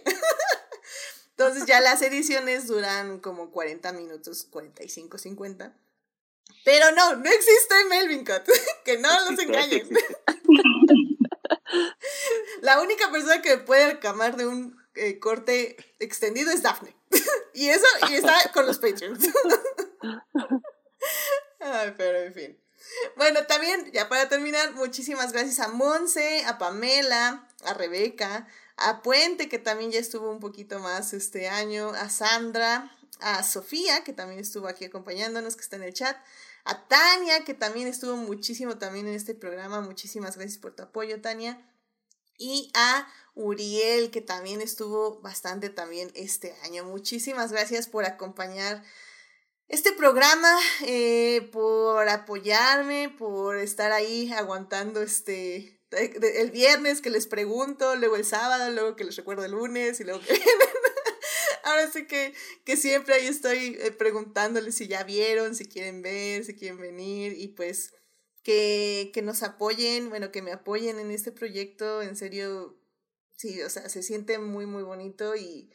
Entonces 1.31 1.65
ya 1.67 1.81
las 1.81 2.01
ediciones 2.01 2.67
duran 2.67 3.19
como 3.19 3.51
40 3.51 3.91
minutos, 3.93 4.47
45, 4.49 5.17
50. 5.17 5.73
Pero 6.63 6.91
no, 6.93 7.15
no 7.15 7.29
existe 7.29 7.75
Melvin 7.89 8.25
Cut. 8.25 8.43
Que 8.83 8.97
no 8.97 9.09
los 9.29 9.39
engañen. 9.39 9.87
La 12.61 12.81
única 12.81 13.11
persona 13.11 13.41
que 13.41 13.57
puede 13.57 13.93
reclamar 13.93 14.35
de 14.37 14.47
un 14.47 14.77
eh, 14.97 15.19
corte 15.19 15.77
extendido 15.99 16.51
es 16.51 16.61
Daphne. 16.63 16.95
y 17.53 17.69
eso, 17.69 17.85
y 18.09 18.15
está 18.15 18.51
con 18.53 18.65
los 18.65 18.79
Patreons. 18.79 19.27
Ay, 21.59 21.93
pero 21.97 22.19
en 22.19 22.33
fin. 22.33 22.59
Bueno, 23.15 23.45
también, 23.45 23.91
ya 23.91 24.07
para 24.07 24.29
terminar, 24.29 24.73
muchísimas 24.73 25.33
gracias 25.33 25.59
a 25.59 25.69
Monse, 25.69 26.45
a 26.45 26.57
Pamela, 26.57 27.47
a 27.63 27.73
Rebeca, 27.73 28.47
a 28.77 29.01
Puente, 29.01 29.49
que 29.49 29.59
también 29.59 29.91
ya 29.91 29.99
estuvo 29.99 30.29
un 30.31 30.39
poquito 30.39 30.79
más 30.79 31.13
este 31.13 31.49
año, 31.49 31.89
a 31.89 32.09
Sandra, 32.09 32.95
a 33.19 33.43
Sofía, 33.43 34.03
que 34.03 34.13
también 34.13 34.39
estuvo 34.39 34.67
aquí 34.67 34.85
acompañándonos, 34.85 35.55
que 35.55 35.63
está 35.63 35.75
en 35.75 35.83
el 35.83 35.93
chat, 35.93 36.17
a 36.63 36.87
Tania, 36.87 37.43
que 37.43 37.53
también 37.53 37.87
estuvo 37.87 38.15
muchísimo 38.15 38.77
también 38.77 39.07
en 39.07 39.13
este 39.13 39.33
programa. 39.33 39.81
Muchísimas 39.81 40.35
gracias 40.35 40.59
por 40.59 40.75
tu 40.75 40.83
apoyo, 40.83 41.21
Tania. 41.21 41.65
Y 42.37 42.71
a 42.75 43.07
Uriel, 43.37 44.09
que 44.09 44.21
también 44.21 44.61
estuvo 44.61 45.21
bastante 45.21 45.69
también 45.69 46.11
este 46.15 46.55
año. 46.63 46.83
Muchísimas 46.83 47.51
gracias 47.51 47.87
por 47.87 48.03
acompañar 48.05 48.83
este 49.67 49.91
programa, 49.93 50.57
eh, 50.85 51.47
por 51.51 52.09
apoyarme, 52.09 53.09
por 53.09 53.57
estar 53.57 53.91
ahí 53.91 54.31
aguantando 54.33 55.01
este 55.01 55.75
el 55.91 56.51
viernes 56.51 56.99
que 56.99 57.09
les 57.09 57.27
pregunto, 57.27 57.95
luego 57.95 58.17
el 58.17 58.25
sábado, 58.25 58.71
luego 58.71 58.97
que 58.97 59.05
les 59.05 59.15
recuerdo 59.15 59.45
el 59.45 59.51
lunes 59.51 59.99
y 60.01 60.03
luego 60.03 60.19
que 60.19 60.37
Ahora 61.63 61.89
sí 61.91 62.07
que, 62.07 62.33
que 62.65 62.75
siempre 62.77 63.15
ahí 63.15 63.27
estoy 63.27 63.77
eh, 63.79 63.91
preguntándoles 63.91 64.75
si 64.75 64.87
ya 64.87 65.03
vieron, 65.03 65.53
si 65.53 65.65
quieren 65.65 66.01
ver, 66.01 66.43
si 66.43 66.55
quieren 66.55 66.77
venir 66.77 67.33
y 67.37 67.49
pues 67.49 67.93
que, 68.41 69.11
que 69.13 69.21
nos 69.21 69.43
apoyen, 69.43 70.09
bueno, 70.09 70.31
que 70.31 70.41
me 70.41 70.53
apoyen 70.53 70.99
en 70.99 71.11
este 71.11 71.33
proyecto, 71.33 72.01
en 72.01 72.15
serio, 72.15 72.76
sí, 73.37 73.61
o 73.61 73.69
sea, 73.69 73.87
se 73.87 74.03
siente 74.03 74.39
muy, 74.39 74.65
muy 74.65 74.83
bonito 74.83 75.35
y, 75.35 75.71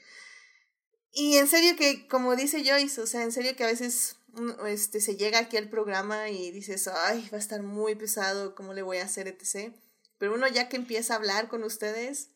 y 1.13 1.37
en 1.39 1.49
serio 1.49 1.77
que, 1.77 2.07
como 2.09 2.37
dice 2.37 2.63
Joyce, 2.65 3.01
o 3.01 3.07
sea, 3.07 3.23
en 3.23 3.33
serio 3.33 3.57
que 3.57 3.65
a 3.65 3.69
veces 3.69 4.17
este, 4.67 5.01
se 5.01 5.17
llega 5.17 5.39
aquí 5.39 5.57
al 5.57 5.71
programa 5.71 6.29
y 6.29 6.51
dices, 6.51 6.89
ay, 6.89 7.29
va 7.33 7.37
a 7.37 7.41
estar 7.41 7.63
muy 7.63 7.95
pesado, 7.95 8.55
¿cómo 8.55 8.75
le 8.75 8.83
voy 8.83 8.99
a 8.99 9.05
hacer, 9.05 9.29
etc. 9.29 9.75
Pero 10.19 10.35
uno 10.35 10.49
ya 10.49 10.69
que 10.69 10.77
empieza 10.77 11.15
a 11.15 11.17
hablar 11.17 11.49
con 11.49 11.65
ustedes, 11.65 12.31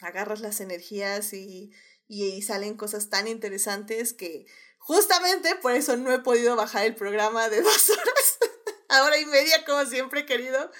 agarras 0.00 0.40
las 0.40 0.60
energías 0.60 1.32
y, 1.32 1.72
y 2.06 2.42
salen 2.42 2.76
cosas 2.76 3.10
tan 3.10 3.28
interesantes 3.28 4.12
que 4.12 4.46
justamente 4.78 5.54
por 5.56 5.72
eso 5.72 5.96
no 5.96 6.12
he 6.12 6.20
podido 6.20 6.56
bajar 6.56 6.86
el 6.86 6.94
programa 6.94 7.48
de 7.48 7.60
dos 7.62 7.90
horas, 7.90 8.38
a 8.88 9.02
hora 9.04 9.18
y 9.18 9.26
media 9.26 9.64
como 9.66 9.84
siempre 9.84 10.20
he 10.20 10.26
querido, 10.26 10.70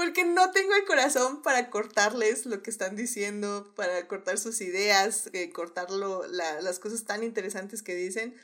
porque 0.00 0.24
no 0.24 0.50
tengo 0.50 0.74
el 0.74 0.86
corazón 0.86 1.42
para 1.42 1.68
cortarles 1.68 2.46
lo 2.46 2.62
que 2.62 2.70
están 2.70 2.96
diciendo, 2.96 3.70
para 3.76 4.08
cortar 4.08 4.38
sus 4.38 4.62
ideas, 4.62 5.28
eh, 5.34 5.52
cortar 5.52 5.90
las 5.90 6.78
cosas 6.78 7.04
tan 7.04 7.22
interesantes 7.22 7.82
que 7.82 7.94
dicen. 7.94 8.34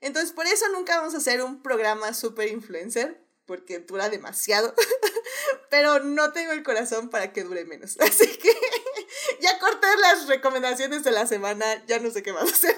Entonces, 0.00 0.32
por 0.32 0.46
eso 0.46 0.68
nunca 0.72 0.96
vamos 0.96 1.14
a 1.14 1.18
hacer 1.18 1.40
un 1.40 1.62
programa 1.62 2.12
super 2.14 2.48
influencer, 2.48 3.22
porque 3.46 3.78
dura 3.78 4.08
demasiado, 4.08 4.74
pero 5.70 6.00
no 6.00 6.32
tengo 6.32 6.50
el 6.50 6.64
corazón 6.64 7.10
para 7.10 7.32
que 7.32 7.44
dure 7.44 7.64
menos. 7.64 7.96
Así 8.00 8.26
que 8.26 8.52
ya 9.40 9.60
corté 9.60 9.86
las 10.00 10.26
recomendaciones 10.26 11.04
de 11.04 11.12
la 11.12 11.28
semana, 11.28 11.64
ya 11.86 12.00
no 12.00 12.10
sé 12.10 12.24
qué 12.24 12.32
más 12.32 12.50
hacer. 12.50 12.76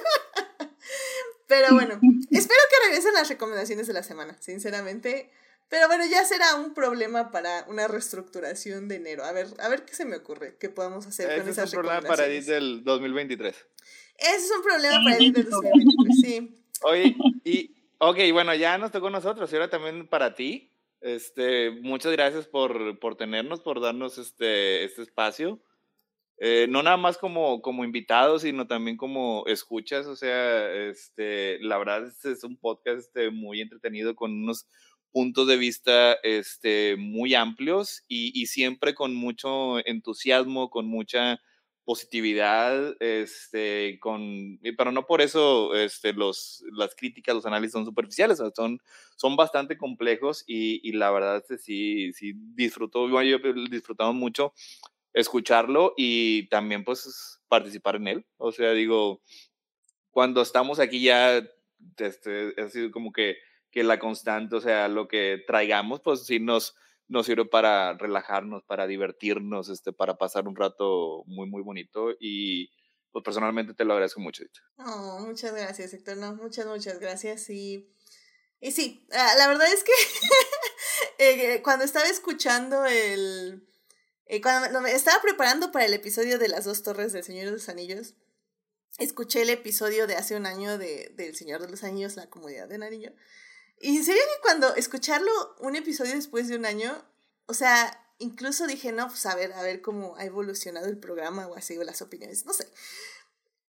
Pero 1.47 1.73
bueno, 1.73 1.99
espero 2.31 2.61
que 2.69 2.87
regresen 2.89 3.15
las 3.15 3.31
recomendaciones 3.31 3.87
de 3.87 3.95
la 3.95 4.03
semana, 4.03 4.37
sinceramente. 4.41 5.31
Pero 5.69 5.89
bueno, 5.89 6.05
ya 6.09 6.25
será 6.25 6.55
un 6.57 6.75
problema 6.75 7.31
para 7.31 7.65
una 7.69 7.89
reestructuración 7.89 8.87
de 8.89 8.97
enero. 8.97 9.25
A 9.25 9.33
ver, 9.33 9.49
a 9.59 9.69
ver 9.69 9.85
qué 9.85 9.95
se 9.95 10.05
me 10.05 10.17
ocurre, 10.17 10.57
qué 10.61 10.69
podemos 10.69 11.07
hacer 11.07 11.41
con 11.41 11.49
esas 11.49 11.69
es 11.69 11.75
un 11.75 11.83
problema 11.83 12.07
para 12.07 12.27
Edith 12.27 12.45
del 12.45 12.85
2023. 12.85 13.55
Ese 14.19 14.37
es 14.37 14.53
un 14.57 14.63
problema 14.63 15.03
para 15.03 15.17
Edith 15.17 15.35
del 15.35 15.51
2023, 15.51 16.21
sí. 16.21 16.63
Oye, 16.83 17.17
y, 17.45 17.75
ok, 17.99 18.19
bueno, 18.33 18.55
ya 18.55 18.79
nos 18.79 18.93
tocó 18.93 19.09
a 19.09 19.11
nosotros, 19.11 19.51
y 19.51 19.57
ahora 19.57 19.71
también 19.71 20.07
para 20.07 20.35
ti. 20.35 20.73
Este, 21.01 21.71
muchas 21.71 22.13
gracias 22.13 22.47
por, 22.47 22.99
por 22.99 23.17
tenernos, 23.17 23.61
por 23.61 23.81
darnos 23.81 24.19
este, 24.19 24.85
este 24.85 25.03
espacio. 25.03 25.61
Eh, 26.39 26.67
no 26.69 26.83
nada 26.83 26.99
más 26.99 27.17
como, 27.17 27.63
como 27.63 27.85
invitados, 27.85 28.43
sino 28.43 28.67
también 28.67 28.97
como 28.97 29.45
escuchas, 29.47 30.07
o 30.07 30.17
sea, 30.17 30.71
este, 30.71 31.59
la 31.61 31.79
verdad 31.79 32.07
es, 32.07 32.25
es 32.25 32.45
un 32.45 32.59
podcast 32.59 32.99
este, 32.99 33.31
muy 33.31 33.63
entretenido 33.63 34.15
con 34.15 34.33
unos 34.33 34.67
puntos 35.13 35.47
de 35.47 35.57
vista 35.57 36.15
este, 36.23 36.97
muy 36.97 37.35
amplios 37.35 38.03
y, 38.09 38.33
y, 38.41 38.47
siempre 38.47 38.95
con 38.95 39.15
mucho 39.15 39.79
entusiasmo, 39.87 40.71
con 40.71 40.87
mucha 40.87 41.41
positividad, 41.85 42.97
este, 43.01 43.99
con, 44.01 44.59
pero 44.77 44.91
no 44.91 45.07
por 45.07 45.23
eso 45.23 45.75
este, 45.77 46.13
los, 46.13 46.65
las 46.73 46.97
críticas, 46.97 47.37
los 47.37 47.47
análisis 47.47 47.73
son 47.73 47.85
superficiales, 47.85 48.43
son, 48.55 48.81
son 49.17 49.37
bastante 49.37 49.79
complejos 49.79 50.43
y, 50.49 50.81
y 50.87 50.93
la 50.93 51.13
verdad 51.13 51.37
es 51.37 51.45
que 51.47 51.59
sí, 51.59 52.13
sí 52.13 52.33
disfruto, 52.55 53.09
yo 53.23 53.37
he 53.37 53.71
disfrutado 53.71 54.13
mucho 54.13 54.53
escucharlo 55.15 55.95
y 55.97 56.49
también 56.49 56.85
pues 56.85 57.41
participar 57.49 57.97
en 57.97 58.09
él. 58.09 58.27
O 58.37 58.53
sea, 58.53 58.73
digo, 58.73 59.23
cuando 60.11 60.43
estamos 60.43 60.79
aquí 60.79 61.03
ya, 61.03 61.43
este, 61.99 62.69
sido 62.69 62.91
como 62.91 63.13
que, 63.13 63.37
que 63.77 63.85
la 63.85 63.99
constante, 63.99 64.57
o 64.57 64.61
sea, 64.63 64.89
lo 64.89 65.07
que 65.07 65.45
traigamos, 65.47 66.01
pues 66.01 66.25
sí 66.25 66.41
nos, 66.41 66.75
nos 67.09 67.27
sirve 67.27 67.45
para 67.45 67.93
relajarnos, 67.93 68.65
para 68.65 68.87
divertirnos, 68.87 69.69
este, 69.69 69.93
para 69.93 70.17
pasar 70.17 70.49
un 70.49 70.57
rato 70.57 71.25
muy, 71.27 71.47
muy 71.47 71.61
bonito 71.61 72.09
y 72.19 72.71
pues 73.13 73.23
personalmente 73.23 73.75
te 73.75 73.85
lo 73.85 73.93
agradezco 73.93 74.23
mucho. 74.23 74.45
Oh, 74.79 75.19
muchas 75.27 75.53
gracias, 75.53 75.93
Héctor. 75.93 76.17
No, 76.17 76.35
muchas, 76.37 76.65
muchas 76.65 76.99
gracias. 77.01 77.51
Y, 77.51 77.87
y 78.61 78.73
sí, 78.73 79.07
ah, 79.13 79.35
la 79.37 79.47
verdad 79.47 79.71
es 79.71 79.85
que 79.85 79.93
eh, 81.19 81.61
cuando 81.63 81.85
estaba 81.85 82.07
escuchando 82.07 82.87
el, 82.87 83.69
eh, 84.25 84.41
cuando 84.41 84.81
me 84.81 84.93
estaba 84.93 85.21
preparando 85.21 85.71
para 85.71 85.85
el 85.85 85.93
episodio 85.93 86.39
de 86.39 86.49
las 86.49 86.65
dos 86.65 86.83
torres 86.83 87.13
del 87.13 87.25
Señor 87.25 87.45
de 87.45 87.53
los 87.53 87.69
Anillos, 87.69 88.15
escuché 88.99 89.43
el 89.43 89.51
episodio 89.51 90.07
de 90.07 90.15
hace 90.15 90.35
un 90.35 90.47
año 90.47 90.79
de, 90.79 91.13
del 91.15 91.37
Señor 91.37 91.61
de 91.61 91.69
los 91.69 91.85
Anillos, 91.85 92.17
la 92.17 92.31
comunidad 92.31 92.69
de 92.69 92.79
Nariño. 92.79 93.13
Y 93.81 93.97
en 93.97 94.05
serio 94.05 94.23
que 94.23 94.43
cuando 94.43 94.75
escucharlo 94.75 95.57
un 95.61 95.77
episodio 95.77 96.15
después 96.15 96.49
de 96.49 96.57
un 96.57 96.67
año, 96.67 97.05
o 97.47 97.55
sea, 97.55 98.03
incluso 98.19 98.67
dije, 98.67 98.93
no, 98.93 99.09
pues 99.09 99.27
a 99.27 99.35
ver, 99.35 99.53
a 99.53 99.63
ver 99.63 99.83
cómo 99.83 100.17
ha 100.17 100.25
evolucionado 100.25 100.87
el 100.87 100.99
programa 100.99 101.47
o 101.47 101.57
así, 101.57 101.77
o 101.77 101.85
las 101.85 102.03
opiniones, 102.03 102.47
no 102.47 102.53
sé 102.53 102.67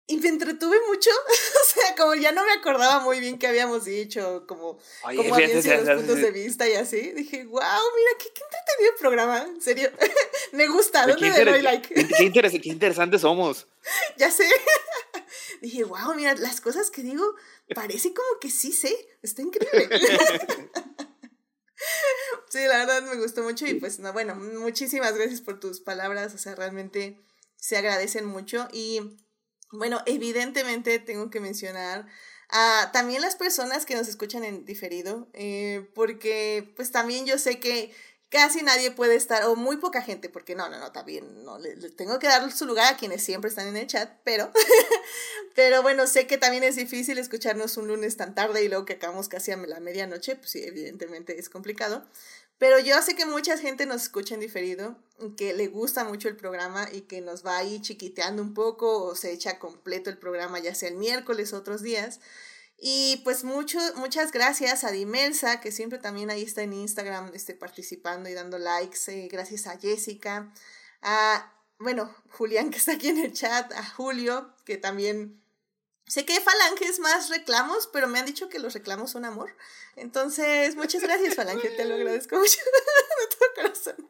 y 0.09 0.17
me 0.17 0.29
entretuve 0.29 0.77
mucho, 0.87 1.09
o 1.29 1.67
sea, 1.67 1.95
como 1.95 2.15
ya 2.15 2.31
no 2.31 2.45
me 2.45 2.53
acordaba 2.53 3.01
muy 3.01 3.19
bien 3.19 3.37
qué 3.37 3.47
habíamos 3.47 3.83
dicho, 3.83 4.45
como, 4.47 4.79
como 5.03 5.35
habían 5.35 5.61
sido 5.61 5.83
los 5.83 5.97
puntos 5.97 6.21
de 6.21 6.31
vista 6.31 6.67
y 6.67 6.73
así, 6.73 7.11
dije, 7.11 7.43
wow, 7.43 7.59
mira, 7.59 8.11
qué, 8.17 8.29
qué 8.33 8.41
entretenido 8.41 8.93
el 8.93 8.99
programa, 8.99 9.43
en 9.43 9.61
serio, 9.61 9.91
me 10.53 10.67
gusta, 10.67 11.05
¿dónde 11.05 11.29
le 11.29 11.51
doy 11.51 11.61
like? 11.61 11.93
Qué, 11.93 12.61
qué 12.61 12.69
interesantes 12.69 13.21
somos. 13.21 13.67
ya 14.17 14.31
sé, 14.31 14.49
dije, 15.61 15.83
wow, 15.83 16.13
mira, 16.15 16.35
las 16.35 16.61
cosas 16.61 16.91
que 16.91 17.01
digo, 17.01 17.23
parece 17.75 18.13
como 18.13 18.39
que 18.39 18.51
sí 18.51 18.71
sé, 18.71 18.95
está 19.21 19.41
increíble. 19.41 19.89
sí, 22.49 22.59
la 22.67 22.85
verdad 22.85 23.03
me 23.03 23.21
gustó 23.21 23.43
mucho 23.43 23.65
y 23.65 23.75
pues, 23.75 23.99
no, 23.99 24.13
bueno, 24.13 24.35
muchísimas 24.35 25.15
gracias 25.15 25.41
por 25.41 25.59
tus 25.59 25.81
palabras, 25.81 26.33
o 26.33 26.37
sea, 26.37 26.55
realmente 26.55 27.21
se 27.55 27.77
agradecen 27.77 28.25
mucho 28.25 28.67
y 28.71 29.17
bueno, 29.71 30.01
evidentemente 30.05 30.99
tengo 30.99 31.29
que 31.29 31.39
mencionar 31.39 32.07
a 32.49 32.91
también 32.93 33.21
las 33.21 33.35
personas 33.35 33.85
que 33.85 33.95
nos 33.95 34.07
escuchan 34.07 34.43
en 34.43 34.65
diferido, 34.65 35.29
eh, 35.33 35.89
porque 35.93 36.71
pues 36.75 36.91
también 36.91 37.25
yo 37.25 37.37
sé 37.37 37.59
que 37.59 37.93
casi 38.29 38.61
nadie 38.61 38.91
puede 38.91 39.15
estar, 39.15 39.43
o 39.45 39.55
muy 39.55 39.77
poca 39.77 40.01
gente, 40.01 40.29
porque 40.29 40.55
no, 40.55 40.69
no, 40.69 40.79
no, 40.79 40.91
también 40.91 41.43
no, 41.43 41.57
le, 41.57 41.75
tengo 41.91 42.19
que 42.19 42.27
dar 42.27 42.51
su 42.51 42.65
lugar 42.65 42.93
a 42.93 42.97
quienes 42.97 43.23
siempre 43.23 43.49
están 43.49 43.67
en 43.67 43.77
el 43.77 43.87
chat, 43.87 44.11
pero, 44.23 44.51
pero 45.55 45.81
bueno, 45.81 46.07
sé 46.07 46.27
que 46.27 46.37
también 46.37 46.63
es 46.63 46.75
difícil 46.75 47.17
escucharnos 47.17 47.77
un 47.77 47.87
lunes 47.87 48.17
tan 48.17 48.35
tarde 48.35 48.63
y 48.63 48.67
luego 48.67 48.85
que 48.85 48.93
acabamos 48.93 49.29
casi 49.29 49.51
a 49.51 49.57
la 49.57 49.79
medianoche, 49.79 50.35
pues 50.35 50.51
sí, 50.51 50.63
evidentemente 50.63 51.39
es 51.39 51.49
complicado, 51.49 52.05
pero 52.57 52.79
yo 52.79 53.01
sé 53.01 53.15
que 53.15 53.25
mucha 53.25 53.57
gente 53.57 53.85
nos 53.85 54.03
escucha 54.03 54.33
en 54.33 54.41
diferido, 54.41 54.97
que 55.37 55.53
le 55.53 55.67
gusta 55.67 56.03
mucho 56.03 56.27
el 56.27 56.35
programa 56.35 56.89
y 56.91 57.01
que 57.01 57.21
nos 57.21 57.45
va 57.45 57.57
ahí 57.57 57.81
chiquiteando 57.81 58.41
un 58.41 58.53
poco 58.53 59.03
o 59.03 59.15
se 59.15 59.31
echa 59.31 59.59
completo 59.59 60.09
el 60.09 60.17
programa, 60.17 60.59
ya 60.59 60.73
sea 60.73 60.89
el 60.89 60.95
miércoles 60.95 61.53
o 61.53 61.57
otros 61.57 61.81
días. 61.83 62.19
Y 62.79 63.21
pues 63.23 63.43
mucho, 63.43 63.79
muchas 63.95 64.31
gracias 64.31 64.83
a 64.83 64.91
Dimelsa, 64.91 65.59
que 65.61 65.71
siempre 65.71 65.97
también 65.97 66.29
ahí 66.29 66.43
está 66.43 66.61
en 66.61 66.73
Instagram 66.73 67.31
este, 67.33 67.55
participando 67.55 68.29
y 68.29 68.33
dando 68.33 68.59
likes. 68.59 68.99
Eh, 69.07 69.27
gracias 69.31 69.65
a 69.65 69.79
Jessica, 69.79 70.53
a, 71.01 71.53
bueno, 71.79 72.15
Julián 72.29 72.69
que 72.69 72.77
está 72.77 72.93
aquí 72.93 73.09
en 73.09 73.17
el 73.17 73.33
chat, 73.33 73.71
a 73.73 73.83
Julio, 73.83 74.53
que 74.63 74.77
también 74.77 75.41
Sé 76.07 76.25
que 76.25 76.39
Falange 76.39 76.85
es 76.85 76.99
más 76.99 77.29
reclamos, 77.29 77.87
pero 77.91 78.07
me 78.07 78.17
han 78.17 78.25
dicho 78.25 78.47
que 78.47 78.59
los 78.59 78.73
reclamos 78.73 79.11
son 79.11 79.25
amor. 79.25 79.53
Entonces, 79.97 80.75
muchas 80.77 81.01
gracias, 81.01 81.35
Falange, 81.35 81.69
te 81.69 81.83
lo 81.83 81.95
agradezco 81.95 82.37
mucho 82.37 82.59
de 82.59 83.35
todo 83.35 83.49
corazón. 83.55 84.09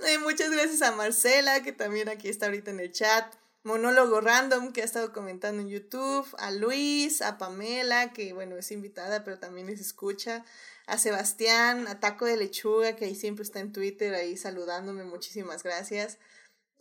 Eh, 0.00 0.18
muchas 0.18 0.50
gracias 0.50 0.82
a 0.82 0.92
Marcela, 0.92 1.62
que 1.62 1.72
también 1.72 2.10
aquí 2.10 2.28
está 2.28 2.46
ahorita 2.46 2.70
en 2.70 2.80
el 2.80 2.92
chat. 2.92 3.34
Monólogo 3.66 4.20
Random, 4.20 4.72
que 4.72 4.82
ha 4.82 4.84
estado 4.84 5.12
comentando 5.12 5.60
en 5.60 5.68
YouTube. 5.68 6.24
A 6.38 6.52
Luis, 6.52 7.20
a 7.20 7.36
Pamela, 7.36 8.12
que 8.12 8.32
bueno, 8.32 8.56
es 8.56 8.70
invitada, 8.70 9.24
pero 9.24 9.40
también 9.40 9.66
les 9.66 9.80
escucha. 9.80 10.44
A 10.86 10.98
Sebastián, 10.98 11.88
a 11.88 11.98
Taco 11.98 12.26
de 12.26 12.36
Lechuga, 12.36 12.94
que 12.94 13.06
ahí 13.06 13.16
siempre 13.16 13.42
está 13.42 13.58
en 13.58 13.72
Twitter, 13.72 14.14
ahí 14.14 14.36
saludándome. 14.36 15.02
Muchísimas 15.02 15.64
gracias. 15.64 16.18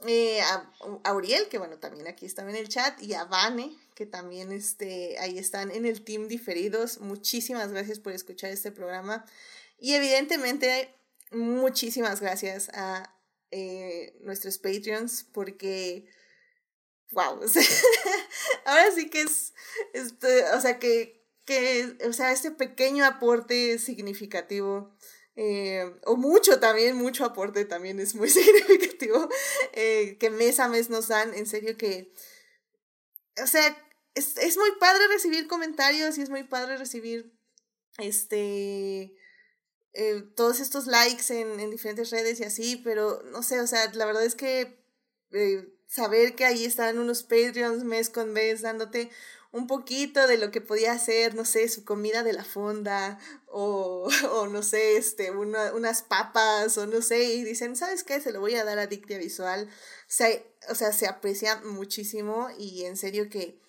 Eh, 0.06 0.42
a, 0.42 0.72
Auriel, 1.06 1.48
que 1.48 1.58
bueno, 1.58 1.80
también 1.80 2.08
aquí 2.08 2.28
está 2.28 2.48
en 2.48 2.56
el 2.56 2.70
chat, 2.70 3.02
y 3.02 3.16
a 3.16 3.24
Vane, 3.24 3.76
que 3.96 4.06
también 4.06 4.52
este, 4.52 5.18
ahí 5.18 5.40
están 5.40 5.72
en 5.72 5.88
el 5.88 6.04
team 6.04 6.28
diferidos. 6.28 7.00
Muchísimas 7.00 7.72
gracias 7.72 7.98
por 7.98 8.14
escuchar 8.14 8.52
este 8.52 8.72
programa. 8.72 9.26
Y 9.80 9.96
evidentemente, 9.96 10.94
muchísimas 11.32 12.22
gracias 12.22 12.70
a 12.76 13.12
eh, 13.50 14.16
nuestros 14.22 14.60
Patreons, 14.60 15.24
porque, 15.34 16.08
wow, 17.12 17.40
ahora 18.66 18.92
sí 18.94 19.10
que 19.10 19.22
es, 19.22 19.54
este, 19.94 20.44
o 20.52 20.62
sea 20.62 20.80
que 20.80 21.26
que, 21.46 21.98
o 22.08 22.14
sea, 22.14 22.32
este 22.32 22.52
pequeño 22.52 23.06
aporte 23.06 23.78
significativo, 23.80 24.96
eh, 25.36 25.96
o 26.06 26.16
mucho 26.18 26.60
también, 26.60 26.96
mucho 26.96 27.24
aporte 27.24 27.66
también 27.66 28.00
es 28.00 28.16
muy 28.16 28.30
significativo, 28.32 29.30
eh, 29.74 30.18
que 30.20 30.30
mes 30.30 30.60
a 30.60 30.68
mes 30.68 30.90
nos 30.90 31.08
dan, 31.08 31.34
en 31.34 31.46
serio 31.46 31.78
que, 31.78 32.12
o 33.42 33.48
sea, 33.48 33.78
es, 34.16 34.38
es 34.38 34.58
muy 34.58 34.72
padre 34.80 35.08
recibir 35.08 35.48
comentarios 35.48 36.18
y 36.18 36.22
es 36.22 36.30
muy 36.30 36.44
padre 36.44 36.78
recibir, 36.78 37.32
este, 38.00 39.16
eh, 39.94 40.24
todos 40.36 40.60
estos 40.60 40.88
likes 40.88 41.30
en, 41.30 41.60
en, 41.60 41.70
diferentes 41.70 42.10
redes 42.10 42.40
y 42.40 42.44
así, 42.44 42.76
pero 42.78 43.22
no 43.24 43.44
sé, 43.44 43.60
o 43.62 43.68
sea, 43.68 43.92
la 43.94 44.06
verdad 44.06 44.26
es 44.26 44.36
que 44.36 44.84
eh, 45.32 45.75
saber 45.88 46.36
que 46.36 46.46
ahí 46.46 46.66
están 46.66 46.98
unos 46.98 47.24
Patreons 47.24 47.84
mes 47.84 48.10
con 48.10 48.34
mes 48.34 48.62
dándote 48.62 49.10
un 49.56 49.68
poquito 49.68 50.28
de 50.28 50.38
lo 50.38 50.52
que 50.52 50.60
podía 50.60 50.92
hacer, 50.92 51.34
no 51.34 51.46
sé, 51.46 51.70
su 51.70 51.86
comida 51.86 52.24
de 52.24 52.34
la 52.34 52.44
fonda 52.44 53.18
o, 53.48 54.10
o 54.32 54.48
no 54.48 54.62
sé, 54.62 54.98
este, 54.98 55.32
una, 55.32 55.74
unas 55.74 56.02
papas 56.02 56.78
o 56.78 56.86
no 56.88 57.02
sé, 57.02 57.24
y 57.24 57.44
dicen, 57.46 57.78
¿sabes 57.78 58.04
qué? 58.04 58.20
Se 58.20 58.34
lo 58.34 58.42
voy 58.42 58.56
a 58.56 58.66
dar 58.66 58.80
a 58.80 58.88
Dictia 58.88 59.18
Visual. 59.18 59.70
Se, 60.08 60.46
o 60.68 60.76
sea, 60.76 60.92
se 60.92 61.08
aprecia 61.08 61.62
muchísimo 61.64 62.50
y 62.60 62.84
en 62.84 62.98
serio 62.98 63.30
que 63.30 63.62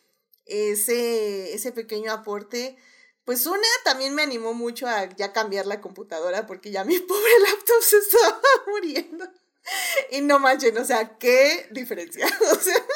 ese, 0.45 1.55
ese 1.55 1.71
pequeño 1.71 2.11
aporte, 2.11 2.77
pues 3.25 3.47
una 3.47 3.61
también 3.85 4.13
me 4.13 4.23
animó 4.23 4.55
mucho 4.55 4.89
a 4.89 5.09
ya 5.15 5.33
cambiar 5.33 5.67
la 5.67 5.81
computadora 5.81 6.47
porque 6.47 6.73
ya 6.73 6.85
mi 6.85 6.99
pobre 6.99 7.41
laptop 7.41 7.83
se 7.83 7.99
estaba 7.99 8.41
muriendo. 8.67 9.25
Y 10.11 10.21
no 10.21 10.39
manchen, 10.39 10.77
o 10.79 10.85
sea, 10.85 11.19
qué 11.19 11.69
diferencia. 11.71 12.27
O 12.53 12.55
sea, 12.55 12.87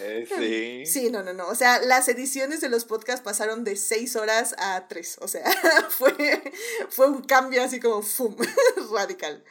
eh, 0.00 0.28
sí. 0.36 0.86
Sí, 0.86 1.10
no, 1.10 1.22
no, 1.22 1.32
no. 1.32 1.48
O 1.48 1.54
sea, 1.54 1.80
las 1.80 2.08
ediciones 2.08 2.60
de 2.60 2.68
los 2.68 2.84
podcasts 2.84 3.22
pasaron 3.22 3.64
de 3.64 3.76
seis 3.76 4.16
horas 4.16 4.54
a 4.58 4.86
tres. 4.88 5.16
O 5.20 5.28
sea, 5.28 5.44
fue, 5.90 6.42
fue 6.90 7.08
un 7.08 7.22
cambio 7.22 7.62
así 7.62 7.80
como 7.80 8.02
¡fum! 8.02 8.36
radical. 8.92 9.44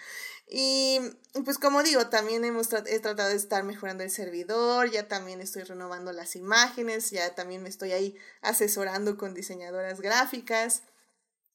Y 0.49 0.99
pues 1.43 1.57
como 1.57 1.83
digo, 1.83 2.07
también 2.07 2.45
hemos 2.45 2.71
he 2.71 2.99
tratado 2.99 3.29
de 3.29 3.35
estar 3.35 3.63
mejorando 3.65 4.03
el 4.05 4.09
servidor, 4.09 4.89
ya 4.89 5.07
también 5.09 5.41
estoy 5.41 5.63
renovando 5.63 6.13
las 6.13 6.37
imágenes, 6.37 7.11
ya 7.11 7.35
también 7.35 7.61
me 7.61 7.67
estoy 7.67 7.91
ahí 7.91 8.15
asesorando 8.41 9.17
con 9.17 9.33
diseñadoras 9.33 9.99
gráficas 9.99 10.83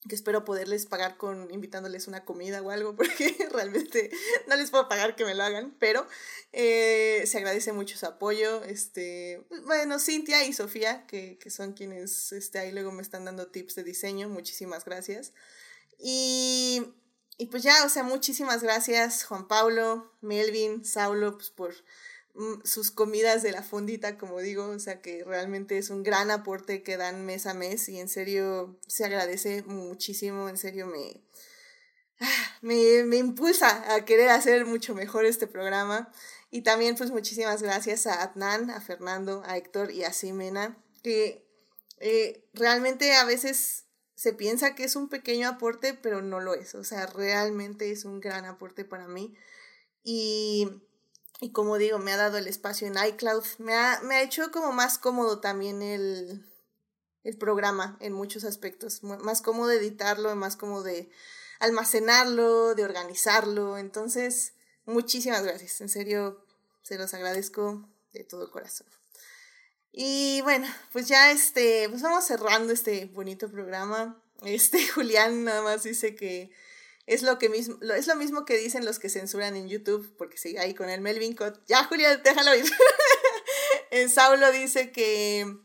que 0.07 0.15
espero 0.15 0.43
poderles 0.43 0.85
pagar 0.85 1.17
con 1.17 1.49
invitándoles 1.51 2.07
una 2.07 2.25
comida 2.25 2.61
o 2.61 2.71
algo, 2.71 2.95
porque 2.95 3.35
realmente 3.51 4.11
no 4.47 4.55
les 4.55 4.71
puedo 4.71 4.87
pagar 4.87 5.15
que 5.15 5.25
me 5.25 5.33
lo 5.33 5.43
hagan, 5.43 5.75
pero 5.79 6.07
eh, 6.51 7.23
se 7.25 7.37
agradece 7.37 7.71
mucho 7.73 7.97
su 7.97 8.05
apoyo. 8.05 8.63
Este, 8.63 9.45
bueno, 9.65 9.99
Cintia 9.99 10.43
y 10.45 10.53
Sofía, 10.53 11.05
que, 11.07 11.37
que 11.37 11.49
son 11.49 11.73
quienes 11.73 12.31
este, 12.31 12.59
ahí 12.59 12.71
luego 12.71 12.91
me 12.91 13.01
están 13.01 13.25
dando 13.25 13.47
tips 13.47 13.75
de 13.75 13.83
diseño, 13.83 14.29
muchísimas 14.29 14.85
gracias. 14.85 15.33
Y, 15.99 16.83
y 17.37 17.47
pues 17.47 17.63
ya, 17.63 17.85
o 17.85 17.89
sea, 17.89 18.03
muchísimas 18.03 18.61
gracias 18.61 19.23
Juan 19.23 19.47
Pablo, 19.47 20.11
Melvin, 20.21 20.83
Saulo, 20.83 21.37
pues 21.37 21.49
por 21.49 21.73
sus 22.63 22.89
comidas 22.89 23.43
de 23.43 23.51
la 23.51 23.61
fondita, 23.61 24.17
como 24.17 24.39
digo, 24.39 24.67
o 24.67 24.79
sea 24.79 25.01
que 25.01 25.23
realmente 25.23 25.77
es 25.77 25.89
un 25.89 26.01
gran 26.01 26.31
aporte 26.31 26.81
que 26.81 26.97
dan 26.97 27.25
mes 27.25 27.45
a 27.45 27.53
mes 27.53 27.87
y 27.89 27.99
en 27.99 28.09
serio 28.09 28.79
se 28.87 29.05
agradece 29.05 29.63
muchísimo, 29.63 30.49
en 30.49 30.57
serio 30.57 30.87
me, 30.87 31.21
ah, 32.19 32.57
me, 32.61 33.03
me 33.03 33.17
impulsa 33.17 33.93
a 33.93 34.03
querer 34.05 34.29
hacer 34.29 34.65
mucho 34.65 34.95
mejor 34.95 35.25
este 35.25 35.45
programa. 35.45 36.11
Y 36.49 36.61
también 36.61 36.95
pues 36.95 37.11
muchísimas 37.11 37.61
gracias 37.63 38.05
a 38.07 38.21
Adnan, 38.21 38.69
a 38.69 38.81
Fernando, 38.81 39.41
a 39.45 39.57
Héctor 39.57 39.91
y 39.91 40.03
a 40.03 40.13
Simena, 40.13 40.77
que 41.01 41.47
eh, 41.99 42.47
realmente 42.53 43.13
a 43.15 43.25
veces 43.25 43.85
se 44.15 44.33
piensa 44.33 44.75
que 44.75 44.83
es 44.83 44.95
un 44.95 45.09
pequeño 45.09 45.47
aporte, 45.47 45.93
pero 45.93 46.21
no 46.21 46.39
lo 46.39 46.53
es. 46.53 46.75
O 46.75 46.83
sea, 46.83 47.07
realmente 47.07 47.91
es 47.91 48.05
un 48.05 48.19
gran 48.19 48.45
aporte 48.45 48.85
para 48.85 49.07
mí. 49.07 49.35
Y 50.03 50.67
y 51.39 51.51
como 51.51 51.77
digo, 51.77 51.99
me 51.99 52.13
ha 52.13 52.17
dado 52.17 52.37
el 52.37 52.47
espacio 52.47 52.87
en 52.87 52.95
iCloud. 52.97 53.43
Me 53.57 53.75
ha, 53.75 53.99
me 54.03 54.15
ha 54.15 54.21
hecho 54.21 54.51
como 54.51 54.71
más 54.71 54.97
cómodo 54.97 55.39
también 55.39 55.81
el, 55.81 56.45
el 57.23 57.37
programa 57.37 57.97
en 57.99 58.13
muchos 58.13 58.43
aspectos. 58.43 59.03
Más 59.03 59.41
cómodo 59.41 59.71
editarlo, 59.71 60.35
más 60.35 60.55
cómodo 60.55 60.83
de 60.83 61.09
almacenarlo, 61.59 62.75
de 62.75 62.85
organizarlo. 62.85 63.77
Entonces, 63.77 64.53
muchísimas 64.85 65.43
gracias. 65.43 65.81
En 65.81 65.89
serio, 65.89 66.45
se 66.81 66.97
los 66.97 67.13
agradezco 67.13 67.89
de 68.13 68.23
todo 68.23 68.51
corazón. 68.51 68.87
Y 69.91 70.41
bueno, 70.41 70.67
pues 70.91 71.07
ya 71.07 71.31
este, 71.31 71.87
pues 71.89 72.01
vamos 72.01 72.25
cerrando 72.25 72.73
este 72.73 73.05
bonito 73.05 73.49
programa. 73.49 74.21
Este 74.43 74.87
Julián 74.89 75.43
nada 75.43 75.61
más 75.61 75.83
dice 75.83 76.15
que 76.15 76.51
es 77.05 77.21
lo, 77.21 77.37
que 77.37 77.49
mismo, 77.49 77.77
es 77.95 78.07
lo 78.07 78.15
mismo 78.15 78.45
que 78.45 78.57
dicen 78.57 78.85
los 78.85 78.99
que 78.99 79.09
censuran 79.09 79.55
en 79.55 79.67
YouTube, 79.67 80.13
porque 80.17 80.37
sigue 80.37 80.59
ahí 80.59 80.73
con 80.73 80.89
el 80.89 81.01
Melvin 81.01 81.35
Cott. 81.35 81.59
Ya, 81.67 81.83
Julia, 81.83 82.17
déjalo 82.17 82.55
ir. 82.55 82.63
en 83.91 84.09
Saulo 84.09 84.51
dice 84.51 84.91
que, 84.91 85.57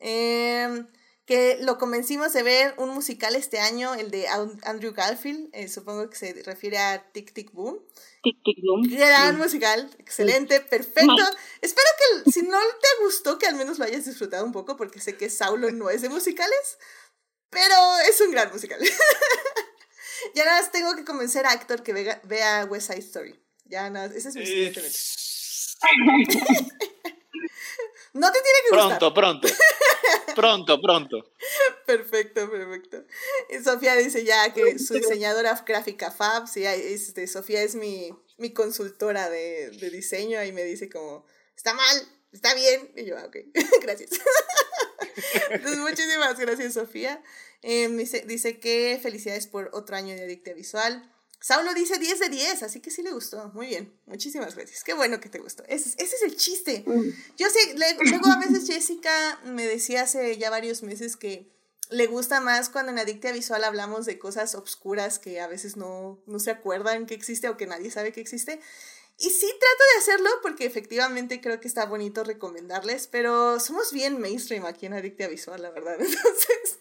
em, 0.00 0.86
que 1.24 1.58
lo 1.62 1.78
convencimos 1.78 2.34
de 2.34 2.42
ver 2.42 2.74
un 2.76 2.90
musical 2.90 3.36
este 3.36 3.58
año, 3.58 3.94
el 3.94 4.10
de 4.10 4.28
Andrew 4.28 4.92
Garfield, 4.92 5.48
eh, 5.54 5.68
supongo 5.68 6.10
que 6.10 6.16
se 6.16 6.42
refiere 6.44 6.76
a 6.76 7.10
Tic 7.10 7.32
Tic 7.32 7.52
Boom. 7.52 7.80
Tic 8.22 8.36
Tic 8.44 8.58
Boom. 8.62 8.82
Gran 8.82 9.38
musical, 9.38 9.90
excelente, 9.98 10.60
perfecto. 10.60 11.24
Espero 11.62 11.88
que 12.24 12.30
si 12.30 12.42
no 12.42 12.58
te 12.60 13.02
gustó, 13.02 13.38
que 13.38 13.46
al 13.46 13.56
menos 13.56 13.78
lo 13.78 13.86
hayas 13.86 14.04
disfrutado 14.04 14.44
un 14.44 14.52
poco, 14.52 14.76
porque 14.76 15.00
sé 15.00 15.16
que 15.16 15.30
Saulo 15.30 15.70
no 15.70 15.88
es 15.88 16.02
de 16.02 16.10
musicales, 16.10 16.78
pero 17.48 17.74
es 18.06 18.20
un 18.20 18.30
gran 18.30 18.52
musical. 18.52 18.78
ya 20.34 20.44
nada 20.44 20.60
más 20.60 20.72
tengo 20.72 20.94
que 20.96 21.04
convencer 21.04 21.46
a 21.46 21.52
Héctor 21.52 21.82
que 21.82 21.92
vea, 21.92 22.20
vea 22.24 22.64
West 22.66 22.88
Side 22.88 23.00
Story. 23.00 23.38
Ya 23.64 23.90
nada, 23.90 24.14
ese 24.14 24.28
es 24.28 24.36
mi 24.36 24.46
siguiente 24.46 24.80
meta. 24.80 24.98
no 28.14 28.32
te 28.32 28.38
tiene 28.40 28.58
que 28.64 28.70
pronto, 28.70 29.10
gustar. 29.10 29.14
Pronto, 29.14 29.48
pronto. 30.34 30.80
Pronto, 30.80 30.80
Perfecto, 31.86 32.50
perfecto. 32.50 33.04
Y 33.50 33.62
Sofía 33.62 33.94
dice 33.96 34.24
ya 34.24 34.52
que 34.52 34.78
su 34.78 34.94
diseñadora 34.94 35.64
gráfica 35.66 36.10
Fab, 36.10 36.46
sí, 36.46 36.64
este, 36.64 37.26
Sofía 37.26 37.62
es 37.62 37.74
mi, 37.74 38.10
mi 38.36 38.52
consultora 38.52 39.30
de, 39.30 39.70
de 39.70 39.90
diseño 39.90 40.42
y 40.44 40.52
me 40.52 40.62
dice 40.64 40.90
como, 40.90 41.24
está 41.56 41.72
mal, 41.74 42.08
está 42.32 42.54
bien. 42.54 42.92
Y 42.96 43.04
yo, 43.06 43.16
ah, 43.18 43.24
ok, 43.26 43.36
gracias. 43.82 44.10
Entonces, 45.50 45.78
muchísimas 45.78 46.38
gracias, 46.38 46.74
Sofía. 46.74 47.22
Eh, 47.62 47.88
dice, 47.88 48.24
dice 48.26 48.58
que 48.58 48.98
felicidades 49.02 49.46
por 49.46 49.70
otro 49.72 49.96
año 49.96 50.14
de 50.14 50.24
Adicta 50.24 50.52
Visual. 50.52 51.12
Saulo 51.40 51.74
dice 51.74 51.98
10 51.98 52.18
de 52.18 52.28
10, 52.28 52.62
así 52.62 52.80
que 52.80 52.90
sí 52.90 53.02
le 53.02 53.12
gustó. 53.12 53.50
Muy 53.54 53.68
bien, 53.68 53.92
muchísimas 54.06 54.54
gracias. 54.54 54.82
Qué 54.82 54.94
bueno 54.94 55.20
que 55.20 55.28
te 55.28 55.38
gustó. 55.38 55.64
Ese, 55.68 55.90
ese 55.90 56.16
es 56.16 56.22
el 56.22 56.36
chiste. 56.36 56.84
Yo 57.36 57.48
sé, 57.50 57.74
luego 57.76 58.26
a 58.26 58.38
veces 58.38 58.66
Jessica 58.66 59.40
me 59.44 59.66
decía 59.66 60.02
hace 60.02 60.36
ya 60.38 60.50
varios 60.50 60.82
meses 60.82 61.16
que 61.16 61.52
le 61.90 62.06
gusta 62.06 62.40
más 62.40 62.68
cuando 62.68 62.90
en 62.92 62.98
Adicta 62.98 63.30
Visual 63.32 63.62
hablamos 63.62 64.06
de 64.06 64.18
cosas 64.18 64.54
obscuras 64.54 65.18
que 65.18 65.40
a 65.40 65.46
veces 65.46 65.76
no, 65.76 66.20
no 66.26 66.40
se 66.40 66.50
acuerdan 66.50 67.06
que 67.06 67.14
existe 67.14 67.48
o 67.48 67.56
que 67.56 67.66
nadie 67.66 67.90
sabe 67.90 68.12
que 68.12 68.20
existe. 68.20 68.60
Y 69.18 69.30
sí 69.30 69.46
trato 69.46 69.84
de 69.94 69.98
hacerlo 69.98 70.30
porque 70.42 70.66
efectivamente 70.66 71.40
creo 71.40 71.58
que 71.58 71.68
está 71.68 71.86
bonito 71.86 72.22
recomendarles, 72.22 73.06
pero 73.06 73.58
somos 73.60 73.92
bien 73.92 74.20
mainstream 74.20 74.66
aquí 74.66 74.86
en 74.86 74.92
Adictia 74.92 75.28
Visual, 75.28 75.62
la 75.62 75.70
verdad. 75.70 75.94
Entonces, 76.00 76.78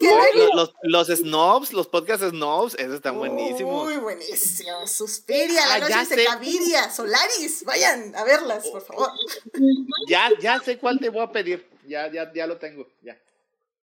los, 0.00 0.54
los, 0.54 0.74
los, 0.82 1.18
snobs, 1.18 1.72
los 1.72 1.88
podcasts 1.88 2.28
snobs, 2.28 2.74
esos 2.74 2.96
están 2.96 3.16
buenísimos. 3.16 3.84
Muy 3.84 3.96
buenísimos. 3.96 4.90
Suspiria, 4.90 5.66
La 5.66 5.74
ah, 5.74 5.78
Noche 5.80 6.16
de 6.16 6.24
Caviria, 6.24 6.90
Solaris, 6.90 7.64
vayan 7.64 8.14
a 8.16 8.24
verlas, 8.24 8.66
por 8.68 8.82
favor. 8.82 9.10
Ya, 10.08 10.28
ya 10.40 10.60
sé 10.60 10.78
cuál 10.78 10.98
te 10.98 11.08
voy 11.08 11.22
a 11.22 11.32
pedir. 11.32 11.66
Ya, 11.86 12.10
ya, 12.10 12.30
ya 12.32 12.46
lo 12.46 12.58
tengo, 12.58 12.86
ya. 13.02 13.18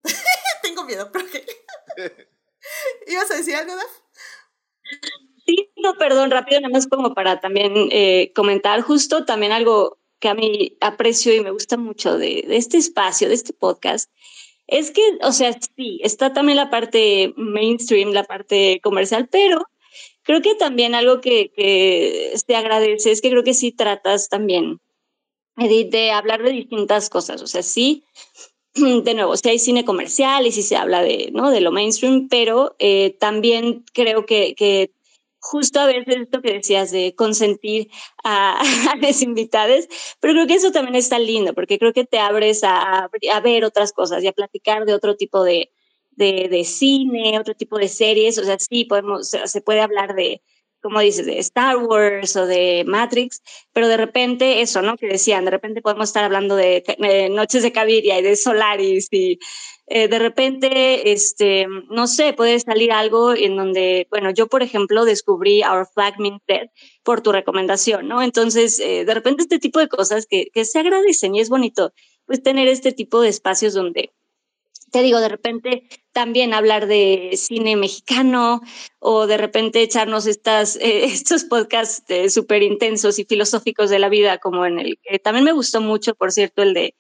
tengo 0.63 0.85
miedo, 0.85 1.11
pero 1.13 1.27
qué. 1.31 1.45
¿Ibas 3.07 3.31
a 3.31 3.37
decir 3.37 3.55
algo, 3.55 3.77
Daf? 3.77 3.91
Sí, 5.45 5.71
no, 5.77 5.95
perdón, 5.95 6.31
rápido, 6.31 6.61
nada 6.61 6.73
más 6.73 6.87
como 6.87 7.15
para 7.15 7.41
también 7.41 7.73
eh, 7.91 8.33
comentar 8.35 8.81
justo 8.83 9.25
también 9.25 9.53
algo 9.53 9.99
que 10.21 10.29
a 10.29 10.35
mí 10.35 10.77
aprecio 10.81 11.35
y 11.35 11.41
me 11.41 11.51
gusta 11.51 11.77
mucho 11.77 12.17
de, 12.17 12.45
este 12.51 12.77
espacio, 12.79 13.29
de 13.29 13.35
este 13.35 13.53
podcast, 13.53 14.09
es 14.69 14.93
que, 14.93 15.03
o 15.23 15.33
sea, 15.33 15.53
sí, 15.77 15.99
está 16.05 16.33
también 16.33 16.57
la 16.57 16.71
parte 16.71 17.35
mainstream, 17.37 18.13
la 18.13 18.23
parte 18.23 18.81
comercial, 18.83 19.29
pero 19.29 19.67
creo 20.23 20.41
que 20.41 20.55
también 20.55 20.95
algo 20.95 21.21
que, 21.21 21.51
que 21.51 22.35
te 22.47 22.55
agradece 22.55 23.11
es 23.11 23.21
que 23.21 23.31
creo 23.31 23.43
que 23.43 23.55
sí 23.55 23.73
tratas 23.73 24.29
también, 24.29 24.81
Edith, 25.57 25.91
de 25.91 26.13
hablar 26.13 26.45
de 26.45 26.53
distintas 26.53 27.11
cosas, 27.11 27.43
o 27.43 27.49
sea, 27.49 27.65
sí, 27.65 28.05
de 28.75 29.15
nuevo, 29.15 29.37
sí 29.37 29.49
hay 29.49 29.59
cine 29.59 29.85
comercial 29.85 30.47
y 30.47 30.53
sí 30.53 30.63
se 30.63 30.77
habla 30.77 31.03
de, 31.03 31.31
¿no? 31.33 31.51
de 31.51 31.61
lo 31.61 31.73
mainstream, 31.73 32.29
pero 32.29 32.77
eh, 32.79 33.17
también 33.19 33.85
creo 33.93 34.25
que 34.25 34.55
justo 35.43 35.81
a 35.81 35.87
veces 35.87 36.17
esto 36.23 36.41
que 36.41 36.55
decías 36.55 36.91
de 36.93 37.15
consentir 37.15 37.91
a, 38.25 38.61
a 38.93 38.97
las 38.97 39.21
invitadas, 39.23 39.89
pero 40.21 40.35
creo 40.35 40.47
que 40.47 40.55
eso 40.55 40.73
también 40.73 40.95
está 40.95 41.19
lindo, 41.19 41.53
porque 41.53 41.79
creo 41.79 41.93
que 41.93 42.05
te 42.05 42.19
abres 42.19 42.65
a, 42.65 43.11
a 43.33 43.41
ver 43.41 43.65
otras 43.65 43.93
cosas 43.93 44.23
y 44.23 44.29
a 44.29 44.33
platicar 44.33 44.87
de 44.87 44.95
otro 44.95 45.17
tipo 45.17 45.43
de, 45.43 45.71
de, 46.13 46.49
de, 46.49 46.65
cine, 46.65 47.39
otro 47.39 47.55
tipo 47.55 47.77
de 47.77 47.89
series, 47.89 48.39
o 48.39 48.45
sea, 48.45 48.59
sí, 48.59 48.85
podemos, 48.85 49.29
se 49.29 49.61
puede 49.61 49.81
hablar 49.81 50.15
de, 50.15 50.43
como 50.83 51.01
dices, 51.01 51.27
de 51.27 51.39
Star 51.39 51.77
Wars 51.79 52.37
o 52.37 52.47
de 52.47 52.85
Matrix, 52.87 53.43
pero 53.73 53.89
de 53.89 53.97
repente 53.97 54.61
eso, 54.61 54.83
¿no? 54.83 54.97
Que 54.97 55.07
decían, 55.07 55.45
de 55.45 55.53
repente 55.53 55.81
podemos 55.81 56.09
estar 56.09 56.25
hablando 56.25 56.57
de, 56.57 56.83
Noches 57.31 57.63
de 57.63 57.73
Caviria 57.73 58.19
y 58.19 58.23
de 58.23 58.37
Solaris 58.37 59.09
y 59.11 59.39
eh, 59.87 60.09
de 60.09 60.19
repente, 60.19 61.13
este, 61.13 61.67
no 61.91 62.07
sé, 62.07 62.33
puede 62.33 62.59
salir 62.61 62.93
algo 62.93 63.35
en 63.35 63.57
donde, 63.57 64.07
bueno, 64.11 64.31
yo 64.31 64.47
por 64.47 64.63
ejemplo 64.63 65.05
descubrí 65.05 65.63
Our 65.63 65.87
Flag 65.87 66.19
Means 66.19 66.43
Dead 66.47 66.69
por 67.03 67.21
tu 67.21 67.33
recomendación, 67.33 68.09
¿no? 68.09 68.23
Entonces, 68.23 68.81
eh, 68.81 69.05
de 69.05 69.15
repente 69.15 69.43
este 69.43 69.59
tipo 69.59 69.79
de 69.79 69.89
cosas 69.89 70.27
que, 70.27 70.49
que 70.53 70.65
se 70.65 70.79
agradecen 70.79 71.35
y 71.35 71.41
es 71.41 71.49
bonito, 71.49 71.93
pues 72.27 72.43
tener 72.43 72.69
este 72.69 72.93
tipo 72.93 73.21
de 73.21 73.29
espacios 73.29 73.75
donde 73.75 74.13
te 74.93 75.03
digo, 75.03 75.21
de 75.21 75.31
repente 75.31 75.89
también 76.13 76.53
hablar 76.53 76.87
de 76.87 77.33
cine 77.37 77.77
mexicano 77.77 78.61
o 79.01 79.27
de 79.27 79.39
repente 79.39 79.81
echarnos 79.81 80.27
estas, 80.27 80.77
eh, 80.77 81.05
estos 81.05 81.45
podcasts 81.45 82.05
eh, 82.09 82.31
súper 82.31 82.63
intensos 82.63 83.19
y 83.19 83.25
filosóficos 83.25 83.91
de 83.91 83.99
la 83.99 84.09
vida, 84.09 84.39
como 84.39 84.65
en 84.67 84.79
el 84.79 84.99
que 85.03 85.19
también 85.19 85.45
me 85.45 85.53
gustó 85.53 85.81
mucho, 85.81 86.15
por 86.15 86.31
cierto, 86.31 86.63
el 86.63 86.75
de 86.75 86.95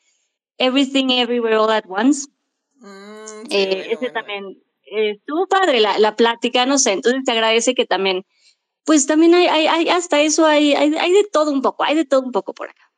Everything 0.58 1.10
Everywhere 1.10 1.58
All 1.58 1.70
at 1.70 1.84
Once. 1.86 2.28
Mm, 2.76 3.46
sí, 3.48 3.56
eh, 3.56 3.66
bueno, 3.66 3.82
ese 3.82 3.96
bueno. 3.96 4.12
también 4.14 4.62
estuvo 4.84 5.46
padre 5.46 5.80
la, 5.80 5.98
la, 5.98 6.16
plática, 6.16 6.66
no 6.66 6.78
sé, 6.78 6.92
entonces 6.92 7.22
te 7.24 7.32
agradece 7.32 7.74
que 7.74 7.84
también, 7.84 8.24
pues 8.84 9.06
también 9.06 9.34
hay, 9.34 9.46
hay, 9.46 9.66
hay 9.66 9.88
hasta 9.90 10.20
eso, 10.22 10.46
hay, 10.46 10.74
hay, 10.74 10.94
hay 10.94 11.12
de 11.12 11.24
todo 11.30 11.50
un 11.50 11.62
poco, 11.62 11.84
hay 11.84 11.94
de 11.94 12.04
todo 12.04 12.22
un 12.22 12.32
poco 12.32 12.54
por 12.54 12.70
acá. 12.70 12.90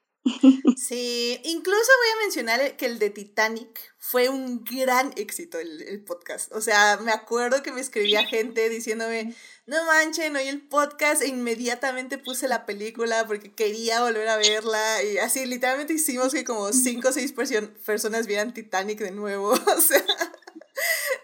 Sí, 0.76 1.38
incluso 1.44 1.92
voy 1.98 2.08
a 2.14 2.22
mencionar 2.22 2.76
que 2.76 2.86
el 2.86 2.98
de 2.98 3.10
Titanic 3.10 3.93
fue 4.06 4.28
un 4.28 4.62
gran 4.64 5.14
éxito 5.16 5.58
el, 5.58 5.80
el, 5.80 6.04
podcast. 6.04 6.52
O 6.52 6.60
sea, 6.60 6.98
me 6.98 7.10
acuerdo 7.10 7.62
que 7.62 7.72
me 7.72 7.80
escribía 7.80 8.26
gente 8.26 8.68
diciéndome, 8.68 9.34
no 9.64 9.82
manchen, 9.86 10.36
oí 10.36 10.46
el 10.46 10.60
podcast 10.60 11.22
e 11.22 11.28
inmediatamente 11.28 12.18
puse 12.18 12.46
la 12.46 12.66
película 12.66 13.26
porque 13.26 13.54
quería 13.54 14.02
volver 14.02 14.28
a 14.28 14.36
verla. 14.36 15.02
Y 15.02 15.16
así, 15.16 15.46
literalmente 15.46 15.94
hicimos 15.94 16.34
que 16.34 16.44
como 16.44 16.70
cinco 16.74 17.08
o 17.08 17.12
seis 17.12 17.32
personas 17.32 18.26
vieran 18.26 18.52
Titanic 18.52 18.98
de 18.98 19.10
nuevo. 19.10 19.54
O 19.74 19.80
sea, 19.80 20.04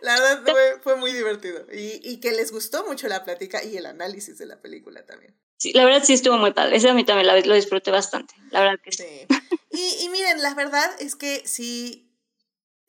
la 0.01 0.19
verdad 0.19 0.43
fue, 0.51 0.81
fue 0.83 0.97
muy 0.97 1.13
divertido. 1.13 1.67
Y, 1.71 2.01
y 2.03 2.19
que 2.21 2.33
les 2.33 2.51
gustó 2.51 2.87
mucho 2.87 3.09
la 3.09 3.25
plática 3.25 3.63
y 3.63 3.77
el 3.77 3.85
análisis 3.85 4.39
de 4.39 4.47
la 4.47 4.63
película 4.63 5.05
también. 5.05 5.37
Sí, 5.59 5.75
la 5.75 5.85
verdad 5.85 6.03
sí 6.03 6.15
estuvo 6.15 6.39
muy 6.39 6.55
padre. 6.55 6.77
Ese 6.77 6.89
a 6.89 6.95
mí 6.95 7.05
también 7.05 7.27
lo, 7.27 7.39
lo 7.39 7.55
disfruté 7.55 7.91
bastante. 7.91 8.35
La 8.51 8.61
verdad 8.61 8.81
que 8.83 8.93
sí. 8.93 9.05
sí. 9.29 9.37
Y, 9.71 10.05
y, 10.05 10.09
miren, 10.09 10.43
la 10.43 10.55
verdad 10.55 10.91
es 10.99 11.15
que 11.15 11.43
sí, 11.47 12.10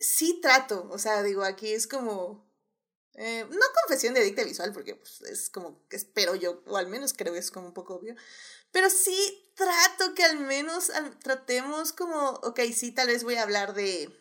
sí 0.02 0.40
trato. 0.42 0.88
O 0.92 0.98
sea, 0.98 1.24
digo, 1.24 1.44
aquí 1.44 1.72
es 1.72 1.88
como. 1.88 2.50
Eh, 3.14 3.46
no 3.50 3.66
confesión 3.82 4.14
de 4.14 4.22
adicta 4.22 4.44
visual, 4.44 4.74
porque 4.74 4.96
pues, 4.96 5.22
es 5.22 5.50
como 5.50 5.86
espero 5.90 6.34
yo, 6.36 6.64
o 6.66 6.78
al 6.78 6.88
menos 6.88 7.14
creo 7.14 7.34
que 7.34 7.40
es 7.40 7.52
como 7.52 7.68
un 7.68 7.74
poco 7.74 7.96
obvio. 7.96 8.16
Pero 8.72 8.90
sí 8.90 9.52
trato 9.56 10.16
que 10.16 10.24
al 10.24 10.40
menos 10.40 10.92
tratemos 11.22 11.94
como, 11.94 12.30
ok, 12.44 12.62
sí, 12.74 12.92
tal 12.92 13.08
vez 13.08 13.24
voy 13.24 13.36
a 13.36 13.44
hablar 13.44 13.74
de 13.74 14.18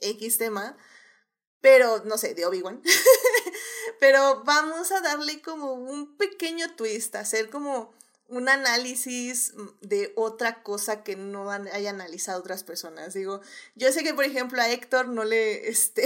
X 0.00 0.38
tema, 0.38 0.76
pero 1.60 2.02
no 2.04 2.18
sé, 2.18 2.34
de 2.34 2.44
Obi-Wan. 2.44 2.82
pero 4.00 4.42
vamos 4.44 4.90
a 4.90 5.00
darle 5.00 5.40
como 5.40 5.74
un 5.74 6.16
pequeño 6.16 6.74
twist, 6.74 7.14
hacer 7.14 7.48
como 7.48 7.94
un 8.32 8.48
análisis 8.48 9.52
de 9.82 10.10
otra 10.16 10.62
cosa 10.62 11.04
que 11.04 11.16
no 11.16 11.50
haya 11.50 11.90
analizado 11.90 12.40
otras 12.40 12.64
personas. 12.64 13.12
Digo, 13.12 13.42
yo 13.74 13.92
sé 13.92 14.02
que 14.02 14.14
por 14.14 14.24
ejemplo 14.24 14.60
a 14.62 14.70
Héctor 14.70 15.08
no 15.08 15.24
le 15.24 15.68
este 15.68 16.02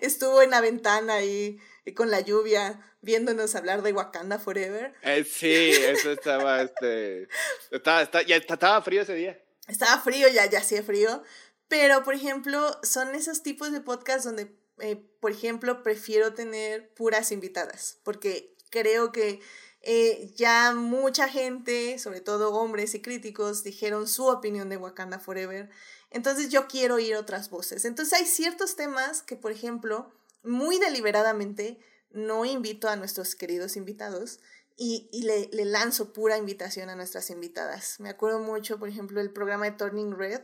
estuvo 0.00 0.42
en 0.42 0.50
la 0.50 0.60
ventana 0.60 1.14
ahí 1.14 1.58
con 1.96 2.10
la 2.10 2.20
lluvia 2.20 2.80
viéndonos 3.02 3.56
hablar 3.56 3.82
de 3.82 3.92
Wakanda 3.92 4.38
Forever. 4.38 4.94
Eh, 5.02 5.24
sí, 5.24 5.72
eso 5.72 6.12
estaba 6.12 6.62
este 6.62 7.28
estaba, 7.72 8.02
estaba, 8.02 8.24
ya 8.24 8.36
estaba 8.36 8.80
frío 8.82 9.02
ese 9.02 9.14
día. 9.14 9.40
Estaba 9.66 10.00
frío, 10.00 10.28
ya 10.28 10.46
ya 10.46 10.60
hacía 10.60 10.84
frío, 10.84 11.24
pero 11.66 12.04
por 12.04 12.14
ejemplo, 12.14 12.78
son 12.84 13.16
esos 13.16 13.42
tipos 13.42 13.72
de 13.72 13.80
podcasts 13.80 14.24
donde 14.24 14.54
eh, 14.78 15.02
por 15.18 15.32
ejemplo, 15.32 15.82
prefiero 15.82 16.32
tener 16.32 16.90
puras 16.90 17.32
invitadas, 17.32 17.98
porque 18.04 18.54
creo 18.70 19.10
que 19.10 19.40
eh, 19.88 20.32
ya 20.34 20.74
mucha 20.74 21.28
gente, 21.28 22.00
sobre 22.00 22.20
todo 22.20 22.52
hombres 22.52 22.96
y 22.96 23.00
críticos, 23.00 23.62
dijeron 23.62 24.08
su 24.08 24.26
opinión 24.26 24.68
de 24.68 24.76
Wakanda 24.76 25.20
Forever. 25.20 25.70
Entonces 26.10 26.48
yo 26.48 26.66
quiero 26.66 26.96
oír 26.96 27.14
otras 27.14 27.50
voces. 27.50 27.84
Entonces 27.84 28.18
hay 28.18 28.26
ciertos 28.26 28.74
temas 28.74 29.22
que, 29.22 29.36
por 29.36 29.52
ejemplo, 29.52 30.12
muy 30.42 30.80
deliberadamente 30.80 31.78
no 32.10 32.44
invito 32.44 32.88
a 32.88 32.96
nuestros 32.96 33.36
queridos 33.36 33.76
invitados 33.76 34.40
y, 34.76 35.08
y 35.12 35.22
le, 35.22 35.50
le 35.52 35.64
lanzo 35.64 36.12
pura 36.12 36.36
invitación 36.36 36.90
a 36.90 36.96
nuestras 36.96 37.30
invitadas. 37.30 38.00
Me 38.00 38.08
acuerdo 38.08 38.40
mucho, 38.40 38.80
por 38.80 38.88
ejemplo, 38.88 39.20
el 39.20 39.32
programa 39.32 39.66
de 39.66 39.76
Turning 39.76 40.18
Red, 40.18 40.40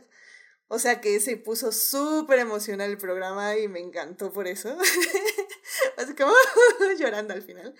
o 0.69 0.79
sea 0.79 1.01
que 1.01 1.19
se 1.19 1.35
puso 1.35 1.73
súper 1.73 2.39
emocional 2.39 2.89
el 2.89 2.97
programa 2.97 3.57
y 3.57 3.67
me 3.67 3.81
encantó 3.81 4.31
por 4.31 4.47
eso. 4.47 4.77
Así 5.97 6.15
como 6.15 6.31
llorando 6.97 7.33
al 7.33 7.41
final. 7.41 7.75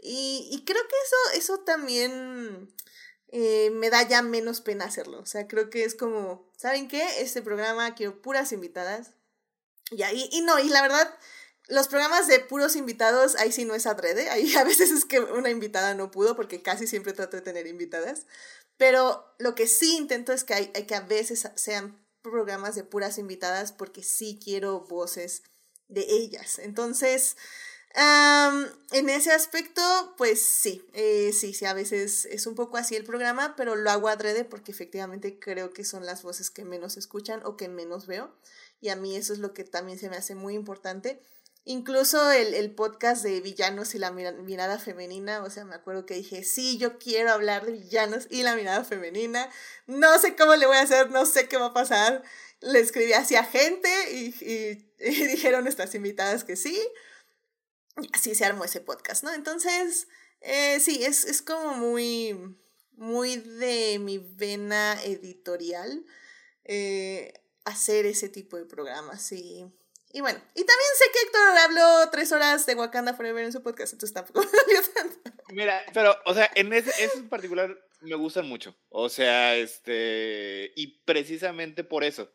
Y, 0.00 0.48
y, 0.50 0.64
creo 0.64 0.82
que 0.82 0.96
eso, 1.04 1.38
eso 1.38 1.64
también 1.64 2.74
eh, 3.28 3.70
me 3.70 3.90
da 3.90 4.06
ya 4.06 4.22
menos 4.22 4.60
pena 4.60 4.84
hacerlo. 4.84 5.20
O 5.20 5.26
sea, 5.26 5.48
creo 5.48 5.70
que 5.70 5.84
es 5.84 5.94
como, 5.94 6.50
¿saben 6.56 6.88
qué? 6.88 7.20
Este 7.20 7.42
programa 7.42 7.94
quiero 7.94 8.22
puras 8.22 8.52
invitadas. 8.52 9.12
Y 9.90 10.02
ahí, 10.02 10.28
y 10.32 10.42
no, 10.42 10.58
y 10.58 10.68
la 10.68 10.82
verdad, 10.82 11.18
los 11.68 11.88
programas 11.88 12.26
de 12.28 12.40
puros 12.40 12.76
invitados, 12.76 13.36
ahí 13.36 13.52
sí 13.52 13.64
no 13.64 13.74
es 13.74 13.86
adrede. 13.86 14.30
Ahí 14.30 14.54
a 14.56 14.64
veces 14.64 14.90
es 14.90 15.04
que 15.04 15.20
una 15.20 15.50
invitada 15.50 15.94
no 15.94 16.10
pudo, 16.10 16.36
porque 16.36 16.62
casi 16.62 16.86
siempre 16.86 17.12
trato 17.12 17.36
de 17.36 17.42
tener 17.42 17.66
invitadas. 17.66 18.26
Pero 18.76 19.34
lo 19.38 19.54
que 19.54 19.66
sí 19.66 19.96
intento 19.96 20.32
es 20.32 20.44
que, 20.44 20.54
hay, 20.54 20.66
que 20.68 20.94
a 20.94 21.00
veces 21.00 21.48
sean 21.56 22.04
programas 22.22 22.74
de 22.74 22.84
puras 22.84 23.18
invitadas 23.18 23.72
porque 23.72 24.02
sí 24.02 24.40
quiero 24.42 24.80
voces 24.80 25.42
de 25.88 26.06
ellas. 26.08 26.58
Entonces, 26.58 27.36
um, 27.96 28.64
en 28.92 29.08
ese 29.08 29.32
aspecto, 29.32 29.82
pues 30.16 30.42
sí, 30.42 30.86
eh, 30.92 31.32
sí, 31.32 31.54
sí, 31.54 31.64
a 31.64 31.74
veces 31.74 32.26
es 32.26 32.46
un 32.46 32.54
poco 32.54 32.76
así 32.76 32.96
el 32.96 33.04
programa, 33.04 33.54
pero 33.56 33.76
lo 33.76 33.90
hago 33.90 34.08
adrede 34.08 34.44
porque 34.44 34.72
efectivamente 34.72 35.38
creo 35.38 35.72
que 35.72 35.84
son 35.84 36.06
las 36.06 36.22
voces 36.22 36.50
que 36.50 36.64
menos 36.64 36.96
escuchan 36.96 37.40
o 37.44 37.56
que 37.56 37.68
menos 37.68 38.06
veo. 38.06 38.34
Y 38.80 38.90
a 38.90 38.96
mí 38.96 39.16
eso 39.16 39.32
es 39.32 39.38
lo 39.38 39.54
que 39.54 39.64
también 39.64 39.98
se 39.98 40.10
me 40.10 40.16
hace 40.16 40.34
muy 40.34 40.54
importante. 40.54 41.20
Incluso 41.66 42.30
el, 42.30 42.52
el, 42.52 42.74
podcast 42.74 43.22
de 43.22 43.40
villanos 43.40 43.94
y 43.94 43.98
la 43.98 44.10
mirada 44.12 44.78
femenina, 44.78 45.42
o 45.42 45.48
sea, 45.48 45.64
me 45.64 45.74
acuerdo 45.74 46.04
que 46.04 46.14
dije, 46.14 46.44
sí, 46.44 46.76
yo 46.76 46.98
quiero 46.98 47.32
hablar 47.32 47.64
de 47.64 47.72
villanos 47.72 48.26
y 48.28 48.42
la 48.42 48.54
mirada 48.54 48.84
femenina, 48.84 49.48
no 49.86 50.18
sé 50.18 50.36
cómo 50.36 50.56
le 50.56 50.66
voy 50.66 50.76
a 50.76 50.82
hacer, 50.82 51.10
no 51.10 51.24
sé 51.24 51.48
qué 51.48 51.56
va 51.56 51.66
a 51.66 51.72
pasar. 51.74 52.22
Le 52.60 52.80
escribí 52.80 53.14
hacia 53.14 53.44
gente 53.44 53.88
y, 54.12 54.34
y, 54.44 54.92
y 54.98 55.26
dijeron 55.26 55.66
estas 55.66 55.94
invitadas 55.94 56.44
que 56.44 56.56
sí. 56.56 56.78
Así 58.12 58.34
se 58.34 58.44
armó 58.44 58.64
ese 58.64 58.80
podcast, 58.80 59.24
¿no? 59.24 59.32
Entonces, 59.32 60.08
eh, 60.40 60.80
sí, 60.80 61.04
es, 61.04 61.24
es 61.24 61.42
como 61.42 61.74
muy, 61.74 62.56
muy 62.92 63.36
de 63.36 63.98
mi 63.98 64.18
vena 64.18 65.00
editorial 65.04 66.04
eh, 66.64 67.32
hacer 67.64 68.06
ese 68.06 68.28
tipo 68.28 68.56
de 68.56 68.64
programas 68.64 69.32
y 69.32 69.66
y 70.14 70.20
bueno, 70.20 70.38
y 70.54 70.62
también 70.64 70.90
sé 70.96 71.04
que 71.12 71.26
Héctor 71.26 71.58
habló 71.58 72.10
tres 72.12 72.30
horas 72.30 72.64
de 72.66 72.76
Wakanda 72.76 73.14
Forever 73.14 73.44
en 73.44 73.52
su 73.52 73.64
podcast, 73.64 73.94
entonces 73.94 74.14
tampoco 74.14 74.42
Mira, 75.48 75.84
pero, 75.92 76.16
o 76.24 76.32
sea, 76.32 76.48
en 76.54 76.72
ese, 76.72 76.90
ese 77.04 77.18
en 77.18 77.28
particular 77.28 77.76
me 78.00 78.14
gustan 78.14 78.48
mucho. 78.48 78.76
O 78.90 79.08
sea, 79.08 79.56
este. 79.56 80.72
Y 80.76 81.00
precisamente 81.04 81.82
por 81.82 82.04
eso. 82.04 82.32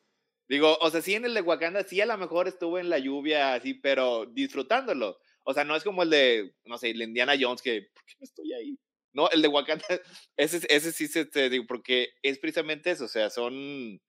Digo, 0.50 0.78
o 0.82 0.90
sea, 0.90 1.02
sí 1.02 1.16
en 1.16 1.24
el 1.24 1.34
de 1.34 1.42
Wakanda, 1.42 1.86
sí 1.86 2.02
a 2.02 2.06
lo 2.06 2.18
mejor 2.18 2.50
estuvo 2.50 2.80
en 2.80 2.90
la 2.90 2.98
lluvia, 2.98 3.54
así, 3.54 3.74
pero 3.74 4.26
disfrutándolo. 4.26 5.18
O 5.50 5.54
sea, 5.56 5.64
no 5.64 5.76
es 5.76 5.84
como 5.84 6.04
el 6.04 6.12
de, 6.12 6.54
no 6.66 6.78
sé, 6.78 6.92
el 6.92 7.00
de 7.00 7.06
Indiana 7.06 7.34
Jones, 7.40 7.64
que, 7.64 7.90
¿por 7.92 8.06
qué 8.06 8.14
no 8.20 8.24
estoy 8.24 8.54
ahí? 8.54 8.78
No, 9.14 9.32
el 9.32 9.42
de 9.42 9.48
Wakanda, 9.48 9.84
ese, 10.38 10.62
ese 10.70 10.92
sí 10.92 11.08
se, 11.08 11.26
te 11.26 11.50
digo, 11.50 11.66
porque 11.68 12.10
es 12.22 12.38
precisamente 12.38 12.92
eso, 12.92 13.06
o 13.06 13.08
sea, 13.08 13.32
son 13.32 14.00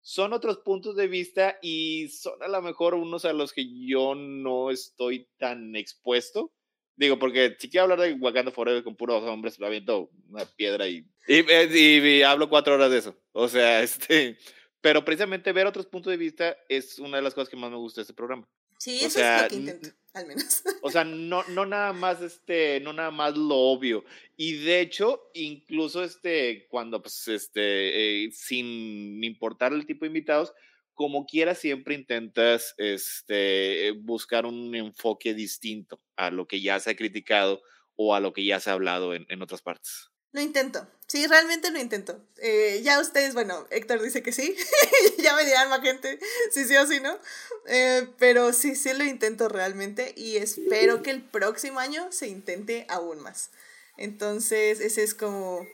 son 0.00 0.32
otros 0.32 0.60
puntos 0.60 0.96
de 0.96 1.06
vista 1.06 1.58
y 1.60 2.08
son 2.08 2.42
a 2.42 2.48
lo 2.48 2.62
mejor 2.62 2.94
unos 2.94 3.26
a 3.26 3.34
los 3.34 3.52
que 3.52 3.66
yo 3.86 4.14
no 4.14 4.70
estoy 4.70 5.28
tan 5.36 5.76
expuesto. 5.76 6.54
Digo, 6.96 7.18
porque 7.18 7.54
si 7.58 7.68
quiero 7.68 7.84
hablar 7.84 8.00
de 8.00 8.14
Wakanda 8.14 8.50
Forever 8.50 8.82
con 8.82 8.96
puros 8.96 9.22
hombres, 9.24 9.60
aviento 9.60 10.08
una 10.30 10.46
piedra 10.46 10.88
y, 10.88 11.04
y, 11.26 12.22
hablo 12.22 12.48
cuatro 12.48 12.76
horas 12.76 12.90
de 12.90 12.98
eso. 12.98 13.14
O 13.32 13.46
sea, 13.46 13.82
este. 13.82 14.38
Pero 14.80 15.04
precisamente 15.04 15.52
ver 15.52 15.66
otros 15.66 15.84
puntos 15.84 16.12
de 16.12 16.16
vista 16.16 16.56
es 16.70 16.98
una 16.98 17.18
de 17.18 17.22
las 17.24 17.34
cosas 17.34 17.50
que 17.50 17.56
más 17.56 17.70
me 17.70 17.76
gusta 17.76 18.00
de 18.00 18.04
este 18.04 18.14
programa. 18.14 18.48
Sí, 18.78 19.00
eso 19.04 19.18
sea, 19.18 19.38
es 19.38 19.42
lo 19.42 19.48
que 19.48 19.56
intento. 19.56 19.88
al 20.14 20.26
menos. 20.26 20.62
O 20.82 20.90
sea, 20.90 21.04
no, 21.04 21.42
no 21.48 21.66
nada 21.66 21.92
más 21.92 22.22
este, 22.22 22.80
no 22.80 22.92
nada 22.92 23.10
más 23.10 23.36
lo 23.36 23.56
obvio. 23.56 24.04
Y 24.36 24.54
de 24.64 24.80
hecho, 24.80 25.30
incluso 25.34 26.02
este, 26.04 26.66
cuando 26.68 27.02
pues 27.02 27.28
este, 27.28 28.24
eh, 28.24 28.30
sin 28.32 29.22
importar 29.22 29.72
el 29.72 29.84
tipo 29.84 30.04
de 30.04 30.08
invitados, 30.08 30.54
como 30.94 31.26
quiera 31.26 31.54
siempre 31.54 31.94
intentas 31.94 32.74
este, 32.78 33.92
buscar 34.00 34.46
un 34.46 34.74
enfoque 34.74 35.34
distinto 35.34 36.00
a 36.16 36.30
lo 36.30 36.48
que 36.48 36.60
ya 36.60 36.80
se 36.80 36.90
ha 36.90 36.96
criticado 36.96 37.62
o 37.96 38.14
a 38.14 38.20
lo 38.20 38.32
que 38.32 38.44
ya 38.44 38.60
se 38.60 38.70
ha 38.70 38.74
hablado 38.74 39.14
en, 39.14 39.26
en 39.28 39.42
otras 39.42 39.62
partes. 39.62 40.10
Lo 40.32 40.40
intento. 40.40 40.88
Sí, 41.08 41.26
realmente 41.26 41.70
lo 41.70 41.78
intento. 41.78 42.20
Eh, 42.36 42.82
ya 42.84 43.00
ustedes, 43.00 43.32
bueno, 43.32 43.66
Héctor 43.70 44.02
dice 44.02 44.22
que 44.22 44.30
sí. 44.30 44.54
ya 45.18 45.34
me 45.34 45.46
dirán 45.46 45.70
más 45.70 45.80
gente 45.80 46.18
si 46.52 46.66
sí 46.66 46.76
o 46.76 46.86
si 46.86 47.00
no. 47.00 47.18
Eh, 47.66 48.06
pero 48.18 48.52
sí, 48.52 48.76
sí 48.76 48.92
lo 48.92 49.04
intento 49.04 49.48
realmente 49.48 50.12
y 50.16 50.36
espero 50.36 51.02
que 51.02 51.10
el 51.10 51.22
próximo 51.22 51.80
año 51.80 52.12
se 52.12 52.28
intente 52.28 52.84
aún 52.90 53.20
más. 53.20 53.50
Entonces, 53.96 54.80
ese 54.80 55.02
es 55.02 55.14
como, 55.14 55.66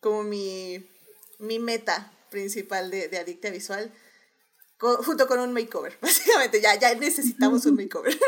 como 0.00 0.24
mi, 0.24 0.84
mi 1.38 1.60
meta 1.60 2.12
principal 2.28 2.90
de, 2.90 3.06
de 3.06 3.18
Adicta 3.18 3.48
Visual. 3.50 3.92
junto 4.78 5.28
con 5.28 5.38
un 5.38 5.52
makeover. 5.52 5.96
Básicamente, 6.02 6.60
ya, 6.60 6.74
ya 6.80 6.92
necesitamos 6.96 7.64
un 7.64 7.76
makeover. 7.76 8.18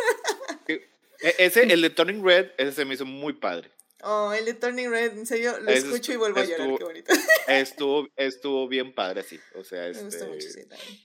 E, 0.69 0.89
ese, 1.39 1.65
el 1.65 1.83
de 1.83 1.91
Turning 1.91 2.25
Red, 2.25 2.53
ese 2.57 2.71
se 2.71 2.85
me 2.85 2.95
hizo 2.95 3.05
muy 3.05 3.33
padre. 3.33 3.73
Oh, 4.05 4.33
el 4.33 4.45
de 4.45 4.55
Turning 4.55 4.91
Red, 4.91 5.17
en 5.17 5.27
serio, 5.27 5.59
lo 5.61 5.71
escucho 5.71 6.13
y 6.13 6.17
vuelvo 6.17 6.41
a 6.41 6.45
llorar, 6.45 6.77
qué 6.77 6.85
bonito. 6.85 7.13
Estuvo, 7.47 8.09
estuvo 8.17 8.67
bien 8.67 8.95
padre, 8.95 9.23
sí. 9.23 9.39
O 9.55 9.63
sea, 9.63 9.89
Me 9.89 10.03
gustó 10.03 10.27
mucho, 10.27 10.41
sí, 10.41 10.47
este 10.49 10.65
también. 10.65 11.01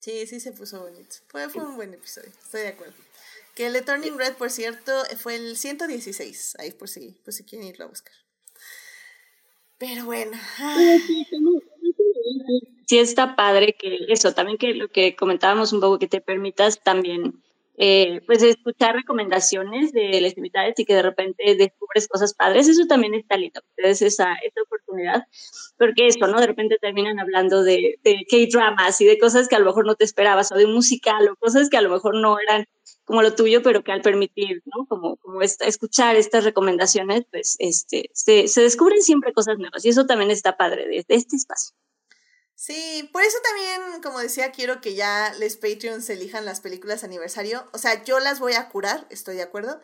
Sí, 0.00 0.26
sí 0.26 0.40
se 0.40 0.52
puso 0.52 0.80
bonito. 0.80 1.16
Fue, 1.28 1.48
fue 1.50 1.64
un 1.64 1.76
buen 1.76 1.92
episodio, 1.92 2.30
estoy 2.42 2.62
de 2.62 2.68
acuerdo. 2.68 2.94
Que 3.54 3.66
el 3.66 3.74
de 3.74 3.82
Turning 3.82 4.16
Red, 4.18 4.34
por 4.34 4.50
cierto, 4.50 4.92
fue 5.18 5.36
el 5.36 5.56
116, 5.56 6.56
ahí 6.58 6.70
por 6.72 6.88
si, 6.88 7.12
por 7.24 7.34
si 7.34 7.44
quieren 7.44 7.68
irlo 7.68 7.84
a 7.84 7.88
buscar. 7.88 8.14
Pero 9.78 10.06
bueno. 10.06 10.38
Sí 12.86 12.98
está 12.98 13.36
padre 13.36 13.76
que 13.78 14.06
eso, 14.08 14.32
también 14.32 14.58
que 14.58 14.74
lo 14.74 14.88
que 14.88 15.16
comentábamos 15.16 15.72
un 15.72 15.80
poco, 15.80 15.98
que 15.98 16.06
te 16.06 16.20
permitas 16.20 16.82
también 16.82 17.42
eh, 17.78 18.22
pues 18.26 18.42
escuchar 18.42 18.94
recomendaciones 18.94 19.92
de 19.92 20.20
las 20.20 20.36
invitadas 20.36 20.78
y 20.78 20.84
que 20.84 20.94
de 20.94 21.02
repente 21.02 21.56
descubres 21.56 22.08
cosas 22.08 22.34
padres, 22.34 22.68
eso 22.68 22.86
también 22.86 23.14
está 23.14 23.36
lindo, 23.36 23.60
es 23.76 24.00
esa, 24.02 24.32
esa 24.34 24.62
oportunidad, 24.64 25.24
porque 25.78 26.06
eso, 26.06 26.26
¿no? 26.26 26.40
De 26.40 26.46
repente 26.46 26.78
terminan 26.80 27.20
hablando 27.20 27.62
de, 27.62 27.98
de 28.02 28.24
K-dramas 28.30 29.00
y 29.00 29.04
de 29.04 29.18
cosas 29.18 29.48
que 29.48 29.56
a 29.56 29.58
lo 29.58 29.66
mejor 29.66 29.86
no 29.86 29.94
te 29.94 30.04
esperabas, 30.04 30.52
o 30.52 30.56
de 30.56 30.64
un 30.64 30.74
musical, 30.74 31.28
o 31.28 31.36
cosas 31.36 31.68
que 31.68 31.76
a 31.76 31.82
lo 31.82 31.90
mejor 31.90 32.16
no 32.16 32.38
eran 32.40 32.66
como 33.04 33.22
lo 33.22 33.34
tuyo, 33.34 33.62
pero 33.62 33.84
que 33.84 33.92
al 33.92 34.02
permitir, 34.02 34.62
¿no? 34.64 34.86
Como, 34.86 35.16
como 35.18 35.42
esta, 35.42 35.66
escuchar 35.66 36.16
estas 36.16 36.44
recomendaciones, 36.44 37.24
pues 37.30 37.56
este, 37.60 38.10
se, 38.12 38.48
se 38.48 38.62
descubren 38.62 39.00
siempre 39.02 39.32
cosas 39.32 39.58
nuevas 39.58 39.84
y 39.84 39.90
eso 39.90 40.06
también 40.06 40.30
está 40.30 40.56
padre 40.56 40.88
de, 40.88 41.04
de 41.06 41.14
este 41.14 41.36
espacio. 41.36 41.74
Sí, 42.58 43.08
por 43.12 43.22
eso 43.22 43.36
también, 43.42 44.02
como 44.02 44.18
decía, 44.18 44.50
quiero 44.50 44.80
que 44.80 44.94
ya 44.94 45.32
les 45.38 45.56
Patreons 45.58 46.08
elijan 46.08 46.46
las 46.46 46.60
películas 46.60 47.04
aniversario. 47.04 47.68
O 47.72 47.78
sea, 47.78 48.02
yo 48.04 48.18
las 48.18 48.40
voy 48.40 48.54
a 48.54 48.68
curar, 48.70 49.06
estoy 49.10 49.36
de 49.36 49.42
acuerdo. 49.42 49.80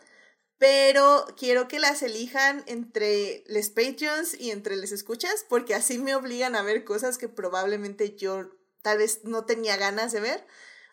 Pero 0.57 1.27
quiero 1.37 1.67
que 1.67 1.79
las 1.79 2.03
elijan 2.03 2.63
entre 2.67 3.43
les 3.47 3.69
Patreons 3.69 4.39
y 4.39 4.51
entre 4.51 4.75
les 4.77 4.91
escuchas, 4.91 5.45
porque 5.49 5.75
así 5.75 5.99
me 5.99 6.15
obligan 6.15 6.55
a 6.55 6.63
ver 6.63 6.85
cosas 6.85 7.17
que 7.19 7.29
probablemente 7.29 8.15
yo 8.15 8.49
tal 8.81 8.97
vez 8.99 9.23
no 9.23 9.45
tenía 9.45 9.77
ganas 9.77 10.11
de 10.11 10.21
ver. 10.21 10.47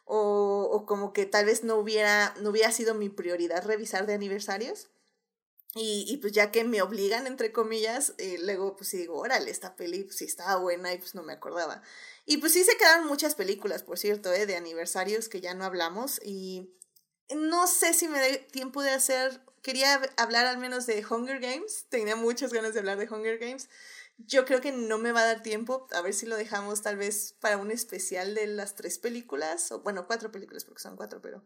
O, 0.05 0.69
o 0.73 0.86
como 0.86 1.12
que 1.15 1.27
tal 1.27 1.47
vez 1.47 1.65
no 1.65 1.77
hubiera, 1.77 2.35
no 2.40 2.51
hubiera 2.51 2.73
sido 2.73 2.94
mi 2.94 3.09
prioridad 3.11 3.65
revisar 3.66 4.07
de 4.07 4.15
aniversarios. 4.15 4.90
Y, 5.77 6.05
y, 6.09 6.17
pues 6.17 6.33
ya 6.33 6.51
que 6.51 6.65
me 6.65 6.83
obligan, 6.83 7.29
entre 7.29 7.53
comillas, 7.53 8.15
eh, 8.19 8.39
luego 8.43 8.77
pues 8.77 8.91
sí 8.91 8.97
digo, 8.97 9.19
órale, 9.19 9.53
esta 9.53 9.77
peli 9.77 10.03
pues 10.03 10.17
sí 10.17 10.25
estaba 10.25 10.57
buena 10.57 10.93
y 10.93 10.99
pues 10.99 11.15
no 11.15 11.23
me 11.23 11.33
acordaba. 11.33 11.83
Y 12.27 12.39
pues 12.39 12.53
sí 12.53 12.65
se 12.65 12.77
quedaron 12.77 13.07
muchas 13.07 13.37
películas, 13.37 13.85
por 13.85 13.97
cierto, 13.97 14.33
eh, 14.33 14.47
de 14.47 14.57
aniversarios 14.57 15.29
que 15.29 15.41
ya 15.41 15.55
no 15.55 15.65
hablamos 15.65 16.21
y 16.25 16.75
no 17.35 17.69
sé 17.69 17.95
si 17.95 18.09
me 18.09 18.19
dé 18.19 18.39
tiempo 18.39 18.83
de 18.83 18.91
hacer, 18.91 19.41
quería 19.63 20.01
hablar 20.17 20.47
al 20.47 20.59
menos 20.59 20.87
de 20.87 21.05
Hunger 21.09 21.39
Games, 21.39 21.87
tenía 21.89 22.17
muchas 22.17 22.53
ganas 22.53 22.75
de 22.75 22.81
hablar 22.81 22.99
de 22.99 23.09
Hunger 23.09 23.39
Games. 23.39 23.69
Yo 24.27 24.45
creo 24.45 24.61
que 24.61 24.73
no 24.73 24.99
me 24.99 25.13
va 25.13 25.23
a 25.23 25.27
dar 25.27 25.43
tiempo, 25.43 25.87
a 25.93 26.03
ver 26.03 26.15
si 26.15 26.27
lo 26.27 26.37
dejamos 26.37 26.83
tal 26.83 26.97
vez 26.97 27.35
para 27.41 27.57
un 27.57 27.71
especial 27.71 28.35
de 28.35 28.47
las 28.47 28.75
tres 28.75 28.99
películas, 28.99 29.71
o 29.73 29.81
bueno, 29.81 30.07
cuatro 30.07 30.31
películas 30.31 30.65
porque 30.65 30.83
son 30.83 30.97
cuatro, 30.97 31.21
pero 31.23 31.43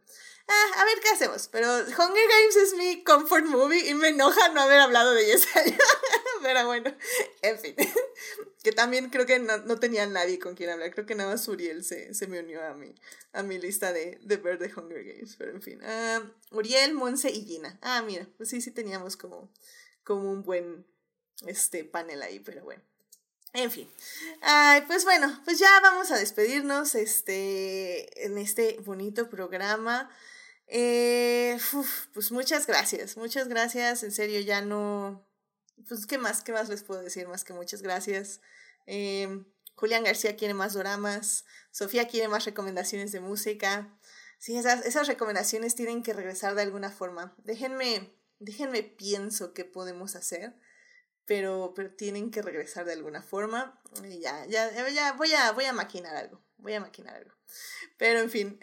ah, 0.49 0.81
a 0.81 0.85
ver 0.85 0.99
qué 1.01 1.11
hacemos. 1.11 1.49
Pero 1.49 1.69
Hunger 1.69 2.29
Games 2.29 2.57
es 2.57 2.75
mi 2.75 3.05
comfort 3.05 3.45
movie 3.45 3.89
y 3.89 3.95
me 3.95 4.09
enoja 4.09 4.49
no 4.51 4.63
haber 4.63 4.81
hablado 4.81 5.13
de 5.15 5.27
Yesaya. 5.27 5.77
pero 6.43 6.67
bueno, 6.67 6.95
en 7.43 7.59
fin, 7.59 7.75
que 8.63 8.73
también 8.73 9.11
creo 9.11 9.27
que 9.27 9.39
no, 9.39 9.59
no, 9.59 9.79
tenía 9.79 10.07
nadie 10.07 10.39
con 10.39 10.55
quien 10.55 10.71
hablar, 10.71 10.93
creo 10.93 11.07
que 11.07 11.15
nada 11.15 11.31
más 11.31 11.47
Uriel 11.49 11.85
se, 11.85 12.13
se 12.15 12.27
me 12.27 12.41
unió 12.41 12.63
a 12.63 12.75
mi, 12.75 12.95
a 13.33 13.43
mi 13.43 13.59
lista 13.59 13.93
de, 13.93 14.19
de 14.23 14.37
ver 14.37 14.59
de 14.59 14.73
Hunger 14.75 15.05
Games, 15.05 15.37
pero 15.39 15.53
en 15.53 15.63
fin, 15.63 15.81
uh, 15.83 16.57
Uriel, 16.57 16.95
Monse 16.95 17.31
y 17.31 17.45
Gina. 17.45 17.79
Ah, 17.83 18.03
mira, 18.03 18.29
pues 18.37 18.51
sí, 18.51 18.61
sí 18.61 18.71
teníamos 18.71 19.17
como, 19.17 19.51
como 20.03 20.31
un 20.31 20.43
buen 20.43 20.87
este 21.47 21.85
panel 21.85 22.23
ahí, 22.23 22.41
pero 22.41 22.65
bueno. 22.65 22.83
En 23.55 23.71
fin. 23.71 23.89
Ay, 24.43 24.83
pues 24.89 25.05
bueno, 25.05 25.41
pues 25.45 25.61
ya 25.61 25.81
vamos 25.81 26.11
a 26.11 26.19
despedirnos 26.19 26.97
este, 26.97 28.27
en 28.27 28.37
este 28.37 28.79
bonito 28.85 29.31
programa. 29.31 30.11
Eh, 30.67 31.57
uf, 31.73 32.07
pues 32.13 32.33
muchas 32.33 32.67
gracias, 32.67 33.17
muchas 33.17 33.47
gracias. 33.47 34.03
En 34.03 34.11
serio, 34.11 34.41
ya 34.41 34.61
no. 34.61 35.25
Pues, 35.89 36.07
¿qué 36.07 36.19
más? 36.19 36.43
¿Qué 36.43 36.53
más 36.53 36.69
les 36.69 36.83
puedo 36.83 37.01
decir? 37.01 37.29
Más 37.29 37.45
que 37.45 37.53
muchas 37.53 37.81
gracias. 37.81 38.41
Eh, 38.87 39.45
Julián 39.77 40.03
García 40.03 40.35
quiere 40.35 40.55
más 40.55 40.75
dramas. 40.75 41.45
Sofía 41.71 42.09
quiere 42.09 42.27
más 42.27 42.45
recomendaciones 42.45 43.13
de 43.13 43.21
música. 43.21 43.97
Sí, 44.39 44.57
esas, 44.57 44.85
esas 44.85 45.07
recomendaciones 45.07 45.77
tienen 45.77 46.03
que 46.03 46.13
regresar 46.13 46.57
de 46.57 46.63
alguna 46.63 46.91
forma. 46.91 47.37
Déjenme, 47.45 48.13
déjenme 48.41 48.83
pienso 48.83 49.55
qué 49.55 49.65
podemos 49.65 50.17
hacer 50.17 50.55
pero, 51.27 51.73
pero 51.75 51.93
tienen 51.93 52.31
que 52.31 52.43
regresar 52.43 52.85
de 52.85 52.93
alguna 52.93 53.23
forma. 53.23 53.81
Ya, 54.21 54.47
ya, 54.47 54.71
ya 54.91 55.13
voy 55.13 55.33
a, 55.33 55.53
voy 55.53 55.65
a 55.65 55.73
maquinar 55.73 56.17
algo, 56.17 56.41
voy 56.59 56.75
a 56.75 56.81
maquinar 56.81 57.17
algo. 57.17 57.33
Pero 57.97 58.21
en 58.21 58.31
fin, 58.31 58.59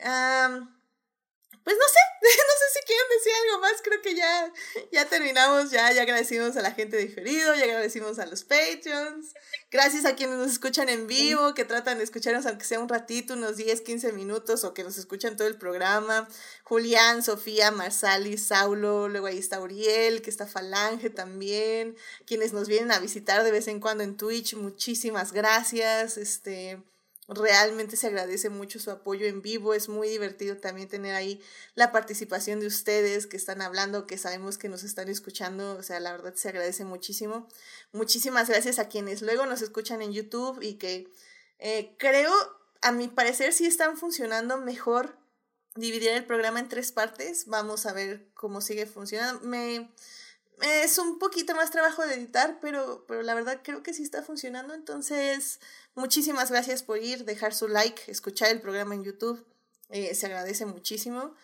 pues 1.64 1.78
no 1.78 1.84
sé, 1.88 2.00
no 2.22 2.54
sé 2.58 2.80
si 2.80 2.86
quieren 2.86 3.06
decir 3.18 3.34
algo 3.44 3.62
más, 3.62 3.74
creo 3.84 4.02
que 4.02 4.16
ya, 4.16 4.54
ya 4.92 5.06
terminamos, 5.06 5.70
ya, 5.70 5.92
ya 5.92 6.02
agradecimos 6.02 6.58
a 6.58 6.62
la 6.62 6.72
gente 6.72 6.98
diferido, 6.98 7.54
ya 7.56 7.66
agradecimos 7.66 8.18
a 8.20 8.26
los 8.26 8.44
Patreons, 8.44 9.34
gracias 9.70 10.06
a 10.06 10.16
quienes 10.16 10.38
nos 10.38 10.52
escuchan 10.52 10.90
en 10.90 11.08
vivo, 11.08 11.54
que 11.54 11.66
tratan 11.66 12.00
de 12.00 12.04
escucharnos 12.04 12.46
aunque 12.46 12.66
sea 12.66 12.80
un 12.80 12.90
ratito, 12.90 13.36
unos 13.36 13.58
10, 13.58 13.82
15 13.82 14.12
minutos, 14.14 14.64
o 14.64 14.74
que 14.74 14.84
nos 14.84 14.98
escuchan 14.98 15.38
todo 15.38 15.48
el 15.48 15.58
programa, 15.58 16.28
Julián, 16.64 17.22
Sofía, 17.22 17.72
Marsali, 17.72 18.38
Saulo, 18.38 19.08
luego 19.08 19.28
ahí 19.28 19.38
está 19.38 19.60
Uriel, 19.60 20.22
que 20.22 20.30
está 20.30 20.48
Falange 20.48 21.10
también, 21.10 21.96
quienes 22.26 22.54
nos 22.54 22.68
vienen 22.68 22.92
a 22.92 23.00
visitar 23.00 23.44
de 23.44 23.52
vez 23.52 23.68
en 23.68 23.80
cuando 23.80 24.04
en 24.04 24.18
Twitch, 24.18 24.56
muchísimas 24.56 25.32
gracias, 25.32 26.18
este... 26.18 26.91
Realmente 27.34 27.96
se 27.96 28.08
agradece 28.08 28.50
mucho 28.50 28.78
su 28.78 28.92
apoyo 28.92 29.26
en 29.26 29.42
vivo. 29.42 29.74
Es 29.74 29.88
muy 29.88 30.10
divertido 30.10 30.58
también 30.58 30.90
tener 30.90 31.16
ahí 31.16 31.42
la 31.76 31.94
participación 31.94 32.60
de 32.60 32.68
ustedes 32.68 33.26
que 33.26 33.38
están 33.38 33.62
hablando, 33.62 34.06
que 34.06 34.18
sabemos 34.18 34.58
que 34.58 34.68
nos 34.68 34.84
están 34.84 35.08
escuchando. 35.08 35.78
O 35.78 35.84
sea, 35.84 36.02
la 36.02 36.12
verdad 36.12 36.36
se 36.36 36.50
agradece 36.50 36.84
muchísimo. 36.84 37.48
Muchísimas 37.94 38.50
gracias 38.50 38.80
a 38.80 38.90
quienes 38.90 39.22
luego 39.22 39.46
nos 39.46 39.62
escuchan 39.62 40.02
en 40.02 40.12
YouTube 40.12 40.62
y 40.62 40.74
que 40.74 41.08
eh, 41.60 41.96
creo, 41.98 42.34
a 42.82 42.92
mi 42.92 43.08
parecer, 43.08 43.54
sí 43.54 43.66
están 43.66 43.96
funcionando 43.96 44.58
mejor 44.58 45.18
dividir 45.76 46.10
el 46.10 46.26
programa 46.26 46.60
en 46.60 46.68
tres 46.68 46.92
partes. 46.92 47.46
Vamos 47.46 47.86
a 47.86 47.94
ver 47.94 48.28
cómo 48.34 48.60
sigue 48.60 48.86
funcionando. 48.88 49.48
Me 49.48 49.90
es 50.62 50.98
un 50.98 51.18
poquito 51.18 51.56
más 51.56 51.72
trabajo 51.72 52.06
de 52.06 52.16
editar, 52.16 52.60
pero, 52.62 53.06
pero 53.08 53.24
la 53.24 53.34
verdad 53.34 53.62
creo 53.64 53.82
que 53.84 53.94
sí 53.94 54.04
está 54.04 54.22
funcionando. 54.22 54.74
Entonces, 54.74 55.60
muchísimas 55.96 56.50
gracias 56.52 56.84
por 56.84 57.02
ir, 57.02 57.26
dejar 57.26 57.54
su 57.54 57.68
like, 57.68 58.04
escuchar 58.08 58.50
el 58.50 58.62
programa 58.62 58.96
en 58.96 59.04
YouTube. 59.04 59.46
Eh, 59.90 60.16
se 60.16 60.26
agradece 60.28 60.66
muchísimo. 60.66 61.36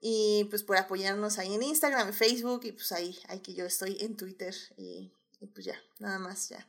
Y 0.00 0.46
pues 0.50 0.62
por 0.62 0.76
apoyarnos 0.76 1.38
ahí 1.38 1.54
en 1.54 1.62
Instagram, 1.62 2.12
Facebook, 2.12 2.60
y 2.64 2.72
pues 2.72 2.92
ahí, 2.92 3.18
ahí 3.28 3.40
que 3.40 3.54
yo 3.54 3.64
estoy 3.64 3.96
en 4.00 4.16
Twitter. 4.16 4.54
Y, 4.76 5.10
pues 5.54 5.66
ya, 5.66 5.80
nada 5.98 6.18
más, 6.18 6.48
ya. 6.48 6.68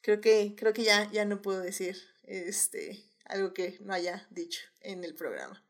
Creo 0.00 0.20
que, 0.20 0.54
creo 0.56 0.72
que 0.72 0.82
ya, 0.82 1.10
ya 1.12 1.24
no 1.24 1.42
puedo 1.42 1.60
decir 1.60 1.96
este, 2.24 3.04
algo 3.26 3.52
que 3.52 3.78
no 3.80 3.92
haya 3.92 4.26
dicho 4.30 4.62
en 4.80 5.04
el 5.04 5.14
programa. 5.14 5.62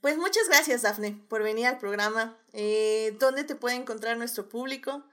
Pues 0.00 0.16
muchas 0.16 0.48
gracias, 0.48 0.80
Dafne, 0.80 1.22
por 1.28 1.42
venir 1.42 1.66
al 1.66 1.78
programa. 1.78 2.38
Eh, 2.54 3.14
¿Dónde 3.18 3.44
te 3.44 3.54
puede 3.54 3.76
encontrar 3.76 4.16
nuestro 4.16 4.48
público? 4.48 5.04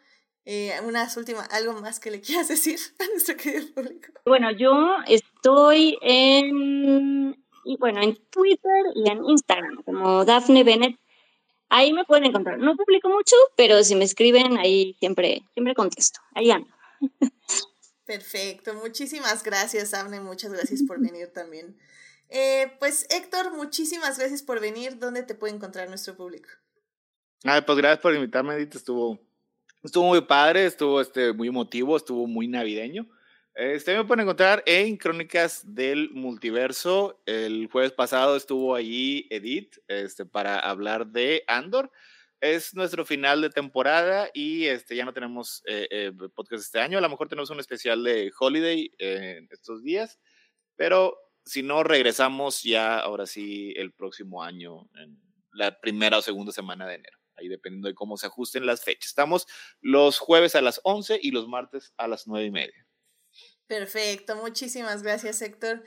Eh, 0.50 0.74
unas 0.86 1.18
últimas, 1.18 1.52
algo 1.52 1.74
más 1.74 2.00
que 2.00 2.10
le 2.10 2.22
quieras 2.22 2.48
decir 2.48 2.80
a 3.00 3.04
nuestro 3.12 3.36
querido 3.36 3.68
público. 3.74 4.14
Bueno, 4.26 4.50
yo 4.52 4.96
estoy 5.06 5.98
en 6.02 7.36
Y 7.66 7.76
bueno, 7.78 8.02
en 8.02 8.16
Twitter 8.30 8.86
y 8.96 9.10
en 9.10 9.26
Instagram, 9.26 9.84
como 9.84 10.24
Daphne 10.24 10.64
Bennett. 10.64 10.98
Ahí 11.68 11.92
me 11.92 12.06
pueden 12.06 12.24
encontrar. 12.24 12.60
No 12.60 12.78
publico 12.78 13.10
mucho, 13.10 13.36
pero 13.58 13.84
si 13.84 13.96
me 13.96 14.06
escriben, 14.06 14.58
ahí 14.58 14.96
siempre, 15.02 15.44
siempre 15.54 15.76
contesto. 15.76 16.22
Ahí 16.34 16.50
ando. 16.50 16.70
Perfecto, 18.06 18.74
muchísimas 18.74 19.44
gracias, 19.44 19.92
Daphne. 19.92 20.22
Muchas 20.22 20.54
gracias 20.54 20.82
por 20.84 21.02
venir 21.02 21.28
también. 21.34 21.78
Eh, 22.30 22.72
pues 22.80 23.06
Héctor, 23.10 23.52
muchísimas 23.52 24.18
gracias 24.18 24.44
por 24.44 24.62
venir. 24.62 24.98
¿Dónde 24.98 25.24
te 25.24 25.36
puede 25.36 25.54
encontrar 25.54 25.90
nuestro 25.90 26.16
público? 26.16 26.48
Ah, 27.44 27.62
pues 27.66 27.78
gracias 27.78 28.00
por 28.00 28.16
invitarme, 28.16 28.56
Edith. 28.56 28.76
Estuvo, 28.76 29.20
estuvo 29.84 30.08
muy 30.08 30.22
padre, 30.22 30.66
estuvo 30.66 31.02
este, 31.02 31.34
muy 31.34 31.48
emotivo, 31.48 31.98
estuvo 31.98 32.28
muy 32.28 32.48
navideño. 32.48 33.08
Este 33.56 33.98
me 33.98 34.06
pueden 34.06 34.22
encontrar 34.22 34.62
en 34.68 34.98
Crónicas 34.98 35.64
del 35.66 36.12
Multiverso. 36.12 37.22
El 37.26 37.68
jueves 37.72 37.92
pasado 37.92 38.36
estuvo 38.36 38.76
allí 38.76 39.26
Edith 39.32 39.78
este, 39.88 40.26
para 40.26 40.60
hablar 40.60 41.08
de 41.08 41.44
Andor. 41.48 41.92
Es 42.40 42.76
nuestro 42.76 43.04
final 43.04 43.42
de 43.42 43.50
temporada 43.50 44.30
y 44.32 44.66
este, 44.66 44.96
ya 44.96 45.06
no 45.06 45.14
tenemos 45.14 45.64
eh, 45.66 45.88
eh, 45.90 46.12
podcast 46.36 46.66
este 46.66 46.80
año. 46.80 47.00
A 47.00 47.02
lo 47.02 47.10
mejor 47.10 47.30
tenemos 47.30 47.50
un 47.50 47.60
especial 47.60 48.04
de 48.04 48.32
Holiday 48.40 48.94
en 49.00 49.48
estos 49.50 49.82
días, 49.82 50.20
pero 50.76 51.18
si 51.48 51.64
no, 51.64 51.84
regresamos 51.84 52.62
ya 52.62 53.00
ahora 53.00 53.26
sí 53.26 53.74
el 53.76 53.94
próximo 53.94 54.44
año, 54.44 54.88
en 54.96 55.20
la 55.54 55.80
primera 55.80 56.18
o 56.18 56.22
segunda 56.22 56.52
semana 56.52 56.86
de 56.86 56.96
enero. 56.96 57.17
Ahí 57.38 57.48
dependiendo 57.48 57.88
de 57.88 57.96
cómo 57.96 58.18
se 58.18 58.28
ajusten 58.28 58.66
las 58.66 58.84
fechas. 58.84 59.10
Estamos 59.10 59.48
los 59.82 60.20
jueves 60.20 60.56
a 60.56 60.62
las 60.62 60.82
11 60.84 61.20
y 61.22 61.32
los 61.32 61.48
martes 61.48 61.94
a 61.98 62.08
las 62.08 62.28
9 62.28 62.46
y 62.46 62.52
media. 62.52 62.88
Perfecto, 63.68 64.36
muchísimas 64.36 65.04
gracias 65.04 65.42
Héctor. 65.42 65.84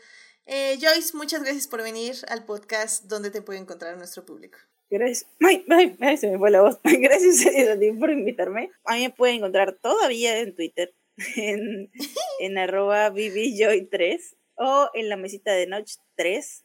Eh, 0.46 0.78
Joyce, 0.80 1.16
muchas 1.16 1.42
gracias 1.42 1.68
por 1.68 1.82
venir 1.82 2.14
al 2.28 2.44
podcast 2.44 3.04
donde 3.04 3.30
te 3.30 3.42
puede 3.42 3.58
encontrar 3.58 3.96
nuestro 3.96 4.24
público. 4.24 4.58
Gracias. 4.90 5.30
Ay, 5.40 5.64
ay, 5.70 5.96
ay, 6.00 6.16
se 6.16 6.28
me 6.28 6.36
fue 6.36 6.50
la 6.50 6.62
voz. 6.62 6.80
Gracias 6.82 7.46
a 7.68 7.78
ti 7.78 7.92
por 7.92 8.10
invitarme. 8.10 8.72
A 8.84 8.94
mí 8.94 9.02
me 9.02 9.10
pueden 9.10 9.36
encontrar 9.36 9.78
todavía 9.80 10.40
en 10.40 10.56
Twitter, 10.56 10.92
en, 11.36 11.90
en 12.40 12.58
arroba 12.58 13.10
BBJoy3 13.10 14.36
o 14.56 14.90
en 14.94 15.08
la 15.08 15.16
mesita 15.16 15.52
de 15.52 15.68
Noche 15.68 16.00
3. 16.16 16.64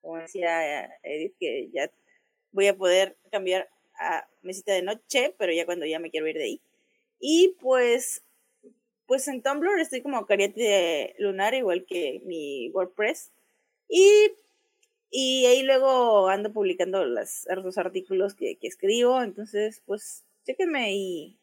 Como 0.00 0.18
decía 0.18 0.88
Edith, 1.02 1.34
que 1.40 1.68
ya 1.74 1.90
voy 2.52 2.68
a 2.68 2.76
poder 2.76 3.18
cambiar 3.32 3.68
a 3.98 4.28
mesita 4.42 4.72
de 4.72 4.82
noche, 4.82 5.34
pero 5.38 5.52
ya 5.52 5.66
cuando 5.66 5.86
ya 5.86 5.98
me 5.98 6.10
quiero 6.10 6.28
ir 6.28 6.36
de 6.36 6.44
ahí. 6.44 6.60
Y 7.18 7.56
pues 7.60 8.22
pues 9.06 9.28
en 9.28 9.42
Tumblr 9.42 9.80
estoy 9.80 10.02
como 10.02 10.26
Cariate 10.26 11.14
Lunar, 11.18 11.54
igual 11.54 11.86
que 11.86 12.20
mi 12.24 12.70
WordPress. 12.70 13.30
Y, 13.88 14.32
y 15.10 15.46
ahí 15.46 15.62
luego 15.62 16.28
ando 16.28 16.52
publicando 16.52 17.04
las, 17.04 17.46
los 17.62 17.78
artículos 17.78 18.34
que, 18.34 18.56
que 18.56 18.66
escribo. 18.66 19.22
Entonces, 19.22 19.82
pues, 19.86 20.24
chéquenme 20.44 20.92
y, 20.94 21.38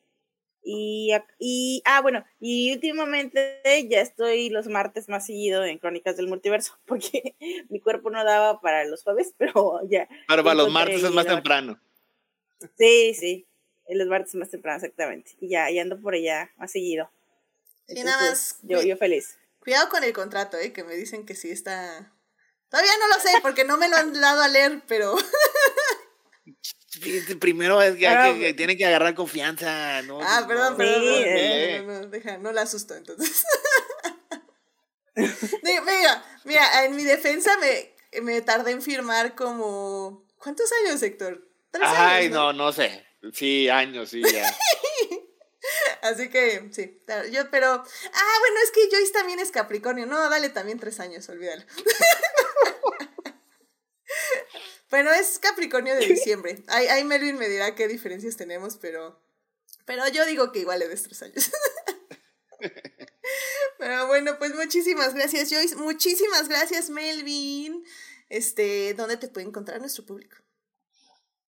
y, 0.62 1.12
y, 1.40 1.82
ah, 1.86 2.02
bueno, 2.02 2.26
y 2.40 2.74
últimamente 2.74 3.62
ya 3.90 4.02
estoy 4.02 4.50
los 4.50 4.68
martes 4.68 5.08
más 5.08 5.26
seguido 5.26 5.64
en 5.64 5.78
Crónicas 5.78 6.18
del 6.18 6.28
Multiverso, 6.28 6.78
porque 6.86 7.36
mi 7.70 7.80
cuerpo 7.80 8.10
no 8.10 8.24
daba 8.26 8.60
para 8.60 8.86
los 8.86 9.04
jueves, 9.04 9.34
pero 9.38 9.80
ya. 9.90 10.08
Pero 10.28 10.44
para 10.44 10.56
los 10.56 10.72
martes 10.72 11.02
es 11.02 11.12
más 11.12 11.26
temprano. 11.26 11.80
Sí, 12.78 13.14
sí, 13.14 13.48
los 13.90 14.08
martes 14.08 14.30
es 14.30 14.36
más 14.36 14.50
temprano, 14.50 14.78
exactamente. 14.78 15.36
Y 15.40 15.50
ya, 15.50 15.70
ya 15.70 15.82
ando 15.82 16.00
por 16.00 16.14
allá 16.14 16.52
más 16.58 16.72
seguido. 16.72 17.10
Sí, 17.88 18.04
nada 18.04 18.30
más. 18.30 18.58
Yo, 18.62 18.82
yo 18.82 18.98
feliz. 18.98 19.38
Cuidado 19.60 19.90
con 19.90 20.04
el 20.04 20.14
contrato, 20.14 20.58
¿eh? 20.58 20.74
Que 20.74 20.84
me 20.84 20.96
dicen 20.96 21.26
que 21.26 21.36
sí 21.36 21.50
está. 21.50 22.14
Todavía 22.70 22.92
no 23.00 23.08
lo 23.08 23.22
sé 23.22 23.30
porque 23.42 23.64
no 23.64 23.78
me 23.78 23.88
lo 23.88 23.98
han 23.98 24.14
dado 24.14 24.42
a 24.42 24.48
leer, 24.48 24.82
pero. 24.88 25.16
Primero 27.40 27.82
es 27.82 27.96
que, 27.96 28.08
ah, 28.08 28.34
que, 28.38 28.54
tiene 28.54 28.78
que 28.78 28.86
agarrar 28.86 29.16
confianza, 29.16 30.02
¿no? 30.04 30.20
Ah, 30.22 30.46
perdón, 30.48 30.78
perdón. 30.78 31.04
no, 31.06 31.94
no, 31.94 32.02
no, 32.02 32.08
deja, 32.08 32.38
no 32.38 32.52
la 32.52 32.62
asusto 32.62 32.96
entonces. 32.96 33.44
Mira, 35.16 36.26
mira, 36.44 36.86
en 36.86 36.96
mi 36.96 37.04
defensa 37.04 37.52
me, 37.58 37.94
me 38.22 38.42
tardé 38.42 38.72
en 38.72 38.82
firmar 38.82 39.36
como. 39.36 40.26
¿Cuántos 40.38 40.72
años, 40.84 41.02
Héctor? 41.04 41.48
¿Tres 41.74 41.90
Ay, 41.92 42.28
años, 42.28 42.36
no, 42.36 42.54
no 42.54 42.72
sé. 42.72 43.04
Sí, 43.34 43.68
años, 43.68 44.10
sí, 44.10 44.22
ya. 44.22 44.48
Así 46.04 46.30
que, 46.30 46.70
sí, 46.72 47.02
yo, 47.32 47.50
pero, 47.50 47.68
ah, 47.68 48.36
bueno, 48.40 48.56
es 48.64 48.72
que 48.72 48.90
Joyce 48.92 49.12
también 49.12 49.40
es 49.40 49.50
Capricornio, 49.50 50.06
no, 50.06 50.30
dale 50.30 50.50
también 50.50 50.80
tres 50.80 51.00
años, 51.00 51.28
olvídalo. 51.30 51.64
bueno, 54.92 55.12
es 55.14 55.40
Capricornio 55.40 55.96
de 55.96 56.06
diciembre, 56.06 56.64
ahí, 56.68 56.88
ahí 56.88 57.04
Melvin 57.06 57.38
me 57.38 57.50
dirá 57.50 57.74
qué 57.74 57.88
diferencias 57.88 58.38
tenemos, 58.38 58.78
pero, 58.78 59.20
pero 59.86 60.08
yo 60.10 60.26
digo 60.26 60.52
que 60.52 60.60
igual 60.60 60.80
le 60.80 60.90
des 60.90 61.04
tres 61.04 61.24
años. 61.24 61.50
pero 63.80 64.08
bueno, 64.08 64.38
pues 64.38 64.54
muchísimas 64.54 65.16
gracias 65.16 65.50
Joyce, 65.50 65.78
muchísimas 65.78 66.50
gracias 66.50 66.90
Melvin, 66.90 67.84
este, 68.30 68.94
¿dónde 68.94 69.18
te 69.18 69.30
puede 69.30 69.48
encontrar 69.48 69.80
nuestro 69.80 70.06
público? 70.06 70.36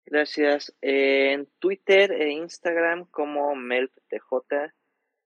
Gracias. 0.06 0.73
En 0.82 1.48
Twitter 1.60 2.11
e 2.11 2.30
Instagram 2.32 3.06
como 3.06 3.56
MelpTJ. 3.56 4.73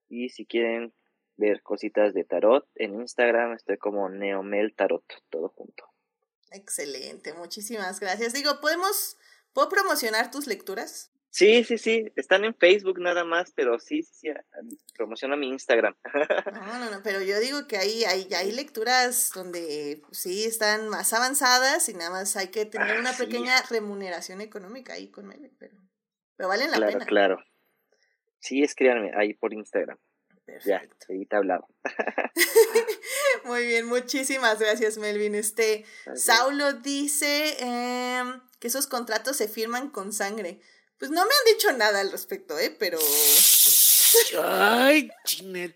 Y 0.08 0.30
si 0.30 0.46
quieren 0.46 0.92
ver 1.36 1.62
cositas 1.62 2.14
de 2.14 2.24
tarot, 2.24 2.68
en 2.74 3.00
Instagram 3.00 3.54
estoy 3.54 3.78
como 3.78 4.08
Neomel 4.08 4.74
Tarot, 4.74 5.04
todo 5.30 5.48
junto. 5.48 5.84
Excelente, 6.50 7.32
muchísimas 7.32 8.00
gracias. 8.00 8.32
Digo, 8.32 8.60
¿podemos, 8.60 9.16
¿puedo 9.52 9.68
promocionar 9.68 10.30
tus 10.30 10.46
lecturas? 10.46 11.09
Sí, 11.30 11.62
sí, 11.62 11.78
sí, 11.78 12.12
están 12.16 12.44
en 12.44 12.54
Facebook 12.56 13.00
nada 13.00 13.24
más, 13.24 13.52
pero 13.54 13.78
sí, 13.78 14.02
sí, 14.02 14.28
sí, 14.28 14.28
promociona 14.96 15.36
mi 15.36 15.48
Instagram. 15.48 15.96
No, 16.52 16.78
no, 16.78 16.90
no, 16.90 17.02
pero 17.02 17.22
yo 17.22 17.38
digo 17.38 17.66
que 17.68 17.76
hay, 17.76 18.04
hay, 18.04 18.28
hay 18.34 18.52
lecturas 18.52 19.30
donde 19.34 20.02
sí 20.10 20.44
están 20.44 20.88
más 20.88 21.12
avanzadas 21.12 21.88
y 21.88 21.94
nada 21.94 22.10
más 22.10 22.36
hay 22.36 22.48
que 22.48 22.66
tener 22.66 22.98
una 22.98 23.12
pequeña 23.12 23.54
remuneración 23.70 24.40
económica 24.40 24.94
ahí 24.94 25.08
con 25.08 25.32
él, 25.32 25.52
pero, 25.58 25.76
pero 26.36 26.48
valen 26.48 26.70
la 26.70 26.78
claro, 26.78 26.92
pena. 26.92 27.06
Claro, 27.06 27.36
claro. 27.36 27.50
Sí, 28.40 28.62
escríbanme 28.62 29.12
ahí 29.14 29.34
por 29.34 29.52
Instagram. 29.52 29.98
Perfecto. 30.44 31.06
Ya, 31.08 31.14
ahí 31.14 31.26
te 31.26 31.36
he 31.36 31.38
hablado. 31.38 31.68
Muy 33.44 33.66
bien, 33.66 33.86
muchísimas 33.86 34.58
gracias, 34.58 34.98
Melvin. 34.98 35.34
Este, 35.34 35.84
Saulo 36.14 36.72
dice 36.74 37.56
eh, 37.60 38.24
que 38.58 38.68
esos 38.68 38.86
contratos 38.86 39.36
se 39.36 39.48
firman 39.48 39.90
con 39.90 40.12
sangre. 40.12 40.60
Pues 41.00 41.10
no 41.10 41.24
me 41.24 41.32
han 41.32 41.54
dicho 41.54 41.72
nada 41.72 42.00
al 42.00 42.12
respecto, 42.12 42.58
¿eh? 42.58 42.76
Pero. 42.78 42.98
Ay, 44.44 45.10
chinetas. 45.24 45.74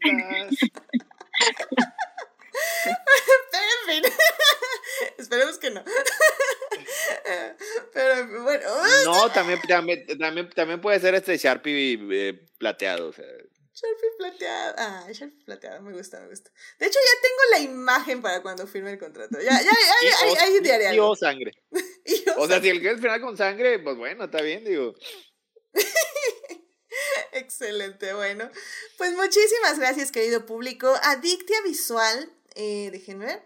Pero 3.51 3.65
en 3.65 4.03
fin. 4.03 4.13
Esperemos 5.19 5.59
que 5.59 5.71
no. 5.71 5.83
Pero 7.95 8.43
bueno. 8.43 8.69
No, 9.07 9.31
también, 9.31 9.61
también, 9.67 10.07
también, 10.51 10.83
puede 10.83 11.01
ser 11.01 11.15
este 11.15 11.39
Sharpie 11.39 11.99
eh, 12.11 12.45
plateado. 12.59 13.09
O 13.09 13.13
sea. 13.15 13.25
Sharpie 13.75 14.11
plateado. 14.17 14.75
Ah, 14.79 15.07
Sharpie 15.11 15.45
plateado, 15.45 15.83
me 15.83 15.93
gusta, 15.93 16.21
me 16.21 16.29
gusta. 16.29 16.51
De 16.79 16.87
hecho, 16.87 16.99
ya 17.01 17.21
tengo 17.23 17.43
la 17.51 17.59
imagen 17.59 18.23
para 18.23 18.41
cuando 18.41 18.69
firme 18.69 18.93
el 18.93 18.99
contrato. 19.01 19.37
Ya, 19.41 19.61
ya, 19.61 19.73
ya, 20.03 20.43
hay, 20.43 20.61
diario. 20.61 20.95
Y 20.95 20.99
o 21.01 21.17
sangre. 21.17 21.53
o 22.37 22.47
sea, 22.47 22.61
si 22.61 22.69
el 22.69 22.81
que 22.81 22.93
es 22.93 23.01
final 23.01 23.21
con 23.21 23.37
sangre, 23.37 23.81
pues 23.81 23.97
bueno, 23.97 24.27
está 24.27 24.41
bien, 24.43 24.65
digo. 24.65 24.95
Excelente, 27.33 28.15
bueno. 28.15 28.49
Pues 28.97 29.13
muchísimas 29.15 29.81
gracias, 29.81 30.13
querido 30.13 30.47
público. 30.47 30.95
Adictia 31.03 31.61
Visual, 31.63 32.33
eh, 32.55 32.91
déjenme 32.93 33.27
ver. 33.27 33.43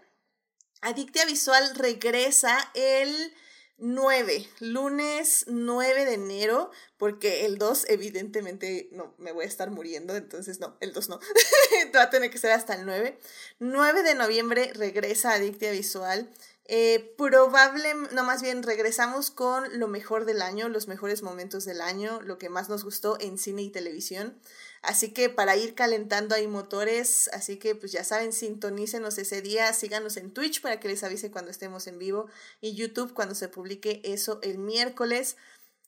Adictia 0.81 1.25
Visual 1.25 1.75
regresa 1.75 2.71
el 2.75 3.33
9, 3.79 4.47
lunes 4.59 5.45
9 5.47 6.05
de 6.05 6.13
enero, 6.13 6.71
porque 6.97 7.45
el 7.45 7.57
2 7.57 7.85
evidentemente 7.89 8.89
no, 8.91 9.13
me 9.17 9.31
voy 9.31 9.45
a 9.45 9.47
estar 9.47 9.71
muriendo, 9.71 10.15
entonces 10.15 10.59
no, 10.59 10.77
el 10.79 10.93
2 10.93 11.09
no, 11.09 11.19
va 11.95 12.03
a 12.03 12.09
tener 12.09 12.29
que 12.29 12.37
ser 12.37 12.51
hasta 12.51 12.75
el 12.75 12.85
9. 12.85 13.17
9 13.59 14.03
de 14.03 14.15
noviembre 14.15 14.71
regresa 14.73 15.33
Adictia 15.33 15.71
Visual. 15.71 16.29
Eh, 16.71 17.15
probable, 17.17 17.95
no 18.11 18.23
más 18.23 18.43
bien 18.43 18.61
regresamos 18.61 19.31
con 19.31 19.79
lo 19.79 19.87
mejor 19.87 20.25
del 20.25 20.43
año, 20.43 20.69
los 20.69 20.87
mejores 20.87 21.23
momentos 21.23 21.65
del 21.65 21.81
año, 21.81 22.21
lo 22.21 22.37
que 22.37 22.49
más 22.49 22.69
nos 22.69 22.83
gustó 22.83 23.17
en 23.19 23.39
cine 23.39 23.63
y 23.63 23.71
televisión. 23.71 24.39
Así 24.81 25.11
que 25.11 25.29
para 25.29 25.57
ir 25.57 25.75
calentando 25.75 26.35
ahí 26.35 26.47
motores, 26.47 27.29
así 27.33 27.57
que 27.57 27.75
pues 27.75 27.91
ya 27.91 28.03
saben, 28.03 28.31
sintonícenos 28.31 29.17
ese 29.17 29.41
día, 29.41 29.73
síganos 29.73 30.15
en 30.17 30.31
Twitch 30.31 30.61
para 30.61 30.79
que 30.79 30.87
les 30.87 31.03
avise 31.03 31.31
cuando 31.31 31.51
estemos 31.51 31.87
en 31.87 31.99
vivo 31.99 32.27
y 32.61 32.75
YouTube 32.75 33.13
cuando 33.13 33.35
se 33.35 33.49
publique 33.49 34.01
eso 34.05 34.39
el 34.41 34.57
miércoles. 34.57 35.35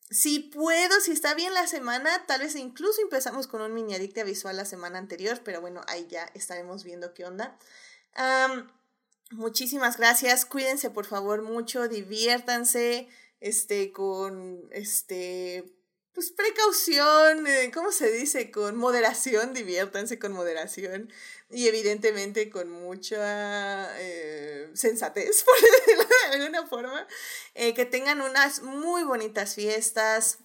Si 0.09 0.39
puedo, 0.39 0.99
si 0.99 1.13
está 1.13 1.33
bien 1.35 1.53
la 1.53 1.67
semana, 1.67 2.25
tal 2.27 2.41
vez 2.41 2.55
incluso 2.57 3.01
empezamos 3.01 3.47
con 3.47 3.61
un 3.61 3.73
mini 3.73 3.95
adicta 3.95 4.23
visual 4.23 4.57
la 4.57 4.65
semana 4.65 4.97
anterior, 4.97 5.39
pero 5.45 5.61
bueno, 5.61 5.81
ahí 5.87 6.05
ya 6.09 6.29
estaremos 6.33 6.83
viendo 6.83 7.13
qué 7.13 7.23
onda. 7.23 7.57
Muchísimas 9.31 9.97
gracias. 9.97 10.45
Cuídense 10.45 10.89
por 10.89 11.05
favor 11.05 11.41
mucho, 11.41 11.87
diviértanse, 11.87 13.07
este, 13.39 13.93
con 13.93 14.67
este, 14.71 15.71
pues 16.13 16.31
precaución, 16.31 17.47
eh, 17.47 17.71
¿cómo 17.73 17.91
se 17.91 18.11
dice? 18.11 18.51
Con 18.51 18.75
moderación, 18.75 19.53
diviértanse 19.53 20.19
con 20.19 20.33
moderación 20.33 21.11
y 21.49 21.67
evidentemente 21.67 22.49
con 22.49 22.69
mucha 22.69 23.89
eh, 23.99 24.69
sensatez, 24.73 25.43
por 25.45 25.55
decirlo 25.55 26.03
de 26.03 26.35
alguna 26.35 26.67
forma. 26.67 27.07
Eh, 27.55 27.73
que 27.73 27.85
tengan 27.85 28.21
unas 28.21 28.61
muy 28.61 29.03
bonitas 29.03 29.55
fiestas. 29.55 30.39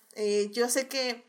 Yo 0.53 0.71
sé 0.71 0.89
que 0.89 1.25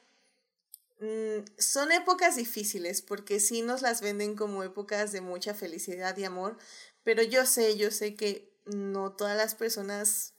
mm, 1.01 1.43
son 1.57 1.91
épocas 1.91 2.37
difíciles 2.37 3.01
porque 3.01 3.39
sí 3.39 3.61
nos 3.61 3.81
las 3.81 4.01
venden 4.01 4.35
como 4.35 4.63
épocas 4.63 5.11
de 5.11 5.19
mucha 5.19 5.53
felicidad 5.53 6.15
y 6.15 6.23
amor, 6.23 6.57
pero 7.03 7.21
yo 7.23 7.45
sé, 7.45 7.75
yo 7.75 7.91
sé 7.91 8.15
que 8.15 8.49
no 8.65 9.11
todas 9.13 9.35
las 9.35 9.55
personas 9.55 10.33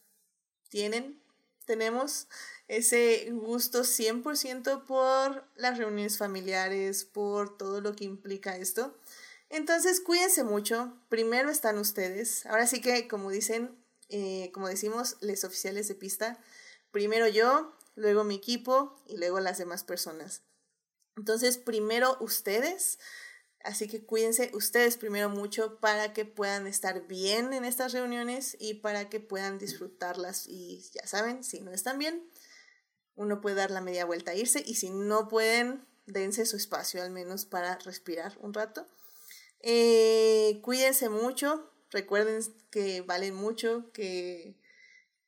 tienen, 0.70 1.20
tenemos 1.66 2.28
ese 2.68 3.30
gusto 3.32 3.82
100% 3.82 4.84
por 4.84 5.44
las 5.56 5.78
reuniones 5.78 6.18
familiares, 6.18 7.04
por 7.04 7.56
todo 7.56 7.80
lo 7.80 7.96
que 7.96 8.04
implica 8.04 8.56
esto. 8.56 8.96
Entonces, 9.48 10.00
cuídense 10.00 10.44
mucho. 10.44 10.94
Primero 11.08 11.50
están 11.50 11.78
ustedes. 11.78 12.44
Ahora 12.46 12.66
sí 12.66 12.80
que, 12.82 13.08
como 13.08 13.30
dicen, 13.30 13.82
eh, 14.10 14.50
como 14.52 14.68
decimos, 14.68 15.16
les 15.20 15.44
oficiales 15.44 15.88
de 15.88 15.94
pista, 15.94 16.38
primero 16.90 17.26
yo, 17.26 17.74
luego 17.94 18.24
mi 18.24 18.36
equipo 18.36 19.02
y 19.06 19.16
luego 19.16 19.40
las 19.40 19.58
demás 19.58 19.82
personas. 19.82 20.42
Entonces, 21.16 21.56
primero 21.56 22.18
ustedes. 22.20 22.98
Así 23.64 23.88
que 23.88 24.04
cuídense 24.04 24.50
ustedes 24.54 24.96
primero 24.96 25.28
mucho 25.28 25.80
para 25.80 26.12
que 26.12 26.24
puedan 26.24 26.66
estar 26.66 27.06
bien 27.08 27.52
en 27.52 27.64
estas 27.64 27.92
reuniones 27.92 28.56
y 28.60 28.74
para 28.74 29.08
que 29.08 29.20
puedan 29.20 29.58
disfrutarlas. 29.58 30.46
Y 30.46 30.84
ya 30.94 31.06
saben, 31.06 31.42
si 31.42 31.60
no 31.60 31.72
están 31.72 31.98
bien, 31.98 32.22
uno 33.18 33.40
puede 33.40 33.56
dar 33.56 33.70
la 33.70 33.80
media 33.80 34.04
vuelta 34.06 34.32
e 34.32 34.38
irse. 34.38 34.62
Y 34.64 34.76
si 34.76 34.90
no 34.90 35.28
pueden, 35.28 35.84
dense 36.06 36.46
su 36.46 36.56
espacio 36.56 37.02
al 37.02 37.10
menos 37.10 37.44
para 37.44 37.76
respirar 37.78 38.38
un 38.40 38.54
rato. 38.54 38.86
Eh, 39.60 40.60
cuídense 40.62 41.08
mucho, 41.08 41.70
recuerden 41.90 42.40
que 42.70 43.00
valen 43.02 43.34
mucho, 43.34 43.90
que, 43.92 44.54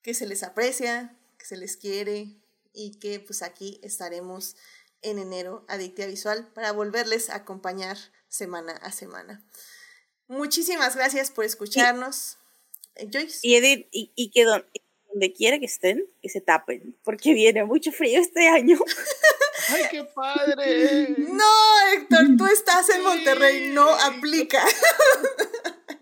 que 0.03 0.15
se 0.15 0.27
les 0.27 0.43
aprecia, 0.43 1.19
que 1.37 1.47
se 1.47 1.57
les 1.57 1.77
quiere 1.77 2.37
y 2.73 2.99
que 3.01 3.19
pues 3.21 3.43
aquí 3.43 3.81
estaremos 3.83 4.57
en 5.03 5.19
enero 5.19 5.65
Adictia 5.69 6.07
Visual 6.07 6.47
para 6.55 6.73
volverles 6.73 7.29
a 7.29 7.37
acompañar 7.37 7.99
semana 8.29 8.73
a 8.73 8.93
semana. 8.93 9.43
Muchísimas 10.29 10.95
gracias 10.95 11.33
por 11.33 11.45
escucharnos. 11.45 12.37
Eh, 12.95 13.09
Joyce. 13.12 13.41
Y 13.43 13.57
Edith, 13.57 13.89
y, 13.91 14.12
y 14.15 14.31
que 14.31 14.45
don- 14.45 14.65
donde 15.12 15.32
quiera 15.32 15.59
que 15.59 15.66
estén, 15.66 16.07
que 16.23 16.28
se 16.28 16.41
tapen, 16.41 16.97
porque 17.05 17.35
viene 17.35 17.65
mucho 17.65 17.93
frío 17.93 18.20
este 18.20 18.49
año. 18.49 18.78
¡Ay, 19.69 19.82
qué 19.91 20.05
padre! 20.05 21.15
No, 21.19 21.45
Héctor, 21.95 22.20
tú 22.39 22.47
estás 22.47 22.89
en 22.91 22.97
Sí. 22.97 23.03
Monterrey, 23.03 23.70
no 23.73 23.89
aplica. 23.89 24.62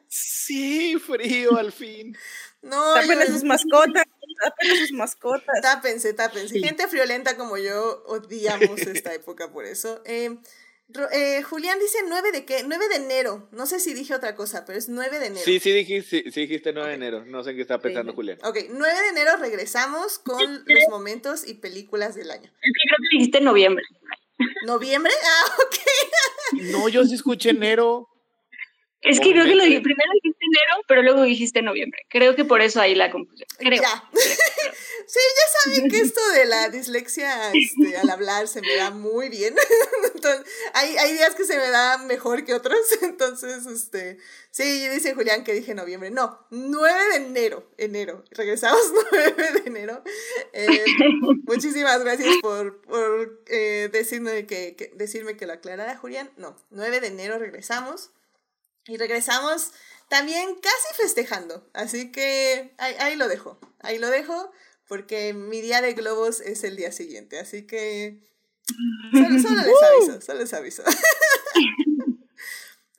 Sí, 0.09 0.98
frío 0.98 1.56
al 1.56 1.72
fin. 1.72 2.16
No, 2.62 2.94
Tapen 2.94 3.20
a 3.22 3.26
sus 3.26 3.44
mascotas, 3.44 4.05
tapen 4.43 4.70
a 4.70 4.76
sus 4.76 4.93
mascotas. 4.93 5.60
Tápense, 5.62 6.12
tápense. 6.14 6.59
Gente 6.59 6.89
friolenta 6.89 7.36
como 7.36 7.56
yo 7.59 8.02
odiamos 8.06 8.80
esta 8.86 9.12
época 9.14 9.52
por 9.52 9.64
eso. 9.64 10.02
Eh, 10.05 10.39
eh, 11.12 11.43
Julián 11.43 11.78
dice 11.78 11.98
9 12.09 12.32
de 12.32 12.44
qué? 12.44 12.62
9 12.66 12.89
de 12.89 12.97
enero. 12.97 13.48
No 13.52 13.66
sé 13.66 13.78
si 13.81 13.94
dije 13.94 14.15
otra 14.15 14.35
cosa, 14.35 14.65
pero 14.65 14.78
es 14.78 14.89
9 14.89 15.19
de 15.20 15.27
enero. 15.27 15.44
Sí, 15.44 15.60
sí 15.60 15.73
dijiste, 15.73 16.23
sí, 16.23 16.31
sí 16.31 16.40
dijiste 16.43 16.73
9 16.73 16.89
de 16.89 16.94
enero. 16.94 17.24
No 17.27 17.44
sé 17.44 17.51
en 17.51 17.56
qué 17.56 17.62
está 17.62 17.78
pensando 17.78 18.12
Sí. 18.12 18.16
Julián. 18.16 18.39
Ok, 18.43 18.56
9 18.70 18.94
de 19.02 19.09
enero 19.09 19.36
regresamos 19.39 20.19
con 20.19 20.65
los 20.65 20.89
momentos 20.90 21.47
y 21.47 21.55
películas 21.55 22.15
del 22.15 22.31
año. 22.31 22.44
Es 22.44 22.51
que 22.51 22.89
creo 22.89 22.98
que 22.98 23.16
dijiste 23.19 23.39
en 23.39 23.44
noviembre. 23.44 23.85
¿Noviembre? 24.65 25.12
Ah, 25.24 25.56
ok. 25.59 25.77
No, 26.73 26.89
yo 26.89 27.05
sí 27.05 27.15
escuché 27.15 27.51
enero. 27.51 28.09
Es 29.00 29.20
que 29.20 29.30
creo 29.30 29.44
que 29.44 29.54
lo 29.54 29.62
dije, 29.64 29.80
primero 29.80 30.10
dijiste 30.14 30.44
enero, 30.44 30.84
pero 30.88 31.02
luego 31.02 31.22
dijiste 31.22 31.62
noviembre. 31.62 32.00
Creo 32.08 32.34
que 32.34 32.44
por 32.44 32.60
eso 32.62 32.80
ahí 32.80 32.94
la 32.96 33.10
confusión. 33.10 33.48
Creo. 33.58 33.80
Ya. 33.82 34.10
sí, 35.06 35.18
ya 35.36 35.72
saben 35.72 35.90
que 35.90 36.00
esto 36.00 36.20
de 36.32 36.44
la 36.46 36.68
dislexia 36.68 37.52
este, 37.52 37.96
al 37.96 38.10
hablar 38.10 38.48
se 38.48 38.60
me 38.60 38.74
da 38.74 38.90
muy 38.90 39.28
bien. 39.28 39.54
Entonces, 40.14 40.44
hay, 40.74 40.96
hay 40.96 41.12
días 41.12 41.34
que 41.36 41.44
se 41.44 41.56
me 41.56 41.68
da 41.70 41.98
mejor 41.98 42.44
que 42.44 42.54
otros. 42.54 42.78
Entonces, 43.02 43.66
este, 43.66 44.18
sí, 44.50 44.88
dice 44.88 45.14
Julián 45.14 45.44
que 45.44 45.54
dije 45.54 45.74
noviembre. 45.74 46.10
No, 46.10 46.44
9 46.50 47.00
de 47.10 47.16
enero. 47.16 47.70
Enero. 47.78 48.24
Regresamos 48.32 48.82
9 49.12 49.34
de 49.52 49.68
enero. 49.68 50.02
Eh, 50.52 50.84
muchísimas 51.44 52.02
gracias 52.02 52.34
por, 52.42 52.82
por 52.82 53.42
eh, 53.46 53.88
decirme, 53.92 54.46
que, 54.46 54.74
que- 54.76 54.90
decirme 54.94 55.36
que 55.36 55.46
lo 55.46 55.52
aclarara, 55.52 55.96
Julián. 55.96 56.30
No, 56.36 56.56
9 56.70 57.00
de 57.00 57.06
enero 57.06 57.38
regresamos. 57.38 58.10
Y 58.89 58.97
regresamos 58.97 59.70
también 60.09 60.56
casi 60.56 61.01
festejando. 61.01 61.69
Así 61.74 62.10
que 62.10 62.74
ahí, 62.78 62.94
ahí 62.98 63.16
lo 63.16 63.28
dejo. 63.28 63.60
Ahí 63.81 63.98
lo 63.98 64.09
dejo 64.10 64.51
porque 64.89 65.35
mi 65.35 65.60
día 65.60 65.81
de 65.82 65.93
globos 65.93 66.40
es 66.40 66.65
el 66.65 66.77
día 66.77 66.90
siguiente. 66.90 67.39
Así 67.39 67.66
que 67.66 68.20
solo, 69.12 69.40
solo 69.40 69.62
les 69.62 69.82
aviso, 69.82 70.20
solo 70.20 70.40
les 70.40 70.55
aviso. 70.55 70.82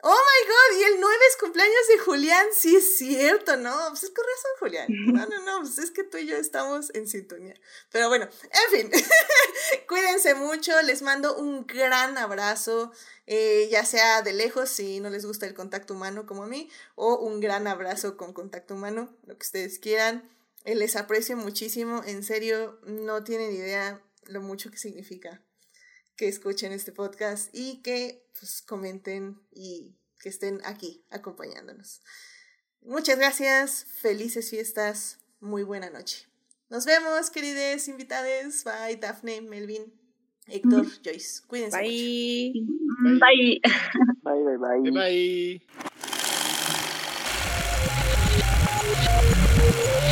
Oh 0.02 0.08
my 0.16 0.48
god, 0.48 0.80
y 0.80 0.84
el 0.94 1.02
9 1.02 1.16
es 1.30 1.38
cumpleaños 1.38 1.88
de 1.90 2.00
Julián, 2.00 2.48
sí 2.54 2.74
es 2.74 2.98
cierto, 2.98 3.58
¿no? 3.58 3.76
Pues 3.90 4.04
es 4.04 4.12
con 4.12 4.24
razón, 4.24 4.52
Julián. 4.60 4.88
No, 4.90 5.26
no, 5.26 5.46
no, 5.46 5.60
pues 5.60 5.78
es 5.78 5.92
que 5.92 6.06
tú 6.06 6.18
y 6.18 6.26
yo 6.26 6.38
estamos 6.38 6.90
en 6.96 7.06
sintonía. 7.06 7.56
Pero 7.92 8.08
bueno, 8.08 8.26
en 8.44 8.72
fin, 8.72 8.92
cuídense 9.90 10.36
mucho, 10.36 10.82
les 10.84 11.02
mando 11.02 11.36
un 11.36 11.68
gran 11.68 12.18
abrazo, 12.18 12.94
eh, 13.28 13.68
ya 13.70 13.84
sea 13.84 14.22
de 14.22 14.32
lejos 14.32 14.70
si 14.70 15.02
no 15.02 15.10
les 15.10 15.26
gusta 15.26 15.46
el 15.46 15.54
contacto 15.54 15.94
humano 15.94 16.26
como 16.26 16.44
a 16.44 16.48
mí, 16.48 16.70
o 16.96 17.18
un 17.18 17.42
gran 17.42 17.68
abrazo 17.68 18.16
con 18.16 18.32
contacto 18.32 18.76
humano, 18.76 19.14
lo 19.26 19.38
que 19.38 19.46
ustedes 19.46 19.80
quieran. 19.80 20.30
Eh, 20.64 20.76
les 20.76 20.96
aprecio 20.96 21.36
muchísimo, 21.36 22.04
en 22.06 22.24
serio, 22.24 22.80
no 22.86 23.26
tienen 23.26 23.52
idea 23.52 24.02
lo 24.28 24.40
mucho 24.40 24.72
que 24.72 24.78
significa 24.78 25.42
que 26.20 26.28
escuchen 26.28 26.74
este 26.74 26.92
podcast 26.92 27.50
y 27.54 27.82
que 27.82 28.26
pues, 28.38 28.62
comenten 28.62 29.40
y 29.54 29.96
que 30.22 30.28
estén 30.28 30.60
aquí 30.66 31.02
acompañándonos. 31.12 32.02
Muchas 32.82 33.18
gracias, 33.18 33.86
felices 33.86 34.50
fiestas, 34.50 35.20
muy 35.40 35.64
buena 35.64 35.90
noche. 35.90 36.28
Nos 36.70 36.86
vemos, 36.86 37.30
queridas 37.30 37.88
invitadas. 37.88 38.66
Bye, 38.66 38.98
Daphne, 38.98 39.40
Melvin, 39.40 39.94
Héctor, 40.48 40.88
Joyce. 41.02 41.42
Cuídense. 41.48 41.78
Bye. 41.80 42.52
Bye, 43.14 43.62
bye, 44.22 44.58
bye. 44.58 44.82
Bye, 44.82 44.92
bye. 44.92 45.62
bye. 49.72 50.09